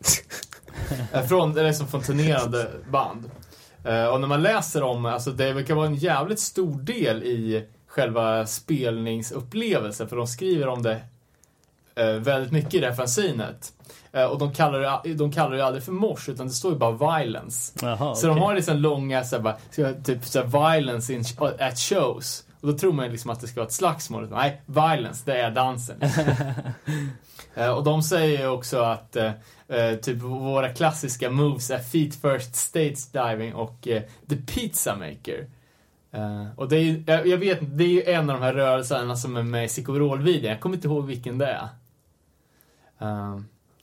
Eh, 1.12 1.22
från, 1.22 1.54
det 1.54 1.68
är 1.68 1.72
som 1.72 1.88
från 1.88 2.02
turnerande 2.02 2.70
band. 2.90 3.30
Eh, 3.84 4.04
och 4.04 4.20
när 4.20 4.28
man 4.28 4.42
läser 4.42 4.82
om, 4.82 5.06
alltså 5.06 5.30
det 5.30 5.52
verkar 5.52 5.74
vara 5.74 5.86
en 5.86 5.94
jävligt 5.94 6.40
stor 6.40 6.78
del 6.80 7.22
i 7.22 7.66
själva 7.86 8.46
spelningsupplevelsen, 8.46 10.08
för 10.08 10.16
de 10.16 10.26
skriver 10.26 10.68
om 10.68 10.82
det 10.82 11.00
eh, 11.94 12.06
väldigt 12.06 12.52
mycket 12.52 12.74
i 12.74 12.78
det 12.78 12.86
här 12.86 12.94
fanzinet. 12.94 13.72
Och 14.30 14.38
de 14.38 14.52
kallar, 14.52 15.00
det, 15.04 15.14
de 15.14 15.32
kallar 15.32 15.56
det 15.56 15.64
aldrig 15.66 15.84
för 15.84 15.92
mors, 15.92 16.28
utan 16.28 16.46
det 16.46 16.52
står 16.52 16.72
ju 16.72 16.78
bara 16.78 17.18
violence. 17.18 17.72
Jaha, 17.82 18.14
Så 18.14 18.26
de 18.26 18.32
okej. 18.32 18.44
har 18.44 18.54
liksom 18.54 18.76
långa, 18.76 19.24
så 19.24 19.36
här, 19.42 20.02
typ 20.04 20.24
så 20.24 20.38
här, 20.42 20.74
violence 20.74 21.12
in, 21.12 21.24
at 21.58 21.78
shows. 21.78 22.44
Och 22.60 22.68
då 22.68 22.78
tror 22.78 22.92
man 22.92 23.04
ju 23.04 23.12
liksom 23.12 23.30
att 23.30 23.40
det 23.40 23.46
ska 23.46 23.60
vara 23.60 23.66
ett 23.66 23.72
slagsmål. 23.72 24.28
Nej, 24.30 24.62
violence, 24.66 25.22
det 25.24 25.40
är 25.40 25.50
dansen. 25.50 26.02
Och 27.76 27.84
de 27.84 28.02
säger 28.02 28.38
ju 28.38 28.48
också 28.48 28.78
att 28.78 29.16
eh, 29.68 29.94
typ 29.98 30.22
våra 30.22 30.68
klassiska 30.68 31.30
moves 31.30 31.70
är 31.70 31.78
feet 31.78 32.14
first 32.14 32.54
stage 32.56 32.98
diving 33.12 33.54
och 33.54 33.88
eh, 33.88 34.02
the 34.28 34.36
pizza 34.36 34.96
maker. 34.96 35.46
Eh, 36.12 36.46
och 36.56 36.68
det 36.68 36.76
är 36.76 36.80
ju, 36.82 37.04
jag, 37.06 37.26
jag 37.26 37.38
vet 37.38 37.58
det 37.62 37.84
är 37.84 37.88
ju 37.88 38.02
en 38.02 38.30
av 38.30 38.36
de 38.40 38.42
här 38.44 38.54
rörelserna 38.54 39.16
som 39.16 39.36
är 39.36 39.42
med 39.42 39.64
i 39.64 39.68
Sicoverol-videon. 39.68 40.50
Jag 40.50 40.60
kommer 40.60 40.76
inte 40.76 40.88
ihåg 40.88 41.06
vilken 41.06 41.38
det 41.38 41.46
är. 41.46 41.68
Eh, 43.00 43.40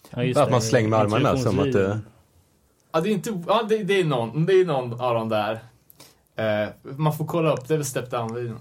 Ja, 0.09 0.21
Att 0.41 0.47
det. 0.47 0.51
man 0.51 0.61
slänger 0.61 0.89
med 0.89 0.99
armarna 0.99 1.37
som 1.37 1.59
att 1.59 1.71
det... 1.71 1.99
Ja, 2.91 3.01
det 3.01 3.09
är 3.09 3.13
inte... 3.13 3.43
Ja, 3.47 3.63
det, 3.69 3.83
det 3.83 3.99
är 3.99 4.03
någon. 4.03 4.45
Det 4.45 4.53
är 4.53 4.65
någon 4.65 5.01
av 5.01 5.13
de 5.13 5.29
där. 5.29 5.59
Eh, 6.35 6.69
man 6.81 7.17
får 7.17 7.25
kolla 7.25 7.53
upp, 7.53 7.67
det 7.67 7.73
är 7.73 7.77
väl 7.77 7.85
Step 7.85 8.11
Down-videon. 8.11 8.59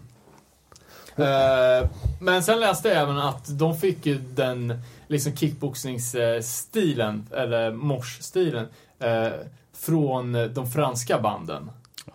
Men 2.21 2.43
sen 2.43 2.61
läste 2.61 2.89
jag 2.89 2.97
även 3.03 3.19
att 3.19 3.59
de 3.59 3.77
fick 3.77 4.07
ju 4.07 4.19
den 4.19 4.81
liksom 5.07 5.37
kickboxningsstilen, 5.37 7.27
eller 7.33 7.73
mosh-stilen, 7.73 8.67
eh, 8.99 9.29
från 9.73 10.33
de 10.55 10.67
franska 10.71 11.21
banden. 11.21 11.71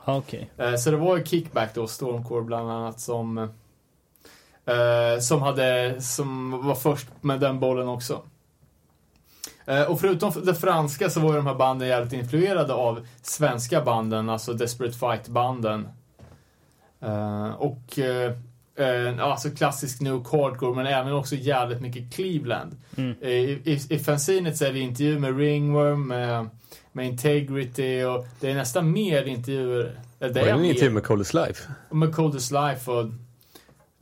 Ja, 0.06 0.16
okej. 0.18 0.50
Eh, 0.58 0.76
Så 0.76 0.92
det 0.92 0.98
var 0.98 1.18
ju 1.18 1.26
Kickback 1.26 1.76
då, 1.76 1.88
Stormcore 1.88 2.42
bland 2.44 2.72
annat, 2.72 3.00
som, 3.00 3.38
eh, 3.38 5.20
som, 5.22 5.42
hade, 5.42 6.02
som 6.02 6.52
var 6.68 6.76
först 6.76 7.08
med 7.22 7.40
den 7.40 7.60
bollen 7.60 7.88
också. 7.88 8.22
Och 9.88 10.00
förutom 10.00 10.32
det 10.44 10.56
franska 10.56 11.10
så 11.10 11.20
var 11.20 11.30
ju 11.30 11.36
de 11.36 11.48
här 11.48 11.56
banden 11.56 11.88
jävligt 11.88 12.14
influerade 12.14 12.74
av 12.74 13.08
svenska 13.22 13.82
banden, 13.82 14.30
alltså 14.30 14.54
Desperate 14.54 14.98
Fight-banden. 14.98 15.88
Och 17.58 18.00
eh, 18.80 19.08
eh, 19.08 19.24
alltså 19.24 19.50
klassisk 19.50 20.02
New 20.02 20.14
Hardcore, 20.14 20.76
men 20.76 20.86
även 20.86 21.14
också 21.14 21.36
jävligt 21.36 21.82
mycket 21.82 22.14
Cleveland. 22.14 22.78
Mm. 22.98 23.16
I, 23.22 23.62
i, 23.64 23.80
I 23.90 24.00
fanzinet 24.00 24.58
så 24.58 24.66
är 24.66 24.74
det 24.74 24.80
intervjuer 24.80 25.20
med 25.20 25.38
Ringworm, 25.38 26.08
med, 26.08 26.50
med 26.92 27.08
Integrity 27.08 28.04
och 28.04 28.26
det 28.40 28.52
är 28.52 28.56
nästan 28.56 28.92
mer 28.92 29.24
intervjuer. 29.24 30.00
Det 30.20 30.30
Var 30.30 30.42
är 30.42 30.54
en 30.54 30.66
intervju 30.66 30.90
med 30.90 31.04
Coldest 31.04 31.34
Life? 31.34 31.64
med 31.92 32.16
Coldest 32.16 32.52
Life 32.52 32.92
och... 32.92 33.06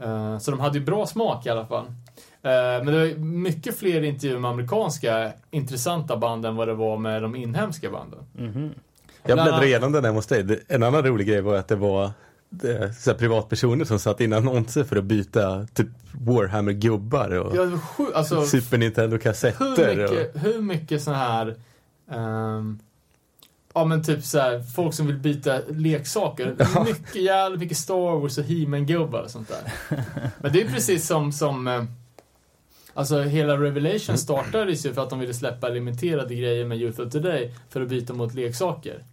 eh, 0.07 0.37
så 0.37 0.51
de 0.51 0.59
hade 0.59 0.77
ju 0.77 0.85
bra 0.85 1.05
smak 1.05 1.45
i 1.45 1.49
alla 1.49 1.65
fall. 1.65 1.85
Eh, 1.85 2.83
men 2.83 2.85
det 2.85 2.99
var 2.99 3.19
mycket 3.19 3.77
fler 3.77 4.01
intervjuer 4.01 4.39
med 4.39 4.51
amerikanska 4.51 5.31
intressanta 5.51 6.17
band 6.17 6.45
än 6.45 6.55
vad 6.55 6.67
det 6.67 6.73
var 6.73 6.97
med 6.97 7.21
de 7.21 7.35
inhemska 7.35 7.89
banden. 7.89 8.19
Mhm. 8.33 8.71
Jag 9.23 9.35
Bland 9.35 9.47
bläddrade 9.47 9.67
igenom 9.67 9.91
den 9.91 10.05
hemma 10.05 10.15
hos 10.15 10.25
dig. 10.25 10.63
En 10.67 10.83
annan 10.83 11.03
rolig 11.03 11.27
grej 11.27 11.41
var 11.41 11.55
att 11.55 11.67
det 11.67 11.75
var 11.75 12.11
så 12.99 13.11
här, 13.11 13.13
privatpersoner 13.13 13.85
som 13.85 13.99
satt 13.99 14.21
in 14.21 14.33
annonser 14.33 14.83
för 14.83 14.95
att 14.95 15.03
byta 15.03 15.67
typ 15.73 15.87
Warhammer-gubbar 16.11 17.29
och 17.29 17.55
Ja, 17.55 17.79
sjukt. 17.79 18.15
Alltså, 18.15 18.45
Super 18.45 18.71
hur 18.71 18.77
Nintendo-kassetter. 18.77 20.03
Och... 20.03 20.11
mycket, 20.11 20.31
hur 20.45 20.61
mycket 20.61 21.01
så 21.01 21.11
här... 21.11 21.55
ehm, 22.11 22.79
ja 23.73 23.85
men 23.85 24.03
typ 24.03 24.23
så 24.23 24.39
här, 24.39 24.59
folk 24.59 24.93
som 24.93 25.07
vill 25.07 25.17
byta 25.17 25.59
leksaker. 25.69 26.55
Mycket 26.85 27.15
jävligt 27.15 27.59
mycket 27.59 27.77
Star 27.77 28.19
Wars 28.19 28.37
och 28.37 28.43
He-Man-gubbar 28.43 29.21
och 29.21 29.31
sånt 29.31 29.49
där. 29.49 29.93
Men 30.41 30.53
det 30.53 30.61
är 30.61 30.67
precis 30.67 31.07
som, 31.07 31.31
som 31.31 31.67
eh, 31.67 31.83
Alltså 32.97 33.21
hela 33.21 33.57
Revelation 33.57 34.17
startades 34.17 34.85
ju 34.85 34.93
för 34.93 35.03
att 35.03 35.09
de 35.09 35.19
ville 35.19 35.33
släppa 35.33 35.69
limiterade 35.69 36.35
grejer 36.35 36.65
med 36.65 36.77
Youth 36.77 37.01
of 37.01 37.11
Today 37.11 37.53
för 37.69 37.81
att 37.81 37.89
byta 37.89 38.13
mot 38.13 38.33
leksaker. 38.33 39.03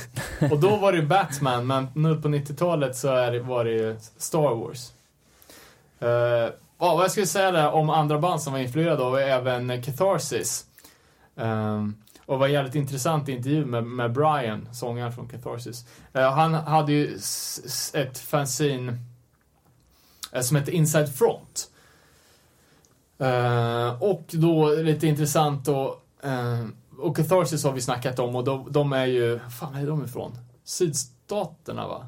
och 0.50 0.60
då 0.60 0.76
var 0.76 0.92
det 0.92 1.02
Batman, 1.02 1.66
men 1.66 1.86
nu 1.94 2.16
på 2.16 2.28
90-talet 2.28 2.96
så 2.96 3.08
är 3.08 3.32
det, 3.32 3.40
var 3.40 3.64
det 3.64 3.96
Star 4.16 4.54
Wars. 4.54 4.92
Uh, 6.02 6.08
ja, 6.08 6.54
vad 6.78 7.04
jag 7.04 7.10
skulle 7.10 7.26
säga 7.26 7.50
där 7.50 7.70
om 7.70 7.90
andra 7.90 8.18
band 8.18 8.42
som 8.42 8.52
var 8.52 8.60
influerade 8.60 9.02
av 9.02 9.18
är 9.18 9.26
även 9.26 9.82
Catharsis. 9.82 10.66
Ehm, 11.36 11.94
och 12.26 12.38
var 12.38 12.48
jävligt 12.48 12.74
intressant 12.74 13.28
intervju 13.28 13.64
med, 13.64 13.84
med 13.84 14.12
Brian, 14.12 14.68
sångaren 14.72 15.12
från 15.12 15.28
Catharsis. 15.28 15.84
Eh, 16.12 16.32
han 16.32 16.54
hade 16.54 16.92
ju 16.92 17.18
ett 17.94 18.18
fanzine 18.18 18.98
som 20.40 20.56
hette 20.56 20.72
Inside 20.72 21.14
Front. 21.14 21.70
Eh, 23.24 24.02
och 24.02 24.24
då 24.30 24.68
lite 24.68 25.06
intressant 25.06 25.64
då, 25.64 25.98
eh, 26.22 26.64
och 26.98 27.16
Catharsis 27.16 27.64
har 27.64 27.72
vi 27.72 27.80
snackat 27.80 28.18
om 28.18 28.36
och 28.36 28.44
de, 28.44 28.66
de 28.70 28.92
är 28.92 29.06
ju, 29.06 29.40
fan 29.60 29.74
är 29.74 29.86
de 29.86 30.04
ifrån? 30.04 30.38
Sydstaterna 30.64 31.88
va? 31.88 32.06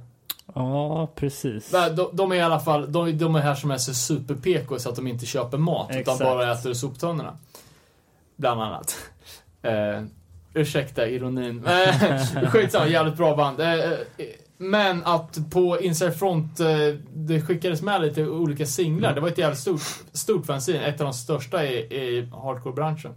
Ja, 0.54 1.06
precis. 1.14 1.70
De, 1.70 2.08
de 2.12 2.32
är 2.32 2.36
i 2.36 2.40
alla 2.40 2.60
fall, 2.60 2.92
de, 2.92 3.18
de 3.18 3.34
är 3.34 3.40
här 3.40 3.54
som 3.54 3.70
är 3.70 3.78
så 3.78 3.94
super 3.94 4.78
så 4.78 4.88
att 4.88 4.96
de 4.96 5.06
inte 5.06 5.26
köper 5.26 5.58
mat 5.58 5.90
Exakt. 5.90 6.08
utan 6.08 6.18
bara 6.18 6.52
äter 6.52 6.74
soptunnorna. 6.74 7.38
Bland 8.36 8.62
annat. 8.62 8.96
Eh, 9.62 10.02
ursäkta 10.54 11.08
ironin. 11.08 11.66
Eh, 11.68 12.50
skitsamma, 12.50 12.86
jävligt 12.86 13.16
bra 13.16 13.36
band. 13.36 13.60
Eh, 13.60 13.92
men 14.58 15.04
att 15.04 15.50
på 15.50 15.80
Inside 15.80 16.16
Front, 16.18 16.60
eh, 16.60 16.68
det 17.14 17.40
skickades 17.40 17.82
med 17.82 18.00
lite 18.00 18.26
olika 18.28 18.66
singlar. 18.66 19.14
Det 19.14 19.20
var 19.20 19.28
ett 19.28 19.38
jävligt 19.38 19.60
stort, 19.60 19.80
stort 20.12 20.46
fanzine, 20.46 20.86
ett 20.86 21.00
av 21.00 21.04
de 21.04 21.14
största 21.14 21.64
i, 21.64 21.76
i 21.76 22.30
hardcore-branschen. 22.32 23.12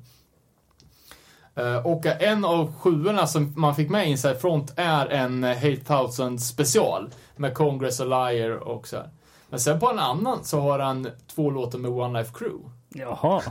Eh, 1.56 1.86
och 1.86 2.06
en 2.06 2.46
av 2.46 2.74
sjuorna 2.74 3.28
som 3.28 3.54
man 3.58 3.76
fick 3.76 3.90
med 3.90 4.08
i 4.08 4.10
Inside 4.10 4.42
Front 4.42 4.74
är 4.76 5.08
en 5.08 5.44
Hate 5.44 5.76
Thousand 5.76 6.42
special 6.42 7.10
med 7.36 7.54
Congress 7.54 8.00
och 8.00 8.08
Liar 8.08 8.50
och 8.50 8.88
så 8.88 8.96
här. 8.96 9.10
Men 9.50 9.60
sen 9.60 9.80
på 9.80 9.90
en 9.90 10.00
annan 10.00 10.44
så 10.44 10.60
har 10.60 10.80
han 10.80 11.08
två 11.36 11.50
låtar 11.52 11.80
med 11.80 11.92
One 11.92 12.20
Life 12.20 12.32
Crew. 12.38 12.70
Jaha. 12.90 13.42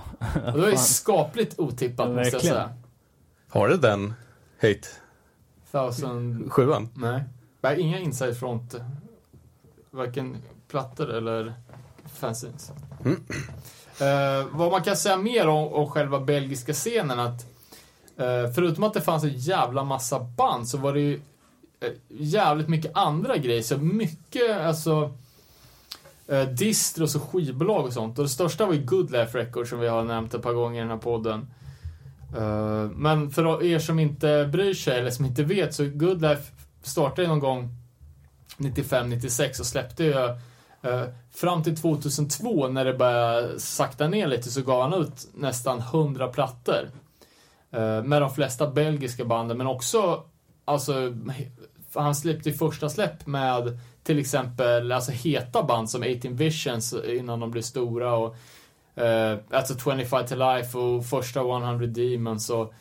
Och 0.47 0.53
det 0.53 0.61
var 0.61 0.69
ju 0.69 0.77
skapligt 0.77 1.59
otippat 1.59 2.09
måste 2.11 2.31
jag 2.33 2.43
säga. 2.43 2.71
Har 3.49 3.69
du 3.69 3.77
den 3.77 4.15
Hate 4.63 4.89
Thousand... 5.71 6.53
sjuan? 6.53 6.89
Nej. 6.95 7.23
Nej, 7.61 7.81
inga 7.81 7.99
Inside 7.99 8.39
Front. 8.39 8.75
Varken 9.91 10.37
plattor 10.69 11.11
eller 11.11 11.55
fanzines. 12.15 12.73
Mm. 13.05 13.25
Eh, 14.01 14.47
vad 14.51 14.71
man 14.71 14.83
kan 14.83 14.97
säga 14.97 15.17
mer 15.17 15.49
om, 15.49 15.73
om 15.73 15.91
själva 15.91 16.21
belgiska 16.21 16.73
scenen 16.73 17.21
att 17.21 17.47
eh, 18.17 18.51
förutom 18.55 18.85
att 18.85 18.95
det 18.95 19.01
fanns 19.01 19.25
en 19.25 19.39
jävla 19.39 19.85
massa 19.85 20.21
band 20.21 20.69
så 20.69 20.79
var 20.79 20.93
det 20.93 21.01
ju 21.01 21.21
eh, 21.81 21.93
jävligt 22.09 22.69
mycket 22.69 22.97
andra 22.97 23.37
grejer. 23.37 23.63
Så 23.63 23.79
mycket, 23.79 24.61
alltså 24.61 25.13
eh, 26.27 26.43
distros 26.43 27.15
och 27.15 27.23
skivbolag 27.23 27.87
och 27.87 27.93
sånt. 27.93 28.19
Och 28.19 28.25
det 28.25 28.31
största 28.31 28.67
var 28.67 28.73
ju 28.73 28.85
Good 28.85 29.11
Life 29.11 29.39
Records 29.39 29.71
som 29.71 29.81
vi 29.81 29.89
har 29.89 30.05
nämnt 30.05 30.35
ett 30.35 30.43
par 30.43 30.53
gånger 30.53 30.79
i 30.79 30.83
den 30.83 30.91
här 30.91 30.97
podden. 30.97 31.47
Eh, 32.37 32.91
men 32.91 33.31
för 33.31 33.63
er 33.63 33.79
som 33.79 33.99
inte 33.99 34.49
bryr 34.53 34.75
sig 34.75 34.99
eller 34.99 35.11
som 35.11 35.25
inte 35.25 35.43
vet 35.43 35.75
så 35.75 35.85
Good 35.85 36.23
Life 36.23 36.53
startade 36.89 37.23
ju 37.23 37.29
någon 37.29 37.39
gång 37.39 37.69
95-96 38.57 39.61
och 39.61 39.67
släppte 39.67 40.05
ju 40.05 40.13
eh, 40.83 41.05
fram 41.33 41.63
till 41.63 41.77
2002 41.77 42.69
när 42.69 42.85
det 42.85 42.95
började 42.95 43.61
sakta 43.61 44.09
ner 44.09 44.27
lite 44.27 44.51
så 44.51 44.63
gav 44.63 44.91
han 44.91 45.03
ut 45.03 45.29
nästan 45.35 45.79
100 45.79 46.29
plattor. 46.29 46.91
Eh, 47.71 48.03
med 48.03 48.23
de 48.23 48.31
flesta 48.31 48.71
belgiska 48.71 49.25
banden 49.25 49.59
men 49.59 49.67
också 49.67 50.25
alltså 50.65 51.15
han 51.95 52.15
släppte 52.15 52.49
ju 52.49 52.55
första 52.57 52.89
släpp 52.89 53.27
med 53.27 53.79
till 54.03 54.19
exempel 54.19 54.93
alltså 54.93 55.13
heta 55.13 55.63
band 55.63 55.91
som 55.91 56.03
18 56.03 56.37
Visions 56.37 56.95
innan 56.95 57.41
de 57.41 57.51
blev 57.51 57.63
stora 57.63 58.17
och 58.17 58.37
eh, 59.03 59.39
alltså 59.51 59.75
25 59.79 60.27
to 60.27 60.35
Life 60.35 60.79
och 60.79 61.07
första 61.07 61.41
100 61.41 61.87
Demons 61.87 62.51
och 62.51 62.75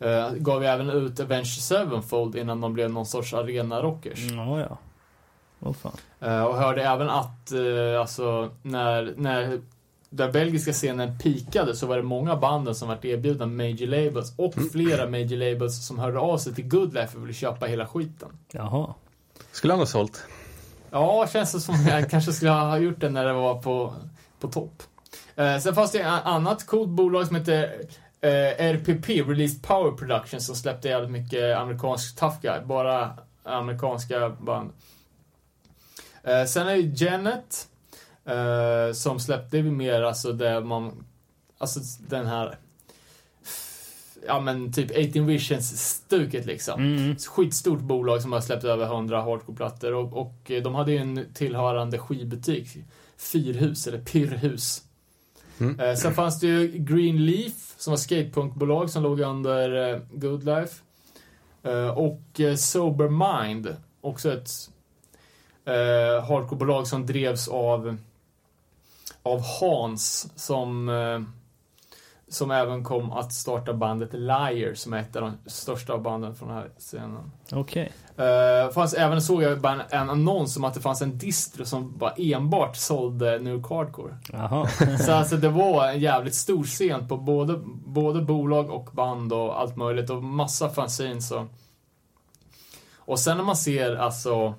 eh, 0.00 0.32
gav 0.32 0.62
ju 0.62 0.68
även 0.68 0.90
ut 0.90 1.20
Avenged 1.20 1.46
Sevenfold 1.46 2.36
innan 2.36 2.60
de 2.60 2.72
blev 2.72 2.90
någon 2.90 3.06
sorts 3.06 3.34
arena-rockers. 3.34 4.30
Mm, 4.30 4.48
ja, 4.48 4.60
ja. 4.60 4.78
Oh, 5.60 5.72
fan. 5.72 5.92
Eh, 6.20 6.42
och 6.42 6.56
hörde 6.56 6.82
även 6.82 7.10
att 7.10 7.52
eh, 7.52 8.00
alltså 8.00 8.50
när, 8.62 9.14
när 9.16 9.60
den 10.10 10.32
belgiska 10.32 10.72
scenen 10.72 11.18
pikade 11.18 11.76
så 11.76 11.86
var 11.86 11.96
det 11.96 12.02
många 12.02 12.36
banden 12.36 12.74
som 12.74 12.88
vart 12.88 13.04
erbjudna 13.04 13.46
major 13.46 13.86
labels 13.86 14.32
och 14.36 14.54
flera 14.72 15.06
major 15.06 15.36
labels 15.36 15.86
som 15.86 15.98
hörde 15.98 16.18
av 16.18 16.38
sig 16.38 16.54
till 16.54 16.68
Goodlife 16.68 17.16
och 17.16 17.22
ville 17.22 17.34
köpa 17.34 17.66
hela 17.66 17.86
skiten. 17.86 18.28
Jaha. 18.52 18.94
Skulle 19.52 19.72
han 19.72 19.80
ha 19.80 19.86
sålt? 19.86 20.24
Ja, 20.90 21.26
känns 21.32 21.52
det 21.52 21.60
som 21.60 21.74
jag 21.88 22.10
kanske 22.10 22.32
skulle 22.32 22.50
ha 22.50 22.78
gjort 22.78 23.00
det 23.00 23.10
när 23.10 23.24
det 23.24 23.32
var 23.32 23.62
på, 23.62 23.94
på 24.40 24.48
topp. 24.48 24.82
Eh, 25.36 25.58
sen 25.58 25.74
fanns 25.74 25.92
det 25.92 25.98
ett 25.98 26.24
annat 26.24 26.66
coolt 26.66 26.88
bolag 26.88 27.26
som 27.26 27.36
heter 27.36 27.82
eh, 28.20 28.66
RPP, 28.74 29.08
Released 29.08 29.62
Power 29.62 29.90
Production, 29.90 30.40
som 30.40 30.54
släppte 30.54 30.88
jävligt 30.88 31.10
mycket 31.10 31.56
amerikansk 31.56 32.16
tough 32.18 32.40
guy. 32.42 32.60
Bara 32.64 33.18
amerikanska 33.42 34.30
band. 34.30 34.72
Eh, 36.22 36.44
sen 36.44 36.68
är 36.68 36.76
det 36.76 37.04
Janet, 37.04 37.68
eh, 38.24 38.92
som 38.92 39.20
släppte 39.20 39.62
mer 39.62 40.02
alltså 40.02 40.32
där 40.32 40.60
man, 40.60 41.04
alltså 41.58 41.80
den 42.08 42.26
här, 42.26 42.58
ja 44.26 44.40
men 44.40 44.72
typ 44.72 44.90
18 44.90 45.26
Visions-stuket 45.26 46.46
liksom. 46.46 46.80
Mm. 46.80 47.16
Skitstort 47.16 47.80
bolag 47.80 48.22
som 48.22 48.32
har 48.32 48.40
släppt 48.40 48.64
över 48.64 48.86
100 48.86 49.22
hardcore-plattor 49.22 49.94
och, 49.94 50.16
och 50.16 50.50
de 50.62 50.74
hade 50.74 50.92
ju 50.92 50.98
en 50.98 51.26
tillhörande 51.34 51.98
skivbutik. 51.98 52.68
Fyrhus, 53.16 53.86
eller 53.86 53.98
Pyrrhus. 53.98 54.82
Mm. 55.60 55.80
Eh, 55.80 55.94
sen 55.94 56.14
fanns 56.14 56.40
det 56.40 56.46
ju 56.46 56.68
Green 56.68 57.24
Leaf, 57.26 57.74
som 57.76 57.90
var 57.90 57.98
skatepunkbolag 57.98 58.90
som 58.90 59.02
låg 59.02 59.20
under 59.20 59.92
eh, 59.92 60.00
Good 60.12 60.44
Life. 60.44 60.82
Eh, 61.62 61.88
och 61.88 62.40
eh, 62.40 62.54
Sober 62.54 63.08
Mind, 63.08 63.76
också 64.00 64.32
ett 64.32 64.50
eh, 65.64 66.84
som 66.86 67.06
drevs 67.06 67.48
av, 67.48 67.96
av 69.22 69.40
Hans, 69.60 70.32
som, 70.36 70.88
eh, 70.88 71.20
som 72.30 72.50
även 72.50 72.84
kom 72.84 73.12
att 73.12 73.32
starta 73.32 73.74
bandet 73.74 74.12
Liar, 74.12 74.74
som 74.74 74.92
är 74.92 75.00
ett 75.00 75.16
av 75.16 75.22
de 75.22 75.50
största 75.50 75.98
banden 75.98 76.34
från 76.34 76.48
den 76.48 76.58
här 76.58 76.70
scenen. 76.78 77.30
Okej. 77.52 77.92
Uh, 78.18 78.72
fanns 78.72 78.94
även 78.94 79.22
såg 79.22 79.42
jag 79.42 79.60
bara 79.60 79.72
en, 79.72 79.80
en 79.90 80.10
annons 80.10 80.56
om 80.56 80.64
att 80.64 80.74
det 80.74 80.80
fanns 80.80 81.02
en 81.02 81.18
distro 81.18 81.64
som 81.64 81.98
bara 81.98 82.10
enbart 82.10 82.76
sålde 82.76 83.38
New 83.38 83.62
Hardcore. 83.68 84.16
Jaha. 84.32 84.68
Så 85.06 85.12
alltså 85.12 85.36
det 85.36 85.48
var 85.48 85.88
en 85.88 86.00
jävligt 86.00 86.34
stor 86.34 86.64
scen 86.64 87.08
på 87.08 87.16
både, 87.16 87.60
både 87.86 88.20
bolag 88.22 88.70
och 88.70 88.88
band 88.92 89.32
och 89.32 89.60
allt 89.60 89.76
möjligt 89.76 90.10
och 90.10 90.22
massa 90.22 90.68
fanzines 90.68 91.30
och... 91.30 91.46
Och 92.96 93.18
sen 93.18 93.36
när 93.36 93.44
man 93.44 93.56
ser 93.56 93.96
alltså 93.96 94.54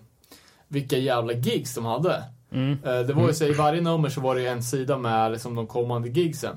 vilka 0.68 0.98
jävla 0.98 1.34
gigs 1.34 1.76
de 1.76 1.86
hade. 1.86 2.24
Mm. 2.52 2.80
Eh, 2.84 3.00
Det 3.00 3.14
var 3.14 3.28
ju 3.28 3.34
så, 3.34 3.46
i 3.46 3.54
varje 3.54 3.82
nummer 3.82 4.10
så 4.10 4.22
var 4.22 4.36
det 4.36 4.42
ju 4.42 4.48
en 4.48 4.64
sida 4.64 4.98
med 4.98 5.32
liksom 5.32 5.56
de 5.56 5.68
kommande 5.68 6.10
gigsen. 6.10 6.56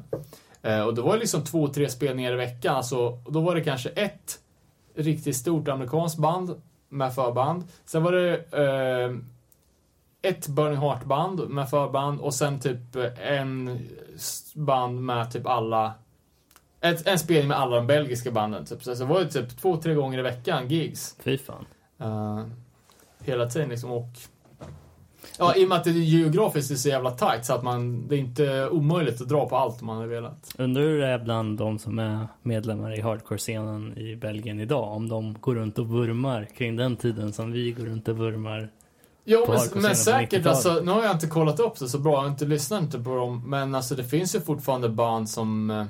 Eh, 0.64 0.80
Och 0.80 0.94
det 0.94 1.02
var 1.02 1.16
liksom 1.18 1.44
två, 1.44 1.68
tre 1.68 1.88
spelningar 1.88 2.32
i 2.32 2.36
veckan. 2.36 2.76
Alltså, 2.76 3.10
då 3.28 3.40
var 3.40 3.54
det 3.54 3.60
kanske 3.60 3.88
ett 3.88 4.38
riktigt 4.94 5.36
stort 5.36 5.68
amerikanskt 5.68 6.18
band 6.18 6.62
med 6.88 7.14
förband. 7.14 7.64
Sen 7.84 8.02
var 8.02 8.12
det 8.12 8.34
eh, 8.52 9.16
ett 10.30 10.48
Burning 10.48 10.78
Heart-band 10.78 11.48
med 11.50 11.70
förband 11.70 12.20
och 12.20 12.34
sen 12.34 12.60
typ 12.60 12.96
en 13.22 13.78
s- 14.16 14.52
band 14.54 15.02
med 15.02 15.30
typ 15.32 15.46
alla 15.46 15.94
ett, 16.80 17.06
en 17.06 17.18
spelning 17.18 17.48
med 17.48 17.58
alla 17.58 17.76
de 17.76 17.86
belgiska 17.86 18.30
banden. 18.30 18.64
Typ. 18.64 18.82
Så 18.82 18.94
det 18.94 19.04
var 19.04 19.20
ju 19.20 19.28
typ 19.28 19.58
två, 19.60 19.76
tre 19.76 19.94
gånger 19.94 20.18
i 20.18 20.22
veckan 20.22 20.68
gigs. 20.68 21.16
Fy 21.22 21.38
fan. 21.38 21.66
Eh, 22.00 22.42
hela 23.20 23.46
tiden 23.46 23.68
liksom 23.68 23.90
och... 23.92 24.08
Ja, 25.38 25.54
i 25.56 25.64
och 25.64 25.68
med 25.68 25.78
att 25.78 25.84
det 25.84 25.90
geografiskt 25.90 26.70
är 26.70 26.74
så 26.74 26.88
jävla 26.88 27.10
tight 27.10 27.44
så 27.44 27.54
att 27.54 27.62
man, 27.62 28.08
det 28.08 28.14
är 28.14 28.18
inte 28.18 28.68
omöjligt 28.68 29.20
att 29.20 29.28
dra 29.28 29.48
på 29.48 29.56
allt 29.56 29.80
om 29.80 29.86
man 29.86 29.96
hade 29.96 30.08
velat. 30.08 30.54
Undrar 30.58 30.82
hur 30.82 30.98
det 30.98 31.06
är 31.06 31.18
bland 31.18 31.58
de 31.58 31.78
som 31.78 31.98
är 31.98 32.28
medlemmar 32.42 32.98
i 32.98 33.00
hardcore-scenen 33.00 33.98
i 33.98 34.16
Belgien 34.16 34.60
idag. 34.60 34.92
Om 34.92 35.08
de 35.08 35.36
går 35.40 35.54
runt 35.54 35.78
och 35.78 35.88
vurmar 35.88 36.48
kring 36.56 36.76
den 36.76 36.96
tiden 36.96 37.32
som 37.32 37.52
vi 37.52 37.72
går 37.72 37.84
runt 37.84 38.08
och 38.08 38.18
vurmar. 38.18 38.68
Jo, 39.24 39.44
men, 39.48 39.82
men 39.82 39.96
säkert 39.96 40.40
90-talet. 40.40 40.46
alltså, 40.46 40.80
nu 40.84 40.90
har 40.90 41.02
jag 41.02 41.12
inte 41.12 41.26
kollat 41.26 41.60
upp 41.60 41.78
det 41.78 41.88
så 41.88 41.98
bra, 41.98 42.22
jag 42.22 42.32
inte 42.32 42.44
lyssnat 42.44 42.82
inte 42.82 42.98
på 42.98 43.16
dem, 43.16 43.42
men 43.46 43.74
alltså 43.74 43.94
det 43.94 44.04
finns 44.04 44.34
ju 44.34 44.40
fortfarande 44.40 44.88
band 44.88 45.30
som 45.30 45.70
eh, 45.70 45.84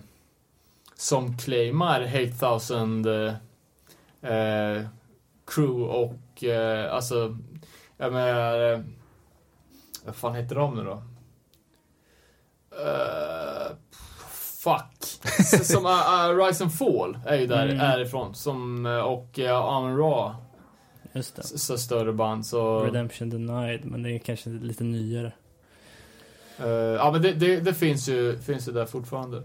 som 0.96 1.38
claimar 1.38 2.10
8000 2.38 3.04
eh, 3.04 3.34
eh, 4.32 4.82
crew 5.46 5.84
och 5.84 6.44
eh, 6.44 6.94
alltså, 6.94 7.38
jag 7.96 8.12
menar, 8.12 8.72
eh, 8.72 8.80
vad 10.04 10.14
fan 10.16 10.34
heter 10.34 10.54
de 10.54 10.74
nu 10.76 10.84
då? 10.84 11.02
Eh, 12.80 13.76
fuck. 14.64 15.04
Som 15.64 15.86
uh, 15.86 15.90
uh, 15.92 16.46
Rise 16.46 16.64
and 16.64 16.74
Fall 16.74 17.18
är 17.26 17.36
ju 17.36 17.46
där, 17.46 17.64
Mm. 17.68 17.80
är 17.80 18.32
som, 18.34 18.86
och 18.86 19.38
uh, 19.38 19.50
Amon 19.50 19.96
Ra, 19.98 20.36
Just 21.12 21.36
det. 21.36 21.42
så, 21.42 21.58
så 21.58 21.78
större 21.78 22.12
band 22.12 22.46
så... 22.46 22.84
Redemption 22.84 23.30
Denied, 23.30 23.84
men 23.84 24.02
det 24.02 24.10
är 24.10 24.18
kanske 24.18 24.50
lite 24.50 24.84
nyare. 24.84 25.32
Eh, 26.58 26.68
ja 26.68 27.12
men 27.12 27.22
det, 27.22 27.32
det, 27.32 27.60
det 27.60 27.74
finns, 27.74 28.08
ju, 28.08 28.38
finns 28.38 28.68
ju 28.68 28.72
där 28.72 28.86
fortfarande. 28.86 29.36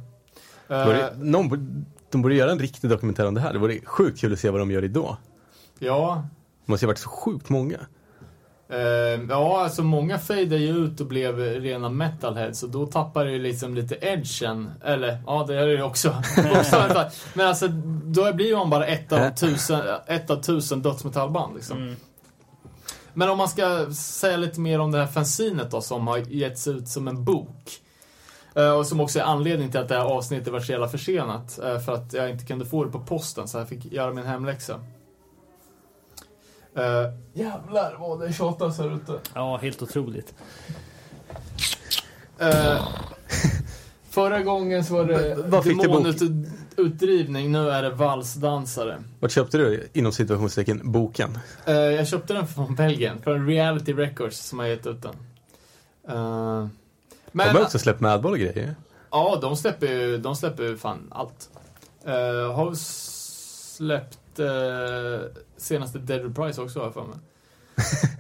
Eh, 0.68 0.86
Borde, 0.86 1.14
någon, 1.18 1.86
de 2.10 2.22
borde 2.22 2.36
göra 2.36 2.52
en 2.52 2.60
riktig 2.60 2.90
dokumentär 2.90 3.28
om 3.28 3.34
det 3.34 3.42
här. 3.42 3.54
Det 3.54 3.60
vore 3.60 3.80
sjukt 3.86 4.20
kul 4.22 4.34
att 4.34 4.40
se 4.40 4.50
vad 4.50 4.62
de 4.62 4.72
gör 4.72 4.84
idag. 4.84 5.18
ja. 5.80 6.24
Det 6.66 6.72
måste 6.72 6.86
ju 6.86 6.88
ha 6.88 6.92
varit 6.92 7.00
så 7.00 7.10
sjukt 7.10 7.50
många. 7.50 7.80
Eh, 8.72 9.22
ja, 9.30 9.64
alltså 9.64 9.84
många 9.84 10.18
fejdade 10.20 10.62
ju 10.62 10.78
ut 10.86 11.00
och 11.02 11.08
blev 11.08 11.38
rena 11.40 11.90
metalheads 11.90 12.64
och 12.64 12.70
då 12.70 12.86
tappar 12.86 13.26
det 13.26 13.32
ju 13.32 13.40
liksom 13.40 13.76
lite 13.76 13.96
edgen. 14.02 14.70
Eller, 14.84 15.18
ja 15.28 15.46
det 15.48 15.54
gör 15.56 15.68
det 15.68 15.74
ju 15.74 15.82
också. 15.84 16.16
men 17.34 17.48
alltså, 17.48 17.68
då 18.04 18.34
blir 18.34 18.56
man 18.56 18.70
bara 18.70 18.86
ett 18.88 19.12
av 19.12 19.30
tusen, 19.30 19.82
ett 20.08 20.30
av 20.30 20.42
tusen 20.42 20.82
dödsmetallband 20.82 21.56
liksom. 21.56 21.78
Mm. 21.78 21.96
Men 23.14 23.30
om 23.30 23.38
man 23.38 23.50
ska 23.50 23.94
säga 23.94 24.38
lite 24.38 24.60
mer 24.60 24.80
om 24.80 24.92
det 24.92 24.98
här 24.98 25.08
fanzinet 25.08 25.72
då 25.72 25.82
som 25.82 26.08
har 26.08 26.18
getts 26.18 26.68
ut 26.68 26.88
som 26.88 27.08
en 27.08 27.24
bok. 27.24 27.72
Eh, 28.56 28.72
Och 28.72 28.86
som 28.88 29.00
också 29.00 29.20
är 29.20 29.24
anledningen 29.24 29.72
till 29.72 29.80
att 29.80 29.88
det 29.88 29.96
här 29.96 30.06
avsnittet 30.06 30.54
var 30.54 30.60
så 30.60 30.72
jävla 30.72 30.88
försenat. 30.88 31.60
eh, 31.64 31.80
För 31.80 31.94
att 31.94 32.14
jag 32.14 32.30
inte 32.30 32.46
kunde 32.46 32.66
få 32.66 32.84
det 32.84 32.92
på 32.92 33.00
posten 33.00 33.48
så 33.48 33.58
jag 33.58 33.70
fick 33.70 33.86
göra 33.86 34.14
min 34.14 34.26
hemläxa. 34.26 34.80
Uh, 36.78 36.84
jävlar 37.34 37.96
vad 38.00 38.20
det 38.20 38.34
tjatas 38.34 38.78
här 38.78 38.96
ute. 38.96 39.20
Ja, 39.34 39.58
helt 39.58 39.82
otroligt. 39.82 40.34
Eh, 42.40 42.88
förra 44.10 44.44
gången 44.44 44.84
så 44.84 44.94
var 44.94 45.06
det 45.06 45.36
Vad 45.46 45.64
fick 45.64 45.82
demonutdrivning, 45.82 47.52
nu 47.52 47.70
är 47.70 47.82
det 47.82 47.90
valsdansare. 47.90 49.04
Vart 49.20 49.32
köpte 49.32 49.58
du, 49.58 49.90
inom 49.94 50.12
situationstecken, 50.12 50.92
boken? 50.92 51.40
Eh, 51.66 51.76
jag 51.76 52.08
köpte 52.08 52.34
den 52.34 52.48
från 52.48 52.76
Belgien, 52.76 53.22
från 53.22 53.48
Reality 53.48 53.94
Records 53.94 54.40
som 54.40 54.60
har 54.60 54.66
gett 54.66 54.88
ut 54.88 55.02
den. 55.02 55.16
Eh, 56.08 56.68
de 57.32 57.40
har 57.40 57.62
också 57.62 57.80
släppt 57.80 58.00
Madball 58.00 58.32
och 58.32 58.40
grejer. 58.40 58.76
Ja, 59.12 59.40
de 59.42 59.58
släpper 59.58 59.88
ju, 59.88 60.18
de 60.18 60.36
släpper 60.36 60.64
ju 60.64 60.78
fan 60.78 61.08
allt. 61.12 61.50
Uh, 62.08 62.54
har 62.54 62.74
släppt 62.76 64.19
uh, 64.40 65.22
senaste 65.58 66.00
Dead 66.00 66.22
Reprise 66.22 66.62
också 66.62 66.80
har 66.80 66.86
jag 66.86 66.94
för 66.94 67.04
mig. 67.06 67.18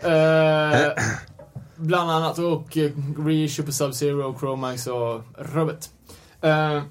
Eh, 0.02 0.92
bland 1.76 2.12
annat 2.12 2.40
och 2.40 2.78
uh, 2.78 2.92
reissue 3.26 3.66
på 3.66 3.72
Sub-Zero, 3.72 4.40
Chromax 4.40 4.88
och 4.88 5.22
rubbet. 5.38 5.90
Uh, 6.44 6.82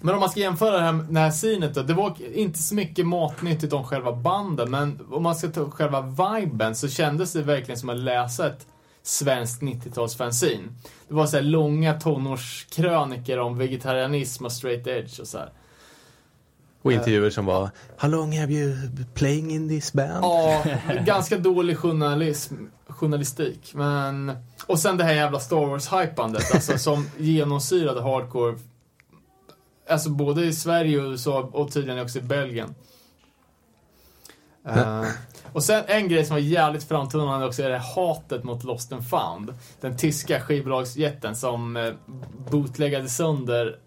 Men 0.00 0.14
om 0.14 0.20
man 0.20 0.30
ska 0.30 0.40
jämföra 0.40 0.76
det 0.76 0.82
här, 0.82 1.06
det 1.10 1.20
här 1.20 1.30
scenet 1.30 1.74
då. 1.74 1.82
Det 1.82 1.94
var 1.94 2.16
inte 2.34 2.58
så 2.58 2.74
mycket 2.74 3.06
matnyttigt 3.06 3.72
om 3.72 3.84
själva 3.84 4.12
banden, 4.12 4.70
men 4.70 5.00
om 5.10 5.22
man 5.22 5.34
ska 5.36 5.48
ta 5.48 5.60
upp 5.60 5.72
själva 5.72 6.00
viben 6.00 6.74
så 6.74 6.88
kändes 6.88 7.32
det 7.32 7.42
verkligen 7.42 7.78
som 7.78 7.88
att 7.88 7.98
läsa 7.98 8.46
ett 8.46 8.66
svenskt 9.02 9.62
90-talsfanzine. 9.62 10.68
Det 11.08 11.14
var 11.14 11.26
så 11.26 11.36
här 11.36 11.44
långa 11.44 12.00
tonårskröniker 12.00 13.38
om 13.38 13.58
vegetarianism 13.58 14.44
och 14.44 14.52
straight 14.52 14.86
edge 14.86 15.20
och 15.20 15.26
så 15.26 15.38
här. 15.38 15.52
Och 16.82 16.92
intervjuer 16.92 17.30
som 17.30 17.46
var 17.46 17.70
How 17.96 18.08
long 18.08 18.38
have 18.38 18.52
you 18.52 18.76
playing 19.14 19.50
in 19.50 19.68
this 19.68 19.92
band? 19.92 20.24
Ja, 20.24 20.62
ganska 21.06 21.38
dålig 21.38 21.78
journalism, 21.78 22.54
journalistik. 22.88 23.74
Men... 23.74 24.32
Och 24.66 24.78
sen 24.78 24.96
det 24.96 25.04
här 25.04 25.14
jävla 25.14 25.40
Star 25.40 25.66
Wars-hypandet, 25.66 26.54
alltså 26.54 26.78
som 26.78 27.10
genomsyrade 27.18 28.02
hardcore. 28.02 28.58
Alltså 29.88 30.10
både 30.10 30.44
i 30.44 30.52
Sverige 30.52 30.98
och 30.98 31.10
USA 31.10 31.50
och 31.52 31.72
tydligen 31.72 32.02
också 32.02 32.18
i 32.18 32.22
Belgien. 32.22 32.74
Uh, 34.68 35.04
och 35.52 35.64
sen 35.64 35.84
en 35.86 36.08
grej 36.08 36.24
som 36.24 36.34
var 36.34 36.40
jävligt 36.40 36.84
framtonande 36.84 37.46
också 37.46 37.62
är 37.62 37.70
det 37.70 37.78
hatet 37.78 38.44
mot 38.44 38.64
Lost 38.64 38.92
and 38.92 39.08
found. 39.08 39.54
Den 39.80 39.96
tyska 39.96 40.40
skivbolagsjätten 40.40 41.36
som 41.36 41.76
uh, 41.76 41.94
bootleggade 42.50 43.08
sönder 43.08 43.78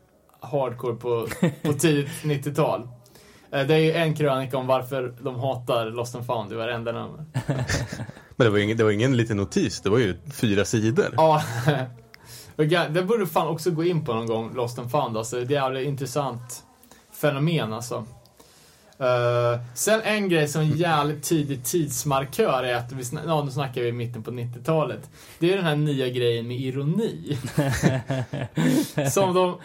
hardcore 0.42 0.96
på, 0.96 1.28
på 1.62 1.74
tidigt 1.74 2.10
90-tal. 2.24 2.82
Uh, 2.82 2.88
det 3.68 3.74
är 3.74 3.78
ju 3.78 3.92
en 3.92 4.16
krönika 4.16 4.58
om 4.58 4.68
varför 4.68 5.14
de 5.22 5.40
hatar 5.40 5.86
Lost 5.86 6.16
and 6.16 6.26
found 6.26 6.52
i 6.52 6.56
varenda 6.56 6.92
nummer. 6.92 7.26
Men 8.36 8.46
det 8.46 8.50
var, 8.50 8.58
ingen, 8.58 8.78
det 8.78 8.84
var 8.84 8.92
ingen 8.92 9.18
liten 9.18 9.38
notis, 9.38 9.82
det 9.82 9.90
var 9.90 9.98
ju 9.98 10.16
fyra 10.34 10.66
sidor. 10.66 11.14
Ja. 11.18 11.44
det 12.90 13.04
borde 13.04 13.28
fan 13.28 13.48
också 13.48 13.72
gå 13.72 13.84
in 13.84 14.06
på 14.06 14.14
någon 14.14 14.28
gång, 14.28 14.56
Lost 14.56 14.80
and 14.80 14.92
found. 14.92 15.18
Alltså, 15.18 15.36
det 15.36 15.42
är 15.42 15.46
ett 15.46 15.52
jävligt 15.52 15.88
intressant 15.88 16.64
fenomen 17.22 17.74
alltså. 17.74 18.06
Uh, 19.02 19.60
sen 19.74 20.02
en 20.02 20.30
grej 20.30 20.48
som 20.48 20.62
är 20.62 20.66
jävligt 20.66 21.24
tidig 21.24 21.64
tidsmarkör 21.64 22.64
är 22.64 22.76
att 22.76 22.92
vi, 22.92 23.04
sn 23.04 23.20
ja, 23.28 23.44
nu 23.44 23.52
snackar 23.52 23.82
vi 23.82 23.88
i 23.88 23.92
mitten 23.92 24.24
på 24.24 24.32
90-talet. 24.32 25.10
Det 25.40 25.52
är 25.52 25.56
den 25.56 25.66
här 25.66 25.76
nya 25.76 26.10
grejen 26.10 26.48
med 26.48 26.58
ironi. 26.58 27.38
som, 29.12 29.34
de, 29.34 29.58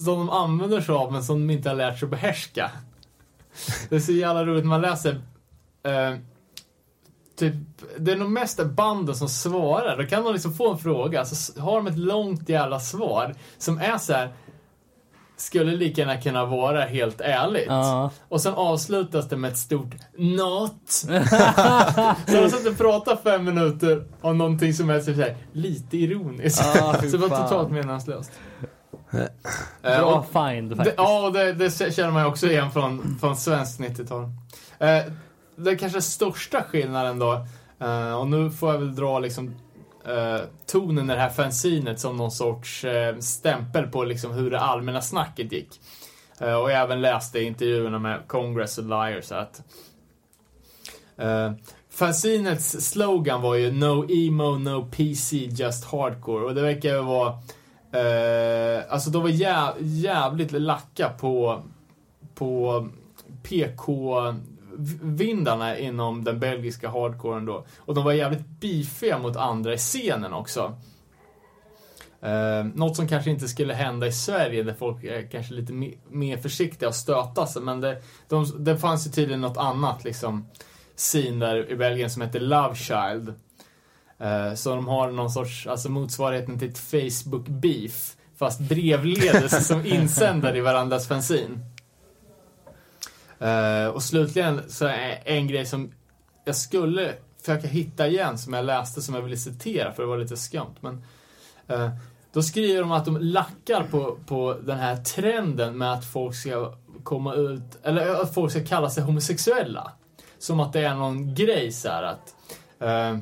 som 0.00 0.18
de 0.18 0.30
använder 0.30 0.80
sig 0.80 0.94
av 0.94 1.12
men 1.12 1.24
som 1.24 1.46
de 1.46 1.52
inte 1.52 1.68
har 1.68 1.76
lärt 1.76 1.98
sig 1.98 2.06
att 2.06 2.10
behärska. 2.10 2.70
Det 3.88 3.96
är 3.96 4.00
så 4.00 4.12
jävla 4.12 4.44
roligt 4.44 4.64
när 4.64 4.68
man 4.68 4.80
läser 4.80 5.14
uh, 5.14 6.18
Typ, 7.40 7.54
det 7.98 8.12
är 8.12 8.16
nog 8.16 8.30
mest 8.30 8.64
banden 8.64 9.14
som 9.14 9.28
svarar. 9.28 9.96
Då 9.96 10.06
kan 10.06 10.24
de 10.24 10.32
liksom 10.32 10.54
få 10.54 10.72
en 10.72 10.78
fråga, 10.78 11.24
så 11.24 11.60
har 11.60 11.76
de 11.76 11.86
ett 11.86 11.98
långt 11.98 12.48
jävla 12.48 12.80
svar 12.80 13.34
som 13.58 13.78
är 13.78 13.98
så 13.98 14.12
här, 14.12 14.32
skulle 15.36 15.76
lika 15.76 16.00
gärna 16.00 16.20
kunna 16.20 16.44
vara 16.44 16.84
helt 16.84 17.20
ärligt. 17.20 17.66
Ja. 17.66 18.10
Och 18.28 18.40
sen 18.40 18.54
avslutas 18.54 19.28
det 19.28 19.36
med 19.36 19.50
ett 19.50 19.58
stort 19.58 19.94
NOT. 20.18 20.88
så 20.88 21.06
de 22.26 22.50
satt 22.50 22.66
och 22.66 22.78
pratade 22.78 23.16
fem 23.22 23.44
minuter 23.44 24.04
om 24.20 24.38
någonting 24.38 24.74
som 24.74 24.90
är 24.90 25.00
så 25.00 25.12
här, 25.12 25.36
lite 25.52 25.96
ironiskt. 25.96 26.62
Fy 27.00 27.10
så 27.10 27.16
det 27.16 27.26
var 27.26 27.42
totalt 27.42 27.70
meningslöst. 27.70 28.32
Eh, 29.12 29.26
Bra 29.82 30.22
find 30.22 30.76
faktiskt. 30.76 30.96
ja, 30.98 31.30
det, 31.30 31.52
det 31.52 31.70
känner 31.94 32.10
man 32.10 32.22
ju 32.22 32.28
också 32.28 32.46
igen 32.46 32.70
från, 32.70 33.18
från 33.20 33.36
svenskt 33.36 33.80
90-tal. 33.80 34.22
Eh, 34.78 35.12
den 35.56 35.78
kanske 35.78 36.02
största 36.02 36.62
skillnaden 36.62 37.18
då, 37.18 37.46
eh, 37.80 38.14
och 38.14 38.26
nu 38.26 38.50
får 38.50 38.72
jag 38.72 38.78
väl 38.78 38.94
dra 38.94 39.18
liksom 39.18 39.54
eh, 40.06 40.40
tonen 40.66 41.10
i 41.10 41.14
det 41.14 41.20
här 41.20 41.30
fanzinet 41.30 42.00
som 42.00 42.16
någon 42.16 42.30
sorts 42.30 42.84
eh, 42.84 43.18
stämpel 43.18 43.86
på 43.86 44.04
liksom 44.04 44.32
hur 44.32 44.50
det 44.50 44.60
allmänna 44.60 45.02
snacket 45.02 45.52
gick. 45.52 45.80
Och 46.38 46.46
jag 46.46 46.72
även 46.72 47.00
läste 47.00 47.40
intervjuerna 47.42 47.98
med 47.98 48.20
Congress 48.26 48.78
och 48.78 48.84
Liars 48.84 49.32
att 49.32 49.62
fanzinets 51.90 52.70
slogan 52.70 53.42
var 53.42 53.54
ju 53.54 53.72
No 53.72 54.10
emo, 54.10 54.58
no 54.58 54.88
PC, 54.90 55.36
just 55.36 55.84
hardcore. 55.84 56.44
Och 56.44 56.54
det 56.54 56.62
verkar 56.62 56.88
ju 56.88 57.02
vara 57.02 57.38
Eh, 57.92 58.82
alltså 58.88 59.10
de 59.10 59.22
var 59.22 59.28
jäv, 59.28 59.72
jävligt 59.78 60.52
lacka 60.52 61.08
på, 61.08 61.62
på 62.34 62.88
PK-vindarna 63.42 65.78
inom 65.78 66.24
den 66.24 66.38
belgiska 66.38 66.88
hardcoren 66.88 67.44
då. 67.44 67.64
Och 67.78 67.94
de 67.94 68.04
var 68.04 68.12
jävligt 68.12 68.46
beefiga 68.60 69.18
mot 69.18 69.36
andra 69.36 69.74
i 69.74 69.78
scenen 69.78 70.32
också. 70.32 70.76
Eh, 72.22 72.64
något 72.74 72.96
som 72.96 73.08
kanske 73.08 73.30
inte 73.30 73.48
skulle 73.48 73.74
hända 73.74 74.06
i 74.06 74.12
Sverige 74.12 74.62
där 74.62 74.74
folk 74.74 75.04
är 75.04 75.30
kanske 75.30 75.54
lite 75.54 75.72
me 75.72 75.92
mer 76.08 76.36
försiktiga 76.36 76.88
och 76.88 76.94
stöta 76.94 77.46
sig. 77.46 77.62
Men 77.62 77.80
det, 77.80 78.02
de, 78.28 78.64
det 78.64 78.78
fanns 78.78 79.06
ju 79.06 79.10
tydligen 79.10 79.40
något 79.40 79.56
annat 79.56 80.04
liksom 80.04 80.48
scene 80.96 81.46
där 81.46 81.70
i 81.70 81.76
Belgien 81.76 82.10
som 82.10 82.22
heter 82.22 82.40
Love 82.40 82.74
Child. 82.74 83.34
Eh, 84.20 84.54
Så 84.54 84.74
de 84.74 84.88
har 84.88 85.10
någon 85.10 85.30
sorts, 85.30 85.66
alltså 85.66 85.88
motsvarigheten 85.88 86.58
till 86.58 86.68
ett 86.70 86.78
Facebook-beef. 86.78 88.16
Fast 88.38 88.60
brevledes 88.60 89.66
som 89.68 89.86
insändare 89.86 90.58
i 90.58 90.60
varandras 90.60 91.08
fanzine. 91.08 91.58
Eh, 93.38 93.86
Och 93.86 94.02
slutligen 94.02 94.60
så 94.68 94.86
är 94.86 95.22
en 95.24 95.46
grej 95.48 95.66
som 95.66 95.92
jag 96.44 96.56
skulle 96.56 97.14
försöka 97.40 97.68
hitta 97.68 98.06
igen 98.08 98.38
som 98.38 98.52
jag 98.52 98.64
läste 98.64 99.02
som 99.02 99.14
jag 99.14 99.22
ville 99.22 99.36
citera 99.36 99.92
för 99.92 100.02
det 100.02 100.08
var 100.08 100.18
lite 100.18 100.36
skumt. 100.36 100.74
Men, 100.80 101.02
eh, 101.68 101.90
då 102.32 102.42
skriver 102.42 102.80
de 102.80 102.92
att 102.92 103.04
de 103.04 103.16
lackar 103.20 103.82
på, 103.90 104.18
på 104.26 104.56
den 104.62 104.78
här 104.78 104.96
trenden 104.96 105.78
med 105.78 105.92
att 105.92 106.04
folk 106.04 106.34
ska 106.34 106.74
komma 107.02 107.34
ut, 107.34 107.62
eller 107.82 108.22
att 108.22 108.34
folk 108.34 108.50
ska 108.50 108.64
kalla 108.64 108.90
sig 108.90 109.02
homosexuella. 109.02 109.92
Som 110.38 110.60
att 110.60 110.72
det 110.72 110.80
är 110.80 110.94
någon 110.94 111.34
grej 111.34 111.72
så 111.72 111.88
här 111.88 112.02
att 112.02 112.34
eh, 112.80 113.18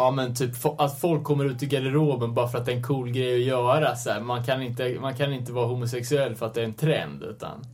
Ja 0.00 0.10
men 0.10 0.34
typ 0.34 0.50
att 0.78 1.00
folk 1.00 1.24
kommer 1.24 1.44
ut 1.44 1.62
i 1.62 1.66
garderoben 1.66 2.34
bara 2.34 2.48
för 2.48 2.58
att 2.58 2.66
det 2.66 2.72
är 2.72 2.76
en 2.76 2.82
cool 2.82 3.10
grej 3.10 3.34
att 3.34 3.40
göra. 3.46 3.96
Så 3.96 4.10
här. 4.10 4.20
Man, 4.20 4.44
kan 4.44 4.62
inte, 4.62 4.96
man 5.00 5.16
kan 5.16 5.32
inte 5.32 5.52
vara 5.52 5.66
homosexuell 5.66 6.34
för 6.34 6.46
att 6.46 6.54
det 6.54 6.60
är 6.60 6.64
en 6.64 6.74
trend. 6.74 7.22
Utan, 7.22 7.64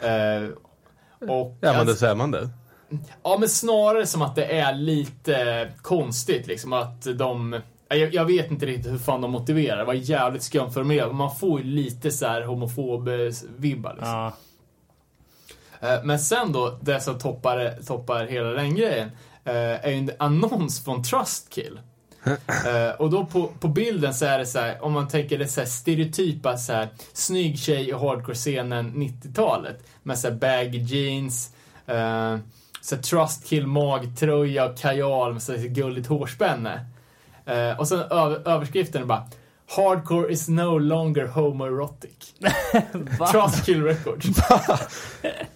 eh, 0.00 0.48
och, 1.28 1.28
Ja 1.28 1.54
men 1.60 1.70
alltså- 1.70 1.84
det 1.84 1.94
säger 1.94 2.14
man 2.14 2.30
det. 2.30 2.48
Ja, 3.22 3.36
men 3.40 3.48
snarare 3.48 4.06
som 4.06 4.22
att 4.22 4.34
det 4.36 4.44
är 4.44 4.74
lite 4.74 5.68
konstigt 5.82 6.46
liksom 6.46 6.72
att 6.72 7.02
de... 7.18 7.60
Jag, 7.88 8.14
jag 8.14 8.24
vet 8.24 8.50
inte 8.50 8.66
riktigt 8.66 8.92
hur 8.92 8.98
fan 8.98 9.20
de 9.20 9.30
motiverar 9.30 9.76
det. 9.76 9.84
var 9.84 9.94
jävligt 9.94 10.42
skumt 10.42 10.70
för 10.70 10.82
mig. 10.84 11.12
Man 11.12 11.36
får 11.36 11.60
ju 11.60 11.66
lite 11.66 12.10
så 12.10 12.26
här 12.26 12.42
homofob-vibbar 12.42 13.94
liksom. 13.94 14.08
Ja. 14.14 14.32
Eh, 15.80 16.04
Men 16.04 16.18
sen 16.18 16.52
då, 16.52 16.78
det 16.80 17.00
som 17.00 17.18
toppar, 17.18 17.82
toppar 17.86 18.26
hela 18.26 18.48
den 18.50 18.74
grejen, 18.74 19.10
är 19.44 19.90
ju 19.90 19.96
en 19.96 20.10
annons 20.18 20.84
från 20.84 21.02
Trustkill. 21.02 21.80
Eh, 22.66 22.90
och 22.98 23.10
då 23.10 23.26
på, 23.26 23.46
på 23.60 23.68
bilden 23.68 24.14
så 24.14 24.24
är 24.24 24.38
det 24.38 24.46
så 24.46 24.58
här, 24.58 24.84
om 24.84 24.92
man 24.92 25.08
tänker 25.08 25.38
det 25.38 25.48
så 25.48 25.60
här 25.60 25.68
stereotypa 25.68 26.56
så 26.56 26.72
här, 26.72 26.88
snygg 27.12 27.58
tjej 27.58 27.88
i 27.88 27.92
hardcore-scenen 27.92 28.94
90-talet. 28.94 29.86
Med 30.02 30.18
så 30.18 30.28
här 30.28 30.34
baggy 30.34 30.78
jeans, 30.78 31.54
eh, 31.86 32.36
så 32.80 32.94
här 32.94 33.02
Trustkill 33.02 33.66
magtröja 33.66 34.64
och 34.64 34.78
kajal 34.78 35.32
med 35.32 35.42
så 35.42 35.56
här 35.56 35.68
gulligt 35.68 36.06
hårspänne. 36.06 36.86
Eh, 37.46 37.80
och 37.80 37.88
sen 37.88 38.00
över, 38.00 38.48
överskriften 38.48 39.02
är 39.02 39.06
bara 39.06 39.26
Hardcore 39.76 40.32
is 40.32 40.48
no 40.48 40.78
longer 40.78 41.26
homoerotic. 41.26 42.34
Trustkill 43.32 43.82
Records. 43.82 44.26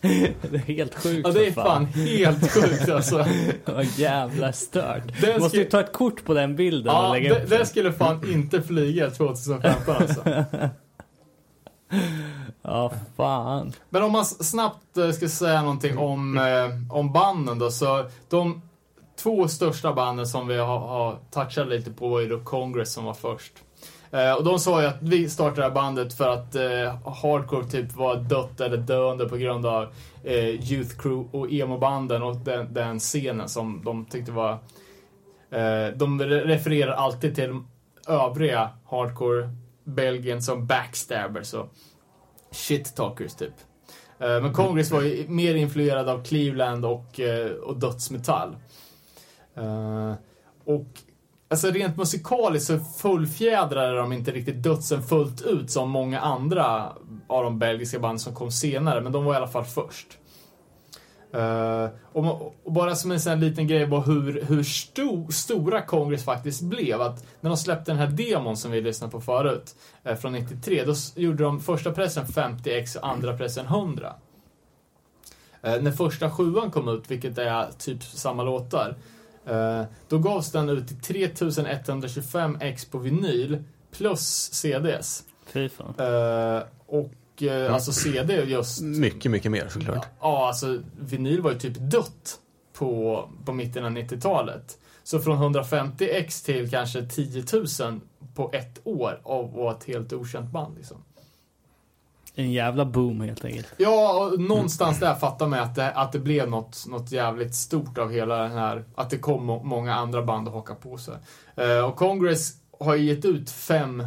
Det 0.00 0.54
är 0.54 0.58
helt 0.58 0.94
sjukt 0.94 1.26
Ja, 1.28 1.32
det 1.32 1.46
är 1.46 1.52
för 1.52 1.62
fan 1.62 1.84
helt 1.86 2.52
sjukt 2.52 2.88
alltså. 2.88 3.26
Vad 3.64 3.84
jävla 3.84 4.52
stört. 4.52 5.20
Den 5.20 5.40
måste 5.40 5.56
ju 5.56 5.64
ta 5.64 5.80
ett 5.80 5.92
kort 5.92 6.24
på 6.24 6.34
den 6.34 6.56
bilden 6.56 6.94
och 6.94 7.02
Ja, 7.02 7.12
lägga 7.12 7.34
det, 7.34 7.42
upp 7.42 7.50
det 7.50 7.56
den. 7.56 7.66
skulle 7.66 7.92
fan 7.92 8.30
inte 8.32 8.62
flyga 8.62 9.10
2015 9.10 9.96
alltså. 9.96 10.44
Ja, 12.62 12.92
fan. 13.16 13.72
Men 13.90 14.02
om 14.02 14.12
man 14.12 14.24
snabbt 14.26 14.96
eh, 14.96 15.10
ska 15.10 15.28
säga 15.28 15.62
någonting 15.62 15.98
om, 15.98 16.38
eh, 16.38 16.96
om 16.96 17.12
banden 17.12 17.58
då, 17.58 17.70
så 17.70 18.04
de 18.28 18.62
två 19.22 19.48
största 19.48 19.92
banden 19.92 20.26
som 20.26 20.46
vi 20.48 20.58
har, 20.58 20.78
har 20.78 21.18
touchat 21.30 21.68
lite 21.68 21.90
på 21.90 22.22
ju 22.22 22.28
då 22.28 22.40
Congress 22.40 22.92
som 22.92 23.04
var 23.04 23.14
först. 23.14 23.52
Eh, 24.14 24.32
och 24.32 24.44
de 24.44 24.58
sa 24.58 24.82
ju 24.82 24.86
att 24.86 25.02
vi 25.02 25.28
startade 25.28 25.60
det 25.60 25.62
här 25.62 25.74
bandet 25.74 26.14
för 26.14 26.28
att 26.28 26.54
eh, 26.54 27.12
hardcore 27.22 27.66
typ 27.66 27.92
var 27.92 28.16
dött 28.16 28.60
eller 28.60 28.76
döende 28.76 29.28
på 29.28 29.36
grund 29.36 29.66
av 29.66 29.82
eh, 30.24 30.72
Youth 30.72 30.96
Crew 30.98 31.38
och 31.38 31.52
emo-banden 31.52 32.22
och 32.22 32.36
den, 32.36 32.74
den 32.74 32.98
scenen 32.98 33.48
som 33.48 33.82
de 33.84 34.04
tyckte 34.04 34.32
var... 34.32 34.52
Eh, 35.50 35.86
de 35.96 36.20
refererar 36.22 36.92
alltid 36.92 37.34
till 37.34 37.60
övriga 38.08 38.70
hardcore 38.84 39.48
Belgien 39.84 40.42
som 40.42 40.66
backstabbers 40.66 41.54
och 41.54 41.72
shit-talkers 42.50 43.38
typ. 43.38 43.54
Eh, 44.18 44.42
Men 44.42 44.52
Congress 44.52 44.90
var 44.90 45.02
ju 45.02 45.28
mer 45.28 45.54
influerad 45.54 46.08
av 46.08 46.24
Cleveland 46.24 46.84
och, 46.84 47.20
eh, 47.20 47.50
och 47.50 47.76
dödsmetall. 47.76 48.56
Eh, 49.54 50.12
och 50.64 50.86
Alltså 51.54 51.70
rent 51.70 51.96
musikaliskt 51.96 52.66
så 52.66 52.78
fullfjädrade 52.78 53.96
de 53.96 54.12
inte 54.12 54.30
riktigt 54.30 54.62
dödsen 54.62 55.02
fullt 55.02 55.42
ut 55.42 55.70
som 55.70 55.90
många 55.90 56.20
andra 56.20 56.92
av 57.26 57.44
de 57.44 57.58
belgiska 57.58 57.98
band 57.98 58.20
som 58.20 58.34
kom 58.34 58.50
senare, 58.50 59.00
men 59.00 59.12
de 59.12 59.24
var 59.24 59.34
i 59.34 59.36
alla 59.36 59.48
fall 59.48 59.64
först. 59.64 60.06
Uh, 61.34 61.88
och, 62.12 62.54
och, 62.64 62.72
bara 62.72 62.94
som 62.94 63.10
en 63.10 63.20
sån 63.20 63.40
liten 63.40 63.66
grej 63.66 63.86
var 63.86 64.02
hur, 64.02 64.42
hur 64.42 64.62
sto, 64.62 65.32
stora 65.32 65.82
Congress 65.82 66.24
faktiskt 66.24 66.62
blev. 66.62 67.00
Att 67.00 67.26
när 67.40 67.50
de 67.50 67.56
släppte 67.56 67.90
den 67.90 67.98
här 67.98 68.06
demon 68.06 68.56
som 68.56 68.70
vi 68.70 68.80
lyssnade 68.80 69.10
på 69.10 69.20
förut, 69.20 69.74
uh, 70.08 70.14
från 70.14 70.32
93, 70.32 70.84
då 70.84 70.94
gjorde 71.14 71.44
de 71.44 71.60
första 71.60 71.92
pressen 71.92 72.24
50x 72.24 72.98
och 72.98 73.08
andra 73.08 73.36
pressen 73.36 73.66
100. 73.66 74.14
Uh, 75.64 75.74
eh, 75.74 75.82
när 75.82 75.92
första 75.92 76.30
sjuan 76.30 76.70
kom 76.70 76.88
ut, 76.88 77.10
vilket 77.10 77.38
är 77.38 77.66
typ 77.78 78.02
samma 78.02 78.42
låtar, 78.42 78.96
då 80.08 80.18
gavs 80.18 80.52
den 80.52 80.68
ut 80.68 80.88
till 80.88 80.96
3125 80.96 82.58
x 82.60 82.84
på 82.84 82.98
vinyl 82.98 83.64
plus 83.90 84.50
CDs. 84.52 85.24
Fy 85.46 85.68
fan. 85.68 85.94
och 86.86 87.42
mm. 87.42 87.74
alltså 87.74 87.92
CD 87.92 88.44
just... 88.44 88.82
Mycket, 88.82 89.30
mycket 89.30 89.50
mer 89.50 89.68
såklart. 89.68 90.06
Ja, 90.20 90.46
alltså 90.48 90.80
vinyl 91.00 91.40
var 91.40 91.52
ju 91.52 91.58
typ 91.58 91.74
dött 91.76 92.38
på, 92.72 93.28
på 93.44 93.52
mitten 93.52 93.84
av 93.84 93.90
90-talet. 93.90 94.78
Så 95.02 95.20
från 95.20 95.36
150 95.36 96.08
x 96.10 96.42
till 96.42 96.70
kanske 96.70 97.06
10 97.06 97.44
000 97.52 98.00
på 98.34 98.50
ett 98.52 98.80
år 98.84 99.20
av 99.22 99.44
att 99.44 99.54
vara 99.54 99.76
ett 99.76 99.84
helt 99.84 100.12
okänt 100.12 100.50
band 100.50 100.76
liksom. 100.76 101.04
En 102.34 102.52
jävla 102.52 102.84
boom 102.84 103.20
helt 103.20 103.44
enkelt. 103.44 103.66
Ja, 103.76 104.18
och 104.18 104.40
någonstans 104.40 105.00
där 105.00 105.14
fattar 105.14 105.46
man 105.46 105.58
att 105.58 105.74
det, 105.74 105.90
att 105.90 106.12
det 106.12 106.18
blev 106.18 106.50
något, 106.50 106.86
något 106.86 107.12
jävligt 107.12 107.54
stort 107.54 107.98
av 107.98 108.12
hela 108.12 108.38
den 108.38 108.52
här, 108.52 108.84
att 108.94 109.10
det 109.10 109.18
kom 109.18 109.44
många 109.64 109.94
andra 109.94 110.22
band 110.22 110.48
att 110.48 110.54
haka 110.54 110.74
på 110.74 110.98
sig. 110.98 111.14
Uh, 111.60 111.84
och 111.84 111.96
Congress 111.96 112.52
har 112.80 112.94
ju 112.94 113.04
gett 113.04 113.24
ut 113.24 113.50
fem 113.50 114.06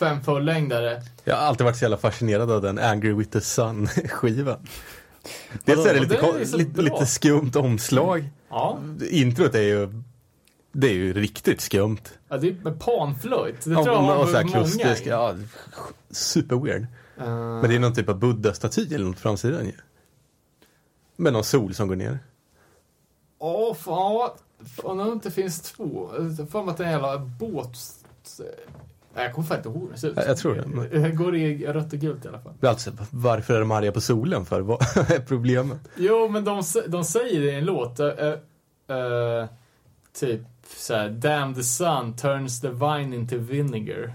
fem 0.00 0.22
fullängdare. 0.22 1.02
Jag 1.24 1.36
har 1.36 1.42
alltid 1.42 1.64
varit 1.64 1.76
så 1.76 1.84
jävla 1.84 1.96
fascinerad 1.96 2.50
av 2.50 2.62
den 2.62 2.78
Angry 2.78 3.12
with 3.12 3.30
the 3.30 3.40
Sun-skivan. 3.40 4.56
Dels 5.64 5.86
är 5.86 5.94
det 5.94 6.00
lite, 6.00 6.16
är 6.16 6.56
lite, 6.56 6.82
lite, 6.82 7.06
skumt 7.06 7.52
omslag. 7.54 8.30
Ja. 8.50 8.78
Introt 9.10 9.54
är 9.54 9.62
ju 9.62 10.02
det 10.72 10.86
är 10.86 10.92
ju 10.92 11.12
riktigt 11.12 11.60
skumt. 11.60 12.02
Ja, 12.28 12.36
det 12.36 12.48
är 12.48 12.56
med 12.62 12.80
panflöjt. 12.80 13.64
Det 13.64 13.70
ja, 13.70 13.84
tror 13.84 13.96
jag 13.96 14.02
har 14.02 14.26
så 14.26 14.36
här 14.36 14.44
många. 14.44 14.96
Ja, 15.04 15.34
super 16.10 16.56
weird. 16.56 16.86
Uh... 17.20 17.26
Men 17.26 17.70
det 17.70 17.76
är 17.76 17.78
någon 17.78 17.94
typ 17.94 18.08
av 18.08 18.18
buddha-staty 18.18 18.94
eller 18.94 19.04
något 19.04 19.14
på 19.14 19.20
framsidan 19.20 19.66
ju. 19.66 19.72
Med 21.16 21.32
någon 21.32 21.44
sol 21.44 21.74
som 21.74 21.88
går 21.88 21.96
ner. 21.96 22.18
Åh, 23.38 23.70
oh, 23.70 23.74
fan. 23.74 24.30
Fan, 24.76 24.96
det 24.96 25.12
inte 25.12 25.30
finns 25.30 25.60
två. 25.60 26.10
Fan 26.50 26.68
att 26.68 26.76
det 26.76 26.84
är 26.84 26.86
en 26.86 26.92
jävla 26.92 27.18
båt 27.18 27.76
jag 29.14 29.34
kommer 29.34 29.48
fan 29.48 29.56
inte 29.56 29.68
ihåg 29.68 29.82
hur 29.82 29.92
det 29.92 29.98
ser 29.98 30.08
ut. 30.08 30.16
Jag, 30.16 30.36
tror 30.36 30.54
det. 30.90 30.98
Det 30.98 31.10
går 31.10 31.36
i 31.36 31.66
rött 31.66 31.92
och 31.92 31.98
gult 31.98 32.24
i 32.24 32.28
alla 32.28 32.40
fall. 32.40 32.52
Alltså, 32.62 32.90
varför 33.10 33.54
är 33.54 33.60
de 33.60 33.70
arga 33.70 33.92
på 33.92 34.00
solen 34.00 34.44
för? 34.44 34.60
Vad 34.60 34.82
är 34.96 35.20
problemet? 35.20 35.78
Jo, 35.96 36.28
men 36.28 36.44
de, 36.44 36.62
de 36.88 37.04
säger 37.04 37.40
det 37.40 37.46
i 37.46 37.54
en 37.54 37.64
låt. 37.64 38.00
Uh, 38.00 38.06
uh, 38.06 39.46
typ 40.12 40.40
såhär, 40.76 41.10
Damn 41.10 41.54
the 41.54 41.62
sun 41.62 42.16
turns 42.16 42.60
the 42.60 42.68
vine 42.68 43.16
into 43.16 43.38
vinegar. 43.38 44.14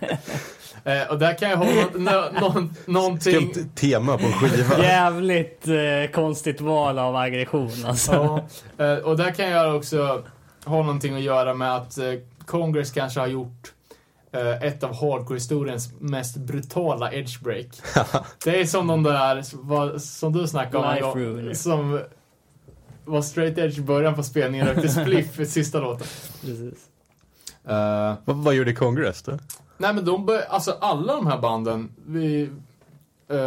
uh, 0.86 1.10
och 1.10 1.18
där 1.18 1.38
kan 1.38 1.50
jag 1.50 1.56
ha 1.56 1.64
no, 1.94 2.40
no, 2.40 2.70
någonting... 2.86 3.52
Skumt 3.52 3.68
tema 3.74 4.18
på 4.18 4.26
en 4.26 4.32
skiva. 4.32 4.78
Jävligt 4.78 5.68
konstigt 6.12 6.60
val 6.60 6.98
av 6.98 7.16
aggression 7.16 7.84
alltså. 7.86 8.44
Ja, 8.76 9.00
och 9.02 9.16
där 9.16 9.30
kan 9.30 9.50
jag 9.50 9.76
också 9.76 10.24
ha 10.64 10.76
någonting 10.76 11.14
att 11.14 11.22
göra 11.22 11.54
med 11.54 11.76
att 11.76 11.98
Congress 12.46 12.90
kanske 12.90 13.20
har 13.20 13.26
gjort 13.26 13.72
uh, 14.36 14.64
ett 14.64 14.82
av 14.82 14.94
hardcore-historiens 14.94 15.92
mest 15.98 16.36
brutala 16.36 17.12
edgebreak. 17.12 17.66
det 18.44 18.60
är 18.60 18.64
som 18.64 18.86
de 18.86 19.02
där, 19.02 19.44
vad, 19.52 20.02
som 20.02 20.32
du 20.32 20.46
snackade 20.46 20.78
om 20.78 21.14
en 21.16 21.44
gång, 21.44 21.54
som 21.54 22.00
var 23.04 23.22
straight 23.22 23.58
edge 23.58 23.78
i 23.78 23.82
början 23.82 24.14
på 24.14 24.22
spelningen 24.22 24.68
och 24.68 24.74
rökte 24.74 24.88
spliff 25.02 25.40
i 25.40 25.46
sista 25.46 25.80
låten. 25.80 26.06
Precis. 26.40 26.78
Uh, 27.68 28.14
vad, 28.24 28.36
vad 28.36 28.54
gjorde 28.54 28.74
Congress 28.74 29.22
då? 29.22 29.38
Nej 29.80 29.94
men 29.94 30.04
de 30.04 30.26
bör, 30.26 30.40
alltså 30.40 30.76
alla 30.80 31.16
de 31.16 31.26
här 31.26 31.38
banden, 31.38 31.92
vi, 32.06 32.50
eh, 33.28 33.38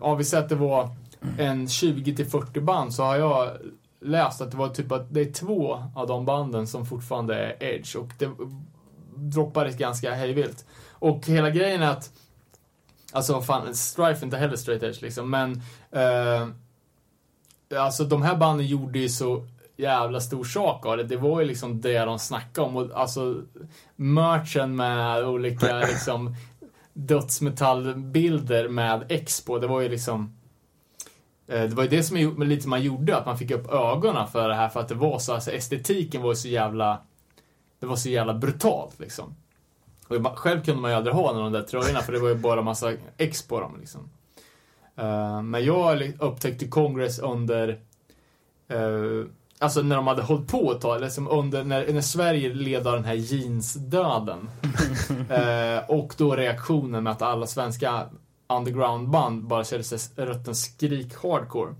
ja 0.00 0.14
vi 0.14 0.24
säger 0.24 0.42
att 0.42 0.48
det 0.48 0.54
var 0.54 0.88
en 1.38 1.66
20-40 1.66 2.60
band 2.60 2.94
så 2.94 3.02
har 3.02 3.16
jag 3.16 3.50
läst 4.00 4.40
att 4.40 4.50
det 4.50 4.56
var 4.56 4.68
typ 4.68 4.92
att 4.92 5.14
det 5.14 5.20
är 5.20 5.32
två 5.32 5.84
av 5.94 6.06
de 6.06 6.24
banden 6.24 6.66
som 6.66 6.86
fortfarande 6.86 7.34
är 7.34 7.62
Edge 7.62 7.96
och 7.96 8.08
det 8.18 8.30
droppades 9.14 9.76
ganska 9.76 10.14
hejvilt. 10.14 10.66
Och 10.90 11.26
hela 11.26 11.50
grejen 11.50 11.82
är 11.82 11.90
att, 11.90 12.10
alltså 13.12 13.40
fan, 13.40 13.74
Strife 13.74 14.22
är 14.22 14.24
inte 14.24 14.36
heller 14.36 14.56
straight 14.56 14.82
edge 14.82 15.02
liksom, 15.02 15.30
men 15.30 15.62
eh, 15.90 16.48
alltså 17.80 18.04
de 18.04 18.22
här 18.22 18.36
banden 18.36 18.66
gjorde 18.66 18.98
ju 18.98 19.08
så 19.08 19.46
jävla 19.80 20.20
stor 20.20 20.44
sak 20.44 20.86
av 20.86 20.96
det. 20.96 21.04
Det 21.04 21.16
var 21.16 21.40
ju 21.40 21.46
liksom 21.46 21.80
det 21.80 21.98
de 21.98 22.18
snackade 22.18 22.66
om 22.66 22.76
och 22.76 22.90
alltså 22.94 23.42
merchen 23.96 24.76
med 24.76 25.24
olika 25.24 25.78
liksom 25.78 26.34
dödsmetallbilder 26.92 28.68
med 28.68 29.04
X 29.08 29.44
på, 29.44 29.58
det 29.58 29.66
var 29.66 29.80
ju 29.80 29.88
liksom 29.88 30.40
Eh, 31.50 31.62
det 31.62 31.74
var 31.74 31.82
ju 31.82 31.88
det 31.88 32.02
som 32.02 32.42
lite 32.42 32.68
man 32.68 32.82
gjorde, 32.82 33.16
att 33.16 33.26
man 33.26 33.38
fick 33.38 33.50
upp 33.50 33.70
ögonen 33.70 34.28
för 34.28 34.48
det 34.48 34.54
här 34.54 34.68
för 34.68 34.80
att 34.80 34.88
det 34.88 34.94
var 34.94 35.18
så, 35.18 35.34
alltså 35.34 35.50
estetiken 35.50 36.22
var 36.22 36.34
så 36.34 36.48
jävla, 36.48 36.98
det 37.78 37.86
var 37.86 37.96
så 37.96 38.08
jävla 38.08 38.34
brutalt 38.34 38.98
liksom. 38.98 39.34
Och 40.08 40.38
själv 40.38 40.64
kunde 40.64 40.80
man 40.80 40.90
ju 40.90 40.96
aldrig 40.96 41.14
ha 41.14 41.32
någon 41.32 41.44
av 41.44 41.52
de 41.52 41.58
där 41.58 41.66
tröjorna 41.66 42.00
för 42.00 42.12
det 42.12 42.18
var 42.18 42.28
ju 42.28 42.34
bara 42.34 42.62
massa 42.62 42.92
X 43.16 43.42
på 43.42 43.60
dem 43.60 43.76
liksom. 43.80 44.10
Uh, 44.98 45.42
men 45.42 45.64
jag 45.64 46.12
upptäckte 46.20 46.68
Congress 46.68 47.18
under, 47.18 47.68
uh, 48.72 49.26
alltså 49.60 49.82
när 49.82 49.96
de 49.96 50.06
hade 50.06 50.22
hållit 50.22 50.48
på 50.48 50.72
ett 50.72 50.80
tag, 50.80 51.00
liksom 51.00 51.28
under, 51.28 51.64
när, 51.64 51.92
när 51.92 52.00
Sverige 52.00 52.54
led 52.54 52.86
av 52.86 52.92
den 52.94 53.04
här 53.04 53.14
jeansdöden. 53.14 54.50
uh, 55.30 55.90
och 55.98 56.14
då 56.16 56.36
reaktionen 56.36 57.04
med 57.04 57.12
att 57.12 57.22
alla 57.22 57.46
svenska 57.46 58.06
undergroundband 58.48 59.44
bara 59.44 59.64
körde 59.64 59.84
rötten 60.16 60.54
skrik 60.54 61.14
hardcore. 61.22 61.74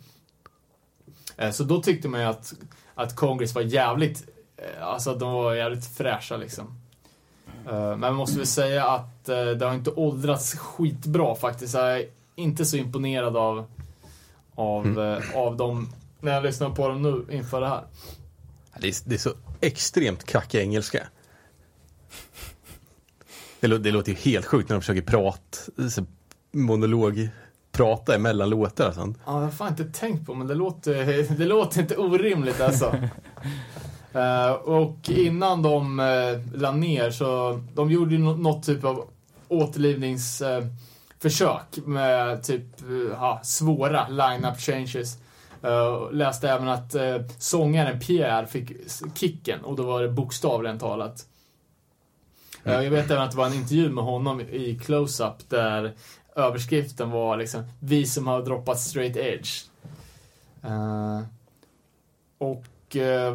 Eh, 1.36 1.50
så 1.50 1.64
då 1.64 1.82
tyckte 1.82 2.08
man 2.08 2.20
ju 2.20 2.26
att, 2.26 2.54
att 2.94 3.16
Congress 3.16 3.54
var 3.54 3.62
jävligt, 3.62 4.28
eh, 4.56 4.86
alltså 4.86 5.14
de 5.14 5.32
var 5.32 5.54
jävligt 5.54 5.86
fräscha 5.86 6.36
liksom. 6.36 6.80
Eh, 7.68 7.88
men 7.88 8.00
man 8.00 8.14
måste 8.14 8.38
väl 8.38 8.46
säga 8.46 8.88
att 8.88 9.24
det 9.24 9.64
har 9.64 9.74
inte 9.74 9.90
åldrats 9.90 10.58
skitbra 10.58 11.34
faktiskt. 11.34 11.74
Jag 11.74 12.00
är 12.00 12.06
inte 12.34 12.64
så 12.64 12.76
imponerad 12.76 13.36
av, 13.36 13.64
av, 14.54 14.86
mm. 14.86 15.22
av 15.34 15.56
dem 15.56 15.88
när 16.20 16.32
jag 16.32 16.42
lyssnar 16.42 16.70
på 16.70 16.88
dem 16.88 17.02
nu 17.02 17.24
inför 17.30 17.60
det 17.60 17.68
här. 17.68 17.84
Det 18.80 18.88
är, 18.88 18.94
det 19.04 19.14
är 19.14 19.18
så 19.18 19.32
extremt 19.60 20.24
kackig 20.24 20.58
engelska. 20.58 21.06
Det, 23.60 23.78
det 23.78 23.90
låter 23.90 24.12
ju 24.12 24.18
helt 24.18 24.46
sjukt 24.46 24.68
när 24.68 24.76
de 24.76 24.80
försöker 24.80 25.02
prata, 25.02 25.58
monolog 26.52 27.28
prata 27.72 28.14
emellan 28.14 28.50
låtar 28.50 28.88
och 28.88 28.94
sånt. 28.94 29.18
Ja, 29.26 29.32
det 29.32 29.38
har 29.38 29.42
jag 29.42 29.54
fan 29.54 29.68
inte 29.68 29.84
tänkt 29.84 30.26
på, 30.26 30.34
men 30.34 30.46
det 30.46 30.54
låter, 30.54 31.32
det 31.38 31.44
låter 31.44 31.80
inte 31.80 31.96
orimligt 31.96 32.60
alltså. 32.60 32.94
uh, 34.14 34.50
och 34.64 35.10
innan 35.10 35.62
de 35.62 36.00
uh, 36.00 36.38
la 36.54 36.72
ner 36.72 37.10
så, 37.10 37.60
de 37.74 37.90
gjorde 37.90 38.14
ju 38.14 38.18
något 38.18 38.66
typ 38.66 38.84
av 38.84 39.08
återlivningsförsök 39.48 41.78
uh, 41.78 41.86
med 41.86 42.42
typ 42.42 42.90
uh, 42.90 43.42
svåra 43.42 44.08
line-up 44.08 44.60
changes. 44.60 45.18
Uh, 45.64 46.12
läste 46.12 46.50
även 46.50 46.68
att 46.68 46.94
uh, 46.94 47.16
sångaren 47.38 48.00
Pierre 48.00 48.46
fick 48.46 48.72
kicken 49.14 49.64
och 49.64 49.76
då 49.76 49.82
var 49.82 50.02
det 50.02 50.08
bokstavligen 50.08 50.78
talat. 50.78 51.26
Uh, 52.66 52.72
jag 52.72 52.90
vet 52.90 53.10
även 53.10 53.22
att 53.22 53.30
det 53.30 53.36
var 53.36 53.46
en 53.46 53.54
intervju 53.54 53.90
med 53.90 54.04
honom 54.04 54.40
i 54.40 54.78
Close-Up 54.84 55.48
där 55.48 55.92
överskriften 56.36 57.10
var 57.10 57.36
liksom 57.36 57.62
Vi 57.80 58.06
som 58.06 58.26
har 58.26 58.42
droppat 58.42 58.80
straight 58.80 59.16
edge. 59.16 59.64
Uh, 60.64 61.22
och 62.38 62.64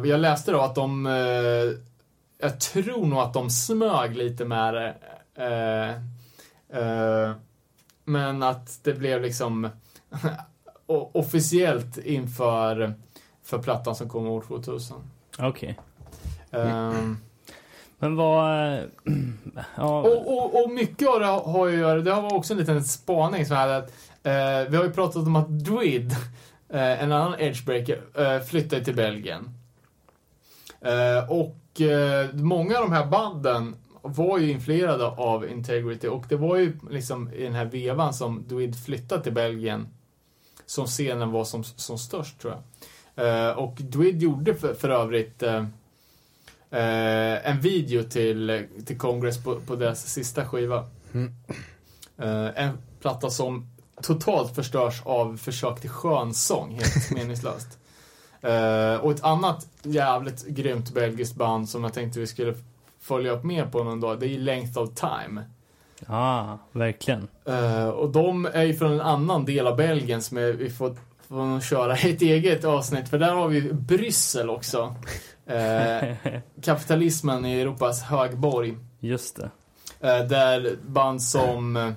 jag 0.04 0.20
läste 0.20 0.52
då 0.52 0.60
att 0.60 0.74
de 0.74 1.06
Jag 2.38 2.60
tror 2.60 3.06
nog 3.06 3.18
att 3.18 3.34
de 3.34 3.50
smög 3.50 4.16
lite 4.16 4.44
med 4.44 4.74
det. 4.74 6.02
men 8.04 8.42
att 8.42 8.80
det 8.84 8.92
blev 8.92 9.22
liksom 9.22 9.68
officiellt 10.86 11.98
inför 11.98 12.94
för 13.42 13.58
plattan 13.58 13.94
som 13.94 14.08
kommer 14.08 14.30
år 14.30 14.40
2000. 14.40 14.96
Okej. 15.38 15.78
Okay. 16.50 16.62
Um, 16.62 17.18
men 17.98 18.16
vad... 18.16 18.78
ja. 19.76 20.00
och, 20.00 20.38
och, 20.38 20.64
och, 20.64 20.70
mycket 20.70 21.08
av 21.08 21.20
det 21.20 21.26
har 21.26 21.66
ju 21.66 21.74
att 21.74 21.80
göra, 21.80 22.00
det 22.00 22.10
var 22.10 22.34
också 22.34 22.52
en 22.52 22.58
liten 22.58 22.84
spaning 22.84 23.46
så 23.46 23.54
här 23.54 23.68
att 23.68 23.88
eh, 24.22 24.70
vi 24.70 24.76
har 24.76 24.84
ju 24.84 24.92
pratat 24.92 25.26
om 25.26 25.36
att 25.36 25.48
Druid, 25.48 26.12
eh, 26.68 27.02
en 27.02 27.12
annan 27.12 27.40
edgebreaker, 27.40 28.02
eh, 28.14 28.42
flyttade 28.42 28.84
till 28.84 28.94
Belgien. 28.96 29.50
Eh, 30.80 31.30
och 31.30 31.80
eh, 31.80 32.34
många 32.34 32.78
av 32.78 32.82
de 32.82 32.92
här 32.92 33.06
banden 33.06 33.76
var 34.02 34.38
ju 34.38 34.50
influerade 34.50 35.06
av 35.06 35.48
Integrity 35.48 36.08
och 36.08 36.24
det 36.28 36.36
var 36.36 36.56
ju 36.56 36.78
liksom 36.90 37.32
i 37.32 37.42
den 37.42 37.54
här 37.54 37.64
vevan 37.64 38.14
som 38.14 38.44
Dwid 38.48 38.84
flyttade 38.84 39.22
till 39.22 39.32
Belgien 39.32 39.88
som 40.66 40.86
scenen 40.86 41.30
var 41.30 41.44
som, 41.44 41.64
som 41.64 41.98
störst 41.98 42.40
tror 42.40 42.52
jag. 42.52 42.62
Eh, 43.16 43.58
och 43.58 43.74
Dwid 43.78 44.22
gjorde 44.22 44.54
för, 44.54 44.74
för 44.74 44.88
övrigt 44.88 45.42
eh, 45.42 45.64
eh, 46.70 47.50
en 47.50 47.60
video 47.60 48.02
till, 48.02 48.66
till 48.86 48.98
Congress 48.98 49.44
på, 49.44 49.60
på 49.60 49.76
deras 49.76 50.06
sista 50.06 50.44
skiva. 50.44 50.86
Eh, 52.18 52.64
en 52.64 52.78
platta 53.00 53.30
som 53.30 53.66
totalt 54.02 54.54
förstörs 54.54 55.02
av 55.04 55.36
försök 55.36 55.80
till 55.80 55.90
skönsång, 55.90 56.74
helt 56.74 57.10
meningslöst. 57.14 57.78
Eh, 58.40 58.94
och 58.94 59.12
ett 59.12 59.24
annat 59.24 59.66
jävligt 59.82 60.46
grymt 60.46 60.94
belgiskt 60.94 61.34
band 61.34 61.68
som 61.68 61.84
jag 61.84 61.92
tänkte 61.92 62.20
vi 62.20 62.26
skulle 62.26 62.54
följa 63.00 63.32
upp 63.32 63.44
mer 63.44 63.66
på 63.66 63.84
någon 63.84 64.00
dag, 64.00 64.20
det 64.20 64.26
är 64.26 64.38
Length 64.38 64.78
of 64.78 64.90
Time. 64.94 65.42
Ja, 66.06 66.58
verkligen. 66.72 67.28
Eh, 67.44 67.88
och 67.88 68.10
de 68.10 68.46
är 68.46 68.62
ju 68.62 68.74
från 68.74 68.92
en 68.92 69.00
annan 69.00 69.44
del 69.44 69.66
av 69.66 69.76
Belgien 69.76 70.22
som 70.22 70.36
är, 70.36 70.52
vi 70.52 70.70
får, 70.70 70.96
får 71.28 71.36
nog 71.36 71.62
köra 71.62 71.94
ett 71.96 72.22
eget 72.22 72.64
avsnitt, 72.64 73.08
för 73.08 73.18
där 73.18 73.34
har 73.34 73.48
vi 73.48 73.72
Bryssel 73.72 74.50
också. 74.50 74.94
Eh, 75.46 76.16
kapitalismen 76.62 77.44
i 77.44 77.60
Europas 77.60 78.02
högborg. 78.02 78.76
Just 79.00 79.36
det. 79.36 79.50
Eh, 80.00 80.26
där 80.26 80.76
band 80.86 81.22
som 81.22 81.94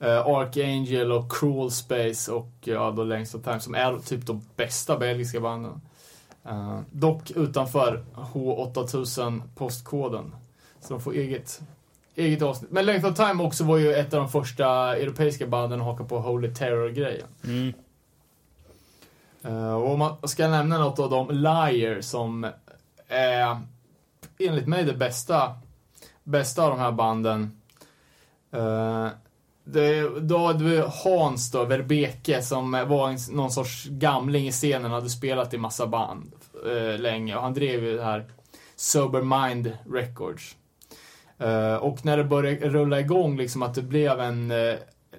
Archangel 0.00 1.12
och 1.12 1.32
Cruel 1.32 1.70
Space 1.70 2.32
och 2.32 2.50
ja, 2.64 2.90
då 2.90 3.04
Length 3.04 3.36
of 3.36 3.42
Time 3.42 3.60
som 3.60 3.74
är 3.74 3.98
typ 3.98 4.26
de 4.26 4.42
bästa 4.56 4.98
belgiska 4.98 5.40
banden. 5.40 5.80
Dock 6.90 7.30
utanför 7.30 8.04
H8000 8.32 9.42
postkoden. 9.54 10.34
Så 10.80 10.94
de 10.94 11.00
får 11.00 11.14
eget, 11.14 11.60
eget 12.16 12.42
avsnitt. 12.42 12.70
Men 12.70 12.86
Length 12.86 13.06
of 13.06 13.16
Time 13.16 13.42
också 13.42 13.64
var 13.64 13.78
ju 13.78 13.94
ett 13.94 14.14
av 14.14 14.20
de 14.20 14.28
första 14.28 14.96
europeiska 14.96 15.46
banden 15.46 15.80
att 15.80 15.86
haka 15.86 16.04
på 16.04 16.18
Holy 16.18 16.54
Terror-grejen. 16.54 17.26
Mm. 17.44 17.72
Eh, 19.42 19.74
och 19.74 19.92
om 19.92 19.98
man 19.98 20.28
ska 20.28 20.48
nämna 20.48 20.78
något 20.78 20.98
av 20.98 21.10
dem, 21.10 21.30
Liar 21.30 22.00
som 22.00 22.50
är 23.08 23.56
enligt 24.38 24.66
mig 24.66 24.84
det 24.84 24.94
bästa, 24.94 25.58
bästa 26.24 26.62
av 26.62 26.70
de 26.70 26.78
här 26.78 26.92
banden. 26.92 27.60
Uh, 28.54 29.08
det, 29.64 30.20
då 30.20 30.46
hade 30.46 30.64
vi 30.64 30.82
Hans 31.04 31.50
då, 31.50 31.64
Verbeke, 31.64 32.42
som 32.42 32.72
var 32.72 33.08
en, 33.08 33.18
någon 33.30 33.50
sorts 33.50 33.84
gamling 33.84 34.48
i 34.48 34.52
scenen, 34.52 34.90
hade 34.90 35.10
spelat 35.10 35.54
i 35.54 35.58
massa 35.58 35.86
band 35.86 36.32
uh, 36.66 36.98
länge 36.98 37.36
och 37.36 37.42
han 37.42 37.54
drev 37.54 37.84
ju 37.84 37.96
det 37.96 38.04
här 38.04 38.24
Sober 38.76 39.46
Mind 39.46 39.72
Records. 39.90 40.56
Eh, 41.38 41.74
och 41.74 42.04
när 42.04 42.16
det 42.16 42.24
började 42.24 42.68
rulla 42.68 43.00
igång, 43.00 43.36
liksom 43.36 43.62
att 43.62 43.74
det 43.74 43.82
blev 43.82 44.20
en, 44.20 44.50
eh, 44.50 44.74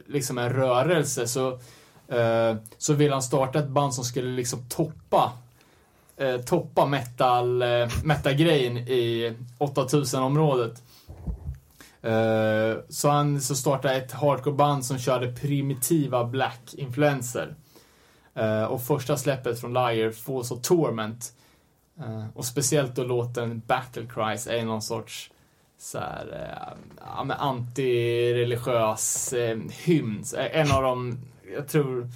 liksom 0.07 0.37
en 0.37 0.49
rörelse, 0.49 1.27
så 1.27 1.59
eh, 2.07 2.55
så 2.77 2.93
ville 2.93 3.13
han 3.13 3.23
starta 3.23 3.59
ett 3.59 3.69
band 3.69 3.93
som 3.93 4.03
skulle 4.03 4.29
liksom 4.29 4.69
toppa 4.69 5.31
toppa 6.45 6.85
metal, 6.85 7.63
metal-grejen 8.03 8.77
i 8.77 9.33
8000-området. 9.59 10.83
Så 12.89 13.09
han 13.09 13.41
så 13.41 13.55
startade 13.55 13.95
ett 13.95 14.11
hardcore-band 14.11 14.85
som 14.85 14.97
körde 14.97 15.31
primitiva 15.31 16.23
black-influenser. 16.23 17.55
Och 18.69 18.81
första 18.81 19.17
släppet 19.17 19.59
från 19.59 19.73
Liar, 19.73 20.11
Falls 20.11 20.51
of 20.51 20.61
Torment, 20.61 21.33
och 22.33 22.45
speciellt 22.45 22.95
då 22.95 23.03
låten 23.03 23.61
Battle 23.67 24.05
Cries 24.13 24.47
är 24.47 24.65
någon 24.65 24.81
sorts 24.81 25.31
så 25.79 25.99
här, 25.99 26.27
eh, 26.33 26.77
ja, 27.15 27.23
men 27.23 27.37
antireligiös 27.37 29.33
eh, 29.33 29.57
hymn. 29.69 30.23
En 30.37 30.71
av 30.71 30.83
de 30.83 31.17
jag 31.55 31.67
tror 31.67 32.09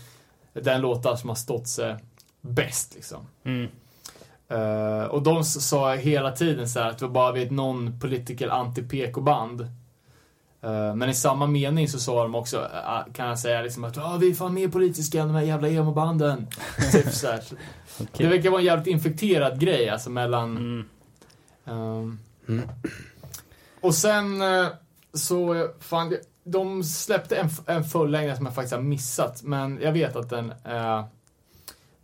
den 0.53 0.81
låtar 0.81 1.15
som 1.15 1.29
har 1.29 1.35
stått 1.35 1.67
sig 1.67 1.95
bäst 2.41 2.95
liksom. 2.95 3.27
Mm. 3.43 3.67
Uh, 4.51 5.03
och 5.03 5.21
de 5.21 5.43
sa 5.43 5.95
hela 5.95 6.31
tiden 6.31 6.69
så 6.69 6.79
att 6.79 6.97
det 6.97 7.05
var 7.05 7.13
bara 7.13 7.31
vid 7.31 7.43
ett 7.43 7.51
non-political 7.51 8.49
anti-PK-band. 8.49 9.61
Uh, 9.61 10.95
men 10.95 11.09
i 11.09 11.13
samma 11.13 11.47
mening 11.47 11.87
så 11.87 11.99
sa 11.99 12.23
de 12.23 12.35
också, 12.35 12.57
uh, 12.57 13.13
kan 13.13 13.27
jag 13.27 13.39
säga 13.39 13.61
liksom 13.61 13.83
att 13.83 13.97
vi 14.21 14.29
är 14.29 14.33
fan 14.33 14.53
mer 14.53 14.67
politiska 14.67 15.21
än 15.21 15.27
de 15.27 15.35
här 15.35 15.43
jävla 15.43 15.69
emo-banden. 15.69 16.47
typ 16.91 17.09
så 17.09 17.27
här. 17.27 17.43
okay. 17.99 18.07
Det 18.13 18.27
verkar 18.27 18.49
vara 18.49 18.61
en 18.61 18.65
jävligt 18.65 18.87
infekterad 18.87 19.59
grej 19.59 19.89
alltså 19.89 20.09
mellan... 20.09 20.57
Mm. 20.57 20.85
Um, 21.65 22.19
Mm 22.47 22.69
och 23.81 23.95
sen 23.95 24.41
eh, 24.41 24.67
så, 25.13 25.53
eh, 25.53 25.69
fan, 25.79 26.17
de 26.43 26.83
släppte 26.83 27.35
en, 27.35 27.49
en 27.65 27.83
fullängdare 27.83 28.37
som 28.37 28.45
jag 28.45 28.55
faktiskt 28.55 28.73
har 28.73 28.81
missat, 28.81 29.43
men 29.43 29.79
jag 29.81 29.91
vet 29.91 30.15
att 30.15 30.29
den, 30.29 30.51
eh, 30.51 31.05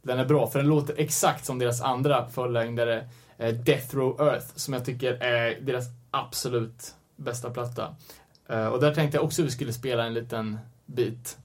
den 0.01 0.19
är 0.19 0.25
bra, 0.25 0.47
för 0.47 0.59
den 0.59 0.67
låter 0.67 0.95
exakt 0.97 1.45
som 1.45 1.59
deras 1.59 1.81
andra 1.81 2.29
fullängdare, 2.29 3.09
eh, 3.37 3.53
Death 3.53 3.95
Row 3.95 4.21
Earth, 4.21 4.45
som 4.55 4.73
jag 4.73 4.85
tycker 4.85 5.13
är 5.13 5.61
deras 5.61 5.85
absolut 6.11 6.95
bästa 7.15 7.49
platta. 7.49 7.95
Eh, 8.49 8.67
och 8.67 8.81
där 8.81 8.93
tänkte 8.93 9.17
jag 9.17 9.25
också 9.25 9.41
att 9.41 9.47
vi 9.47 9.51
skulle 9.51 9.73
spela 9.73 10.05
en 10.05 10.13
liten 10.13 10.57
bit. 10.85 11.37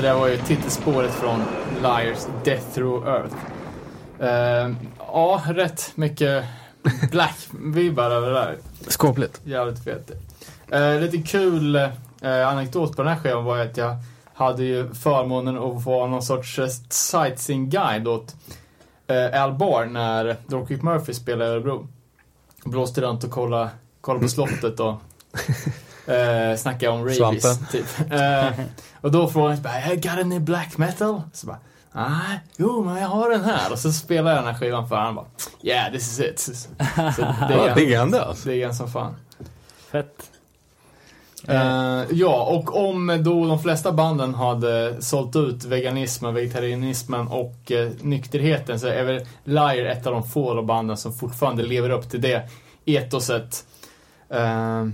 Det 0.00 0.08
där 0.08 0.14
var 0.14 0.28
ju 0.28 0.36
titelspåret 0.36 1.10
från 1.10 1.42
Liars 1.82 2.18
Death 2.44 2.74
Through 2.74 3.08
Earth. 3.08 3.34
Uh, 4.20 4.76
ja, 4.98 5.42
rätt 5.46 5.92
mycket 5.94 6.44
black-vibbar 7.10 8.10
över 8.10 8.26
det 8.28 8.34
där. 8.34 8.58
Skapligt. 8.86 9.40
Jävligt 9.44 9.84
fett. 9.84 10.10
Uh, 10.74 11.00
lite 11.00 11.18
kul 11.18 11.76
uh, 11.76 12.48
anekdot 12.48 12.96
på 12.96 13.02
den 13.02 13.12
här 13.12 13.20
skivan 13.20 13.44
var 13.44 13.58
att 13.58 13.76
jag 13.76 13.96
hade 14.34 14.64
ju 14.64 14.94
förmånen 14.94 15.58
att 15.58 15.84
vara 15.84 16.06
någon 16.06 16.22
sorts 16.22 16.58
uh, 16.58 16.66
sightseeing-guide 16.88 18.08
åt 18.08 18.34
uh, 19.10 19.42
Al 19.42 19.52
Bar 19.52 19.84
när 19.84 20.36
Dropkick 20.46 20.82
Murphy 20.82 21.14
spelade 21.14 21.50
i 21.50 21.52
Örebro. 21.52 21.88
Blåste 22.64 23.00
runt 23.00 23.24
och 23.24 23.30
kollade, 23.30 23.70
kollade 24.00 24.22
på 24.22 24.28
slottet 24.28 24.80
och 24.80 24.94
uh, 26.08 26.56
snackade 26.56 26.92
om 26.92 27.00
rabies. 27.00 27.42
Svampen. 27.42 27.66
Typ. 27.72 28.12
Uh, 28.12 28.66
och 29.00 29.10
då 29.10 29.28
frågade 29.28 29.54
han 29.54 29.62
bara, 29.62 29.94
got 29.94 30.24
any 30.24 30.38
black 30.38 30.78
metal? 30.78 31.22
Så 31.32 31.46
bara, 31.46 31.58
nej, 31.92 32.40
jo 32.56 32.84
men 32.84 32.96
jag 32.96 33.08
har 33.08 33.30
den 33.30 33.44
här. 33.44 33.72
Och 33.72 33.78
så 33.78 33.92
spelade 33.92 34.36
jag 34.36 34.44
den 34.44 34.54
här 34.54 34.60
skivan 34.60 34.88
för 34.88 34.96
honom 34.96 35.18
och 35.18 35.24
bara, 35.24 35.68
yeah 35.70 35.92
this 35.92 36.18
is 36.18 36.20
it. 36.20 36.40
Så 36.40 36.68
det 36.78 37.34
Ja, 37.50 37.56
är, 37.56 38.20
alltså. 38.20 38.48
det 38.48 38.62
är 38.62 38.68
en 38.68 38.74
som 38.74 38.90
fan. 38.90 39.16
Fett. 39.92 40.30
Eh, 41.48 42.02
ja, 42.10 42.42
och 42.42 42.86
om 42.88 43.20
då 43.24 43.46
de 43.46 43.62
flesta 43.62 43.92
banden 43.92 44.34
hade 44.34 45.02
sålt 45.02 45.36
ut 45.36 45.64
veganismen, 45.64 46.34
vegetarianismen 46.34 47.28
och 47.28 47.72
eh, 47.72 47.90
nykterheten 48.00 48.80
så 48.80 48.86
är 48.86 49.04
väl 49.04 49.26
Liar 49.44 49.84
ett 49.84 50.06
av 50.06 50.12
de 50.12 50.28
få 50.28 50.62
banden 50.62 50.96
som 50.96 51.12
fortfarande 51.12 51.62
lever 51.62 51.90
upp 51.90 52.10
till 52.10 52.20
det 52.20 52.48
etoset. 52.84 53.64
Eh, 54.28 54.86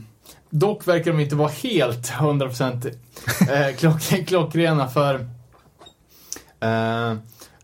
dock 0.50 0.88
verkar 0.88 1.12
de 1.12 1.20
inte 1.20 1.36
vara 1.36 1.48
helt 1.48 2.10
100% 2.12 2.92
eh, 3.50 3.76
klock, 3.76 4.26
klockrena 4.26 4.88
för 4.88 5.14
eh, 6.60 7.10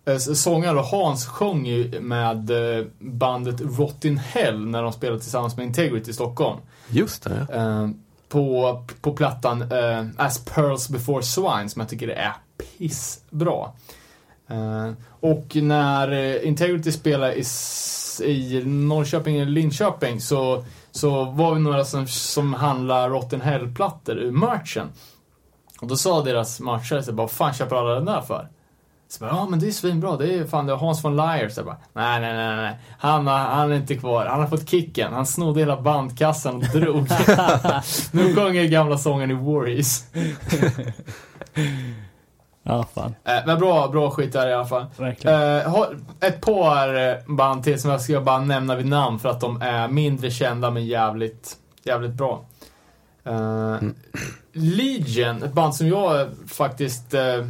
eh, 0.05 0.19
sångare 0.19 0.79
Hans 0.79 1.27
sjöng 1.27 1.67
ju 1.67 2.01
med 2.01 2.51
eh, 2.51 2.85
bandet 2.99 3.61
Rottin 3.61 4.19
Hell 4.19 4.67
när 4.67 4.83
de 4.83 4.93
spelade 4.93 5.21
tillsammans 5.21 5.57
med 5.57 5.67
Integrity 5.67 6.11
i 6.11 6.15
Stockholm. 6.15 6.61
Just 6.89 7.23
det. 7.23 7.47
Eh, 7.53 7.89
på, 8.29 8.85
på 9.01 9.13
plattan 9.13 9.63
eh, 9.63 10.07
As 10.17 10.45
Pearls 10.45 10.89
Before 10.89 11.23
Swine 11.23 11.69
som 11.69 11.81
jag 11.81 11.89
tycker 11.89 12.09
är 12.09 12.33
pissbra. 12.79 13.71
Eh, 14.49 14.91
och 15.21 15.57
när 15.57 16.13
eh, 16.13 16.49
Integrity 16.49 16.93
spelade 16.93 17.35
i, 17.35 17.45
i 18.25 18.63
Norrköping 18.65 19.37
eller 19.37 19.51
Linköping 19.53 20.21
så, 20.21 20.65
så 20.93 21.25
var 21.25 21.55
vi 21.55 21.61
några 21.61 21.85
som, 21.85 22.07
som 22.07 22.55
handlade 22.55 23.09
Rotten 23.09 23.41
Hell-plattor 23.41 24.17
ur 24.19 24.31
merchen. 24.31 24.89
Och 25.81 25.87
då 25.87 25.97
sa 25.97 26.23
deras 26.23 26.61
merchare 26.61 27.03
så 27.03 27.13
bara, 27.13 27.23
vad 27.23 27.31
fan 27.31 27.55
köper 27.55 27.77
alla 27.77 27.95
den 27.95 28.05
där 28.05 28.21
för? 28.21 28.49
Så 29.09 29.25
bara, 29.25 29.31
ja 29.31 29.47
men 29.51 29.59
det 29.61 29.67
är 29.67 29.71
svinbra, 29.71 30.17
det 30.17 30.35
är 30.35 30.45
fan 30.45 30.67
det 30.67 30.73
är 30.73 30.77
Hans 30.77 31.05
von 31.05 31.17
Lier. 31.17 31.49
Så 31.49 31.59
jag 31.61 31.67
bara, 31.67 31.77
nej 31.93 32.21
nej 32.21 32.35
nej 32.35 32.57
nej, 32.57 32.77
han, 32.99 33.27
har- 33.27 33.39
han 33.39 33.73
är 33.73 33.77
inte 33.77 33.95
kvar, 33.95 34.27
han 34.27 34.41
har 34.41 34.47
fått 34.47 34.69
kicken, 34.71 35.13
han 35.13 35.27
snodde 35.27 35.61
hela 35.61 35.81
bandkassan 35.81 36.57
och 36.57 36.63
drog. 36.63 37.09
nu 38.13 38.35
sjunger 38.35 38.65
gamla 38.69 38.99
sången 38.99 39.31
i 39.31 39.35
Worries. 39.35 40.05
Ja, 42.63 42.85
fan. 42.95 43.15
Eh, 43.25 43.47
men 43.47 43.59
bra, 43.59 43.89
bra 43.89 44.11
skit 44.11 44.33
där 44.33 44.49
i 44.49 44.55
alla 44.55 44.67
fall. 44.67 44.87
Verkligen. 44.97 45.43
Eh, 45.59 45.71
har 45.71 45.97
ett 46.21 46.41
par 46.41 47.09
eh, 47.09 47.17
band 47.27 47.65
till 47.65 47.81
som 47.81 47.91
jag 47.91 48.01
ska 48.01 48.21
bara 48.21 48.41
nämna 48.41 48.77
vid 48.77 48.87
namn 48.87 49.19
för 49.19 49.29
att 49.29 49.41
de 49.41 49.63
är 49.63 49.89
mindre 49.89 50.31
kända 50.31 50.71
men 50.71 50.87
jävligt, 50.87 51.57
jävligt 51.85 52.13
bra. 52.15 52.45
Eh, 53.25 53.77
Legion, 54.53 55.43
ett 55.43 55.53
band 55.53 55.75
som 55.75 55.89
jag 55.89 56.29
faktiskt 56.49 57.15
eh, 57.15 57.47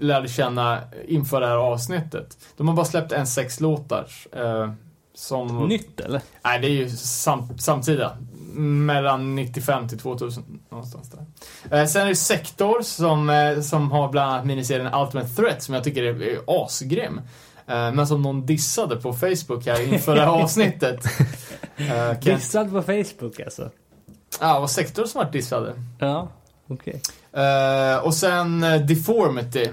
lärde 0.00 0.28
känna 0.28 0.78
inför 1.08 1.40
det 1.40 1.46
här 1.46 1.56
avsnittet. 1.56 2.38
De 2.56 2.68
har 2.68 2.74
bara 2.74 2.86
släppt 2.86 3.12
en 3.12 3.26
sex 3.26 3.60
låtar. 3.60 4.06
Eh, 4.32 4.70
som, 5.14 5.68
Nytt 5.68 6.00
eller? 6.00 6.20
Nej, 6.44 6.60
det 6.60 6.66
är 6.66 6.70
ju 6.70 6.90
sam, 6.90 7.58
samtida. 7.58 8.16
Mellan 8.56 9.34
95 9.34 9.88
till 9.88 9.98
2000, 9.98 10.44
någonstans 10.70 11.10
där. 11.10 11.78
Eh, 11.80 11.86
sen 11.86 12.02
är 12.02 12.06
det 12.06 12.16
Sektor 12.16 12.82
som, 12.82 13.30
eh, 13.30 13.60
som 13.60 13.90
har 13.92 14.08
bland 14.08 14.30
annat 14.32 14.44
miniserien 14.46 14.94
Ultimate 14.94 15.28
Threat 15.28 15.62
som 15.62 15.74
jag 15.74 15.84
tycker 15.84 16.02
är, 16.02 16.22
är 16.22 16.38
asgrym. 16.46 17.20
Eh, 17.68 17.92
men 17.92 18.06
som 18.06 18.22
någon 18.22 18.46
dissade 18.46 18.96
på 18.96 19.12
Facebook 19.12 19.66
här 19.66 19.92
inför 19.92 20.14
det 20.14 20.20
här 20.20 20.28
avsnittet. 20.42 21.00
Kan- 21.76 22.18
Dissad 22.20 22.70
på 22.70 22.82
Facebook 22.82 23.40
alltså? 23.40 23.70
Ja, 24.40 24.54
det 24.54 24.60
var 24.60 24.66
Sektor 24.66 25.04
som 25.04 25.18
var 25.24 25.30
dissade. 25.32 25.74
Ja, 25.98 26.28
okej. 26.68 27.00
Eh, 27.32 27.98
och 28.04 28.14
sen 28.14 28.60
Deformity. 28.60 29.68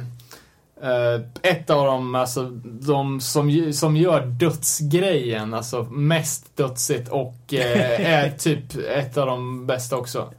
Eh, 0.84 1.22
ett 1.42 1.70
av 1.70 1.86
dem, 1.86 2.16
alltså 2.16 2.44
de 2.64 3.22
som, 3.22 3.74
som 3.74 3.98
gör 3.98 4.26
dödsgrejen, 4.26 5.54
alltså 5.54 5.84
mest 5.84 6.58
dödsigt 6.58 7.10
och 7.10 7.54
eh, 7.54 8.14
är 8.14 8.30
typ 8.38 8.76
ett 8.96 9.18
av 9.18 9.28
de 9.28 9.66
bästa 9.68 9.98
också. 9.98 10.34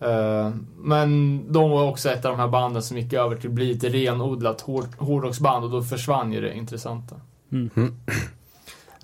Eh, 0.00 0.50
men 0.76 1.42
de 1.52 1.70
var 1.70 1.88
också 1.88 2.10
ett 2.10 2.24
av 2.24 2.30
de 2.30 2.40
här 2.40 2.48
banden 2.48 2.82
som 2.82 2.98
gick 2.98 3.12
över 3.12 3.36
till 3.36 3.48
att 3.48 3.54
bli 3.54 3.72
ett 3.72 3.84
renodlat 3.84 4.60
hård- 4.62 4.98
hårdrocksband 4.98 5.64
och 5.64 5.70
då 5.70 5.82
försvann 5.82 6.32
ju 6.32 6.40
det 6.40 6.54
intressanta. 6.54 7.16
Mm. 7.52 7.70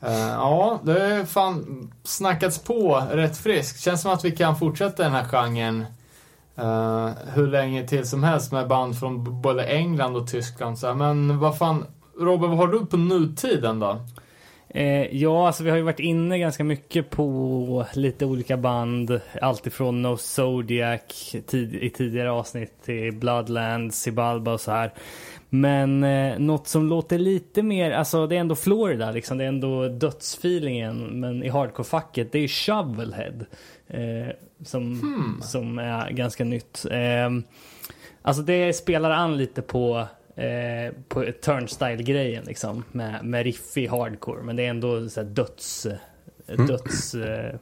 Eh, 0.03 0.29
ja, 0.29 0.81
det 0.83 0.93
har 0.93 1.25
fan 1.25 1.91
snackats 2.05 2.59
på 2.59 3.03
rätt 3.11 3.37
friskt. 3.37 3.81
Känns 3.81 4.03
som 4.03 4.13
att 4.13 4.25
vi 4.25 4.31
kan 4.31 4.57
fortsätta 4.59 5.03
den 5.03 5.13
här 5.13 5.25
genren 5.25 5.85
Uh, 6.59 7.11
hur 7.35 7.47
länge 7.47 7.87
till 7.87 8.07
som 8.07 8.25
helst 8.25 8.53
med 8.53 8.69
band 8.69 8.99
från 8.99 9.43
både 9.43 9.65
England 9.65 10.17
och 10.17 10.29
Tyskland. 10.29 10.79
Så 10.79 10.87
här. 10.87 10.95
Men 10.95 11.39
vad 11.39 11.59
fan, 11.59 11.87
Robert, 12.21 12.49
vad 12.49 12.59
har 12.59 12.69
du 12.69 12.87
på 12.87 12.97
nutiden 12.97 13.81
då? 13.81 14.01
Eh, 14.75 15.17
ja, 15.17 15.47
alltså 15.47 15.65
vi 15.65 15.71
har 15.71 15.77
ju 15.77 15.83
varit 15.83 16.01
inne 16.01 16.39
ganska 16.39 16.65
mycket 16.65 17.11
på 17.11 17.87
lite 17.93 18.27
olika 18.27 18.57
band. 18.57 19.21
Alltifrån 19.43 20.03
No 20.03 20.17
Zodiac 20.17 21.37
tid, 21.47 21.75
i 21.75 21.91
tidigare 21.91 22.31
avsnitt 22.31 22.83
till 22.85 23.13
Bloodland, 23.13 23.95
Sibalba 23.95 24.53
och 24.53 24.61
så 24.61 24.71
här. 24.71 24.93
Men 25.49 26.05
eh, 26.05 26.39
något 26.39 26.69
som 26.69 26.89
låter 26.89 27.19
lite 27.19 27.63
mer, 27.63 27.91
alltså 27.91 28.27
det 28.27 28.37
är 28.37 28.41
ändå 28.41 28.55
Florida 28.55 29.11
liksom, 29.11 29.39
det 29.39 29.45
är 29.45 29.49
ändå 29.49 29.89
dödsfeelingen. 29.89 31.21
Men 31.21 31.43
i 31.43 31.51
hardcore-facket, 31.51 32.29
det 32.33 32.39
är 32.39 32.43
ju 32.43 32.49
Shovelhead. 32.49 33.45
Eh, 33.91 34.35
som, 34.65 35.39
som 35.43 35.79
är 35.79 36.11
ganska 36.11 36.45
nytt. 36.45 36.87
Eh, 36.91 37.31
alltså 38.23 38.43
det 38.43 38.73
spelar 38.73 39.11
an 39.11 39.37
lite 39.37 39.63
på 39.63 40.07
eh, 40.37 40.95
på 41.09 41.25
turnstyle-grejen 41.43 42.45
liksom. 42.45 42.85
Med, 42.93 43.25
med 43.25 43.45
riffig 43.45 43.89
hardcore. 43.89 44.43
Men 44.43 44.57
det 44.57 44.67
är 44.67 44.71
ändå 44.71 45.09
så 45.09 45.21
här 45.21 45.29
döds... 45.29 45.87
Döds... 46.69 47.15
Eh, 47.15 47.55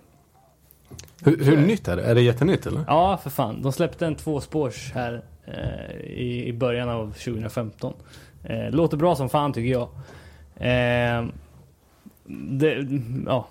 Hur, 1.24 1.44
hur 1.44 1.56
nytt 1.56 1.88
är 1.88 1.96
det? 1.96 2.02
Är 2.02 2.14
det 2.14 2.22
jättenytt 2.22 2.66
eller? 2.66 2.84
ja, 2.86 3.16
för 3.22 3.30
fan. 3.30 3.62
De 3.62 3.72
släppte 3.72 4.06
en 4.06 4.14
tvåspårs 4.14 4.92
här 4.94 5.22
eh, 5.46 6.00
i, 6.00 6.44
i 6.46 6.52
början 6.52 6.88
av 6.88 7.12
2015. 7.12 7.94
Eh, 8.44 8.70
låter 8.70 8.96
bra 8.96 9.16
som 9.16 9.28
fan 9.28 9.52
tycker 9.52 9.72
jag. 9.72 9.88
Eh, 10.56 11.26
det, 12.50 12.86
ja, 13.26 13.48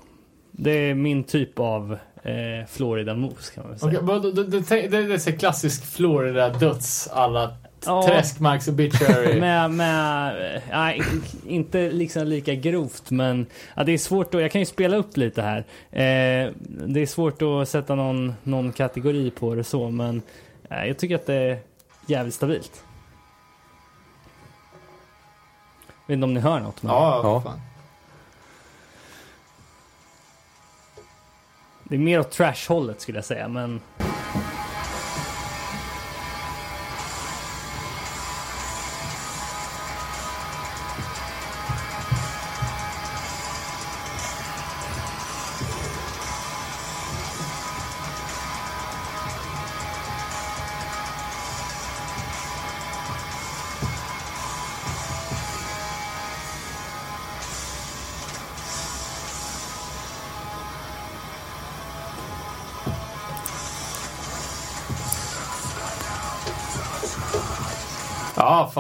det 0.52 0.72
är 0.72 0.94
min 0.96 1.24
typ 1.24 1.60
av 1.60 1.98
eh, 2.24 2.66
Florida 2.68 3.14
Moose 3.14 3.54
kan 3.54 3.64
man 3.64 3.72
väl 3.72 3.80
säga. 3.80 4.02
Vad- 4.02 4.22
det, 4.36 4.44
det, 4.44 4.60
det, 4.70 4.88
det 4.88 5.14
är 5.14 5.18
så 5.18 5.32
klassisk 5.32 5.86
Florida-döds 5.86 7.08
alla 7.14 7.54
Ja. 7.86 8.04
träskmarks 8.08 8.68
obituary. 8.68 9.40
Med, 9.40 9.72
med, 9.72 10.56
eh, 10.56 10.62
nej, 10.72 11.02
inte 11.48 11.92
liksom 11.92 12.28
lika 12.28 12.56
grovt 12.56 13.12
men 13.12 13.46
ja, 13.76 13.84
det 13.84 13.92
är 13.92 13.98
svårt 13.98 14.36
att, 14.36 14.42
jag 14.42 14.52
kan 14.52 14.62
ju 14.62 14.66
spela 14.66 14.98
upp 14.98 15.18
lite 15.18 15.42
här. 15.42 15.58
Eh, 15.92 16.52
det 16.88 17.00
är 17.02 17.06
svårt 17.06 17.42
att 17.42 17.70
sätta 17.70 17.96
någon, 17.96 18.34
någon 18.44 18.72
kategori 18.72 19.32
på 19.32 19.56
det 19.56 19.64
så 19.64 19.90
men 19.90 20.22
eh, 20.70 20.86
jag 20.86 20.98
tycker 20.98 21.16
att 21.16 21.26
det 21.26 21.34
är 21.36 21.60
jävligt 22.08 22.34
stabilt. 22.36 22.84
Vet 26.08 26.14
inte 26.14 26.24
om 26.26 26.34
ni 26.34 26.40
hör 26.40 26.60
något 26.60 26.84
men 26.84 26.92
ja, 26.94 27.22
Ja. 27.46 27.54
Det 31.90 31.96
är 31.96 32.00
mer 32.00 32.20
åt 32.20 32.32
trash-hållet 32.32 33.02
skulle 33.02 33.18
jag 33.18 33.26
säga 33.26 33.48
men 33.48 33.82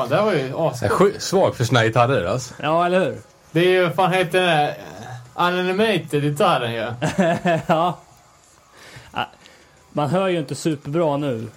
det 0.09 0.21
var 0.21 0.33
ju 0.33 0.53
ascoolt. 0.57 1.21
svag 1.21 1.55
för 1.55 1.75
här 1.75 1.85
gitarrer 1.85 2.25
alltså. 2.25 2.53
ja 2.61 2.85
eller 2.85 2.99
hur? 2.99 3.17
Det 3.51 3.59
är 3.59 3.81
ju, 3.81 3.91
fan 3.91 4.13
heter 4.13 4.41
den 4.41 4.47
där? 4.47 4.77
Unanimated-gitarren 5.35 6.73
ju. 6.73 6.93
ja. 7.67 7.97
Man 9.91 10.09
hör 10.09 10.27
ju 10.27 10.39
inte 10.39 10.55
superbra 10.55 11.17
nu. 11.17 11.47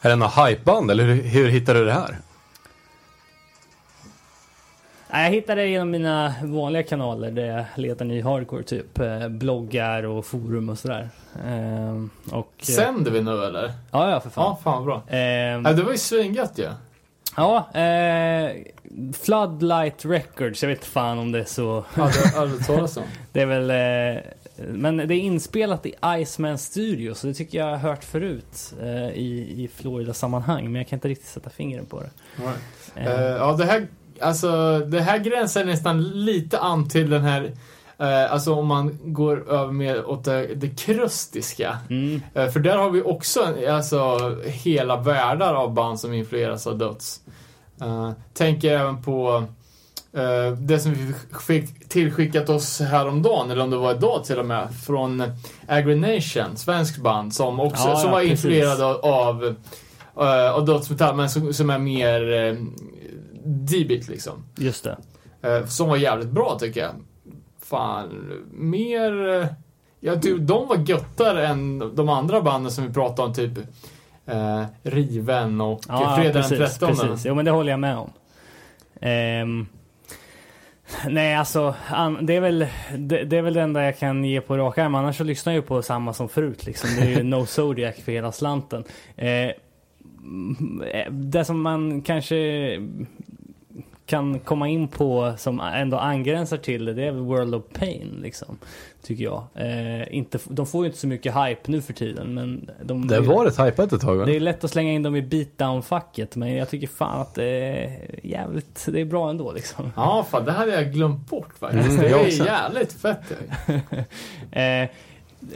Är 0.00 0.08
det 0.08 0.16
några 0.16 0.46
hypeband 0.46 0.90
eller 0.90 1.04
hur, 1.04 1.22
hur 1.22 1.48
hittar 1.48 1.74
du 1.74 1.84
det 1.84 1.92
här? 1.92 2.18
Jag 5.22 5.30
hittade 5.30 5.60
det 5.62 5.68
genom 5.68 5.90
mina 5.90 6.34
vanliga 6.42 6.82
kanaler 6.82 7.30
där 7.30 7.44
jag 7.46 7.64
letar 7.74 8.04
ny 8.04 8.22
hardcore 8.22 8.62
typ. 8.62 8.98
Eh, 8.98 9.28
bloggar 9.28 10.02
och 10.02 10.26
forum 10.26 10.68
och 10.68 10.78
sådär. 10.78 11.08
Ehm, 11.46 12.10
och, 12.32 12.52
eh, 12.58 12.64
Sänder 12.64 13.10
vi 13.10 13.22
nu 13.22 13.44
eller? 13.44 13.72
Ja, 13.90 14.10
ja 14.10 14.20
för 14.20 14.30
fan. 14.30 14.44
Ja, 14.44 14.58
fan 14.64 14.84
bra. 14.84 15.02
Ehm, 15.08 15.64
Ja, 15.64 15.72
det 15.72 15.82
var 15.82 15.92
ju 15.92 15.98
svingött 15.98 16.58
ju. 16.58 16.68
Ja, 17.36 17.72
eh, 17.80 18.50
Floodlight 19.22 20.04
Records, 20.04 20.62
jag 20.62 20.68
vet 20.70 20.84
fan 20.84 21.18
om 21.18 21.32
det 21.32 21.40
är 21.40 21.44
så. 21.44 21.84
Aldrig, 21.94 22.34
aldrig 22.36 22.66
talas 22.66 22.96
om. 22.96 23.02
Det 23.32 23.40
är 23.40 23.46
väl... 23.46 23.70
Eh, 24.16 24.22
men 24.56 24.96
det 24.96 25.14
är 25.14 25.18
inspelat 25.18 25.86
i 25.86 25.94
Iceman 26.18 26.58
Studio, 26.58 27.14
så 27.14 27.26
det 27.26 27.34
tycker 27.34 27.58
jag 27.58 27.66
har 27.66 27.76
hört 27.76 28.04
förut 28.04 28.74
eh, 28.82 29.08
i, 29.08 29.54
i 29.64 29.70
Florida-sammanhang. 29.74 30.64
Men 30.64 30.74
jag 30.74 30.88
kan 30.88 30.96
inte 30.96 31.08
riktigt 31.08 31.28
sätta 31.28 31.50
fingret 31.50 31.90
på 31.90 32.00
det. 32.00 32.10
Eh, 32.44 32.52
Eh, 32.96 33.20
ja, 33.20 33.52
det 33.52 33.64
här, 33.64 33.86
alltså, 34.20 34.78
det 34.78 35.00
här 35.00 35.18
gränsar 35.18 35.64
nästan 35.64 36.02
lite 36.02 36.58
an 36.58 36.88
till 36.88 37.10
den 37.10 37.22
här, 37.22 37.52
eh, 37.98 38.32
alltså 38.32 38.54
om 38.54 38.66
man 38.66 38.98
går 39.04 39.52
över 39.52 39.72
mer 39.72 40.06
åt 40.06 40.24
det, 40.24 40.54
det 40.54 40.68
krustiska. 40.68 41.78
mm, 41.90 42.22
Eh, 42.34 42.48
för 42.48 42.60
där 42.60 42.76
har 42.76 42.90
vi 42.90 43.02
också 43.02 43.54
alltså, 43.68 44.18
hela 44.44 44.96
världar 44.96 45.54
av 45.54 45.74
band 45.74 46.00
som 46.00 46.12
influeras 46.12 46.66
av 46.66 46.78
döds. 46.78 47.20
Uh, 47.82 48.10
tänker 48.34 48.72
även 48.72 49.02
på 49.02 49.44
eh, 50.12 50.52
det 50.58 50.78
som 50.78 50.94
vi 50.94 51.14
fick 51.46 51.88
tillskickat 51.88 52.48
oss 52.48 52.80
häromdagen, 52.80 53.50
eller 53.50 53.62
om 53.62 53.70
det 53.70 53.76
var 53.76 53.94
idag 53.94 54.24
till 54.24 54.38
och 54.38 54.46
med, 54.46 54.68
från 54.86 55.22
Agrination, 55.68 56.56
svensk 56.56 56.98
band, 56.98 57.34
som 57.34 57.60
också 57.60 57.88
Ja, 57.88 57.96
som 57.96 58.10
ja, 58.10 58.14
var 58.14 58.20
precis. 58.20 58.44
influerade 58.44 58.84
av, 58.94 59.44
uh, 60.20 60.50
av 60.54 60.64
dödsmetall, 60.64 61.16
men 61.16 61.30
som, 61.30 61.52
som 61.52 61.70
är 61.70 61.78
mer 61.78 62.20
uh, 62.20 62.58
D-bit 63.44 64.08
liksom. 64.08 64.44
just 64.56 64.84
det. 64.84 64.96
Eh, 65.42 65.66
som 65.66 65.88
var 65.88 65.96
jävligt 65.96 66.30
bra 66.30 66.56
tycker 66.60 66.80
jag. 66.80 66.90
Fan, 67.62 68.08
mer... 68.52 69.28
eh, 69.40 69.46
Jag 70.00 70.22
tycker 70.22 70.38
de 70.38 70.68
var 70.68 70.76
göttare 70.76 71.46
än 71.46 71.78
de 71.94 72.08
andra 72.08 72.42
banden 72.42 72.72
som 72.72 72.86
vi 72.86 72.92
pratade 72.94 73.28
om, 73.28 73.34
typ 73.34 73.58
eh, 74.26 74.64
Riven 74.82 75.60
och 75.60 75.80
Ja, 75.88 76.16
Fredag 76.16 76.32
den 76.32 76.42
precis, 76.50 76.78
13. 76.78 76.88
precis. 76.96 77.26
Jo, 77.26 77.34
men 77.34 77.44
det 77.44 77.50
håller 77.50 77.70
jag 77.70 77.80
med 77.80 77.96
om. 77.96 78.10
Ehm, 79.00 79.66
nej, 81.08 81.34
alltså, 81.34 81.74
det, 82.22 82.34
är 82.36 82.40
väl, 82.40 82.66
det, 82.98 83.24
det 83.24 83.36
är 83.36 83.42
väl 83.42 83.54
det 83.54 83.62
enda 83.62 83.82
jag 83.84 83.98
kan 83.98 84.24
ge 84.24 84.40
på 84.40 84.56
rak 84.56 84.78
arm. 84.78 84.94
Annars 84.94 85.16
så 85.18 85.24
lyssnar 85.24 85.52
jag 85.52 85.58
ju 85.58 85.66
på 85.66 85.82
samma 85.82 86.12
som 86.12 86.28
förut. 86.28 86.66
Liksom. 86.66 86.90
Det 86.96 87.02
är 87.02 87.16
ju 87.16 87.22
No 87.22 87.46
Zodiac 87.46 87.96
för 88.04 88.12
hela 88.12 88.32
slanten. 88.32 88.84
Eh, 89.16 89.50
mm, 90.22 90.82
det 91.10 91.44
som 91.44 91.62
man 91.62 92.02
kanske 92.02 92.36
kan 94.06 94.38
komma 94.38 94.68
in 94.68 94.88
på 94.88 95.34
som 95.38 95.60
ändå 95.60 95.96
angränsar 95.96 96.56
till 96.56 96.84
det, 96.84 96.94
det 96.94 97.04
är 97.04 97.10
väl 97.12 97.22
World 97.22 97.54
of 97.54 97.62
Pain 97.72 98.18
liksom. 98.22 98.58
Tycker 99.02 99.24
jag. 99.24 99.44
Eh, 99.54 100.16
inte, 100.16 100.38
de 100.48 100.66
får 100.66 100.84
ju 100.84 100.86
inte 100.86 100.98
så 100.98 101.06
mycket 101.06 101.34
hype 101.34 101.60
nu 101.70 101.82
för 101.82 101.92
tiden 101.92 102.34
men 102.34 102.70
de 102.82 103.06
Det 103.06 103.20
var 103.20 103.44
rätt 103.44 103.58
hypat 103.60 103.92
ett 103.92 104.00
tag 104.00 104.16
va? 104.16 104.24
det 104.24 104.36
är 104.36 104.40
lätt 104.40 104.64
att 104.64 104.70
slänga 104.70 104.92
in 104.92 105.02
dem 105.02 105.16
i 105.16 105.22
beatdown-facket 105.22 106.36
men 106.36 106.54
jag 106.54 106.68
tycker 106.70 106.86
fan 106.86 107.20
att 107.20 107.34
det 107.34 107.44
är 107.44 107.98
jävligt, 108.22 108.86
det 108.92 109.00
är 109.00 109.04
bra 109.04 109.30
ändå 109.30 109.52
liksom. 109.52 109.92
Ja, 109.96 110.26
fan, 110.30 110.44
det 110.44 110.52
hade 110.52 110.72
jag 110.72 110.92
glömt 110.92 111.30
bort 111.30 111.54
faktiskt. 111.58 111.88
Mm, 111.88 112.00
det 112.00 112.08
är 112.08 112.46
jävligt 112.46 112.92
fett. 112.92 113.32
Eh, 114.50 114.88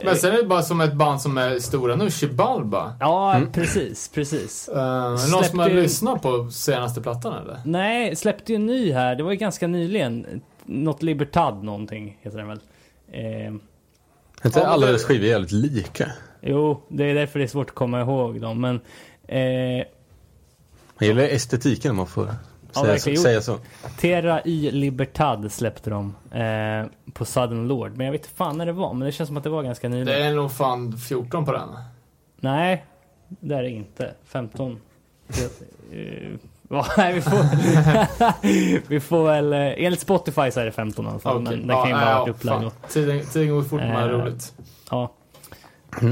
Men 0.03 0.15
sen 0.15 0.33
är 0.33 0.37
det 0.37 0.43
bara 0.43 0.61
som 0.61 0.81
ett 0.81 0.93
band 0.93 1.21
som 1.21 1.37
är 1.37 1.59
stora 1.59 1.95
nu, 1.95 2.09
Chibalba. 2.11 2.93
ja, 2.99 3.35
Mm. 3.35 3.51
precis, 3.51 4.07
precis. 4.09 4.69
Uh, 4.73 4.77
någon 4.81 5.17
Släppte 5.17 5.49
som 5.49 5.59
har 5.59 5.69
ju- 5.69 5.75
lyssnat 5.81 6.21
på 6.21 6.49
senaste 6.51 7.01
plattan 7.01 7.33
eller? 7.43 7.59
Nej, 7.65 8.15
släppte 8.15 8.51
ju 8.51 8.55
en 8.55 8.65
ny 8.65 8.91
här, 8.91 9.15
det 9.15 9.23
var 9.23 9.31
ju 9.31 9.37
ganska 9.37 9.67
nyligen. 9.67 10.41
Något 10.65 11.03
Libertad 11.03 11.63
någonting 11.63 12.17
heter 12.21 12.37
den 12.37 12.47
väl. 12.47 12.59
Eh, 13.11 13.47
Inte 14.45 14.59
Ja, 14.59 14.65
alla 14.67 14.85
det- 14.85 14.91
deras 14.91 15.03
skivor 15.03 15.25
är 15.25 15.29
jävligt 15.29 15.51
lika. 15.51 16.11
jo, 16.41 16.81
det 16.89 17.03
är 17.03 17.13
därför 17.15 17.39
det 17.39 17.45
är 17.45 17.47
svårt 17.47 17.69
att 17.69 17.75
komma 17.75 18.01
ihåg 18.01 18.41
dem 18.41 18.61
men 18.61 18.79
eh, 19.27 19.39
Jag 20.99 21.07
gillar 21.07 21.23
estetiken 21.23 21.91
om 21.91 21.97
man 21.97 22.07
får 22.07 22.29
Ja, 22.73 22.81
säga, 22.81 22.99
så, 22.99 23.15
säga 23.21 23.41
så. 23.41 23.57
Terra 23.99 24.41
y 24.45 24.71
Libertad 24.71 25.51
släppte 25.51 25.89
de 25.89 26.15
eh, 26.31 26.85
på 27.13 27.25
Sudden 27.25 27.67
Lord. 27.67 27.97
Men 27.97 28.05
jag 28.05 28.11
vet 28.11 28.21
inte 28.21 28.35
fan 28.35 28.57
när 28.57 28.65
det 28.65 28.71
var, 28.71 28.93
men 28.93 29.05
det 29.05 29.11
känns 29.11 29.27
som 29.27 29.37
att 29.37 29.43
det 29.43 29.49
var 29.49 29.63
ganska 29.63 29.89
nyligen. 29.89 30.05
Det 30.21 30.25
är 30.27 30.33
nog 30.33 30.51
fan 30.51 30.97
14 30.97 31.45
på 31.45 31.51
den. 31.51 31.69
Nej, 32.39 32.85
det 33.27 33.55
är 33.55 33.63
det 33.63 33.69
inte. 33.69 34.13
15. 34.25 34.77
Det, 35.27 35.43
eh? 35.97 36.29
Nej, 36.97 37.13
vi 37.13 37.21
får, 37.21 37.39
vi 38.89 38.99
får 38.99 39.23
väl... 39.23 39.53
eh, 39.53 39.59
Enligt 39.85 39.99
Spotify 39.99 40.51
så 40.51 40.59
är 40.59 40.65
det 40.65 40.71
15 40.71 41.05
i 41.05 41.09
alla 41.09 41.19
fall. 41.19 41.37
Okej. 41.47 41.57
Men 41.57 41.67
det 41.67 41.73
kan 41.73 41.83
ju 41.87 41.89
Ja, 41.89 41.95
bara 41.95 42.05
ha 42.05 42.11
ja, 42.11 42.19
varit 42.19 42.29
upplagd. 42.35 42.71
Tiden, 42.89 43.25
tiden 43.25 43.49
går 43.49 43.61
fort 43.61 43.81
med 43.81 44.03
Eh, 44.03 44.17
roligt. 44.19 44.53
Ja. 44.91 45.11
Eh, 46.01 46.09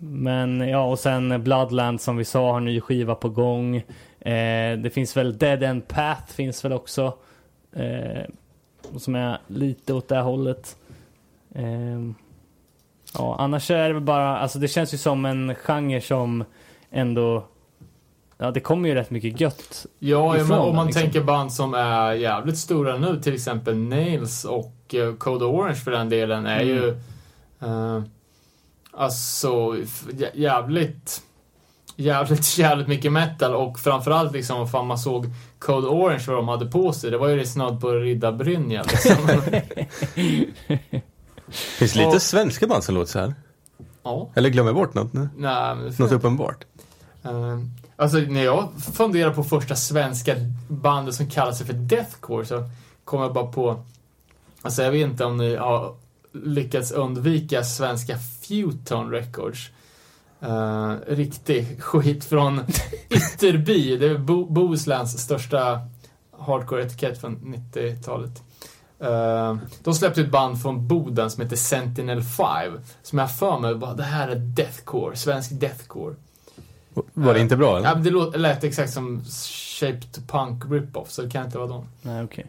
Men 0.00 0.60
ja, 0.68 0.84
och 0.84 0.98
sen 0.98 1.42
Bloodland 1.44 2.00
som 2.00 2.16
vi 2.16 2.24
sa 2.24 2.52
har 2.52 2.60
ny 2.60 2.80
skiva 2.80 3.14
på 3.14 3.28
gång. 3.28 3.82
Eh, 4.20 4.78
det 4.78 4.90
finns 4.94 5.16
väl 5.16 5.38
Dead 5.38 5.62
End 5.62 5.88
Path 5.88 6.32
finns 6.32 6.64
väl 6.64 6.72
också. 6.72 7.14
Eh, 7.72 8.22
som 8.96 9.14
är 9.14 9.38
lite 9.46 9.94
åt 9.94 10.08
det 10.08 10.18
hållet. 10.20 10.76
Eh, 11.54 12.00
ja, 13.14 13.36
annars 13.38 13.70
är 13.70 13.88
det 13.88 13.94
väl 13.94 14.02
bara, 14.02 14.38
alltså 14.38 14.58
det 14.58 14.68
känns 14.68 14.94
ju 14.94 14.98
som 14.98 15.24
en 15.24 15.54
genre 15.54 16.00
som 16.00 16.44
ändå 16.90 17.44
Ja, 18.40 18.50
det 18.50 18.60
kommer 18.60 18.88
ju 18.88 18.94
rätt 18.94 19.10
mycket 19.10 19.40
gött. 19.40 19.86
Ja, 19.98 20.36
ifrån 20.36 20.58
om 20.58 20.76
man 20.76 20.86
liksom. 20.86 21.02
tänker 21.02 21.20
band 21.24 21.52
som 21.52 21.74
är 21.74 22.12
jävligt 22.12 22.58
stora 22.58 22.96
nu, 22.96 23.20
till 23.22 23.34
exempel 23.34 23.76
Nails 23.76 24.44
och 24.44 24.94
uh, 24.94 25.14
Code 25.14 25.44
Orange 25.44 25.74
för 25.74 25.90
den 25.90 26.08
delen, 26.08 26.46
är 26.46 26.60
Mm. 26.62 26.68
ju 26.68 26.96
uh, 27.66 28.02
alltså 28.90 29.76
jävligt 30.34 31.22
jävligt, 31.98 32.58
jävligt 32.58 32.88
mycket 32.88 33.12
metal 33.12 33.54
och 33.54 33.78
framförallt 33.78 34.32
liksom 34.32 34.58
vad 34.58 34.70
fan 34.70 34.86
man 34.86 34.98
såg 34.98 35.26
Code 35.58 35.86
Orange 35.86 36.24
vad 36.26 36.36
de 36.36 36.48
hade 36.48 36.66
på 36.66 36.92
sig. 36.92 37.10
Det 37.10 37.18
var 37.18 37.28
ju 37.28 37.46
snudd 37.46 37.80
på 37.80 37.92
riddarbrynja 37.92 38.82
liksom. 38.82 39.16
Finns 41.48 41.92
det 41.92 41.98
lite 41.98 42.16
Och- 42.16 42.22
svenska 42.22 42.66
band 42.66 42.84
som 42.84 42.94
låter 42.94 43.12
så 43.12 43.18
här? 43.18 43.34
ja. 44.02 44.30
Eller 44.34 44.48
glömmer 44.48 44.68
jag 44.68 44.76
bort 44.76 44.94
något 44.94 45.12
nu? 45.12 45.28
Nej, 45.36 45.76
det 45.76 45.98
Något 45.98 46.12
uppenbart? 46.12 46.64
Uh, 47.26 47.58
alltså 47.96 48.18
när 48.18 48.44
jag 48.44 48.68
funderar 48.94 49.30
på 49.34 49.44
första 49.44 49.76
svenska 49.76 50.34
bandet 50.68 51.14
som 51.14 51.26
kallar 51.30 51.52
sig 51.52 51.66
för 51.66 51.72
Deathcore 51.72 52.46
så 52.46 52.68
kommer 53.04 53.24
jag 53.24 53.32
bara 53.34 53.46
på, 53.46 53.82
alltså 54.62 54.82
jag 54.82 54.90
vet 54.90 55.10
inte 55.10 55.24
om 55.24 55.36
ni 55.36 55.56
har 55.56 55.94
lyckats 56.32 56.92
undvika 56.92 57.64
svenska 57.64 58.18
Futon 58.48 59.10
Records. 59.10 59.70
Uh, 60.42 60.94
riktig 61.06 61.82
skit 61.82 62.24
från 62.24 62.60
Ytterby, 63.10 63.96
det 63.96 64.06
är 64.06 64.18
Bo- 64.18 64.46
Bohusläns 64.50 65.18
största 65.22 65.80
hardcore-etikett 66.38 67.20
från 67.20 67.54
90-talet. 67.72 68.42
Uh, 69.02 69.56
de 69.84 69.94
släppte 69.94 70.20
ett 70.20 70.30
band 70.30 70.62
från 70.62 70.88
Boden 70.88 71.30
som 71.30 71.42
heter 71.42 71.56
Sentinel 71.56 72.22
5. 72.22 72.80
Som 73.02 73.18
jag 73.18 73.30
för 73.36 73.58
mig 73.58 73.74
bara, 73.74 73.94
det 73.94 74.02
här 74.02 74.28
är 74.28 74.36
Deathcore, 74.36 75.16
svensk 75.16 75.50
Deathcore. 75.60 76.14
Var 77.14 77.34
det 77.34 77.40
inte 77.40 77.56
bra 77.56 77.76
eller? 77.76 77.88
Ja, 77.88 77.94
men 77.94 78.30
det 78.32 78.38
lät 78.38 78.64
exakt 78.64 78.92
som 78.92 79.24
Shape 79.80 80.00
to 80.12 80.20
Punk 80.28 80.64
rip-off, 80.70 81.10
så 81.10 81.22
det 81.22 81.30
kan 81.30 81.44
inte 81.44 81.58
vara 81.58 81.68
dem. 81.68 81.84
Nej, 82.02 82.24
okej. 82.24 82.46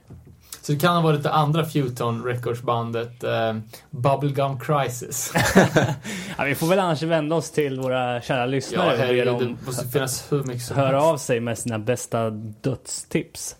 Så 0.61 0.71
det 0.71 0.79
kan 0.79 0.95
ha 0.95 1.01
varit 1.01 1.23
det 1.23 1.31
andra 1.31 1.65
Futon 1.65 2.23
Records-bandet, 2.25 3.23
eh, 3.23 3.57
Bubblegum 3.89 4.59
Crisis. 4.59 5.33
Ja, 6.37 6.43
vi 6.43 6.55
får 6.55 6.67
väl 6.67 6.79
annars 6.79 7.01
vända 7.03 7.35
oss 7.35 7.51
till 7.51 7.79
våra 7.79 8.21
kära 8.21 8.39
ja, 8.39 8.45
lyssnare 8.45 8.91
och 8.91 8.97
be 8.97 9.03
herregud, 9.05 9.27
dem 9.27 9.37
det 9.59 9.65
måste 9.65 9.87
finnas 9.87 10.31
hur 10.31 10.43
mycket 10.43 10.61
som 10.63 10.75
höra 10.77 10.87
helst. 10.91 11.05
av 11.05 11.17
sig 11.17 11.39
med 11.39 11.57
sina 11.57 11.79
bästa 11.79 12.29
dödstips. 12.29 13.55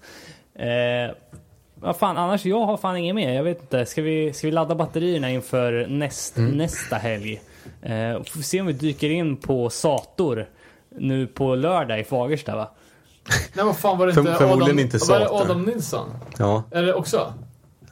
Eh, 0.56 1.16
vad 1.76 1.98
fan, 1.98 2.18
annars 2.18 2.46
jag 2.46 2.66
har 2.66 2.78
fan 2.78 2.98
inget 2.98 3.16
mer. 3.16 3.34
Jag 3.34 3.44
vet 3.44 3.62
inte. 3.62 3.86
Ska 3.86 4.02
vi, 4.02 4.34
ska 4.34 4.48
vi 4.48 4.52
ladda 4.52 4.76
batterierna 4.76 5.30
inför 5.30 5.88
näst, 5.90 6.38
Mm. 6.38 6.52
nästa 6.58 6.96
helg? 6.96 7.42
Eh, 7.82 8.24
får 8.24 8.38
vi 8.38 8.44
se 8.44 8.62
om 8.62 8.68
vi 8.68 8.74
dyker 8.74 9.10
in 9.10 9.38
på 9.38 9.70
Sator 9.70 10.46
nu 10.98 11.28
på 11.28 11.56
lördag 11.56 12.00
i 12.00 12.04
Fagersta 12.04 12.56
va? 12.56 12.70
Nej, 13.54 13.66
vad 13.66 13.78
fan 13.78 13.98
var 13.98 14.08
det 14.08 14.10
inte 14.20 14.34
förmodligen 14.36 14.62
Adam, 14.62 14.80
inte 14.80 14.98
var 14.98 15.20
det. 15.20 15.30
Adam 15.30 15.64
Nilsson? 15.64 16.10
Ja. 16.38 16.64
Är 16.72 16.84
det 16.84 16.94
också? 16.94 17.34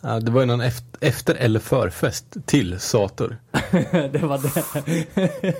ja. 0.01 0.19
Det 0.19 0.31
var 0.31 0.39
ju 0.41 0.45
någon 0.47 0.61
efter, 0.61 1.07
efter 1.07 1.35
eller 1.35 1.59
förfest 1.59 2.25
till 2.45 2.79
Sator. 2.79 3.37
det 4.11 4.23
var 4.23 4.37
det. 4.37 5.53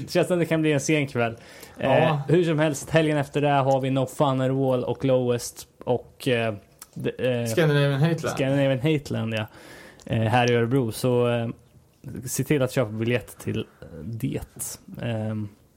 det 0.00 0.10
känns 0.10 0.28
som 0.28 0.38
det 0.38 0.46
kan 0.46 0.60
bli 0.60 0.72
en 0.72 0.80
sen 0.80 1.06
kväll. 1.06 1.36
Eh, 1.78 1.90
Ja. 1.90 2.22
hur 2.28 2.44
som 2.44 2.58
helst, 2.58 2.90
helgen 2.90 3.18
efter 3.18 3.40
det 3.40 3.48
har 3.48 3.80
vi 3.80 3.90
No 3.90 4.06
Fun 4.06 4.40
at 4.40 4.50
All 4.50 4.84
och 4.84 5.04
Lowest 5.04 5.66
och 5.84 6.28
eh, 6.28 6.54
eh, 7.18 7.46
Scandinavian 7.52 8.00
Hateland? 8.00 8.36
Scandinavian 8.36 8.92
Hateland 8.94 9.34
ja. 9.34 9.46
Eh, 10.06 10.22
här 10.22 10.50
i 10.50 10.54
Örebro. 10.54 10.92
Så 10.92 11.28
eh, 11.28 11.48
se 12.26 12.44
till 12.44 12.62
att 12.62 12.72
köpa 12.72 12.90
biljett 12.90 13.38
till 13.38 13.58
eh, 13.80 13.86
det. 14.04 14.40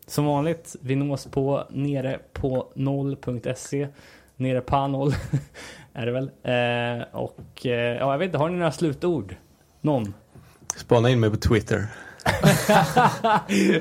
Som 0.07 0.25
vanligt, 0.25 0.75
vi 0.81 0.95
nås 0.95 1.25
på 1.25 1.63
nere 1.69 2.19
på 2.33 2.67
noll.se. 2.75 3.87
Nere 4.35 4.61
på 4.61 4.87
noll 4.87 5.15
är 5.93 6.05
det 6.05 6.11
väl. 6.11 6.23
Eh, 6.43 7.07
och 7.21 7.65
eh, 7.65 7.71
ja, 7.97 8.11
jag 8.11 8.17
vet 8.17 8.25
inte, 8.25 8.37
har 8.37 8.49
ni 8.49 8.57
några 8.57 8.71
slutord? 8.71 9.35
Någon? 9.81 10.13
Spana 10.77 11.09
in 11.09 11.19
mig 11.19 11.29
på 11.29 11.35
Twitter. 11.37 11.87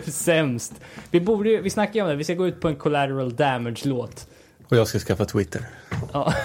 Sämst. 0.11 0.73
Vi 1.11 1.21
borde 1.21 1.51
ju- 1.51 1.63
vi 1.63 1.71
snackade 1.71 1.99
ju 1.99 2.03
om 2.03 2.09
det, 2.11 2.17
vi 2.17 2.25
ska 2.25 2.35
gå 2.35 2.47
ut 2.47 2.61
på 2.61 2.69
en 2.69 2.77
collateral 2.77 3.37
damage 3.37 3.81
låt. 3.85 4.27
Och 4.69 4.77
jag 4.77 4.87
ska 4.87 4.99
skaffa 4.99 5.25
Twitter. 5.25 5.65
Ja. 6.13 6.35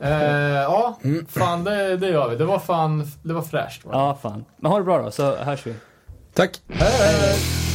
Eh, 0.00 0.10
ja, 0.62 0.98
fan 1.28 1.64
det, 1.64 1.96
det 1.96 2.08
gör 2.08 2.28
vi. 2.30 2.36
Det 2.36 2.44
var 2.44 2.58
fan, 2.58 3.06
det 3.22 3.32
var 3.32 3.42
fräscht. 3.42 3.84
va? 3.84 3.90
ja, 3.94 4.18
fan. 4.22 4.44
Men 4.56 4.70
ha 4.70 4.78
det 4.78 4.84
bra 4.84 5.02
då, 5.02 5.10
så 5.10 5.36
hörs 5.36 5.66
vi. 5.66 5.74
Tack! 6.34 6.60
Hej! 6.68 6.88
Reality 6.90 7.67